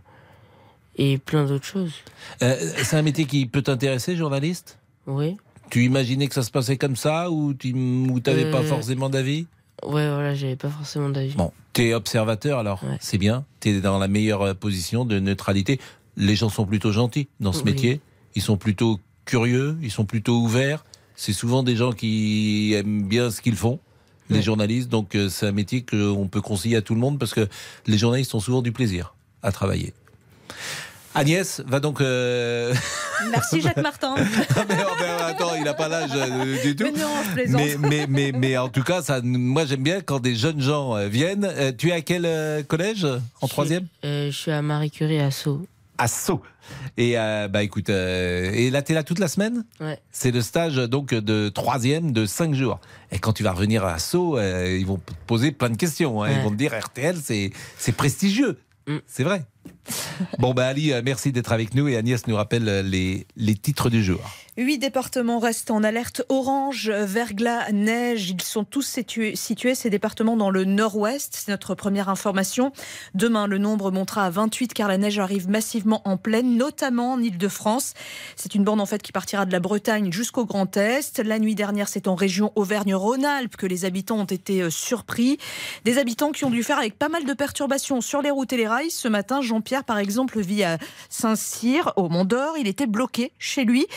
et 0.95 1.17
plein 1.17 1.45
d'autres 1.45 1.65
choses. 1.65 1.93
C'est 2.39 2.95
un 2.95 3.01
métier 3.01 3.25
qui 3.25 3.45
peut 3.45 3.61
t'intéresser, 3.61 4.15
journaliste? 4.15 4.77
Oui. 5.07 5.37
Tu 5.69 5.83
imaginais 5.85 6.27
que 6.27 6.33
ça 6.35 6.43
se 6.43 6.51
passait 6.51 6.77
comme 6.77 6.95
ça 6.95 7.29
ou 7.31 7.53
tu 7.53 7.73
ou 7.73 8.19
t'avais 8.19 8.49
pas 8.51 8.63
forcément 8.63 9.09
d'avis? 9.09 9.47
Ouais, 9.85 10.07
voilà, 10.09 10.33
j'avais 10.35 10.55
pas 10.55 10.69
forcément 10.69 11.09
d'avis. 11.09 11.35
Bon, 11.35 11.51
t'es 11.73 11.93
observateur 11.93 12.59
alors, 12.59 12.81
c'est 12.99 13.17
bien. 13.17 13.45
T'es 13.59 13.81
dans 13.81 13.99
la 13.99 14.07
meilleure 14.07 14.41
euh, 14.41 14.53
position 14.53 15.05
de 15.05 15.19
neutralité. 15.19 15.79
Les 16.17 16.35
gens 16.35 16.49
sont 16.49 16.65
plutôt 16.65 16.91
gentils 16.91 17.27
dans 17.39 17.53
ce 17.53 17.59
Oui. 17.59 17.71
métier. 17.71 18.01
Ils 18.35 18.41
sont 18.41 18.57
plutôt 18.57 18.99
curieux, 19.25 19.77
ils 19.81 19.91
sont 19.91 20.05
plutôt 20.05 20.37
ouverts. 20.39 20.85
C'est 21.15 21.33
souvent 21.33 21.63
des 21.63 21.75
gens 21.75 21.91
qui 21.91 22.73
aiment 22.73 23.03
bien 23.07 23.29
ce 23.31 23.41
qu'ils 23.41 23.55
font, 23.55 23.79
les 24.29 24.41
journalistes. 24.41 24.89
Donc 24.89 25.15
euh, 25.15 25.29
c'est 25.29 25.47
un 25.47 25.51
métier 25.51 25.83
qu'on 25.83 26.27
peut 26.27 26.41
conseiller 26.41 26.75
à 26.77 26.81
tout 26.81 26.93
le 26.95 26.99
monde 26.99 27.19
parce 27.19 27.33
que 27.33 27.47
les 27.87 27.97
journalistes 27.97 28.33
ont 28.35 28.39
souvent 28.39 28.61
du 28.61 28.71
plaisir 28.71 29.13
à 29.41 29.51
travailler. 29.51 29.93
Agnès 31.15 31.61
va 31.67 31.79
donc. 31.79 32.01
euh, 32.01 32.73
Merci 33.31 33.61
Jacques 33.61 33.77
Martin. 33.77 34.15
Ah, 34.55 34.65
mais, 34.67 34.75
oh, 34.79 34.91
mais, 34.99 35.23
attends, 35.23 35.55
il 35.55 35.63
n'a 35.63 35.73
pas 35.73 35.87
l'âge 35.87 36.11
euh, 36.15 36.61
du 36.61 36.75
tout. 36.75 36.83
Mais 36.83 36.91
non, 36.91 37.09
je 37.27 37.31
plaisante. 37.33 37.61
Mais, 37.61 37.77
mais, 37.79 38.05
mais, 38.07 38.31
mais 38.31 38.57
en 38.57 38.69
tout 38.69 38.83
cas, 38.83 39.01
ça, 39.01 39.19
moi 39.23 39.65
j'aime 39.65 39.83
bien 39.83 40.01
quand 40.01 40.19
des 40.19 40.35
jeunes 40.35 40.61
gens 40.61 40.95
euh, 40.95 41.07
viennent. 41.07 41.45
Euh, 41.45 41.71
tu 41.77 41.89
es 41.89 41.91
à 41.93 42.01
quel 42.01 42.25
euh, 42.25 42.63
collège 42.63 43.07
En 43.41 43.47
troisième? 43.47 43.87
Euh, 44.05 44.27
je 44.31 44.35
suis 44.37 44.51
à 44.51 44.61
Marie 44.61 44.91
Curie 44.91 45.19
à 45.19 45.31
Sceaux. 45.31 45.65
À 45.97 46.07
Sceaux. 46.07 46.41
Et 46.97 47.17
euh, 47.19 47.47
bah 47.47 47.61
écoute, 47.63 47.89
euh, 47.89 48.51
et 48.53 48.69
là 48.71 48.81
t'es 48.81 48.93
là 48.93 49.03
toute 49.03 49.19
la 49.19 49.27
semaine? 49.27 49.65
Ouais. 49.81 49.99
C'est 50.11 50.31
le 50.31 50.41
stage 50.41 50.75
donc 50.75 51.13
de 51.13 51.49
troisième 51.49 52.11
de 52.13 52.25
cinq 52.25 52.53
jours. 52.53 52.79
Et 53.11 53.19
quand 53.19 53.33
tu 53.33 53.43
vas 53.43 53.51
revenir 53.51 53.83
à 53.85 53.99
Sceaux, 53.99 54.37
euh, 54.37 54.77
ils 54.79 54.85
vont 54.85 54.97
te 54.97 55.11
poser 55.27 55.51
plein 55.51 55.69
de 55.69 55.77
questions. 55.77 56.23
hein. 56.23 56.29
Ils 56.31 56.41
vont 56.41 56.51
te 56.51 56.55
dire 56.55 56.73
RTL, 56.77 57.17
c'est 57.21 57.51
c'est 57.77 57.91
prestigieux. 57.91 58.59
C'est 59.07 59.23
vrai. 59.23 59.43
Bon 60.39 60.53
bah 60.53 60.67
Ali, 60.67 60.93
euh, 60.93 61.01
merci 61.03 61.31
d'être 61.31 61.51
avec 61.51 61.73
nous 61.73 61.87
et 61.87 61.97
Agnès 61.97 62.25
nous 62.27 62.35
rappelle 62.35 62.67
euh, 62.67 62.81
les, 62.81 63.27
les 63.35 63.55
titres 63.55 63.89
du 63.89 64.03
jour. 64.03 64.21
Huit 64.55 64.77
départements 64.77 65.39
restent 65.39 65.71
en 65.71 65.83
alerte 65.83 66.21
orange, 66.29 66.91
verglas, 66.91 67.71
neige. 67.71 68.29
Ils 68.29 68.41
sont 68.43 68.63
tous 68.63 68.83
situés, 68.83 69.35
situés, 69.35 69.73
ces 69.73 69.89
départements, 69.89 70.37
dans 70.37 70.51
le 70.51 70.63
nord-ouest. 70.63 71.33
C'est 71.35 71.49
notre 71.49 71.73
première 71.73 72.07
information. 72.07 72.71
Demain, 73.15 73.47
le 73.47 73.57
nombre 73.57 73.89
montera 73.89 74.27
à 74.27 74.29
28 74.29 74.75
car 74.75 74.87
la 74.87 74.99
neige 74.99 75.17
arrive 75.17 75.49
massivement 75.49 76.03
en 76.05 76.17
plaine, 76.17 76.55
notamment 76.55 77.13
en 77.13 77.21
Ile-de-France. 77.21 77.95
C'est 78.35 78.53
une 78.53 78.63
bande 78.63 78.79
en 78.79 78.85
fait 78.85 79.01
qui 79.01 79.11
partira 79.11 79.47
de 79.47 79.51
la 79.51 79.59
Bretagne 79.59 80.11
jusqu'au 80.11 80.45
Grand 80.45 80.77
Est. 80.77 81.17
La 81.17 81.39
nuit 81.39 81.55
dernière, 81.55 81.87
c'est 81.87 82.07
en 82.07 82.13
région 82.13 82.51
Auvergne-Rhône-Alpes 82.55 83.57
que 83.57 83.65
les 83.65 83.85
habitants 83.85 84.19
ont 84.19 84.25
été 84.25 84.61
euh, 84.61 84.69
surpris. 84.69 85.39
Des 85.83 85.97
habitants 85.97 86.31
qui 86.31 86.45
ont 86.45 86.51
dû 86.51 86.61
faire 86.61 86.77
avec 86.77 86.99
pas 86.99 87.09
mal 87.09 87.25
de 87.25 87.33
perturbations 87.33 88.01
sur 88.01 88.21
les 88.21 88.29
routes 88.29 88.53
et 88.53 88.57
les 88.57 88.67
rails. 88.67 88.91
Ce 88.91 89.07
matin, 89.07 89.41
Jean-Pierre, 89.41 89.83
par 89.83 89.97
exemple, 89.97 90.39
vit 90.39 90.63
à 90.63 90.77
Saint-Cyr, 91.09 91.91
au 91.95 92.07
Mont 92.07 92.25
d'Or. 92.25 92.55
Il 92.59 92.67
était 92.67 92.85
bloqué 92.85 93.31
chez 93.39 93.63
lui. 93.63 93.87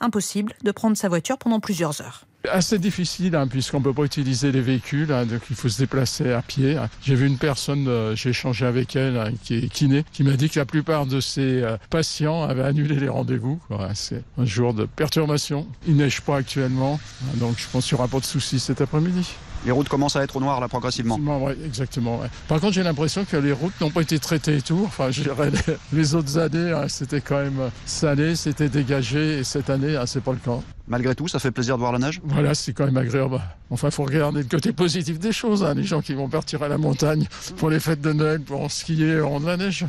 Impossible 0.00 0.54
de 0.62 0.70
prendre 0.70 0.96
sa 0.96 1.08
voiture 1.08 1.38
pendant 1.38 1.60
plusieurs 1.60 2.00
heures. 2.00 2.26
Assez 2.50 2.78
difficile, 2.78 3.36
hein, 3.36 3.46
puisqu'on 3.46 3.78
ne 3.78 3.84
peut 3.84 3.94
pas 3.94 4.02
utiliser 4.02 4.52
les 4.52 4.60
véhicules, 4.60 5.10
hein, 5.12 5.24
donc 5.24 5.40
il 5.48 5.56
faut 5.56 5.70
se 5.70 5.78
déplacer 5.78 6.32
à 6.32 6.42
pied. 6.42 6.76
J'ai 7.02 7.14
vu 7.14 7.26
une 7.26 7.38
personne, 7.38 7.88
euh, 7.88 8.14
j'ai 8.14 8.30
échangé 8.30 8.66
avec 8.66 8.96
elle, 8.96 9.16
hein, 9.16 9.32
qui 9.42 9.54
est 9.56 9.68
kiné, 9.68 10.04
qui 10.12 10.24
m'a 10.24 10.36
dit 10.36 10.50
que 10.50 10.58
la 10.58 10.66
plupart 10.66 11.06
de 11.06 11.20
ses 11.20 11.62
euh, 11.62 11.78
patients 11.88 12.42
avaient 12.42 12.64
annulé 12.64 12.96
les 12.96 13.08
rendez-vous. 13.08 13.58
C'est 13.94 14.22
un 14.36 14.44
jour 14.44 14.74
de 14.74 14.84
perturbation. 14.84 15.66
Il 15.86 15.96
neige 15.96 16.20
pas 16.20 16.36
actuellement, 16.36 17.00
donc 17.36 17.54
je 17.58 17.66
pense 17.72 17.86
qu'il 17.86 17.96
n'y 17.96 18.00
aura 18.00 18.08
pas 18.08 18.20
de 18.20 18.26
soucis 18.26 18.60
cet 18.60 18.82
après-midi. 18.82 19.26
Les 19.64 19.72
routes 19.72 19.88
commencent 19.88 20.16
à 20.16 20.22
être 20.22 20.36
au 20.36 20.40
noir 20.40 20.60
là 20.60 20.68
progressivement. 20.68 21.16
Ouais, 21.16 21.56
exactement. 21.64 22.20
ouais. 22.20 22.28
Par 22.48 22.60
contre, 22.60 22.74
j'ai 22.74 22.82
l'impression 22.82 23.24
que 23.24 23.36
les 23.36 23.52
routes 23.52 23.72
n'ont 23.80 23.90
pas 23.90 24.02
été 24.02 24.18
traitées 24.18 24.56
et 24.58 24.62
tout. 24.62 24.82
Enfin, 24.86 25.10
je 25.10 25.22
dirais 25.22 25.50
les, 25.50 25.74
les 25.92 26.14
autres 26.14 26.36
années, 26.38 26.72
hein, 26.72 26.84
c'était 26.88 27.20
quand 27.22 27.36
même 27.42 27.70
salé, 27.86 28.36
c'était 28.36 28.68
dégagé, 28.68 29.38
et 29.38 29.44
cette 29.44 29.70
année, 29.70 29.96
hein, 29.96 30.04
c'est 30.06 30.22
pas 30.22 30.32
le 30.32 30.38
cas. 30.38 30.58
Malgré 30.86 31.14
tout, 31.14 31.28
ça 31.28 31.38
fait 31.38 31.50
plaisir 31.50 31.76
de 31.76 31.80
voir 31.80 31.92
la 31.92 31.98
neige? 31.98 32.20
Voilà, 32.24 32.54
c'est 32.54 32.74
quand 32.74 32.84
même 32.84 32.96
agréable. 32.98 33.40
Enfin, 33.70 33.88
il 33.88 33.94
faut 33.94 34.04
regarder 34.04 34.42
le 34.42 34.48
côté 34.48 34.72
positif 34.72 35.18
des 35.18 35.32
choses. 35.32 35.64
hein. 35.64 35.72
Les 35.74 35.84
gens 35.84 36.02
qui 36.02 36.12
vont 36.12 36.28
partir 36.28 36.62
à 36.62 36.68
la 36.68 36.76
montagne 36.76 37.26
pour 37.56 37.70
les 37.70 37.80
fêtes 37.80 38.02
de 38.02 38.12
Noël, 38.12 38.40
pour 38.40 38.70
skier, 38.70 39.18
auront 39.20 39.40
de 39.40 39.46
la 39.46 39.56
neige. 39.56 39.86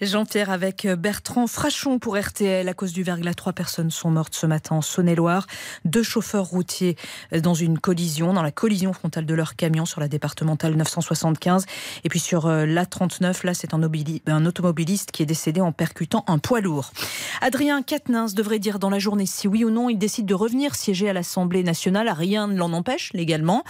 Jean-Pierre 0.00 0.50
avec 0.50 0.86
Bertrand 0.86 1.46
Frachon 1.46 1.98
pour 1.98 2.18
RTL. 2.18 2.68
À 2.68 2.74
cause 2.74 2.92
du 2.92 3.02
verglas, 3.02 3.34
trois 3.34 3.52
personnes 3.52 3.90
sont 3.90 4.10
mortes 4.10 4.34
ce 4.34 4.46
matin 4.46 4.76
en 4.76 4.82
Saône-et-Loire. 4.82 5.46
Deux 5.84 6.02
chauffeurs 6.02 6.44
routiers 6.44 6.96
dans 7.42 7.54
une 7.54 7.78
collision, 7.78 8.32
dans 8.32 8.42
la 8.42 8.50
collision 8.52 8.92
frontale 8.92 9.26
de 9.26 9.34
leur 9.34 9.56
camion 9.56 9.86
sur 9.86 10.00
la 10.00 10.08
départementale 10.08 10.74
975. 10.74 11.66
Et 12.04 12.08
puis 12.08 12.20
sur 12.20 12.46
euh, 12.46 12.66
l'A39, 12.66 13.46
là, 13.46 13.54
c'est 13.54 13.74
un, 13.74 13.80
obili- 13.82 14.22
un 14.26 14.46
automobiliste 14.46 15.10
qui 15.10 15.22
est 15.22 15.26
décédé 15.26 15.60
en 15.60 15.72
percutant 15.72 16.24
un 16.26 16.38
poids 16.38 16.60
lourd. 16.60 16.92
Adrien 17.40 17.82
Quatennens 17.82 18.34
devrait 18.34 18.58
dire 18.58 18.78
dans 18.78 18.90
la 18.90 18.98
journée 18.98 19.26
si 19.26 19.48
oui 19.48 19.64
ou 19.64 19.70
non 19.70 19.88
il 19.90 19.98
décide 19.98 20.26
de 20.26 20.34
revenir 20.34 20.74
siéger 20.74 21.08
à 21.08 21.12
l'Assemblée 21.12 21.62
nationale. 21.62 22.08
Rien 22.08 22.46
ne 22.48 22.56
l'en 22.56 22.72
empêche 22.72 23.12
légalement. 23.12 23.64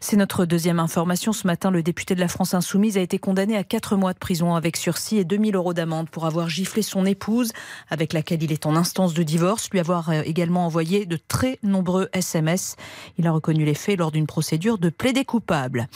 C'est 0.00 0.16
notre 0.16 0.44
deuxième 0.44 0.80
information. 0.80 1.32
Ce 1.32 1.46
matin, 1.46 1.70
le 1.70 1.82
député 1.82 2.14
de 2.14 2.20
la 2.20 2.28
France 2.28 2.54
Insoumise 2.54 2.98
a 2.98 3.00
été 3.00 3.18
condamné 3.18 3.56
à 3.56 3.64
quatre 3.64 3.96
mois 3.96 4.12
de 4.12 4.18
prison 4.18 4.54
avec 4.54 4.76
sursis 4.76 5.23
2000 5.24 5.56
euros 5.56 5.74
d'amende 5.74 6.08
pour 6.10 6.26
avoir 6.26 6.48
giflé 6.48 6.82
son 6.82 7.04
épouse, 7.06 7.52
avec 7.90 8.12
laquelle 8.12 8.42
il 8.42 8.52
est 8.52 8.66
en 8.66 8.76
instance 8.76 9.14
de 9.14 9.22
divorce, 9.22 9.68
lui 9.70 9.80
avoir 9.80 10.10
euh, 10.10 10.22
également 10.24 10.66
envoyé 10.66 11.06
de 11.06 11.16
très 11.28 11.58
nombreux 11.62 12.08
SMS. 12.12 12.76
Il 13.18 13.26
a 13.26 13.32
reconnu 13.32 13.64
les 13.64 13.74
faits 13.74 13.98
lors 13.98 14.12
d'une 14.12 14.26
procédure 14.26 14.78
de 14.78 14.90
plaidé 14.90 15.24
coupable. 15.24 15.88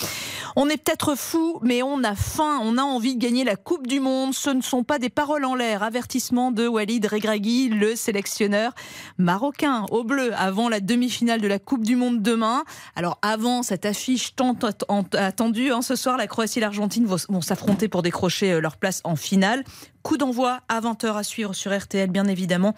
On 0.56 0.68
est 0.68 0.76
peut-être 0.76 1.14
fou, 1.16 1.58
mais 1.62 1.82
on 1.82 2.02
a 2.02 2.14
faim, 2.14 2.58
on 2.62 2.78
a 2.78 2.82
envie 2.82 3.14
de 3.16 3.20
gagner 3.22 3.44
la 3.44 3.56
Coupe 3.56 3.86
du 3.86 4.00
Monde. 4.00 4.34
Ce 4.34 4.50
ne 4.50 4.62
sont 4.62 4.82
pas 4.82 4.98
des 4.98 5.10
paroles 5.10 5.44
en 5.44 5.54
l'air. 5.54 5.82
Avertissement 5.82 6.50
de 6.50 6.66
Walid 6.66 7.06
Regragui, 7.06 7.68
le 7.68 7.94
sélectionneur 7.96 8.72
marocain 9.18 9.86
au 9.90 10.04
bleu, 10.04 10.32
avant 10.36 10.68
la 10.68 10.80
demi-finale 10.80 11.40
de 11.40 11.48
la 11.48 11.58
Coupe 11.58 11.84
du 11.84 11.96
Monde 11.96 12.22
demain. 12.22 12.64
Alors 12.96 13.18
avant 13.22 13.62
cette 13.62 13.86
affiche 13.86 14.34
tant 14.34 14.54
att- 14.62 14.84
attendue, 15.14 15.70
hein, 15.70 15.82
ce 15.82 15.96
soir, 15.96 16.16
la 16.16 16.26
Croatie 16.26 16.58
et 16.58 16.62
l'Argentine 16.62 17.06
vont, 17.06 17.16
vont 17.28 17.40
s'affronter 17.40 17.88
pour 17.88 18.02
décrocher 18.02 18.52
euh, 18.52 18.60
leur 18.60 18.76
place 18.76 19.00
en 19.04 19.16
finale. 19.18 19.64
Coup 20.02 20.16
d'envoi 20.16 20.60
à 20.68 20.80
20h 20.80 21.14
à 21.16 21.22
suivre 21.22 21.54
sur 21.54 21.76
RTL, 21.76 22.08
bien 22.10 22.26
évidemment, 22.26 22.74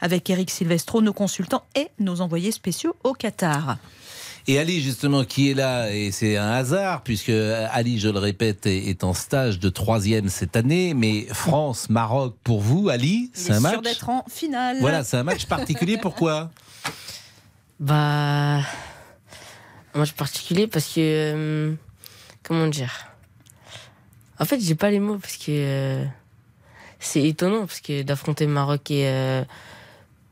avec 0.00 0.28
Eric 0.28 0.50
Silvestro, 0.50 1.00
nos 1.00 1.12
consultants 1.14 1.64
et 1.74 1.88
nos 1.98 2.20
envoyés 2.20 2.52
spéciaux 2.52 2.94
au 3.04 3.14
Qatar. 3.14 3.78
Et 4.46 4.58
Ali, 4.58 4.82
justement, 4.82 5.24
qui 5.24 5.50
est 5.50 5.54
là, 5.54 5.90
et 5.90 6.12
c'est 6.12 6.36
un 6.36 6.50
hasard, 6.50 7.02
puisque 7.02 7.30
Ali, 7.30 7.98
je 7.98 8.10
le 8.10 8.18
répète, 8.18 8.66
est, 8.66 8.88
est 8.88 9.02
en 9.02 9.14
stage 9.14 9.58
de 9.58 9.70
troisième 9.70 10.28
cette 10.28 10.54
année, 10.56 10.92
mais 10.92 11.26
France-Maroc, 11.32 12.36
pour 12.44 12.60
vous, 12.60 12.90
Ali, 12.90 13.30
c'est 13.32 13.52
est 13.52 13.56
un 13.56 13.60
sûr 13.60 13.70
match 13.70 13.80
d'être 13.82 14.08
en 14.10 14.22
finale. 14.28 14.76
Voilà, 14.80 15.02
c'est 15.02 15.16
un 15.16 15.22
match 15.22 15.46
particulier, 15.46 15.96
pourquoi? 15.96 16.50
Bah. 17.80 18.60
Un 19.94 19.98
match 19.98 20.12
particulier 20.12 20.66
parce 20.66 20.86
que. 20.86 21.00
euh, 21.00 21.74
comment 22.42 22.68
dire? 22.68 23.13
En 24.40 24.44
fait, 24.44 24.60
j'ai 24.60 24.74
pas 24.74 24.90
les 24.90 25.00
mots 25.00 25.18
parce 25.18 25.36
que. 25.36 25.44
euh, 25.50 26.04
c'est 27.00 27.22
étonnant 27.22 27.60
parce 27.66 27.80
que 27.80 28.02
d'affronter 28.02 28.46
Maroc 28.46 28.90
et. 28.90 29.06
euh, 29.08 29.44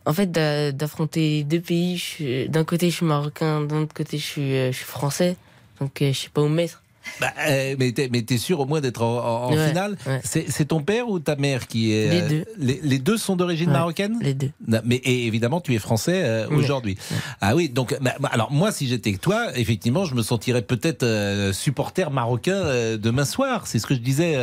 en 0.04 0.12
fait, 0.12 0.30
d'a- 0.32 0.72
d'affronter 0.72 1.44
deux 1.44 1.60
pays, 1.60 2.02
d'un 2.48 2.64
côté 2.64 2.90
je 2.90 2.96
suis 2.96 3.06
marocain, 3.06 3.60
d'un 3.62 3.82
autre 3.82 3.94
côté 3.94 4.18
je 4.18 4.24
suis, 4.24 4.54
euh, 4.56 4.72
je 4.72 4.76
suis 4.78 4.84
français, 4.86 5.36
donc 5.80 6.02
euh, 6.02 6.12
je 6.12 6.18
sais 6.18 6.28
pas 6.28 6.42
où 6.42 6.48
me 6.48 6.54
mettre. 6.56 6.82
Bah, 7.20 7.32
euh, 7.48 7.74
mais 7.78 7.92
t'es 7.92 8.08
mais 8.12 8.24
sûr 8.38 8.60
au 8.60 8.66
moins 8.66 8.80
d'être 8.80 9.02
en, 9.02 9.18
en- 9.18 9.44
en 9.48 9.54
Ouais, 9.56 9.68
finale 9.68 9.96
ouais. 10.06 10.20
C'est 10.24 10.64
ton 10.66 10.82
père 10.82 11.08
ou 11.08 11.18
ta 11.18 11.36
mère 11.36 11.66
qui 11.66 11.92
est 11.92 12.08
Les 12.08 12.20
euh, 12.22 12.28
deux. 12.28 12.44
Les, 12.58 12.80
les 12.82 12.98
deux 12.98 13.16
sont 13.18 13.36
d'origine 13.36 13.68
Ouais, 13.68 13.72
marocaine 13.74 14.18
Les 14.20 14.34
deux. 14.34 14.50
Non, 14.66 14.80
Mais 14.84 14.96
et 14.96 15.26
évidemment, 15.26 15.60
tu 15.60 15.74
es 15.74 15.78
français 15.78 16.22
euh, 16.24 16.48
aujourd'hui. 16.48 16.96
Ah 17.40 17.54
oui, 17.56 17.68
donc 17.68 17.96
bah, 18.00 18.14
bah, 18.20 18.30
alors 18.32 18.50
moi, 18.52 18.72
si 18.72 18.86
j'étais 18.88 19.12
que 19.12 19.18
toi, 19.18 19.46
effectivement, 19.56 20.04
je 20.04 20.14
me 20.14 20.22
sentirais 20.22 20.62
peut-être 20.62 21.02
euh, 21.02 21.52
supporter 21.52 22.10
marocain 22.10 22.96
demain 22.96 23.24
soir. 23.24 23.66
C'est 23.66 23.78
ce 23.78 23.86
que 23.86 23.94
je 23.94 24.00
disais 24.00 24.34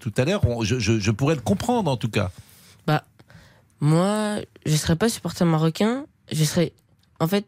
tout 0.00 0.12
à 0.16 0.24
l'heure. 0.24 0.42
Je- 0.62 0.78
je 0.78 1.10
pourrais 1.10 1.34
le 1.34 1.40
comprendre 1.40 1.90
en 1.90 1.96
tout 1.96 2.08
cas. 2.10 2.30
Bah, 2.86 3.02
moi, 3.80 4.36
je 4.66 4.76
serais 4.76 4.96
pas 4.96 5.08
supporter 5.08 5.44
marocain, 5.44 6.04
je 6.32 6.44
serais 6.44 6.72
en 7.20 7.26
fait 7.28 7.44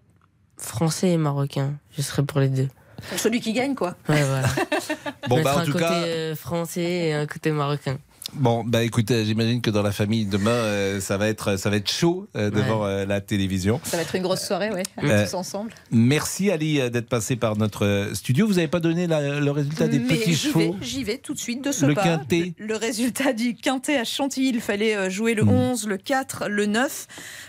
français 0.58 1.10
et 1.10 1.16
marocain. 1.16 1.74
Je 1.96 2.02
serais 2.02 2.22
pour 2.24 2.40
les 2.40 2.48
deux. 2.48 2.68
Celui 3.16 3.40
qui 3.40 3.52
gagne, 3.52 3.74
quoi. 3.74 3.96
Ouais, 4.08 4.22
voilà. 4.22 4.48
Bon, 5.28 5.42
bah, 5.42 5.56
en 5.56 5.58
un 5.60 5.64
tout 5.64 5.72
côté 5.72 5.84
cas- 5.84 5.92
euh, 6.04 6.36
français 6.36 6.82
et 7.08 7.12
un 7.14 7.26
côté 7.26 7.50
marocain. 7.50 7.98
Bon, 8.34 8.64
bah 8.66 8.82
écoutez, 8.82 9.24
j'imagine 9.24 9.60
que 9.62 9.70
dans 9.70 9.82
la 9.84 9.92
famille 9.92 10.24
demain, 10.26 10.50
euh, 10.50 11.00
ça 11.00 11.16
va 11.16 11.28
être 11.28 11.56
ça 11.56 11.70
va 11.70 11.76
être 11.76 11.88
chaud 11.90 12.26
euh, 12.34 12.50
devant 12.50 12.84
euh, 12.84 13.06
la 13.06 13.20
télévision. 13.20 13.80
Ça 13.84 13.96
va 13.96 14.02
être 14.02 14.16
une 14.16 14.24
grosse 14.24 14.44
soirée, 14.44 14.70
ouais, 14.72 14.82
Euh, 15.04 15.24
tous 15.24 15.34
ensemble. 15.34 15.70
Merci 15.92 16.50
Ali 16.50 16.78
d'être 16.90 17.08
passé 17.08 17.36
par 17.36 17.56
notre 17.56 18.10
studio. 18.14 18.48
Vous 18.48 18.54
n'avez 18.54 18.66
pas 18.66 18.80
donné 18.80 19.06
la- 19.06 19.38
le 19.38 19.50
résultat 19.52 19.86
des 19.86 20.00
Mais 20.00 20.16
petits 20.16 20.34
chevaux 20.34 20.74
j'y 20.82 21.04
vais 21.04 21.18
tout 21.18 21.34
de 21.34 21.38
suite 21.38 21.62
de 21.62 21.70
ce 21.70 21.86
Le 21.86 21.94
pas. 21.94 22.02
quintet. 22.02 22.52
Le, 22.58 22.66
le 22.66 22.76
résultat 22.76 23.32
du 23.32 23.54
quintet 23.54 23.96
à 23.96 24.02
Chantilly, 24.04 24.48
il 24.48 24.60
fallait 24.60 25.08
jouer 25.08 25.34
le 25.34 25.44
Hmm. 25.44 25.50
11, 25.70 25.86
le 25.86 25.96
4, 25.96 26.48
le 26.48 26.66
9, 26.66 27.06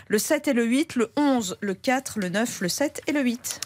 le 0.08 0.18
7 0.18 0.48
et 0.48 0.52
le 0.54 0.64
8, 0.64 0.96
le 0.96 1.10
11, 1.16 1.58
le 1.60 1.74
4, 1.74 2.18
le 2.18 2.28
9, 2.30 2.60
le 2.62 2.68
7 2.68 3.02
et 3.06 3.12
le 3.12 3.20
8. 3.22 3.60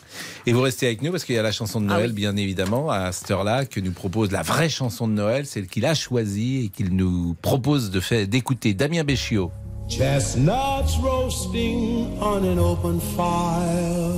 Et 0.47 0.53
vous 0.53 0.61
restez 0.61 0.87
avec 0.87 1.01
nous 1.03 1.11
parce 1.13 1.25
qu'il 1.25 1.35
y 1.37 1.39
a 1.39 1.43
la 1.43 1.53
chanson 1.53 1.81
de 1.81 1.87
Ah 1.89 1.95
Noël, 1.95 2.09
oui. 2.11 2.15
bien 2.17 2.37
évidemment, 2.37 2.91
à 2.91 3.13
cette 3.13 3.31
heure-là, 3.31 3.65
que 3.65 3.79
nous 3.81 3.93
propose 3.93 4.33
la 4.33 4.43
vraie 4.43 4.69
chanson 4.69 5.07
de 5.07 5.13
Noël, 5.13 5.47
celle 5.47 5.67
qu'il 5.69 5.87
a 5.87 5.95
choisie 5.95 6.65
et 6.65 6.69
qu'il 6.69 6.95
nous 6.97 7.35
propose 7.43 7.91
de 7.91 8.01
faire 8.01 8.27
d'écouter 8.27 8.75
Damien 8.75 9.05
Béchiot. 9.05 9.53
Chestnuts 9.89 10.99
roasting 11.03 12.09
on 12.21 12.43
an 12.45 12.59
open 12.59 13.01
fire. 13.01 14.13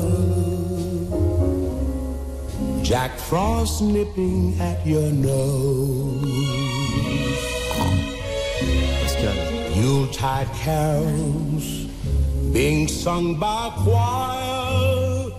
Jack 2.82 3.18
Frost 3.18 3.80
nipping 3.82 4.54
at 4.60 4.86
your 4.86 5.10
nose. 5.12 6.22
Yuletide 9.74 10.46
carols 10.64 11.83
being 12.54 12.86
sung 12.88 13.34
by 13.38 13.66
a 13.66 13.70
choir. 13.82 15.30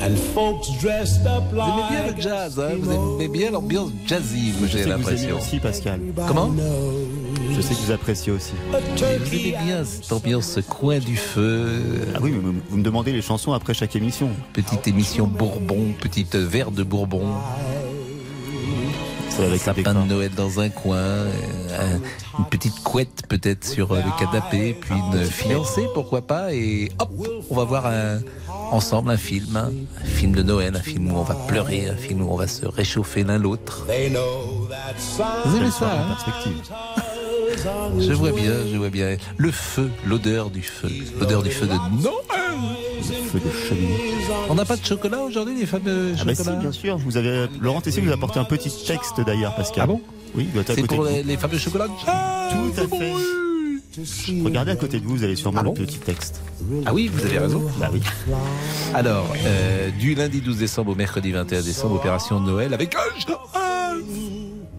And 0.00 0.16
folks 0.32 0.68
dressed 0.80 1.26
up 1.26 1.42
Vous 1.50 1.58
aimez 1.58 1.88
bien 1.90 2.06
like 2.06 2.16
le 2.16 2.22
jazz, 2.22 2.58
hein? 2.60 2.76
Vous 2.80 2.92
aimez 3.16 3.28
bien 3.28 3.50
l'ambiance 3.50 3.90
jazzy, 4.06 4.52
Je 4.60 4.66
sais 4.66 4.68
j'ai 4.68 4.68
que 4.68 4.68
vous 4.68 4.76
aimez 4.76 4.86
l'impression. 4.90 5.36
aussi, 5.38 5.58
Pascal. 5.58 6.00
Comment? 6.28 6.52
Je 7.50 7.60
sais 7.60 7.74
que 7.74 7.80
vous 7.80 7.90
appréciez 7.92 8.30
aussi. 8.32 8.52
Vous 8.70 9.04
aimez 9.04 9.56
bien 9.64 9.82
cette 9.84 10.12
ambiance, 10.12 10.46
ce 10.46 10.60
coin 10.60 10.98
du 11.00 11.16
feu. 11.16 11.80
Ah 12.14 12.18
oui, 12.22 12.30
mais 12.30 12.38
vous, 12.38 12.54
vous 12.68 12.76
me 12.76 12.84
demandez 12.84 13.12
les 13.12 13.22
chansons 13.22 13.52
après 13.52 13.74
chaque 13.74 13.96
émission. 13.96 14.28
Petite 14.52 14.86
émission 14.86 15.26
Bourbon, 15.26 15.92
petite 16.00 16.36
verre 16.36 16.70
de 16.70 16.84
Bourbon. 16.84 17.24
Avec 19.44 19.60
sapin 19.60 19.94
de 19.94 20.08
Noël 20.08 20.30
dans 20.34 20.60
un 20.60 20.68
coin, 20.68 20.96
euh, 20.96 21.30
un- 21.78 22.38
une 22.38 22.44
petite 22.46 22.82
couette 22.82 23.22
peut-être 23.28 23.64
sur 23.66 23.92
euh, 23.92 24.00
le 24.04 24.18
canapé, 24.18 24.76
puis 24.80 24.94
une 24.94 25.24
fiancée, 25.24 25.86
pourquoi 25.94 26.22
pas, 26.26 26.52
et 26.52 26.90
hop, 26.98 27.10
on 27.50 27.54
va 27.54 27.64
voir 27.64 27.86
un- 27.86 28.20
ensemble 28.70 29.10
un 29.10 29.16
film, 29.16 29.56
hein. 29.56 29.70
un 30.02 30.06
film 30.06 30.32
de 30.32 30.42
Noël, 30.42 30.76
un 30.76 30.80
film 30.82 31.10
où 31.12 31.16
on 31.18 31.22
va 31.22 31.34
pleurer, 31.46 31.88
un 31.88 31.96
film 31.96 32.22
où 32.22 32.32
on 32.32 32.36
va 32.36 32.46
se 32.46 32.66
réchauffer 32.66 33.24
l'un 33.24 33.38
l'autre. 33.38 33.84
Vous 35.44 35.56
aimez 35.56 35.70
ça, 35.70 35.86
hein? 35.92 36.16
Je 37.98 38.12
vois 38.12 38.32
bien, 38.32 38.52
je 38.70 38.76
vois 38.76 38.90
bien. 38.90 39.16
Le 39.36 39.50
feu, 39.50 39.90
l'odeur 40.06 40.50
du 40.50 40.62
feu, 40.62 40.88
l'odeur 41.18 41.42
du 41.42 41.50
feu 41.50 41.66
de 41.66 41.72
Noël. 42.02 42.14
Feu 43.30 43.38
de 43.38 43.68
cheminée. 43.68 43.96
On 44.48 44.54
n'a 44.54 44.64
pas 44.64 44.76
de 44.76 44.84
chocolat 44.84 45.20
aujourd'hui, 45.22 45.58
les 45.58 45.66
fameux 45.66 46.14
Ah 46.18 46.24
bah 46.24 46.34
si, 46.34 46.42
chocolats 46.42 46.58
bien 46.58 46.72
sûr. 46.72 46.96
Vous 46.98 47.16
avez 47.16 47.46
Laurent 47.60 47.80
Tessier 47.80 48.02
vous 48.02 48.10
a 48.10 48.14
apporté 48.14 48.38
un 48.38 48.44
petit 48.44 48.70
texte 48.86 49.20
d'ailleurs, 49.24 49.54
Pascal. 49.54 49.84
Ah 49.84 49.86
bon 49.86 50.00
Oui, 50.34 50.44
il 50.48 50.52
doit 50.52 50.62
être 50.62 50.70
à 50.70 50.74
C'est 50.74 50.86
pour 50.86 51.04
les, 51.04 51.22
les 51.22 51.36
fameux 51.36 51.58
chocolats 51.58 51.86
Tout 51.86 52.80
à 52.80 52.88
fait. 52.98 53.12
Regardez 54.44 54.72
à 54.72 54.76
côté 54.76 55.00
de 55.00 55.04
vous, 55.04 55.16
vous 55.16 55.24
avez 55.24 55.36
sûrement 55.36 55.62
le 55.62 55.72
petit 55.72 55.98
texte. 55.98 56.40
Ah 56.86 56.94
oui, 56.94 57.10
vous 57.12 57.24
avez 57.24 57.38
raison. 57.38 57.62
Bah 57.78 57.90
oui. 57.92 58.00
Alors, 58.94 59.26
euh, 59.44 59.90
du 59.98 60.14
lundi 60.14 60.40
12 60.40 60.58
décembre 60.58 60.92
au 60.92 60.94
mercredi 60.94 61.32
21 61.32 61.62
décembre, 61.62 61.96
opération 61.96 62.40
Noël 62.40 62.74
avec 62.74 62.94
un. 62.94 63.57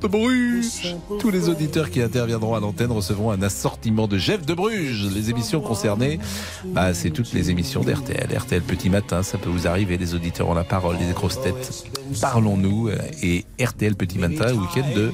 De 0.01 0.07
Bruges. 0.07 0.95
Tous 1.19 1.29
les 1.29 1.49
auditeurs 1.49 1.89
qui 1.89 2.01
interviendront 2.01 2.55
à 2.55 2.59
l'antenne 2.59 2.91
recevront 2.91 3.31
un 3.31 3.41
assortiment 3.41 4.07
de 4.07 4.17
Jeff 4.17 4.45
de 4.45 4.53
Bruges. 4.53 5.07
Les 5.13 5.29
émissions 5.29 5.61
concernées, 5.61 6.19
bah, 6.65 6.93
c'est 6.93 7.09
toutes 7.09 7.33
les 7.33 7.49
émissions 7.51 7.81
d'RTL. 7.83 8.27
RTL 8.37 8.61
Petit 8.61 8.89
Matin, 8.89 9.23
ça 9.23 9.37
peut 9.37 9.49
vous 9.49 9.67
arriver. 9.67 9.97
Les 9.97 10.13
auditeurs 10.15 10.49
ont 10.49 10.53
la 10.53 10.63
parole, 10.63 10.97
les 10.99 11.13
grosses 11.13 11.41
têtes. 11.41 11.85
Parlons-nous. 12.21 12.89
euh, 12.89 12.97
Et 13.21 13.45
RTL 13.63 13.95
Petit 13.95 14.17
Matin, 14.19 14.53
week-end 14.53 14.87
de 14.95 15.11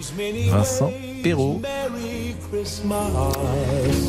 Vincent 0.49 0.91
Perrault. 1.23 1.61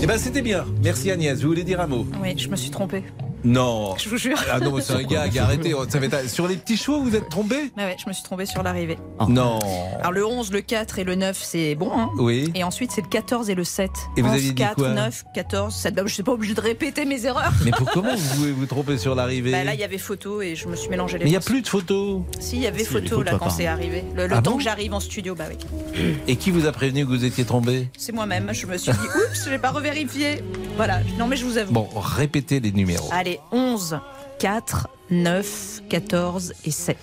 Eh 0.03 0.07
ben, 0.07 0.19
c'était 0.19 0.43
bien. 0.43 0.65
Merci 0.83 1.11
Agnès. 1.11 1.41
Vous 1.41 1.49
voulez 1.49 1.65
dire 1.65 1.81
un 1.81 1.87
mot? 1.87 2.07
Oui, 2.23 2.35
je 2.37 2.49
me 2.49 2.57
suis 2.57 2.71
trompée. 2.71 3.03
Non. 3.45 3.95
Je 3.97 4.09
vous 4.09 4.17
jure. 4.17 4.39
Ah 4.51 4.59
non, 4.61 4.75
c'est 4.81 4.93
un 4.95 5.03
gag. 5.03 5.39
Arrêtez. 5.39 5.75
Ça 5.89 5.99
va 5.99 6.07
être- 6.07 6.29
Sur 6.31 6.49
les 6.49 6.57
petits 6.57 6.77
chevaux, 6.77 7.01
vous 7.03 7.15
êtes 7.15 7.29
trompé 7.29 7.71
Ah 7.77 7.85
ouais, 7.85 7.97
je 8.03 8.09
me 8.09 8.13
suis 8.13 8.23
trompée 8.25 8.47
sur 8.47 8.63
l'arrivée. 8.63 8.99
Non. 9.29 9.59
Alors 10.01 10.13
le 10.13 10.27
11, 10.27 10.51
le 10.53 10.61
4 10.61 10.99
et 10.99 11.05
le 11.05 11.15
9, 11.15 11.41
c'est 11.43 11.75
bon. 11.75 11.91
hein 11.97 12.11
Oui. 12.19 12.51
Et 12.55 12.65
ensuite, 12.65 12.91
c'est 12.93 13.03
le 13.03 13.09
14 13.09 13.49
et 13.51 13.55
le 13.55 13.65
7. 13.65 13.91
Et 14.17 14.23
vous 14.23 14.29
11, 14.29 14.35
aviez 14.35 14.49
dit 14.51 14.55
4, 14.55 14.75
quoi? 14.77 14.89
9, 14.91 15.25
14, 15.35 15.75
7. 15.75 15.95
Bah, 15.95 16.03
je 16.07 16.13
suis 16.15 16.23
pas 16.23 16.33
obligée 16.33 16.55
de 16.55 16.61
répéter 16.61 17.05
mes 17.05 17.25
erreurs. 17.27 17.53
Mais 17.65 17.71
pour 17.71 17.91
comment 17.91 18.15
vous 18.17 18.35
pouvez 18.37 18.53
vous 18.53 18.67
tromper 18.67 18.99
sur 18.99 19.15
l'arrivée? 19.15 19.53
Bah, 19.53 19.65
là, 19.65 19.75
il 19.75 19.81
y 19.81 19.85
avait 19.85 19.99
photo 19.99 20.43
et 20.43 20.57
je 20.57 20.67
me 20.69 20.75
suis 20.77 20.89
mélangé 20.89 21.19
les 21.19 21.25
Mais 21.25 21.31
il 21.31 21.33
n'y 21.33 21.37
a 21.37 21.41
plus 21.41 21.63
de 21.63 21.69
photos. 21.69 22.23
Si, 22.41 22.57
il 22.57 22.63
y 22.63 22.67
avait 22.67 22.81
Si, 22.81 22.87
photo 22.87 23.23
là 23.23 23.33
photos, 23.33 23.49
quand 23.49 23.51
c'est 23.51 23.67
arrivé. 23.67 24.05
Le, 24.17 24.27
le 24.27 24.35
Ah 24.37 24.43
temps 24.43 24.53
bon 24.53 24.57
que 24.59 24.65
j'arrive 24.65 24.93
en 24.95 25.01
studio, 25.01 25.35
bah 25.35 25.45
oui. 25.49 26.15
Et 26.27 26.37
qui 26.37 26.51
vous 26.51 26.67
a 26.67 26.73
prévenu 26.73 27.05
que 27.05 27.11
vous 27.11 27.25
étiez 27.25 27.45
trompé 27.45 27.89
C'est 27.97 28.13
moi-même. 28.13 28.51
Je 28.53 28.67
me 28.67 28.77
suis 28.77 28.93
dit, 28.93 28.99
oups, 28.99 29.45
je 29.45 29.51
l'ai 29.51 29.59
pas 29.59 29.71
revérifié. 29.71 30.43
Voilà. 30.77 31.01
Non, 31.19 31.27
mais 31.27 31.37
je 31.37 31.45
vous 31.45 31.59
avoue. 31.59 31.73
Bon, 31.73 31.89
répétez 31.95 32.61
les 32.61 32.73
numéros. 32.73 33.09
Allez, 33.13 33.36
11, 33.53 34.01
4, 34.39 34.89
9, 35.11 35.83
14 35.89 36.53
et 36.65 36.71
7. 36.71 36.97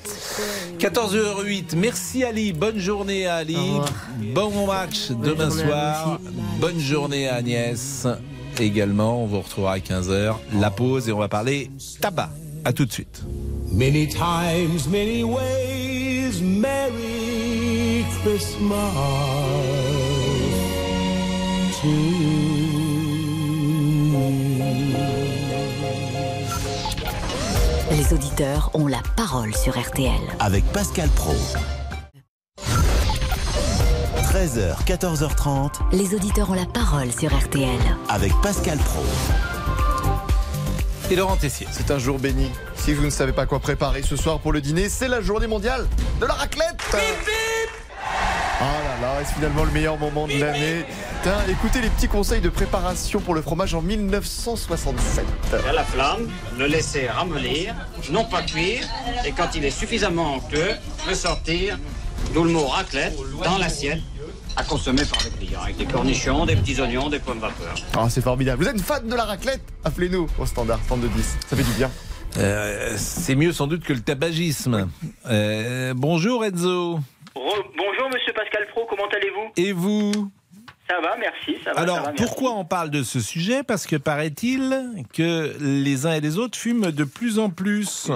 14h08, 0.79 1.75
merci 1.75 2.23
Ali, 2.23 2.53
bonne 2.53 2.77
journée 2.77 3.25
à 3.25 3.35
Ali, 3.35 3.57
bon 4.33 4.67
match 4.67 5.11
demain 5.11 5.49
soir, 5.49 6.19
bonne 6.59 6.79
journée 6.79 7.27
à 7.27 7.35
Agnès. 7.35 8.07
Également, 8.59 9.23
on 9.23 9.25
vous 9.25 9.41
retrouvera 9.41 9.73
à 9.73 9.77
15h, 9.79 10.35
la 10.59 10.69
pause 10.69 11.09
et 11.09 11.11
on 11.11 11.19
va 11.19 11.27
parler 11.27 11.71
tabac. 12.01 12.29
À 12.65 12.71
tout 12.71 12.85
de 12.85 12.91
suite. 12.91 13.23
Many 13.71 14.07
times, 14.07 14.87
many 14.89 15.23
ways, 15.23 16.41
Merry 16.41 18.05
Christmas 18.21 18.93
to 21.81 22.32
Les 27.95 28.11
auditeurs 28.11 28.71
ont 28.73 28.87
la 28.87 29.03
parole 29.15 29.53
sur 29.55 29.79
RTL. 29.79 30.19
Avec 30.39 30.65
Pascal 30.71 31.07
Pro. 31.09 31.35
13h, 34.17 34.83
14h30. 34.87 35.73
Les 35.91 36.15
auditeurs 36.15 36.49
ont 36.49 36.55
la 36.55 36.65
parole 36.65 37.11
sur 37.11 37.31
RTL. 37.31 37.69
Avec 38.09 38.31
Pascal 38.41 38.79
Pro. 38.79 39.03
Et 41.11 41.15
Laurent 41.15 41.35
Tessier. 41.35 41.67
C'est 41.69 41.91
un 41.91 41.99
jour 41.99 42.17
béni. 42.17 42.49
Si 42.75 42.95
vous 42.95 43.03
ne 43.03 43.11
savez 43.11 43.31
pas 43.31 43.45
quoi 43.45 43.59
préparer 43.59 44.01
ce 44.01 44.15
soir 44.15 44.39
pour 44.39 44.53
le 44.53 44.61
dîner, 44.61 44.89
c'est 44.89 45.07
la 45.07 45.21
journée 45.21 45.45
mondiale 45.45 45.87
de 46.19 46.25
la 46.25 46.33
raclette. 46.33 46.81
Ah 46.93 46.97
là 48.65 49.01
là, 49.01 49.21
est-ce 49.21 49.33
finalement 49.33 49.63
le 49.63 49.71
meilleur 49.71 49.97
moment 49.97 50.27
de 50.27 50.33
l'année 50.33 50.85
Tiens, 51.23 51.37
écoutez 51.49 51.81
les 51.81 51.89
petits 51.89 52.07
conseils 52.07 52.41
de 52.41 52.49
préparation 52.49 53.19
pour 53.19 53.33
le 53.33 53.41
fromage 53.41 53.73
en 53.73 53.81
1967. 53.81 55.25
À 55.67 55.73
la 55.73 55.83
flamme, 55.83 56.29
le 56.57 56.65
laisser 56.65 57.07
ramollir, 57.07 57.73
non 58.11 58.25
pas 58.25 58.41
cuire, 58.43 58.83
et 59.25 59.31
quand 59.31 59.55
il 59.55 59.65
est 59.65 59.71
suffisamment 59.71 60.35
onctueux, 60.35 60.73
le 61.07 61.15
sortir, 61.15 61.79
d'où 62.33 62.43
le 62.43 62.51
mot 62.51 62.67
raclette, 62.67 63.17
dans 63.43 63.57
l'assiette, 63.57 64.01
à 64.55 64.63
consommer 64.63 65.03
par 65.05 65.19
les 65.23 65.45
clients, 65.45 65.61
avec 65.61 65.77
des 65.77 65.85
cornichons, 65.85 66.45
des 66.45 66.55
petits 66.55 66.79
oignons, 66.79 67.09
des 67.09 67.19
pommes 67.19 67.39
vapeur. 67.39 67.73
Ah, 67.97 68.07
c'est 68.09 68.21
formidable. 68.21 68.63
Vous 68.63 68.69
êtes 68.69 68.81
fan 68.81 69.07
de 69.07 69.15
la 69.15 69.23
raclette 69.25 69.63
Appelez-nous 69.83 70.27
au 70.37 70.45
standard 70.45 70.79
3210. 70.87 71.37
Ça 71.49 71.55
fait 71.55 71.63
du 71.63 71.71
bien. 71.71 71.89
Euh, 72.37 72.95
c'est 72.97 73.35
mieux 73.35 73.51
sans 73.51 73.67
doute 73.67 73.83
que 73.83 73.93
le 73.93 74.01
tabagisme. 74.01 74.89
Euh, 75.27 75.93
bonjour 75.95 76.43
Enzo. 76.45 76.99
Bonjour 77.35 78.09
Monsieur 78.13 78.33
Pascal 78.33 78.67
Pro, 78.67 78.85
comment 78.89 79.07
allez-vous? 79.07 79.51
Et 79.57 79.71
vous? 79.71 80.11
Ça 80.89 80.99
va, 81.01 81.15
merci. 81.17 81.57
Ça 81.63 81.73
va, 81.73 81.79
Alors, 81.81 81.95
ça 81.97 82.01
va, 82.03 82.07
merci. 82.09 82.23
pourquoi 82.23 82.51
on 82.55 82.65
parle 82.65 82.89
de 82.89 83.03
ce 83.03 83.19
sujet? 83.19 83.63
Parce 83.63 83.87
que 83.87 83.95
paraît-il 83.95 85.03
que 85.13 85.55
les 85.59 86.05
uns 86.05 86.13
et 86.13 86.21
les 86.21 86.37
autres 86.37 86.57
fument 86.57 86.91
de 86.91 87.03
plus 87.03 87.39
en 87.39 87.49
plus. 87.49 88.11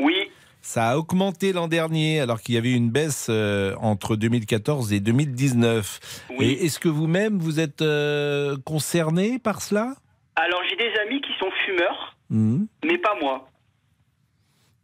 Oui. 0.00 0.14
Ça 0.60 0.90
a 0.90 0.96
augmenté 0.98 1.52
l'an 1.52 1.68
dernier, 1.68 2.20
alors 2.20 2.40
qu'il 2.42 2.54
y 2.54 2.58
avait 2.58 2.72
une 2.72 2.90
baisse 2.90 3.28
euh, 3.30 3.74
entre 3.80 4.16
2014 4.16 4.92
et 4.92 5.00
2019. 5.00 6.26
Oui. 6.38 6.58
Est-ce 6.60 6.78
que 6.78 6.88
vous-même, 6.88 7.38
vous 7.38 7.60
êtes 7.60 7.80
euh, 7.80 8.56
concerné 8.66 9.38
par 9.38 9.62
cela? 9.62 9.94
Alors 10.36 10.60
j'ai 10.68 10.76
des 10.76 10.92
amis 11.06 11.20
qui 11.20 11.30
sont 11.38 11.50
fumeurs, 11.64 12.16
Mhm. 12.30 12.66
mais 12.84 12.98
pas 12.98 13.14
moi. 13.20 13.48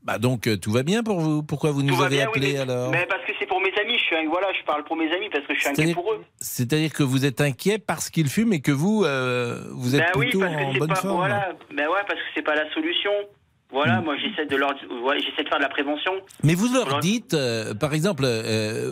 Bah 0.04 0.18
donc, 0.18 0.46
euh, 0.46 0.56
tout 0.58 0.70
va 0.70 0.82
bien 0.82 1.02
pour 1.02 1.18
vous 1.20 1.42
Pourquoi 1.42 1.70
vous 1.70 1.82
nous 1.82 1.96
Tout 1.96 2.02
avez 2.02 2.16
bien, 2.16 2.26
oui, 2.26 2.30
appelé 2.30 2.52
mais, 2.54 2.58
alors 2.60 2.90
mais 2.90 3.06
parce 3.08 3.24
que 3.24 3.32
c'est 3.38 3.46
pour 3.46 3.60
mes 3.62 3.72
amis. 3.80 3.96
Je 3.98 4.04
suis 4.04 4.26
voilà, 4.28 4.48
je 4.58 4.64
parle 4.66 4.84
pour 4.84 4.96
mes 4.96 5.10
amis 5.10 5.30
parce 5.32 5.46
que 5.46 5.54
je 5.54 5.60
suis 5.60 5.68
inquiet 5.70 5.94
pour 5.94 6.12
eux. 6.12 6.22
C'est-à-dire 6.40 6.92
que 6.92 7.02
vous 7.02 7.24
êtes 7.24 7.40
inquiet 7.40 7.78
parce 7.78 8.10
qu'ils 8.10 8.28
fument 8.28 8.52
et 8.52 8.60
que 8.60 8.70
vous, 8.72 9.04
euh, 9.04 9.62
vous 9.72 9.94
êtes 9.96 10.02
Ben 10.02 10.10
oui, 10.16 10.26
plutôt 10.28 10.40
parce 10.40 10.54
en 10.62 10.72
bonne 10.74 10.88
pas 10.88 10.94
forme. 10.96 11.16
voilà. 11.16 11.48
Ben 11.74 11.86
ouais, 11.88 12.00
parce 12.06 12.20
que 12.20 12.26
c'est 12.34 12.42
pas 12.42 12.54
la 12.54 12.70
solution. 12.74 13.10
Voilà, 13.70 14.00
moi 14.02 14.14
j'essaie 14.18 14.46
de 14.46 14.54
leur, 14.56 14.70
ouais, 15.02 15.18
j'essaie 15.20 15.42
de 15.42 15.48
faire 15.48 15.58
de 15.58 15.62
la 15.62 15.68
prévention. 15.70 16.12
Mais 16.44 16.54
vous 16.54 16.72
leur 16.72 17.00
dites, 17.00 17.34
euh, 17.34 17.74
par 17.74 17.92
exemple, 17.94 18.24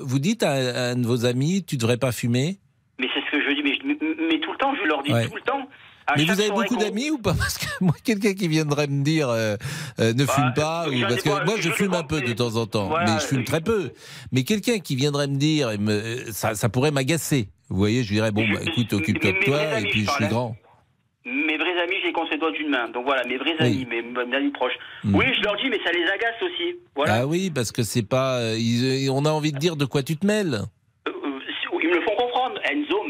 vous 0.03 0.19
dites 0.19 0.43
à, 0.43 0.53
à 0.53 0.81
un 0.93 0.97
de 0.97 1.07
vos 1.07 1.25
amis, 1.27 1.63
tu 1.65 1.77
devrais 1.77 1.99
pas 1.99 2.11
fumer. 2.11 2.57
Mais 2.99 3.07
c'est 3.15 3.21
ce 3.21 3.31
que 3.31 3.43
je 3.49 3.55
dis, 3.55 3.63
mais, 3.63 3.75
je- 3.75 4.25
mais 4.29 4.41
tout 4.41 4.51
le 4.51 4.59
temps, 4.59 4.75
je 4.75 4.83
leur 4.89 5.03
dis 5.03 5.13
Ouais. 5.13 5.29
tout 5.29 5.35
le 5.37 5.41
temps. 5.43 5.69
À 6.07 6.15
Mais 6.17 6.25
vous 6.25 6.33
avez 6.41 6.51
beaucoup 6.51 6.77
d'amis 6.77 7.11
ou 7.11 7.19
pas? 7.19 7.35
Parce 7.39 7.59
que 7.59 7.67
moi, 7.81 7.95
quelqu'un 8.03 8.35
qui 8.35 8.49
viendrait 8.49 8.87
me 8.89 9.03
dire 9.05 9.29
euh, 9.29 9.57
euh, 10.01 10.13
ne 10.15 10.27
fume 10.27 10.53
pas, 10.55 10.89
ou 10.89 11.01
parce 11.03 11.23
que 11.23 11.29
pas- 11.29 11.45
moi 11.45 11.55
je 11.57 11.63
je 11.63 11.71
fume 11.71 11.95
un 11.95 12.03
peu 12.03 12.21
de 12.21 12.33
temps 12.33 12.57
en 12.57 12.67
temps, 12.67 12.89
Voilà, 12.89 13.15
mais 13.15 13.21
je 13.21 13.27
fume 13.27 13.45
très 13.45 13.61
peu. 13.61 13.93
Mais 14.33 14.43
quelqu'un 14.45 14.79
qui 14.79 14.97
viendrait 14.97 15.29
me 15.29 15.37
dire, 15.37 15.71
et 15.71 15.79
me, 15.79 16.25
ça, 16.33 16.55
ça 16.55 16.69
pourrait 16.69 16.91
m'agacer. 16.91 17.49
Vous 17.69 17.77
voyez, 17.77 18.03
je 18.03 18.13
dirais 18.13 18.31
bon, 18.33 18.45
bah, 18.53 18.61
écoute, 18.67 18.93
occupe-toi 18.93 19.33
de 19.33 19.45
toi, 19.45 19.79
et 19.81 19.85
puis 19.91 20.05
je 20.05 20.11
suis 20.11 20.27
grand. 20.27 20.57
Mes 21.25 21.57
vrais 21.57 21.81
amis, 21.85 21.95
je 22.03 22.07
les 22.09 22.13
compte 22.13 22.29
d'une 22.55 22.69
main. 22.69 22.89
Donc 22.91 23.05
voilà, 23.05 23.23
mes 23.29 23.39
vrais 23.39 23.55
amis, 23.61 23.87
mes, 23.89 24.03
mes 24.03 24.37
amis 24.37 24.51
proches. 24.51 24.73
Mm. 25.05 25.15
Oui, 25.15 25.25
je 25.39 25.43
leur 25.45 25.57
dis, 25.57 25.69
mais 25.71 25.79
ça 25.85 25.93
les 25.93 26.03
agace 26.05 26.43
aussi. 26.43 26.75
Voilà. 26.97 27.15
Ah 27.21 27.27
oui, 27.29 27.51
parce 27.55 27.71
que 27.71 27.85
c'est 27.85 28.03
pas, 28.03 28.39
euh, 28.39 28.57
ils- 28.59 29.09
on 29.09 29.25
a 29.25 29.31
envie 29.31 29.53
de 29.53 29.59
dire 29.59 29.77
de 29.77 29.85
quoi 29.85 30.03
tu 30.03 30.17
te 30.17 30.27
mêles. 30.27 30.63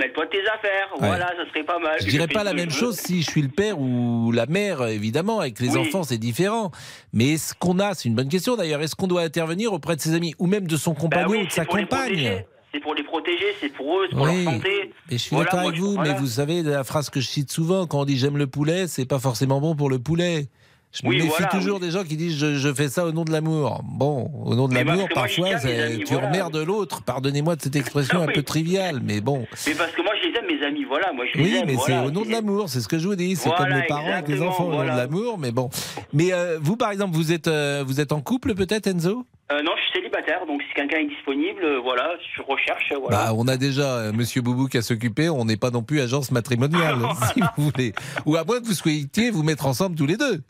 Enzo, 0.03 0.21
mêle-toi 0.21 0.25
de 0.27 0.31
tes 0.31 0.49
affaires. 0.49 0.89
Voilà, 0.99 1.27
ça 1.29 1.49
serait 1.49 1.65
pas 1.65 1.79
mal. 1.79 1.97
Je 2.01 2.07
dirais 2.09 2.29
pas 2.29 2.45
la 2.45 2.53
même 2.55 2.71
chose 2.71 2.97
si 2.97 3.23
je 3.23 3.31
suis 3.31 3.43
le 3.43 3.49
père 3.49 3.79
ou 3.79 4.33
la 4.33 4.47
mère, 4.47 4.87
évidemment. 4.87 5.41
Avec 5.41 5.61
les 5.61 5.77
Oui. 5.77 5.79
enfants, 5.89 6.03
c'est 6.03 6.19
différent. 6.19 6.71
Mais 7.13 7.31
est-ce 7.35 7.55
qu'on 7.55 7.79
a, 7.79 7.95
c'est 7.95 8.09
une 8.09 8.15
bonne 8.15 8.29
question 8.29 8.57
d'ailleurs, 8.57 8.83
est-ce 8.83 8.95
qu'on 8.97 9.07
doit 9.07 9.23
intervenir 9.23 9.73
auprès 9.73 9.97
de 9.97 10.01
ses 10.01 10.15
amis 10.15 10.35
ou 10.39 10.47
même 10.47 10.67
de 10.67 10.77
son 10.77 10.93
Bah 10.93 11.01
compagnon 11.01 11.31
oui, 11.31 11.43
ou 11.43 11.47
de 11.47 11.53
sa 11.53 11.65
compagne. 11.65 12.45
C'est 12.75 12.81
pour 12.81 12.95
les 12.95 13.03
protéger, 13.05 13.55
c'est 13.61 13.69
pour 13.69 13.99
eux, 14.01 14.07
c'est 14.09 14.17
pour 14.17 14.25
Oui, 14.27 14.45
leur 14.45 14.55
santé. 14.55 14.91
mais 15.11 15.19
je 15.19 15.23
suis 15.23 15.37
Voilà, 15.37 15.51
d'accord 15.51 15.69
avec 15.69 15.79
vous, 15.79 15.93
voilà. 15.93 16.15
mais 16.15 16.19
vous 16.19 16.27
savez, 16.27 16.63
la 16.63 16.85
phrase 16.85 17.11
que 17.11 17.21
je 17.21 17.29
cite 17.29 17.53
souvent, 17.53 17.87
quand 17.87 18.01
on 18.01 18.05
dit 18.07 18.17
j'aime 18.17 18.39
le 18.39 18.47
poulet, 18.47 18.87
c'est 18.87 19.05
pas 19.05 19.19
forcément 19.19 19.61
bon 19.61 19.77
pour 19.77 19.91
le 19.91 19.99
poulet. 19.99 20.47
Je 20.93 21.07
me 21.07 21.11
Oui, 21.11 21.17
méfie 21.17 21.29
voilà, 21.29 21.47
toujours 21.47 21.81
des 21.81 21.91
gens 21.91 22.05
qui 22.05 22.17
disent 22.19 22.37
je, 22.39 22.57
je 22.57 22.75
fais 22.75 22.89
ça 22.89 23.07
au 23.07 23.13
nom 23.13 23.25
de 23.25 23.33
l'amour. 23.33 23.81
Bon, 23.85 24.31
au 24.45 24.55
nom 24.55 24.69
de 24.69 24.75
l'amour, 24.75 25.09
que 25.09 25.15
moi, 25.15 25.27
j'y 25.27 25.41
parfois, 25.41 25.71
amis, 25.71 26.05
tu 26.05 26.13
voilà. 26.13 26.29
emmerdes 26.29 26.57
l'autre. 26.57 27.03
Pardonnez-moi 27.03 27.57
de 27.57 27.63
cette 27.63 27.77
expression 27.77 28.21
un 28.23 28.27
Oui. 28.27 28.35
peu 28.35 28.43
triviale, 28.43 29.01
mais 29.03 29.21
bon. 29.23 29.47
Mais 29.67 29.75
parce 29.75 29.93
que 29.93 30.03
moi, 30.03 30.13
je 30.23 30.29
les 30.29 30.37
aime, 30.37 30.47
mes 30.59 30.67
amis. 30.67 30.85
Voilà, 30.85 31.13
moi, 31.15 31.25
je 31.33 31.39
les 31.39 31.45
Oui, 31.45 31.57
aime. 31.57 31.67
mais 31.67 31.77
c'est 31.87 31.97
au 31.99 32.11
nom 32.11 32.23
de 32.27 32.31
l'amour, 32.31 32.69
c'est 32.69 32.81
ce 32.81 32.89
que 32.89 32.99
je 32.99 33.09
vous 33.09 33.15
dis. 33.17 33.37
C'est 33.37 33.51
comme 33.55 33.69
les 33.71 33.87
parents 33.87 34.13
avec 34.13 34.29
les 34.29 34.43
enfants 34.43 34.67
au 34.67 34.73
nom 34.73 34.83
de 34.83 34.89
l'amour, 34.89 35.39
mais 35.39 35.51
bon. 35.51 35.71
Mais 36.13 36.33
euh, 36.33 36.59
vous, 36.61 36.77
par 36.77 36.91
exemple, 36.91 37.15
vous 37.17 37.33
êtes, 37.33 37.49
euh, 37.49 37.83
vous 37.87 38.01
êtes 38.01 38.13
en 38.13 38.21
couple 38.21 38.55
peut-être, 38.55 38.87
Enzo? 38.87 39.25
Euh, 39.51 39.63
non, 39.63 39.73
je 39.77 39.83
suis 39.83 39.93
célibataire, 40.01 40.47
donc 40.47 40.63
si 40.63 40.75
quelqu'un 40.75 40.99
est 40.99 41.09
disponible, 41.09 41.63
euh, 41.65 41.81
voilà, 41.83 42.11
je 42.37 42.43
recherche. 42.43 42.93
Voilà. 43.01 43.17
Bah, 43.17 43.33
on 43.35 43.49
a 43.49 43.57
déjà 43.57 43.97
euh, 43.97 44.13
Monsieur 44.13 44.41
Boubouk 44.43 44.75
à 44.77 44.83
s'occuper. 44.83 45.29
On 45.31 45.45
n'est 45.47 45.57
pas 45.57 45.71
non 45.71 45.83
plus 45.83 46.01
agence 46.01 46.31
matrimoniale, 46.31 46.97
si 47.35 47.41
vous 47.57 47.65
voulez. 47.71 47.93
Ou 48.27 48.37
à 48.37 48.45
moins 48.45 48.61
que 48.61 48.67
vous 48.67 48.73
souhaitiez 48.75 49.31
vous 49.31 49.43
mettre 49.43 49.67
ensemble 49.67 49.97
tous 49.97 50.07
les 50.07 50.17
deux. 50.17 50.43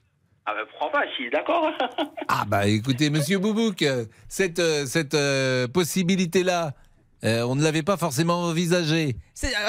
Ah 0.47 0.53
ben, 0.55 0.64
pourquoi 0.70 1.01
pas, 1.01 1.07
si, 1.16 1.30
d'accord. 1.30 1.70
Ah 2.28 2.45
bah 2.49 2.66
écoutez, 2.66 3.11
Monsieur 3.11 3.38
Boubouk, 3.38 3.82
euh, 3.82 4.07
cette 4.28 4.59
euh, 4.59 4.86
cette 4.86 5.14
euh, 5.14 5.68
possibilité-là, 5.68 6.72
euh, 7.24 7.43
on 7.43 7.55
ne 7.55 7.62
l'avait 7.62 7.82
pas 7.82 7.97
forcément 7.97 8.49
alors, 8.49 8.57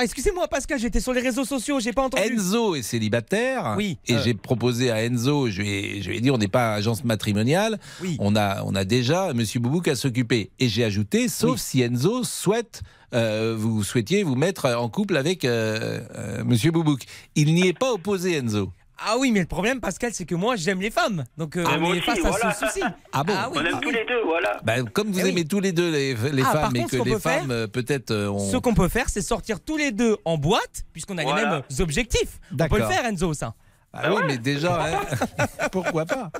Excusez-moi, 0.01 0.47
Pascal, 0.47 0.79
j'étais 0.79 0.99
sur 0.99 1.13
les 1.13 1.21
réseaux 1.21 1.45
sociaux, 1.45 1.79
j'ai 1.79 1.93
pas 1.93 2.03
entendu. 2.03 2.23
Enzo 2.33 2.75
est 2.75 2.81
célibataire. 2.81 3.75
Oui. 3.77 3.97
Et 4.07 4.15
Euh. 4.15 4.21
j'ai 4.23 4.33
proposé 4.33 4.89
à 4.91 5.03
Enzo, 5.03 5.49
je 5.49 5.61
lui 5.61 5.69
ai, 5.69 6.01
je 6.01 6.09
lui 6.09 6.17
ai 6.17 6.21
dit, 6.21 6.31
on 6.31 6.37
n'est 6.37 6.47
pas 6.47 6.73
agence 6.73 7.03
matrimoniale. 7.03 7.79
Oui. 8.01 8.17
On 8.19 8.35
a, 8.35 8.63
on 8.63 8.73
a 8.75 8.85
déjà 8.85 9.33
Monsieur 9.33 9.59
Boubouk 9.59 9.87
à 9.87 9.95
s'occuper. 9.95 10.51
Et 10.59 10.67
j'ai 10.69 10.83
ajouté, 10.83 11.27
sauf 11.27 11.59
si 11.59 11.81
Enzo 11.81 12.23
souhaite, 12.23 12.81
euh, 13.13 13.55
vous 13.57 13.83
souhaitiez 13.83 14.23
vous 14.23 14.35
mettre 14.35 14.67
en 14.73 14.89
couple 14.89 15.17
avec 15.17 15.45
euh, 15.45 15.99
euh, 16.15 16.43
Monsieur 16.43 16.71
Boubouk. 16.71 17.01
Il 17.35 17.53
n'y 17.53 17.67
est 17.67 17.77
pas 17.77 17.91
opposé, 17.93 18.35
Enzo. 18.37 18.71
Ah 18.97 19.15
oui, 19.17 19.31
mais 19.31 19.39
le 19.41 19.45
problème, 19.47 19.79
Pascal, 19.81 20.13
c'est 20.13 20.25
que 20.25 20.35
moi, 20.35 20.55
j'aime 20.55 20.79
les 20.79 20.91
femmes. 20.91 21.23
Donc, 21.37 21.57
euh, 21.57 21.63
Ah, 21.67 21.77
on 21.79 21.93
est 21.93 21.97
aussi, 21.97 22.01
face 22.21 22.43
à 22.43 22.51
ce 22.53 22.65
souci. 22.67 22.81
Ah 23.11 23.23
bon 23.23 23.33
oui, 23.33 23.57
On 23.57 23.59
aime 23.65 23.71
ah 23.75 23.79
tous 23.81 23.89
oui. 23.89 23.95
les 23.95 24.05
deux, 24.05 24.21
voilà. 24.25 24.59
Bah, 24.63 24.73
comme 24.93 25.11
vous 25.11 25.19
Eh 25.19 25.23
oui. 25.23 25.29
aimez 25.29 25.45
tous 25.45 25.59
les 25.59 25.71
deux 25.71 25.91
les, 25.91 26.13
les 26.13 26.43
Ah, 26.43 26.51
par 26.53 26.61
femmes 26.65 26.75
et 26.75 26.79
contre, 26.79 26.91
ce 26.91 26.95
que 26.97 27.01
qu'on 27.01 27.05
les 27.05 27.13
peut 27.13 27.19
faire, 27.19 27.39
femmes, 27.41 27.51
euh, 27.51 27.67
peut-être, 27.67 28.11
euh, 28.11 28.29
on... 28.29 28.39
Ce 28.39 28.57
qu'on 28.57 28.73
peut 28.73 28.87
faire, 28.89 29.09
c'est 29.09 29.21
sortir 29.21 29.59
tous 29.59 29.77
les 29.77 29.91
deux 29.91 30.15
en 30.25 30.37
boîte, 30.37 30.83
puisqu'on 30.93 31.17
a 31.17 31.23
Voilà. 31.23 31.41
les 31.43 31.49
mêmes 31.49 31.61
objectifs. 31.79 32.39
On 32.45 32.49
peut 32.51 32.55
D'accord. 32.57 32.77
le 32.79 32.85
faire, 32.85 33.05
Enzo, 33.05 33.33
ça. 33.33 33.55
Ah 33.95 34.11
oui, 34.13 34.21
mais 34.25 34.37
déjà, 34.37 34.83
hein, 34.85 35.01
pourquoi 35.71 36.05
pas? 36.05 36.31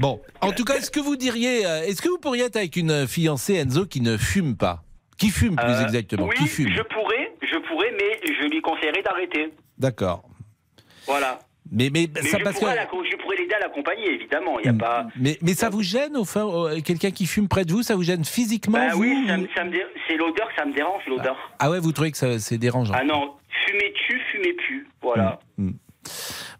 Bon, 0.00 0.20
en 0.40 0.52
tout 0.52 0.64
cas, 0.64 0.76
est-ce 0.76 0.90
que 0.90 1.00
vous 1.00 1.16
diriez, 1.16 1.66
euh, 1.66 1.82
est-ce 1.82 2.00
que 2.02 2.08
vous 2.08 2.18
pourriez 2.18 2.44
être 2.44 2.56
avec 2.56 2.76
une 2.76 3.06
fiancée 3.06 3.54
Enzo 3.54 3.86
qui 3.86 4.00
ne 4.00 4.16
fume 4.16 4.56
pas? 4.56 4.82
Qui 5.18 5.28
fume 5.30 5.56
plus 5.56 5.66
Euh, 5.66 5.82
exactement? 5.84 6.26
Oui, 6.26 6.34
Qui 6.36 6.46
fume? 6.46 6.68
je 6.74 6.82
pourrais, 6.82 7.34
je 7.42 7.58
pourrais, 7.68 7.90
mais 7.92 8.20
je 8.26 8.48
lui 8.48 8.62
conseillerais 8.62 9.02
d'arrêter. 9.02 9.52
D'accord. 9.76 10.22
Voilà. 11.06 11.38
Mais, 11.72 11.88
mais, 11.92 12.08
Mais 12.14 12.22
ça 12.22 12.38
je, 12.38 12.44
parce 12.44 12.58
pourrais 12.58 12.72
que. 12.72 12.76
la- 12.78 13.10
je 13.10 13.16
pourrais 13.16 13.36
l'aider 13.36 13.54
à 13.54 13.60
l'accompagner, 13.60 14.10
évidemment. 14.14 14.58
Y 14.60 14.68
a 14.68 14.72
pas. 14.72 15.06
Mais, 15.16 15.38
mais 15.42 15.54
ça 15.54 15.68
vous 15.70 15.82
gêne, 15.82 16.16
au 16.16 16.24
fond, 16.24 16.66
euh, 16.66 16.80
quelqu'un 16.80 17.10
qui 17.12 17.26
fume 17.26 17.46
près 17.48 17.64
de 17.64 17.72
vous, 17.72 17.82
ça 17.82 17.94
vous 17.94 18.02
gêne 18.02 18.24
physiquement 18.24 18.78
Bah 18.78 18.94
vous, 18.94 19.02
oui, 19.02 19.24
ça, 19.28 19.34
ou- 19.34 19.40
me- 19.42 19.48
ça 19.54 19.64
me 19.64 19.70
dé- 19.70 19.84
c'est 20.08 20.16
l'odeur, 20.16 20.48
ça 20.56 20.64
me 20.64 20.72
dérange, 20.72 21.02
l'odeur. 21.06 21.36
Ah 21.60 21.70
ouais, 21.70 21.78
vous 21.78 21.92
trouvez 21.92 22.10
que 22.10 22.16
ça- 22.18 22.38
c'est 22.40 22.58
dérangeant 22.58 22.94
Ah 22.96 23.04
non, 23.04 23.34
fumez 23.66 23.92
tu, 24.06 24.18
fumez 24.32 24.52
plus. 24.54 24.88
Voilà. 25.00 25.38
Mm. 25.58 25.70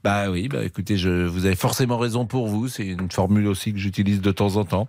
Bah 0.02 0.30
oui, 0.30 0.48
bah 0.48 0.64
écoutez, 0.64 0.96
je, 0.96 1.26
vous 1.26 1.44
avez 1.44 1.56
forcément 1.56 1.98
raison 1.98 2.24
pour 2.24 2.46
vous. 2.48 2.68
C'est 2.68 2.86
une 2.86 3.10
formule 3.10 3.46
aussi 3.46 3.72
que 3.72 3.78
j'utilise 3.78 4.22
de 4.22 4.30
temps 4.32 4.56
en 4.56 4.64
temps. 4.64 4.88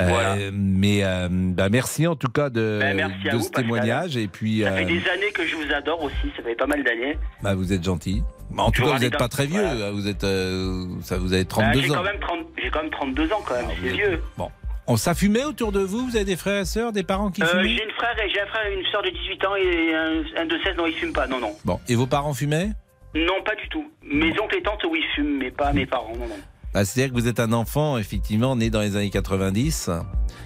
Euh. 0.00 0.50
Mais 0.52 1.00
euh, 1.02 1.28
bah 1.30 1.68
merci 1.68 2.06
en 2.06 2.14
tout 2.14 2.28
cas 2.28 2.48
de, 2.48 2.78
Bah, 2.80 2.94
merci 2.94 3.28
à 3.28 3.32
de 3.32 3.36
vous, 3.38 3.42
ce 3.44 3.50
témoignage. 3.50 4.16
Et 4.16 4.28
puis, 4.28 4.62
Ça 4.62 4.72
fait 4.72 4.84
euh, 4.84 4.86
des 4.86 5.08
années 5.08 5.32
que 5.34 5.44
je 5.46 5.56
vous 5.56 5.72
adore 5.72 6.02
aussi, 6.04 6.30
ça 6.36 6.42
fait 6.44 6.54
pas 6.54 6.66
mal 6.66 6.84
d'années. 6.84 7.18
bah, 7.42 7.54
vous 7.54 7.72
êtes 7.72 7.82
gentil. 7.82 8.22
Bah, 8.50 8.62
en 8.64 8.70
tout 8.70 8.82
Je 8.82 8.86
cas, 8.86 8.92
vous 8.96 9.02
n'êtes 9.02 9.16
pas 9.18 9.28
très 9.28 9.46
vieux. 9.46 9.62
voilà. 9.62 9.90
Vous 9.90 10.06
êtes, 10.06 10.22
euh, 10.24 10.86
ça, 11.02 11.18
vous 11.18 11.32
avez 11.32 11.42
Bah, 11.44 11.48
32 11.50 11.80
j'ai 11.82 11.90
ans. 11.90 11.94
quand 11.94 12.02
même 12.04 12.20
30 12.20 12.38
j'ai 12.62 12.70
quand 12.70 12.82
même 12.82 12.90
32 12.90 13.32
ans 13.32 13.42
quand 13.44 13.54
même, 13.54 13.66
c'est 13.82 13.88
êtes- 13.88 13.94
vieux. 13.94 14.22
Bon, 14.38 14.48
on 14.86 14.96
ça 14.96 15.14
fumait 15.14 15.44
autour 15.44 15.72
de 15.72 15.80
vous? 15.80 16.06
Vous 16.06 16.14
avez 16.14 16.24
des 16.24 16.36
frères 16.36 16.60
et 16.60 16.64
sœurs, 16.66 16.92
des 16.92 17.02
parents 17.02 17.30
qui 17.32 17.42
Euh, 17.42 17.46
fumaient? 17.46 17.68
j'ai 17.68 17.82
une 17.84 17.90
frère 17.96 18.16
et 18.24 18.30
j'ai 18.30 18.40
un 18.40 18.46
frère 18.46 18.66
et 18.66 18.74
une 18.78 18.86
sœur 18.92 19.02
de 19.02 19.10
18 19.10 19.44
ans 19.44 19.56
et 19.56 19.94
un, 19.94 20.42
un 20.42 20.46
de 20.46 20.56
16 20.64 20.76
non 20.76 20.86
ils 20.86 20.94
fument 20.94 21.12
pas 21.12 21.26
non 21.26 21.40
non 21.40 21.52
Bon, 21.64 21.80
et 21.88 21.96
vos 21.96 22.06
parents 22.06 22.34
fumaient? 22.34 22.70
Non 23.14 23.42
pas 23.44 23.54
du 23.54 23.68
tout 23.68 23.84
mes 24.02 24.30
oncles 24.40 24.56
et 24.58 24.62
tantes 24.62 24.84
oui 24.90 25.00
fument 25.14 25.38
mais 25.38 25.50
pas 25.50 25.72
mes 25.72 25.86
parents 25.86 26.14
non 26.18 26.26
non 26.28 26.38
Bah, 26.74 26.84
C'est-à-dire 26.84 27.12
que 27.14 27.20
vous 27.20 27.28
êtes 27.28 27.38
un 27.40 27.52
enfant, 27.52 27.98
effectivement, 27.98 28.56
né 28.56 28.70
dans 28.70 28.80
les 28.80 28.96
années 28.96 29.10
90. 29.10 29.90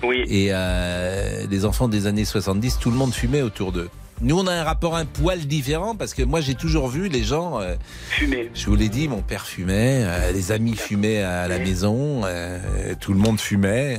Oui. 0.02 0.24
Et 0.28 0.48
euh, 0.50 1.46
les 1.48 1.64
enfants 1.64 1.86
des 1.88 2.06
années 2.08 2.24
70, 2.24 2.78
tout 2.80 2.90
le 2.90 2.96
monde 2.96 3.14
fumait 3.14 3.42
autour 3.42 3.70
d'eux. 3.70 3.88
Nous, 4.22 4.36
on 4.36 4.46
a 4.48 4.52
un 4.52 4.64
rapport 4.64 4.96
un 4.96 5.04
poil 5.04 5.38
différent 5.46 5.94
parce 5.94 6.14
que 6.14 6.22
moi, 6.24 6.40
j'ai 6.40 6.54
toujours 6.56 6.88
vu 6.88 7.08
les 7.08 7.22
gens. 7.22 7.60
euh, 7.60 7.76
fumer 8.08 8.50
je 8.54 8.66
vous 8.66 8.74
l'ai 8.74 8.88
dit, 8.88 9.06
mon 9.08 9.22
père 9.22 9.46
fumait, 9.46 10.02
euh, 10.04 10.32
les 10.32 10.50
amis 10.50 10.74
fumaient 10.74 11.22
à 11.22 11.46
la 11.46 11.58
maison, 11.60 12.22
euh, 12.24 12.58
tout 13.00 13.12
le 13.12 13.18
monde 13.20 13.38
fumait. 13.38 13.98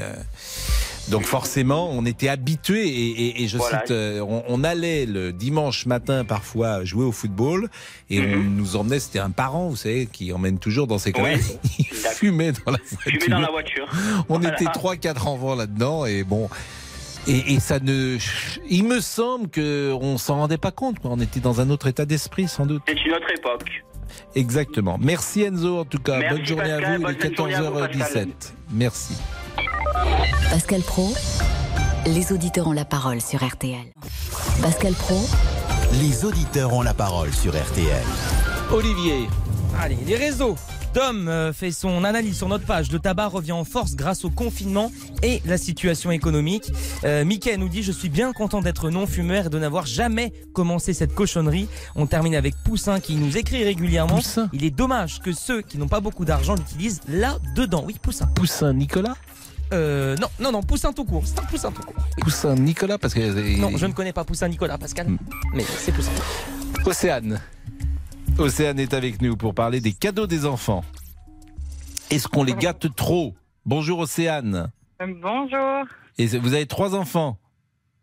Donc 1.09 1.23
forcément, 1.23 1.89
on 1.91 2.05
était 2.05 2.27
habitués 2.29 2.87
et, 2.87 3.09
et- 3.27 3.43
et 3.43 3.47
je 3.47 3.57
Voilà. 3.57 3.79
cite, 3.81 3.91
euh, 3.91 4.19
on, 4.21 4.43
on 4.47 4.63
allait 4.63 5.05
le 5.05 5.31
dimanche 5.33 5.85
matin 5.85 6.25
parfois 6.25 6.83
jouer 6.83 7.05
au 7.05 7.11
football 7.11 7.69
et 8.09 8.19
on 8.21 8.37
nous 8.43 8.75
emmenait, 8.75 8.99
c'était 8.99 9.19
un 9.19 9.31
parent, 9.31 9.69
vous 9.69 9.75
savez, 9.75 10.05
qui 10.05 10.31
emmène 10.33 10.59
toujours 10.59 10.87
dans 10.87 10.97
ses 10.97 11.11
Mhm. 11.11 11.23
Oui. 11.23 11.31
il 11.79 11.85
fumait 11.85 12.51
dans 12.51 12.71
la 12.71 12.79
voiture. 13.03 13.29
dans 13.29 13.39
la 13.39 13.51
voiture 13.51 13.87
On 14.29 14.39
Voilà. 14.39 14.53
était 14.55 14.65
trois, 14.73 14.95
quatre 14.97 15.27
enfants 15.27 15.55
là-dedans 15.55 16.05
et 16.05 16.23
bon. 16.23 16.49
Et, 17.29 17.53
et 17.55 17.59
ça 17.59 17.79
ne. 17.79 18.17
Il 18.69 18.85
me 18.85 19.01
semble 19.01 19.49
que 19.49 19.91
on 19.99 20.17
s'en 20.17 20.35
rendait 20.37 20.57
pas 20.57 20.71
compte. 20.71 20.99
quoi. 20.99 21.11
On 21.11 21.19
était 21.19 21.41
dans 21.41 21.59
un 21.59 21.69
autre 21.69 21.87
état 21.87 22.05
d'esprit, 22.05 22.47
sans 22.47 22.65
doute. 22.65 22.81
c'est 22.87 23.05
une 23.05 23.13
autre 23.13 23.29
époque 23.35 23.83
Exactement. 24.35 24.97
Merci 25.01 25.41
Enzo, 25.43 25.79
en 25.79 25.85
tout 25.85 25.99
cas. 25.99 26.19
Merci, 26.19 26.37
bonne 26.37 26.45
journée 26.45 26.63
Pascal. 26.69 26.83
à 26.85 26.97
vous. 26.97 27.03
Il 27.03 27.25
est 27.25 27.35
journée 27.35 27.53
à 27.55 27.61
vous, 27.61 27.77
14h17. 27.77 27.99
Pascal. 27.99 28.27
Merci. 28.71 29.13
Pascal 30.49 30.81
Pro, 30.81 31.13
les 32.05 32.31
auditeurs 32.31 32.67
ont 32.67 32.73
la 32.73 32.85
parole 32.85 33.21
sur 33.21 33.45
RTL. 33.45 33.85
Pascal 34.61 34.93
Pro, 34.93 35.19
Les 36.01 36.25
auditeurs 36.25 36.73
ont 36.73 36.81
la 36.81 36.93
parole 36.93 37.33
sur 37.33 37.51
RTL. 37.51 38.03
Olivier. 38.71 39.27
Allez, 39.79 39.97
les 40.05 40.15
réseaux. 40.15 40.55
Dom 40.97 41.27
euh, 41.27 41.53
fait 41.53 41.69
son 41.69 42.03
analyse 42.03 42.37
sur 42.37 42.47
notre 42.47 42.65
page. 42.65 42.91
Le 42.91 42.97
tabac 42.97 43.27
revient 43.27 43.51
en 43.51 43.63
force 43.63 43.95
grâce 43.95 44.25
au 44.25 44.31
confinement 44.31 44.91
et 45.21 45.43
la 45.45 45.59
situation 45.59 46.09
économique. 46.09 46.71
Euh, 47.03 47.23
Mickey 47.23 47.55
nous 47.57 47.69
dit 47.69 47.83
Je 47.83 47.91
suis 47.91 48.09
bien 48.09 48.33
content 48.33 48.61
d'être 48.61 48.89
non-fumeur 48.89 49.45
et 49.45 49.49
de 49.49 49.59
n'avoir 49.59 49.85
jamais 49.85 50.33
commencé 50.53 50.95
cette 50.95 51.13
cochonnerie. 51.13 51.69
On 51.95 52.07
termine 52.07 52.33
avec 52.33 52.55
Poussin 52.63 52.99
qui 52.99 53.15
nous 53.15 53.37
écrit 53.37 53.63
régulièrement. 53.63 54.21
Il 54.53 54.63
est 54.65 54.71
dommage 54.71 55.21
que 55.21 55.33
ceux 55.33 55.61
qui 55.61 55.77
n'ont 55.77 55.87
pas 55.87 55.99
beaucoup 55.99 56.25
d'argent 56.25 56.55
l'utilisent 56.55 57.01
là-dedans. 57.07 57.83
Oui, 57.85 57.97
Poussin. 58.01 58.25
Poussin 58.33 58.73
Nicolas 58.73 59.17
Euh, 59.73 60.17
non, 60.17 60.29
non, 60.39 60.51
non, 60.51 60.63
Poussin 60.63 60.93
tout 60.93 61.05
court. 61.05 61.21
C'est 61.27 61.37
un 61.37 61.43
Poussin 61.43 61.71
tout 61.71 61.83
court. 61.83 61.93
Poussin 62.21 62.55
Nicolas, 62.55 62.97
parce 62.97 63.13
que. 63.13 63.59
Non, 63.59 63.77
je 63.77 63.85
ne 63.85 63.93
connais 63.93 64.13
pas 64.13 64.23
Poussin 64.23 64.47
Nicolas, 64.47 64.79
Pascal. 64.79 65.09
Hmm. 65.09 65.17
Mais 65.53 65.65
c'est 65.77 65.91
Poussin. 65.91 66.09
Océane. 66.85 67.39
Océane 68.39 68.79
est 68.79 68.93
avec 68.93 69.21
nous 69.21 69.35
pour 69.35 69.53
parler 69.55 69.81
des 69.81 69.93
cadeaux 69.93 70.27
des 70.27 70.45
enfants. 70.45 70.83
Est-ce 72.11 72.27
qu'on 72.27 72.43
les 72.43 72.53
gâte 72.53 72.93
trop? 72.95 73.33
Bonjour 73.65 73.99
Océane. 73.99 74.71
Bonjour, 74.99 75.85
Et 76.17 76.25
vous 76.27 76.53
avez 76.53 76.65
trois 76.65 76.95
enfants. 76.95 77.37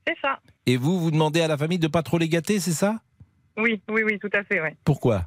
c'est 0.06 0.16
ça. 0.20 0.38
Et 0.66 0.76
vous, 0.76 0.98
vous 1.00 1.10
demandez 1.10 1.40
à 1.40 1.48
la 1.48 1.56
famille 1.56 1.78
de 1.78 1.88
pas 1.88 2.02
trop 2.02 2.18
les 2.18 2.28
gâter, 2.28 2.58
c'est 2.60 2.72
ça? 2.72 3.00
Oui, 3.56 3.80
oui, 3.88 4.02
oui, 4.04 4.18
tout 4.18 4.30
à 4.32 4.42
fait, 4.44 4.60
ouais. 4.60 4.76
Pourquoi? 4.84 5.22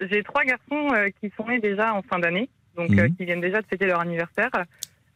J'ai 0.00 0.22
trois 0.22 0.44
garçons 0.44 0.88
euh, 0.94 1.08
qui 1.20 1.30
sont 1.36 1.46
nés 1.48 1.60
déjà 1.60 1.94
en 1.94 2.02
fin 2.02 2.18
d'année, 2.18 2.48
donc 2.76 2.90
Mhm. 2.90 2.98
euh, 3.00 3.08
qui 3.16 3.24
viennent 3.24 3.40
déjà 3.40 3.60
de 3.60 3.66
fêter 3.66 3.86
leur 3.86 4.00
anniversaire. 4.00 4.50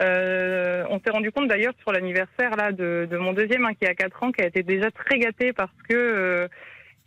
Euh, 0.03 0.85
on 0.91 0.99
s'est 1.01 1.11
rendu 1.11 1.31
compte 1.31 1.47
d'ailleurs 1.49 1.75
sur 1.81 1.93
l'anniversaire 1.93 2.57
là 2.57 2.73
de, 2.73 3.07
de 3.09 3.17
mon 3.19 3.33
deuxième 3.33 3.65
hein, 3.65 3.75
qui 3.75 3.87
a 3.87 3.95
4 3.95 4.23
ans, 4.25 4.33
qui 4.33 4.43
a 4.43 4.47
été 4.47 4.63
déjà 4.65 4.91
très 4.91 5.19
gâté 5.19 5.53
parce 5.53 5.71
que 5.89 5.95
euh, 5.95 6.49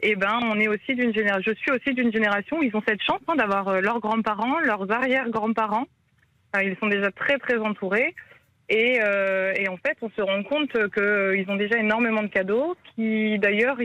eh 0.08 0.16
ben 0.16 0.40
on 0.44 0.60
est 0.60 0.68
aussi 0.68 0.94
d'une 0.94 1.14
génération. 1.14 1.52
Je 1.52 1.60
suis 1.60 1.72
aussi 1.72 1.94
d'une 1.96 2.14
génération 2.14 2.60
où 2.60 2.64
ils 2.64 2.76
ont 2.76 2.84
cette 2.88 3.02
chance 3.02 3.22
hein, 3.28 3.36
d'avoir 3.36 3.68
euh, 3.68 3.82
leurs 3.82 4.00
grands-parents, 4.00 4.60
leurs 4.60 4.92
arrière-grands-parents. 4.92 5.86
Euh, 6.56 6.64
ils 6.64 6.78
sont 6.78 6.88
déjà 6.88 7.10
très 7.12 7.40
très 7.40 7.58
entourés. 7.58 8.14
Et, 8.70 9.00
euh, 9.02 9.54
en 9.68 9.78
fait, 9.78 9.98
on 10.02 10.10
se 10.10 10.22
rend 10.22 10.44
compte 10.44 10.72
qu'ils 10.94 11.50
ont 11.50 11.56
déjà 11.56 11.78
énormément 11.78 12.22
de 12.22 12.28
cadeaux, 12.28 12.76
qui 12.96 13.38
d'ailleurs, 13.40 13.78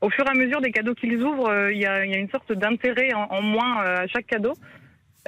au 0.00 0.10
fur 0.10 0.26
et 0.26 0.30
à 0.30 0.34
mesure 0.34 0.60
des 0.60 0.72
cadeaux 0.72 0.94
qu'ils 0.94 1.22
ouvrent, 1.22 1.70
il 1.70 1.78
y, 1.78 1.86
a, 1.86 2.04
une 2.04 2.30
sorte 2.30 2.52
d'intérêt 2.52 3.12
en, 3.12 3.42
moins 3.42 3.82
à 3.82 4.06
chaque 4.06 4.26
cadeau. 4.26 4.54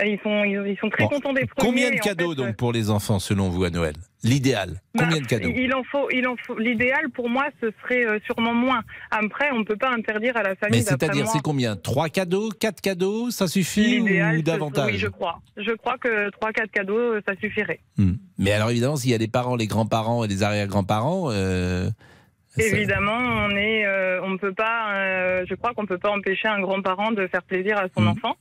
Ils 0.04 0.18
sont, 0.22 0.44
ils, 0.44 0.62
ils 0.72 0.78
sont 0.78 0.90
très 0.90 1.04
Bon, 1.04 1.08
contents 1.08 1.32
des 1.32 1.46
premiers. 1.46 1.68
Combien 1.70 1.90
de 1.90 1.96
en 1.96 1.98
cadeaux 2.00 2.34
fait, 2.34 2.40
euh, 2.42 2.46
donc 2.46 2.56
pour 2.56 2.72
les 2.72 2.90
enfants 2.90 3.18
selon 3.18 3.48
vous 3.48 3.64
à 3.64 3.70
Noël? 3.70 3.94
L'idéal 4.22 4.80
bah, 4.94 5.04
Combien 5.04 5.20
de 5.20 5.26
cadeaux? 5.26 5.50
Il 5.56 5.72
en 5.72 5.82
faut, 5.84 6.08
il 6.10 6.26
en 6.26 6.36
faut. 6.36 6.58
L'idéal 6.58 7.08
pour 7.14 7.30
moi, 7.30 7.46
ce 7.62 7.70
serait 7.82 8.04
euh, 8.04 8.18
sûrement 8.26 8.52
moins. 8.52 8.82
Après, 9.10 9.50
on 9.52 9.60
ne 9.60 9.64
peut 9.64 9.76
pas 9.76 9.90
interdire 9.90 10.36
à 10.36 10.42
la 10.42 10.54
famille. 10.56 10.80
Mais 10.80 10.84
c'est-à-dire, 10.84 11.26
c'est 11.28 11.40
combien? 11.42 11.76
Trois 11.76 12.08
cadeaux? 12.08 12.50
Quatre 12.50 12.80
cadeaux? 12.80 13.30
Ça 13.30 13.46
suffit 13.48 14.00
ou 14.00 14.42
davantage? 14.42 14.92
Oui, 14.92 14.98
je 14.98 15.06
crois. 15.08 15.40
Je 15.56 15.72
crois 15.72 15.96
que 15.98 16.28
3-4 16.30 16.68
cadeaux, 16.70 16.98
euh, 16.98 17.22
ça 17.26 17.34
suffirait. 17.40 17.80
Hmm. 17.96 18.14
Mais 18.38 18.52
alors 18.52 18.70
évidemment, 18.70 18.96
s'il 18.96 19.10
y 19.12 19.14
a 19.14 19.18
les 19.18 19.28
parents, 19.28 19.56
les 19.56 19.66
grands-parents 19.66 20.24
et 20.24 20.28
les 20.28 20.42
arrière-grands-parents, 20.42 21.28
euh, 21.30 21.88
Évidemment, 22.58 23.18
on 23.18 23.50
est, 23.50 23.84
euh, 23.86 24.20
on 24.24 24.38
peut 24.38 24.54
pas. 24.54 24.94
euh, 24.94 25.44
je 25.48 25.54
crois 25.54 25.74
qu'on 25.74 25.84
peut 25.86 25.98
pas 25.98 26.10
empêcher 26.10 26.48
un 26.48 26.60
grand-parent 26.60 27.12
de 27.12 27.26
faire 27.26 27.42
plaisir 27.42 27.76
à 27.78 27.84
son 27.94 28.02
Mm. 28.02 28.08
enfant. 28.08 28.36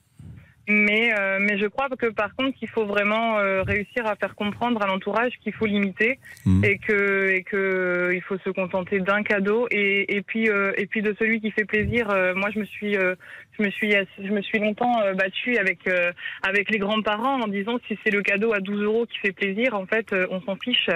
Mais, 0.67 1.13
euh, 1.19 1.37
mais 1.39 1.59
je 1.59 1.67
crois 1.67 1.89
que 1.89 2.07
par 2.07 2.35
contre, 2.35 2.57
qu'il 2.57 2.67
faut 2.69 2.85
vraiment 2.85 3.37
euh, 3.37 3.61
réussir 3.61 4.07
à 4.07 4.15
faire 4.15 4.33
comprendre 4.35 4.81
à 4.81 4.87
l'entourage 4.87 5.33
qu'il 5.43 5.53
faut 5.53 5.65
limiter 5.67 6.19
Mm. 6.45 6.63
et 6.63 6.77
que 6.77 7.29
et 7.29 7.43
que 7.43 8.11
il 8.13 8.21
faut 8.21 8.37
se 8.39 8.49
contenter 8.49 8.99
d'un 8.99 9.23
cadeau 9.23 9.67
et, 9.71 10.15
et 10.15 10.21
puis 10.21 10.49
euh, 10.49 10.73
et 10.77 10.85
puis 10.85 11.01
de 11.01 11.15
celui 11.19 11.41
qui 11.41 11.51
fait 11.51 11.65
plaisir. 11.65 12.09
Euh, 12.09 12.33
moi, 12.35 12.49
je 12.53 12.59
me 12.59 12.65
suis 12.65 12.95
euh, 12.97 13.15
je 13.57 13.63
me 13.63 13.69
suis 13.71 13.91
je 13.91 14.31
me 14.31 14.41
suis 14.41 14.59
longtemps 14.59 15.01
euh, 15.01 15.13
battue 15.13 15.57
avec 15.57 15.87
euh, 15.87 16.11
avec 16.43 16.69
les 16.71 16.77
grands-parents 16.79 17.41
en 17.41 17.47
disant 17.47 17.77
si 17.87 17.97
c'est 18.03 18.11
le 18.11 18.21
cadeau 18.21 18.53
à 18.53 18.59
12 18.59 18.81
euros 18.83 19.05
qui 19.05 19.17
fait 19.19 19.31
plaisir, 19.31 19.75
en 19.75 19.85
fait, 19.85 20.11
euh, 20.13 20.27
on 20.31 20.41
s'en 20.41 20.55
fiche. 20.55 20.89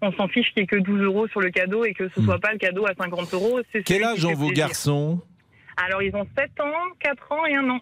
On 0.00 0.12
s'en 0.12 0.28
fiche 0.28 0.48
qu'il 0.52 0.60
y 0.60 0.64
ait 0.64 0.66
que 0.66 0.76
12 0.76 1.02
euros 1.02 1.28
sur 1.28 1.40
le 1.40 1.50
cadeau 1.50 1.84
et 1.84 1.94
que 1.94 2.08
ce 2.14 2.22
soit 2.22 2.38
pas 2.38 2.52
le 2.52 2.58
cadeau 2.58 2.86
à 2.86 2.94
50 2.94 3.34
euros. 3.34 3.60
Quel 3.84 4.04
âge 4.04 4.24
ont 4.24 4.34
vos 4.34 4.48
plaisir. 4.48 4.66
garçons? 4.66 5.20
Alors, 5.76 6.02
ils 6.02 6.14
ont 6.14 6.26
7 6.36 6.60
ans, 6.60 6.72
4 7.00 7.32
ans 7.32 7.46
et 7.46 7.54
1 7.54 7.70
an. 7.70 7.80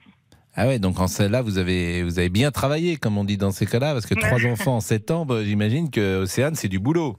Ah 0.57 0.67
ouais, 0.67 0.79
donc 0.79 0.99
en 0.99 1.07
celle-là, 1.07 1.43
vous 1.43 1.59
avez, 1.59 2.03
vous 2.03 2.19
avez 2.19 2.29
bien 2.29 2.51
travaillé, 2.51 2.97
comme 2.97 3.17
on 3.19 3.25
dit 3.25 3.37
dans 3.37 3.53
ces 3.53 3.67
cas-là, 3.67 3.93
parce 3.93 4.07
que 4.07 4.15
trois 4.15 4.45
enfants 4.47 4.77
en 4.77 4.81
sept 4.81 5.11
ans, 5.11 5.25
bah, 5.25 5.45
j'imagine 5.45 5.91
que 5.91 6.23
Océane, 6.23 6.55
c'est 6.57 6.69
du 6.69 6.79
boulot. 6.79 7.17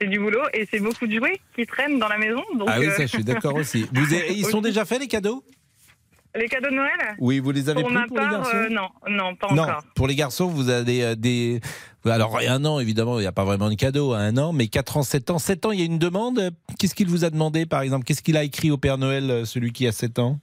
C'est 0.00 0.08
du 0.08 0.18
boulot 0.18 0.40
et 0.54 0.66
c'est 0.70 0.80
beaucoup 0.80 1.06
de 1.06 1.14
jouets 1.16 1.38
qui 1.54 1.66
traînent 1.66 1.98
dans 1.98 2.08
la 2.08 2.16
maison. 2.16 2.42
Donc, 2.58 2.68
ah 2.70 2.78
oui, 2.80 2.86
euh, 2.86 2.96
ça, 2.96 3.02
je 3.02 3.08
suis 3.08 3.24
d'accord 3.24 3.54
aussi. 3.54 3.86
Vous 3.92 4.14
avez- 4.14 4.32
ils 4.36 4.46
sont 4.46 4.62
déjà 4.62 4.84
faits, 4.86 5.00
les 5.00 5.08
cadeaux? 5.08 5.44
Les 6.34 6.46
cadeaux 6.48 6.70
de 6.70 6.74
Noël? 6.76 7.16
Oui, 7.18 7.40
vous 7.40 7.50
les 7.50 7.68
avez 7.68 7.80
Pour 7.82 7.90
pris 7.90 7.98
ma 7.98 8.06
pour 8.06 8.16
les 8.18 8.22
garçons? 8.30 8.50
euh, 8.54 8.68
non, 8.70 8.88
non, 9.08 9.34
pas 9.34 9.52
Non, 9.52 9.64
encore. 9.64 9.82
pour 9.96 10.06
les 10.06 10.14
garçons, 10.14 10.46
vous 10.46 10.70
avez 10.70 11.04
euh, 11.04 11.14
des. 11.16 11.60
Alors, 12.06 12.38
un 12.38 12.64
an, 12.64 12.78
évidemment, 12.80 13.18
il 13.18 13.22
n'y 13.22 13.26
a 13.26 13.32
pas 13.32 13.44
vraiment 13.44 13.68
de 13.68 13.74
cadeau 13.74 14.12
à 14.12 14.20
un 14.20 14.36
an, 14.38 14.52
mais 14.52 14.68
4 14.68 14.96
ans, 14.96 15.02
7 15.02 15.28
ans. 15.30 15.38
7 15.40 15.66
ans, 15.66 15.72
il 15.72 15.80
y 15.80 15.82
a 15.82 15.86
une 15.86 15.98
demande? 15.98 16.52
Qu'est-ce 16.78 16.94
qu'il 16.94 17.08
vous 17.08 17.24
a 17.24 17.30
demandé, 17.30 17.66
par 17.66 17.82
exemple? 17.82 18.04
Qu'est-ce 18.04 18.22
qu'il 18.22 18.36
a 18.36 18.44
écrit 18.44 18.70
au 18.70 18.78
Père 18.78 18.96
Noël, 18.96 19.28
euh, 19.30 19.44
celui 19.44 19.72
qui 19.72 19.86
a 19.88 19.92
7 19.92 20.18
ans? 20.20 20.38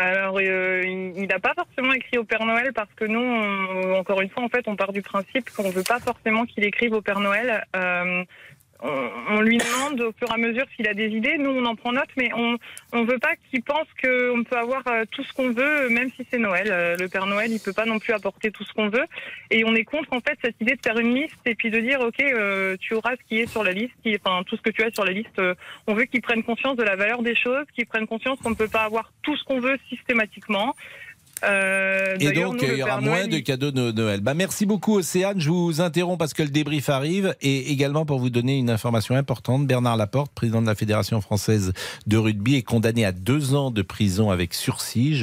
Alors, 0.00 0.38
euh, 0.38 0.82
il 0.86 1.26
n'a 1.26 1.40
pas 1.40 1.54
forcément 1.54 1.92
écrit 1.92 2.18
au 2.18 2.24
Père 2.24 2.44
Noël 2.44 2.72
parce 2.72 2.92
que 2.94 3.04
nous, 3.04 3.96
encore 3.96 4.20
une 4.20 4.30
fois, 4.30 4.44
en 4.44 4.48
fait, 4.48 4.68
on 4.68 4.76
part 4.76 4.92
du 4.92 5.02
principe 5.02 5.50
qu'on 5.50 5.64
ne 5.64 5.72
veut 5.72 5.82
pas 5.82 5.98
forcément 5.98 6.46
qu'il 6.46 6.64
écrive 6.64 6.92
au 6.92 7.02
Père 7.02 7.18
Noël. 7.18 7.64
Euh, 7.74 8.24
on, 8.80 9.10
on 9.30 9.40
lui 9.40 9.58
demande 9.58 10.00
au 10.00 10.12
fur 10.12 10.28
et 10.30 10.34
à 10.34 10.36
mesure 10.36 10.64
s'il 10.76 10.86
a 10.88 10.94
des 10.94 11.08
idées. 11.08 11.36
Nous, 11.38 11.50
on 11.50 11.64
en 11.64 11.74
prend 11.74 11.92
note, 11.92 12.08
mais 12.16 12.30
on 12.34 12.58
ne 12.92 13.04
veut 13.04 13.18
pas 13.18 13.34
qu'il 13.50 13.62
pense 13.62 13.86
qu'on 14.02 14.44
peut 14.44 14.56
avoir 14.56 14.82
euh, 14.86 15.04
tout 15.10 15.24
ce 15.24 15.32
qu'on 15.32 15.50
veut, 15.50 15.88
même 15.88 16.10
si 16.16 16.26
c'est 16.30 16.38
Noël. 16.38 16.68
Euh, 16.70 16.96
le 16.96 17.08
Père 17.08 17.26
Noël, 17.26 17.50
il 17.50 17.60
peut 17.60 17.72
pas 17.72 17.86
non 17.86 17.98
plus 17.98 18.12
apporter 18.12 18.50
tout 18.50 18.64
ce 18.64 18.72
qu'on 18.72 18.88
veut. 18.88 19.06
Et 19.50 19.64
on 19.64 19.74
est 19.74 19.84
contre, 19.84 20.12
en 20.12 20.20
fait, 20.20 20.38
cette 20.42 20.60
idée 20.60 20.76
de 20.76 20.80
faire 20.82 20.98
une 20.98 21.14
liste 21.14 21.38
et 21.44 21.54
puis 21.54 21.70
de 21.70 21.80
dire, 21.80 22.00
OK, 22.00 22.20
euh, 22.20 22.76
tu 22.80 22.94
auras 22.94 23.16
ce 23.16 23.28
qui 23.28 23.40
est 23.40 23.46
sur 23.46 23.64
la 23.64 23.72
liste, 23.72 23.94
qui, 24.02 24.16
enfin, 24.16 24.42
tout 24.44 24.56
ce 24.56 24.62
que 24.62 24.70
tu 24.70 24.82
as 24.82 24.92
sur 24.92 25.04
la 25.04 25.12
liste. 25.12 25.38
euh, 25.38 25.54
on 25.86 25.94
veut 25.94 26.04
qu'ils 26.04 26.22
prennent 26.22 26.42
conscience 26.42 26.76
de 26.76 26.84
la 26.84 26.96
valeur 26.96 27.22
des 27.22 27.34
choses, 27.34 27.66
qu'ils 27.74 27.86
prennent 27.86 28.06
conscience 28.06 28.38
qu'on 28.40 28.50
ne 28.50 28.54
peut 28.54 28.68
pas 28.68 28.82
avoir 28.82 29.12
tout 29.22 29.36
ce 29.36 29.44
qu'on 29.44 29.60
veut 29.60 29.78
systématiquement. 29.88 30.74
Euh, 31.44 32.16
Et 32.20 32.32
donc, 32.32 32.62
nous, 32.62 32.68
il 32.68 32.78
y 32.78 32.82
aura 32.82 33.00
moins 33.00 33.18
Noël, 33.18 33.30
de 33.30 33.38
cadeaux 33.38 33.70
de 33.70 33.92
Noël. 33.92 34.20
Bah, 34.20 34.34
merci 34.34 34.66
beaucoup, 34.66 34.96
Océane. 34.96 35.40
Je 35.40 35.50
vous 35.50 35.80
interromps 35.80 36.18
parce 36.18 36.34
que 36.34 36.42
le 36.42 36.48
débrief 36.48 36.88
arrive. 36.88 37.34
Et 37.40 37.70
également 37.70 38.04
pour 38.04 38.18
vous 38.18 38.30
donner 38.30 38.58
une 38.58 38.70
information 38.70 39.14
importante. 39.14 39.66
Bernard 39.66 39.96
Laporte, 39.96 40.32
président 40.32 40.60
de 40.62 40.66
la 40.66 40.74
Fédération 40.74 41.20
française 41.20 41.72
de 42.06 42.16
rugby, 42.16 42.56
est 42.56 42.62
condamné 42.62 43.04
à 43.04 43.12
deux 43.12 43.54
ans 43.54 43.70
de 43.70 43.82
prison 43.82 44.30
avec 44.30 44.54
sursis. 44.54 45.22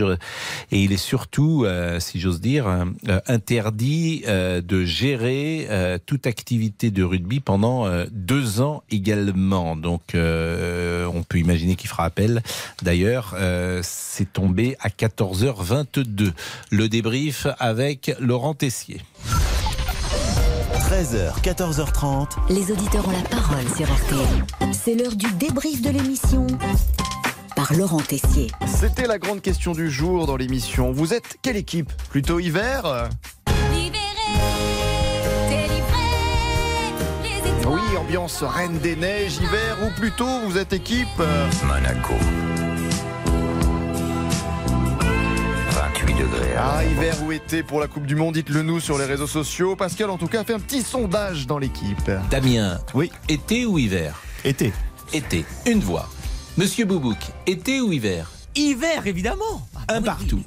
Et 0.72 0.84
il 0.84 0.92
est 0.92 0.98
surtout, 0.98 1.64
euh, 1.66 2.00
si 2.00 2.20
j'ose 2.20 2.42
dire, 2.42 2.68
euh, 2.68 3.20
interdit 3.28 4.24
de 4.26 4.86
gérer 4.86 5.68
toute 6.06 6.28
activité 6.28 6.92
de 6.92 7.04
rugby 7.04 7.40
pendant 7.40 7.88
deux 8.12 8.62
ans 8.62 8.84
également. 8.90 9.76
Donc, 9.76 10.02
on 10.16 11.24
peut 11.28 11.40
imaginer 11.40 11.76
qu'il 11.76 11.90
fera 11.90 12.06
appel. 12.06 12.42
D'ailleurs, 12.82 13.36
c'est 13.82 14.32
tombé 14.32 14.78
à 14.80 14.90
14h22. 14.90 16.05
Le 16.72 16.88
débrief 16.88 17.48
avec 17.60 18.16
Laurent 18.20 18.54
Tessier. 18.54 19.02
13h, 20.90 21.42
14h30. 21.42 22.28
Les 22.50 22.72
auditeurs 22.72 23.08
ont 23.08 23.12
la 23.12 23.28
parole 23.30 23.66
sur 23.76 23.86
RTL. 23.92 24.72
C'est 24.72 24.94
l'heure 24.94 25.16
du 25.16 25.32
débrief 25.34 25.82
de 25.82 25.90
l'émission 25.90 26.46
par 27.56 27.74
Laurent 27.74 28.02
Tessier. 28.02 28.52
C'était 28.68 29.08
la 29.08 29.18
grande 29.18 29.42
question 29.42 29.72
du 29.72 29.90
jour 29.90 30.28
dans 30.28 30.38
l'émission. 30.38 30.92
Vous 30.92 31.14
êtes 31.14 31.38
quelle 31.42 31.58
équipe? 31.58 31.92
Plutôt 32.10 32.40
hiver? 32.40 33.10
Oui, 37.68 37.98
ambiance 37.98 38.44
Reine 38.44 38.78
des 38.78 38.96
Neiges, 38.96 39.38
hiver, 39.38 39.78
ou 39.84 40.00
plutôt 40.00 40.40
vous 40.46 40.58
êtes 40.58 40.72
équipe? 40.74 41.08
Monaco. 41.66 42.14
28 46.00 46.14
degrés. 46.16 46.54
Ah, 46.58 46.84
hiver 46.84 47.16
ou 47.26 47.32
été 47.32 47.64
pour 47.64 47.80
la 47.80 47.88
Coupe 47.88 48.06
du 48.06 48.16
Monde, 48.16 48.34
dites-le 48.34 48.62
nous 48.64 48.80
sur 48.82 48.98
les 48.98 49.06
réseaux 49.06 49.28
sociaux. 49.28 49.76
Pascal, 49.78 50.10
en 50.10 50.18
tout 50.18 50.28
cas, 50.28 50.42
a 50.42 50.44
fait 50.44 50.54
un 50.54 50.60
petit 50.60 50.82
sondage 50.82 51.48
dans 51.48 51.58
l'équipe. 51.58 52.12
Damien, 52.30 52.80
oui. 52.94 53.12
été 53.30 53.66
ou 53.66 53.78
hiver? 53.80 54.22
Été. 54.44 54.74
Été, 55.14 55.46
une 55.66 55.80
voix. 55.80 56.10
Monsieur 56.58 56.86
Boubouk, 56.86 57.18
été 57.48 57.80
ou 57.80 57.94
hiver? 57.94 58.30
Hiver, 58.56 59.08
évidemment. 59.08 59.68
Un 59.88 60.02
partout. 60.02 60.42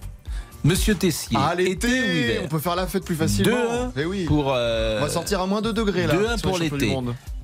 Monsieur 0.64 0.94
Tessier, 0.96 1.38
Ah, 1.40 1.54
l'été, 1.54 1.70
été 1.72 1.86
ou 1.88 1.90
hiver? 2.14 2.40
on 2.44 2.48
peut 2.48 2.58
faire 2.58 2.74
la 2.76 2.86
fête 2.86 3.04
plus 3.04 3.14
facilement. 3.14 3.56
2-1 3.56 3.92
Eh 3.96 4.04
oui. 4.04 4.24
pour. 4.24 4.52
euh, 4.52 4.98
On 5.00 5.04
va 5.04 5.08
sortir 5.10 5.40
à 5.40 5.46
moins 5.46 5.62
de 5.62 5.70
2 5.70 5.84
degrés 5.84 6.06
là. 6.06 6.14
2-1 6.14 6.36
sur 6.38 6.48
pour 6.50 6.58
l'été. 6.58 6.94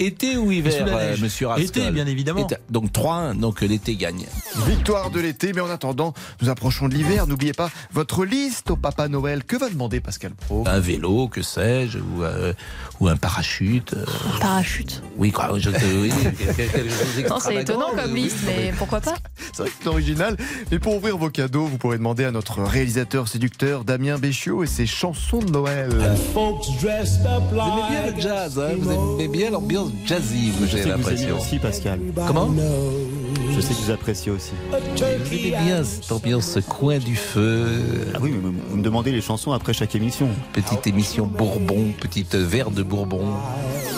Été 0.01 0.36
ou 0.36 0.51
hiver, 0.51 0.84
euh, 0.88 1.16
monsieur 1.20 1.47
Rascol 1.47 1.64
Été, 1.64 1.90
bien 1.92 2.07
évidemment. 2.07 2.40
Été. 2.45 2.57
Donc 2.68 2.90
3-1, 2.92 3.38
donc 3.38 3.61
l'été 3.61 3.95
gagne. 3.95 4.24
Victoire 4.66 5.11
de 5.11 5.20
l'été, 5.20 5.53
mais 5.53 5.61
en 5.61 5.70
attendant, 5.70 6.14
nous 6.42 6.49
approchons 6.49 6.88
de 6.88 6.95
l'hiver. 6.95 7.26
N'oubliez 7.28 7.53
pas 7.53 7.70
votre 7.92 8.24
liste 8.24 8.70
au 8.72 8.76
Papa 8.76 9.07
Noël. 9.09 9.45
Que 9.45 9.57
va 9.57 9.68
demander 9.70 10.01
Pascal 10.01 10.32
Pro? 10.32 10.64
Un 10.66 10.80
vélo, 10.80 11.28
que 11.28 11.42
sais-je, 11.42 11.99
ou, 11.99 12.24
euh, 12.24 12.53
ou 13.01 13.09
un 13.09 13.16
parachute. 13.16 13.95
euh, 13.95 14.05
Parachute. 14.40 15.01
oui, 15.16 15.30
quoi, 15.30 15.53
je, 15.59 15.70
oui, 15.70 16.11
c'est 17.40 17.55
étonnant 17.55 17.92
euh, 17.97 18.03
comme 18.03 18.14
liste, 18.16 18.38
mais 18.47 18.72
pourquoi 18.76 19.01
pas? 19.01 19.14
C'est 19.53 19.62
vrai 19.62 19.68
que 19.70 19.76
c'est 19.80 19.88
original. 19.88 20.36
Et 20.72 20.78
pour 20.80 20.97
ouvrir 20.97 21.16
vos 21.16 21.30
cadeaux, 21.30 21.66
vous 21.66 21.78
pourrez 21.78 21.99
demander 21.99 22.24
à 22.24 22.30
notre 22.32 22.62
réalisateur 22.62 23.28
séducteur 23.28 23.84
Damien 23.84 24.18
Béchiot 24.18 24.64
et 24.64 24.66
ses 24.66 24.86
chansons 24.86 25.38
de 25.38 25.51
Noël. 25.53 25.90
Vous 25.90 26.01
aimez 27.61 27.88
bien 27.90 28.11
le 28.14 28.20
jazz, 28.20 28.59
hein 28.59 28.74
vous 28.78 28.90
aimez 29.20 29.28
bien 29.28 29.51
l'ambiance 29.51 29.84
jazzy, 30.05 30.51
vous, 30.53 30.66
Je 30.66 30.70
sais 30.76 30.82
j'ai 30.82 30.89
l'impression. 30.89 31.37
aussi, 31.39 31.59
Pascal. 31.59 32.01
Comment? 32.26 32.51
Je 33.55 33.61
sais 33.61 33.72
que 33.74 33.78
vous 33.80 33.91
appréciez 33.93 34.32
aussi. 34.32 34.51
Vous 34.70 35.03
aimez 35.05 35.57
bien 35.64 35.85
cette 35.85 36.11
ambiance, 36.11 36.47
ce 36.47 36.59
coin 36.61 36.99
du 36.99 37.14
feu. 37.14 37.68
Ah 38.14 38.18
oui, 38.20 38.32
mais 38.32 38.51
vous 38.70 38.76
me 38.76 38.82
demandez 38.82 39.12
les 39.12 39.20
chansons 39.20 39.53
après 39.53 39.72
chaque 39.72 39.95
émission. 39.95 40.28
Petite 40.53 40.87
émission 40.89 41.26
Bourbon, 41.26 41.93
petite 42.01 42.35
verre 42.35 42.70
de 42.70 42.82
Bourbon. 42.82 43.24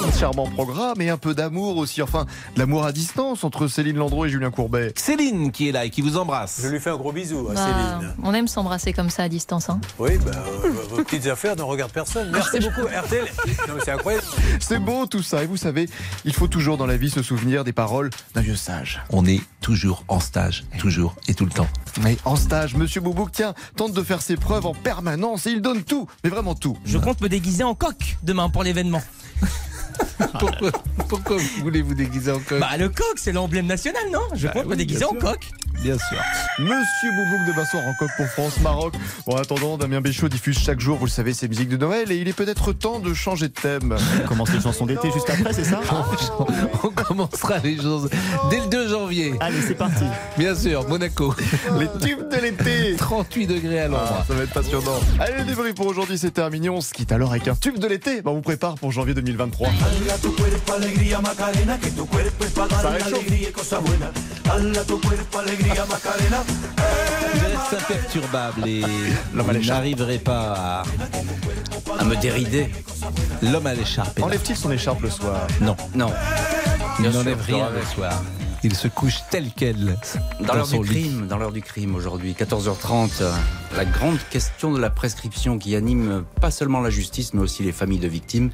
Un 0.07 0.13
charmant 0.19 0.47
programme 0.47 1.01
et 1.01 1.09
un 1.09 1.17
peu 1.17 1.35
d'amour 1.35 1.79
aussi. 1.79 2.03
Enfin, 2.03 2.27
de 2.55 2.61
l'amour 2.61 2.85
à 2.85 2.93
distance 2.93 3.45
entre 3.45 3.67
Céline 3.67 3.97
Landreau 3.97 4.27
et 4.27 4.29
Julien 4.29 4.51
Courbet. 4.51 4.93
Céline 4.95 5.51
qui 5.53 5.69
est 5.69 5.73
là 5.73 5.85
et 5.87 5.91
qui 5.91 6.03
vous 6.03 6.17
embrasse. 6.19 6.61
Je 6.63 6.69
lui 6.69 6.79
fais 6.79 6.91
un 6.91 6.97
gros 6.97 7.13
bisou 7.13 7.49
à 7.51 7.55
Bah, 7.55 7.61
Céline. 7.67 8.15
On 8.23 8.35
aime 8.35 8.49
s'embrasser 8.49 8.93
comme 8.93 9.11
ça 9.11 9.23
à 9.25 9.29
distance. 9.29 9.71
Hein. 9.71 9.81
Oui, 9.99 10.19
bah, 10.25 10.33
vos 10.91 11.03
petites 11.03 11.27
affaires 11.29 11.57
ne 11.57 11.63
regardent 11.63 11.93
personne. 11.93 12.31
Merci 12.33 12.59
beaucoup, 12.61 12.87
RTL. 12.87 13.25
C'est 13.85 13.91
incroyable. 13.93 14.25
C'est 14.61 14.79
beau 14.79 15.07
tout 15.07 15.23
ça. 15.23 15.43
Et 15.43 15.47
vous 15.47 15.57
savez, 15.57 15.76
il 16.25 16.33
faut 16.33 16.49
toujours 16.49 16.77
dans 16.77 16.87
la 16.87 16.97
vie 16.97 17.11
se 17.11 17.23
souvenir 17.23 17.65
des 17.65 17.73
paroles 17.73 18.11
d'un 18.35 18.41
vieux 18.41 18.57
sage. 18.57 19.03
On 19.11 19.27
est 19.27 19.41
toujours 19.61 20.05
en 20.09 20.21
stage, 20.21 20.65
toujours 20.79 21.17
et 21.29 21.35
tout 21.35 21.45
le 21.45 21.51
temps. 21.51 21.69
Mais 22.03 22.17
en 22.25 22.37
stage, 22.37 22.75
Monsieur 22.75 23.01
Boubouk, 23.01 23.33
tiens, 23.33 23.55
tente 23.77 23.93
de 23.93 24.03
faire 24.03 24.23
ses 24.23 24.37
preuves 24.37 24.67
en 24.67 24.75
permanence 24.75 25.47
et 25.47 25.51
il 25.51 25.61
donne 25.61 25.83
tout, 25.83 26.07
mais 26.25 26.31
vraiment 26.31 26.55
tout. 26.55 26.77
Je 26.85 26.99
compte 26.99 27.21
me 27.21 27.29
déguiser 27.29 27.65
en 27.65 27.75
coq 27.75 28.17
demain 28.23 28.49
pour 28.49 28.63
l'événement. 28.63 29.03
pourquoi, 30.39 30.71
pourquoi 31.09 31.37
voulez 31.61 31.83
vous 31.83 31.95
déguiser 31.95 32.31
en 32.31 32.39
coq? 32.39 32.61
Bah 32.61 32.77
le 32.79 32.89
coq, 32.89 33.15
c'est 33.17 33.33
l'emblème 33.33 33.67
national, 33.67 34.03
non? 34.13 34.21
Je 34.35 34.47
Bah 34.47 34.53
compte 34.53 34.67
me 34.67 34.77
déguiser 34.77 35.05
en 35.05 35.15
coq. 35.15 35.51
Bien 35.83 35.97
sûr. 35.99 36.19
Monsieur 36.59 37.11
Boubouk 37.13 37.47
de 37.47 37.53
Bassoir 37.53 37.87
en 37.87 37.95
coq 37.95 38.09
pour 38.17 38.27
France-Maroc. 38.27 38.95
Bon, 39.27 39.35
en 39.35 39.37
attendant, 39.39 39.77
Damien 39.79 40.01
Béchaud 40.01 40.29
diffuse 40.29 40.59
chaque 40.59 40.81
jour, 40.81 40.97
vous 40.99 41.05
le 41.05 41.11
savez, 41.11 41.33
ses 41.33 41.49
musiques 41.49 41.69
de 41.69 41.77
Noël 41.77 42.11
et 42.11 42.17
il 42.17 42.27
est 42.29 42.33
peut-être 42.33 42.73
temps 42.73 42.99
de 42.99 43.13
changer 43.15 43.49
de 43.49 43.53
thème. 43.53 43.97
On 44.25 44.27
commence 44.29 44.51
les 44.53 44.61
chansons 44.61 44.87
d'été 44.87 45.11
juste 45.13 45.29
après, 45.31 45.53
c'est 45.53 45.65
ça 45.65 45.81
On 46.83 46.91
commencera 46.91 47.59
les 47.59 47.77
choses 47.77 48.09
dès 48.51 48.61
le 48.61 48.67
2 48.69 48.89
janvier. 48.89 49.35
Allez, 49.41 49.61
c'est 49.61 49.75
parti. 49.75 50.05
Bien 50.39 50.55
sûr, 50.55 50.89
Monaco. 50.89 51.35
Les 51.79 51.89
tubes 52.07 52.29
de 52.29 52.37
l'été 52.41 52.97
38 52.97 53.47
degrés 53.47 53.81
à 53.81 53.85
Ah, 53.85 53.89
l'ombre. 53.89 54.25
ça 54.27 54.35
va 54.35 54.43
être 54.43 54.53
passionnant. 54.53 54.99
Allez, 55.21 55.39
le 55.39 55.45
débrief 55.45 55.75
pour 55.75 55.87
aujourd'hui, 55.87 56.19
c'est 56.19 56.31
terminé. 56.33 56.69
On 56.71 56.81
se 56.81 56.93
quitte 56.93 57.13
alors 57.13 57.31
avec 57.33 57.47
un 57.49 57.55
tube 57.55 57.79
de 57.79 57.87
l'été. 57.87 58.23
On 58.25 58.35
vous 58.35 58.41
prépare 58.43 58.75
pour 58.77 58.91
janvier 58.93 59.15
2023. 59.15 59.69
Ça 62.83 62.91
réchauffe. 62.91 63.27
Il 65.67 67.41
reste 67.41 67.75
imperturbable 67.75 68.69
et 68.69 68.83
l'écharpe. 69.35 69.67
n'arriverait 69.67 70.19
pas 70.19 70.53
à, 70.57 70.83
À 71.99 72.05
me 72.05 72.15
dérider. 72.17 72.71
l'homme 73.43 73.67
à 73.67 73.75
l'écharpe. 73.75 74.21
Enlève-t-il 74.23 74.57
son 74.57 74.71
écharpe 74.71 75.03
le 75.03 75.11
soir 75.11 75.47
Non, 75.61 75.77
Non. 75.95 76.13
il 77.01 77.11
n'enlève 77.11 77.41
rien 77.43 77.69
le 77.71 77.83
soir. 77.85 78.13
Il 78.63 78.75
se 78.75 78.89
couche 78.89 79.19
tel 79.31 79.51
quel 79.57 79.97
Dans 80.41 80.55
l'heure 80.55 80.67
du 80.69 80.83
lit. 80.83 80.85
crime, 81.03 81.27
dans 81.29 81.37
l'heure 81.39 81.53
du 81.53 81.63
crime 81.63 81.95
aujourd'hui, 81.95 82.33
14h30, 82.35 83.11
euh, 83.21 83.33
la 83.77 83.85
grande 83.85 84.19
question 84.31 84.73
de 84.73 84.81
la 84.81 84.91
prescription 84.91 85.59
qui 85.59 85.77
anime 85.77 86.25
pas 86.41 86.51
seulement 86.51 86.81
la 86.81 86.91
justice 86.91 87.33
mais 87.35 87.43
aussi 87.43 87.63
les 87.63 87.71
familles 87.73 87.99
de 88.01 88.09
victimes. 88.09 88.51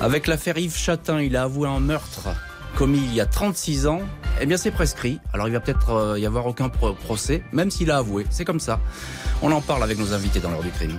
Avec 0.00 0.26
l'affaire 0.28 0.56
Yves 0.58 0.76
Chatin, 0.76 1.20
il 1.20 1.36
a 1.36 1.42
avoué 1.42 1.68
un 1.68 1.78
meurtre 1.78 2.28
commis 2.74 2.98
il 2.98 3.14
y 3.14 3.20
a 3.20 3.26
36 3.26 3.86
ans. 3.86 4.00
Eh 4.40 4.46
bien 4.46 4.56
c'est 4.56 4.70
prescrit. 4.70 5.20
Alors 5.32 5.48
il 5.48 5.52
va 5.52 5.60
peut-être 5.60 5.90
euh, 5.90 6.18
y 6.18 6.26
avoir 6.26 6.46
aucun 6.46 6.68
pro- 6.68 6.94
procès, 6.94 7.42
même 7.52 7.70
s'il 7.70 7.90
a 7.90 7.98
avoué. 7.98 8.26
C'est 8.30 8.44
comme 8.44 8.60
ça. 8.60 8.80
On 9.42 9.52
en 9.52 9.60
parle 9.60 9.82
avec 9.82 9.98
nos 9.98 10.12
invités 10.12 10.40
dans 10.40 10.50
l'heure 10.50 10.62
du 10.62 10.70
crime. 10.70 10.98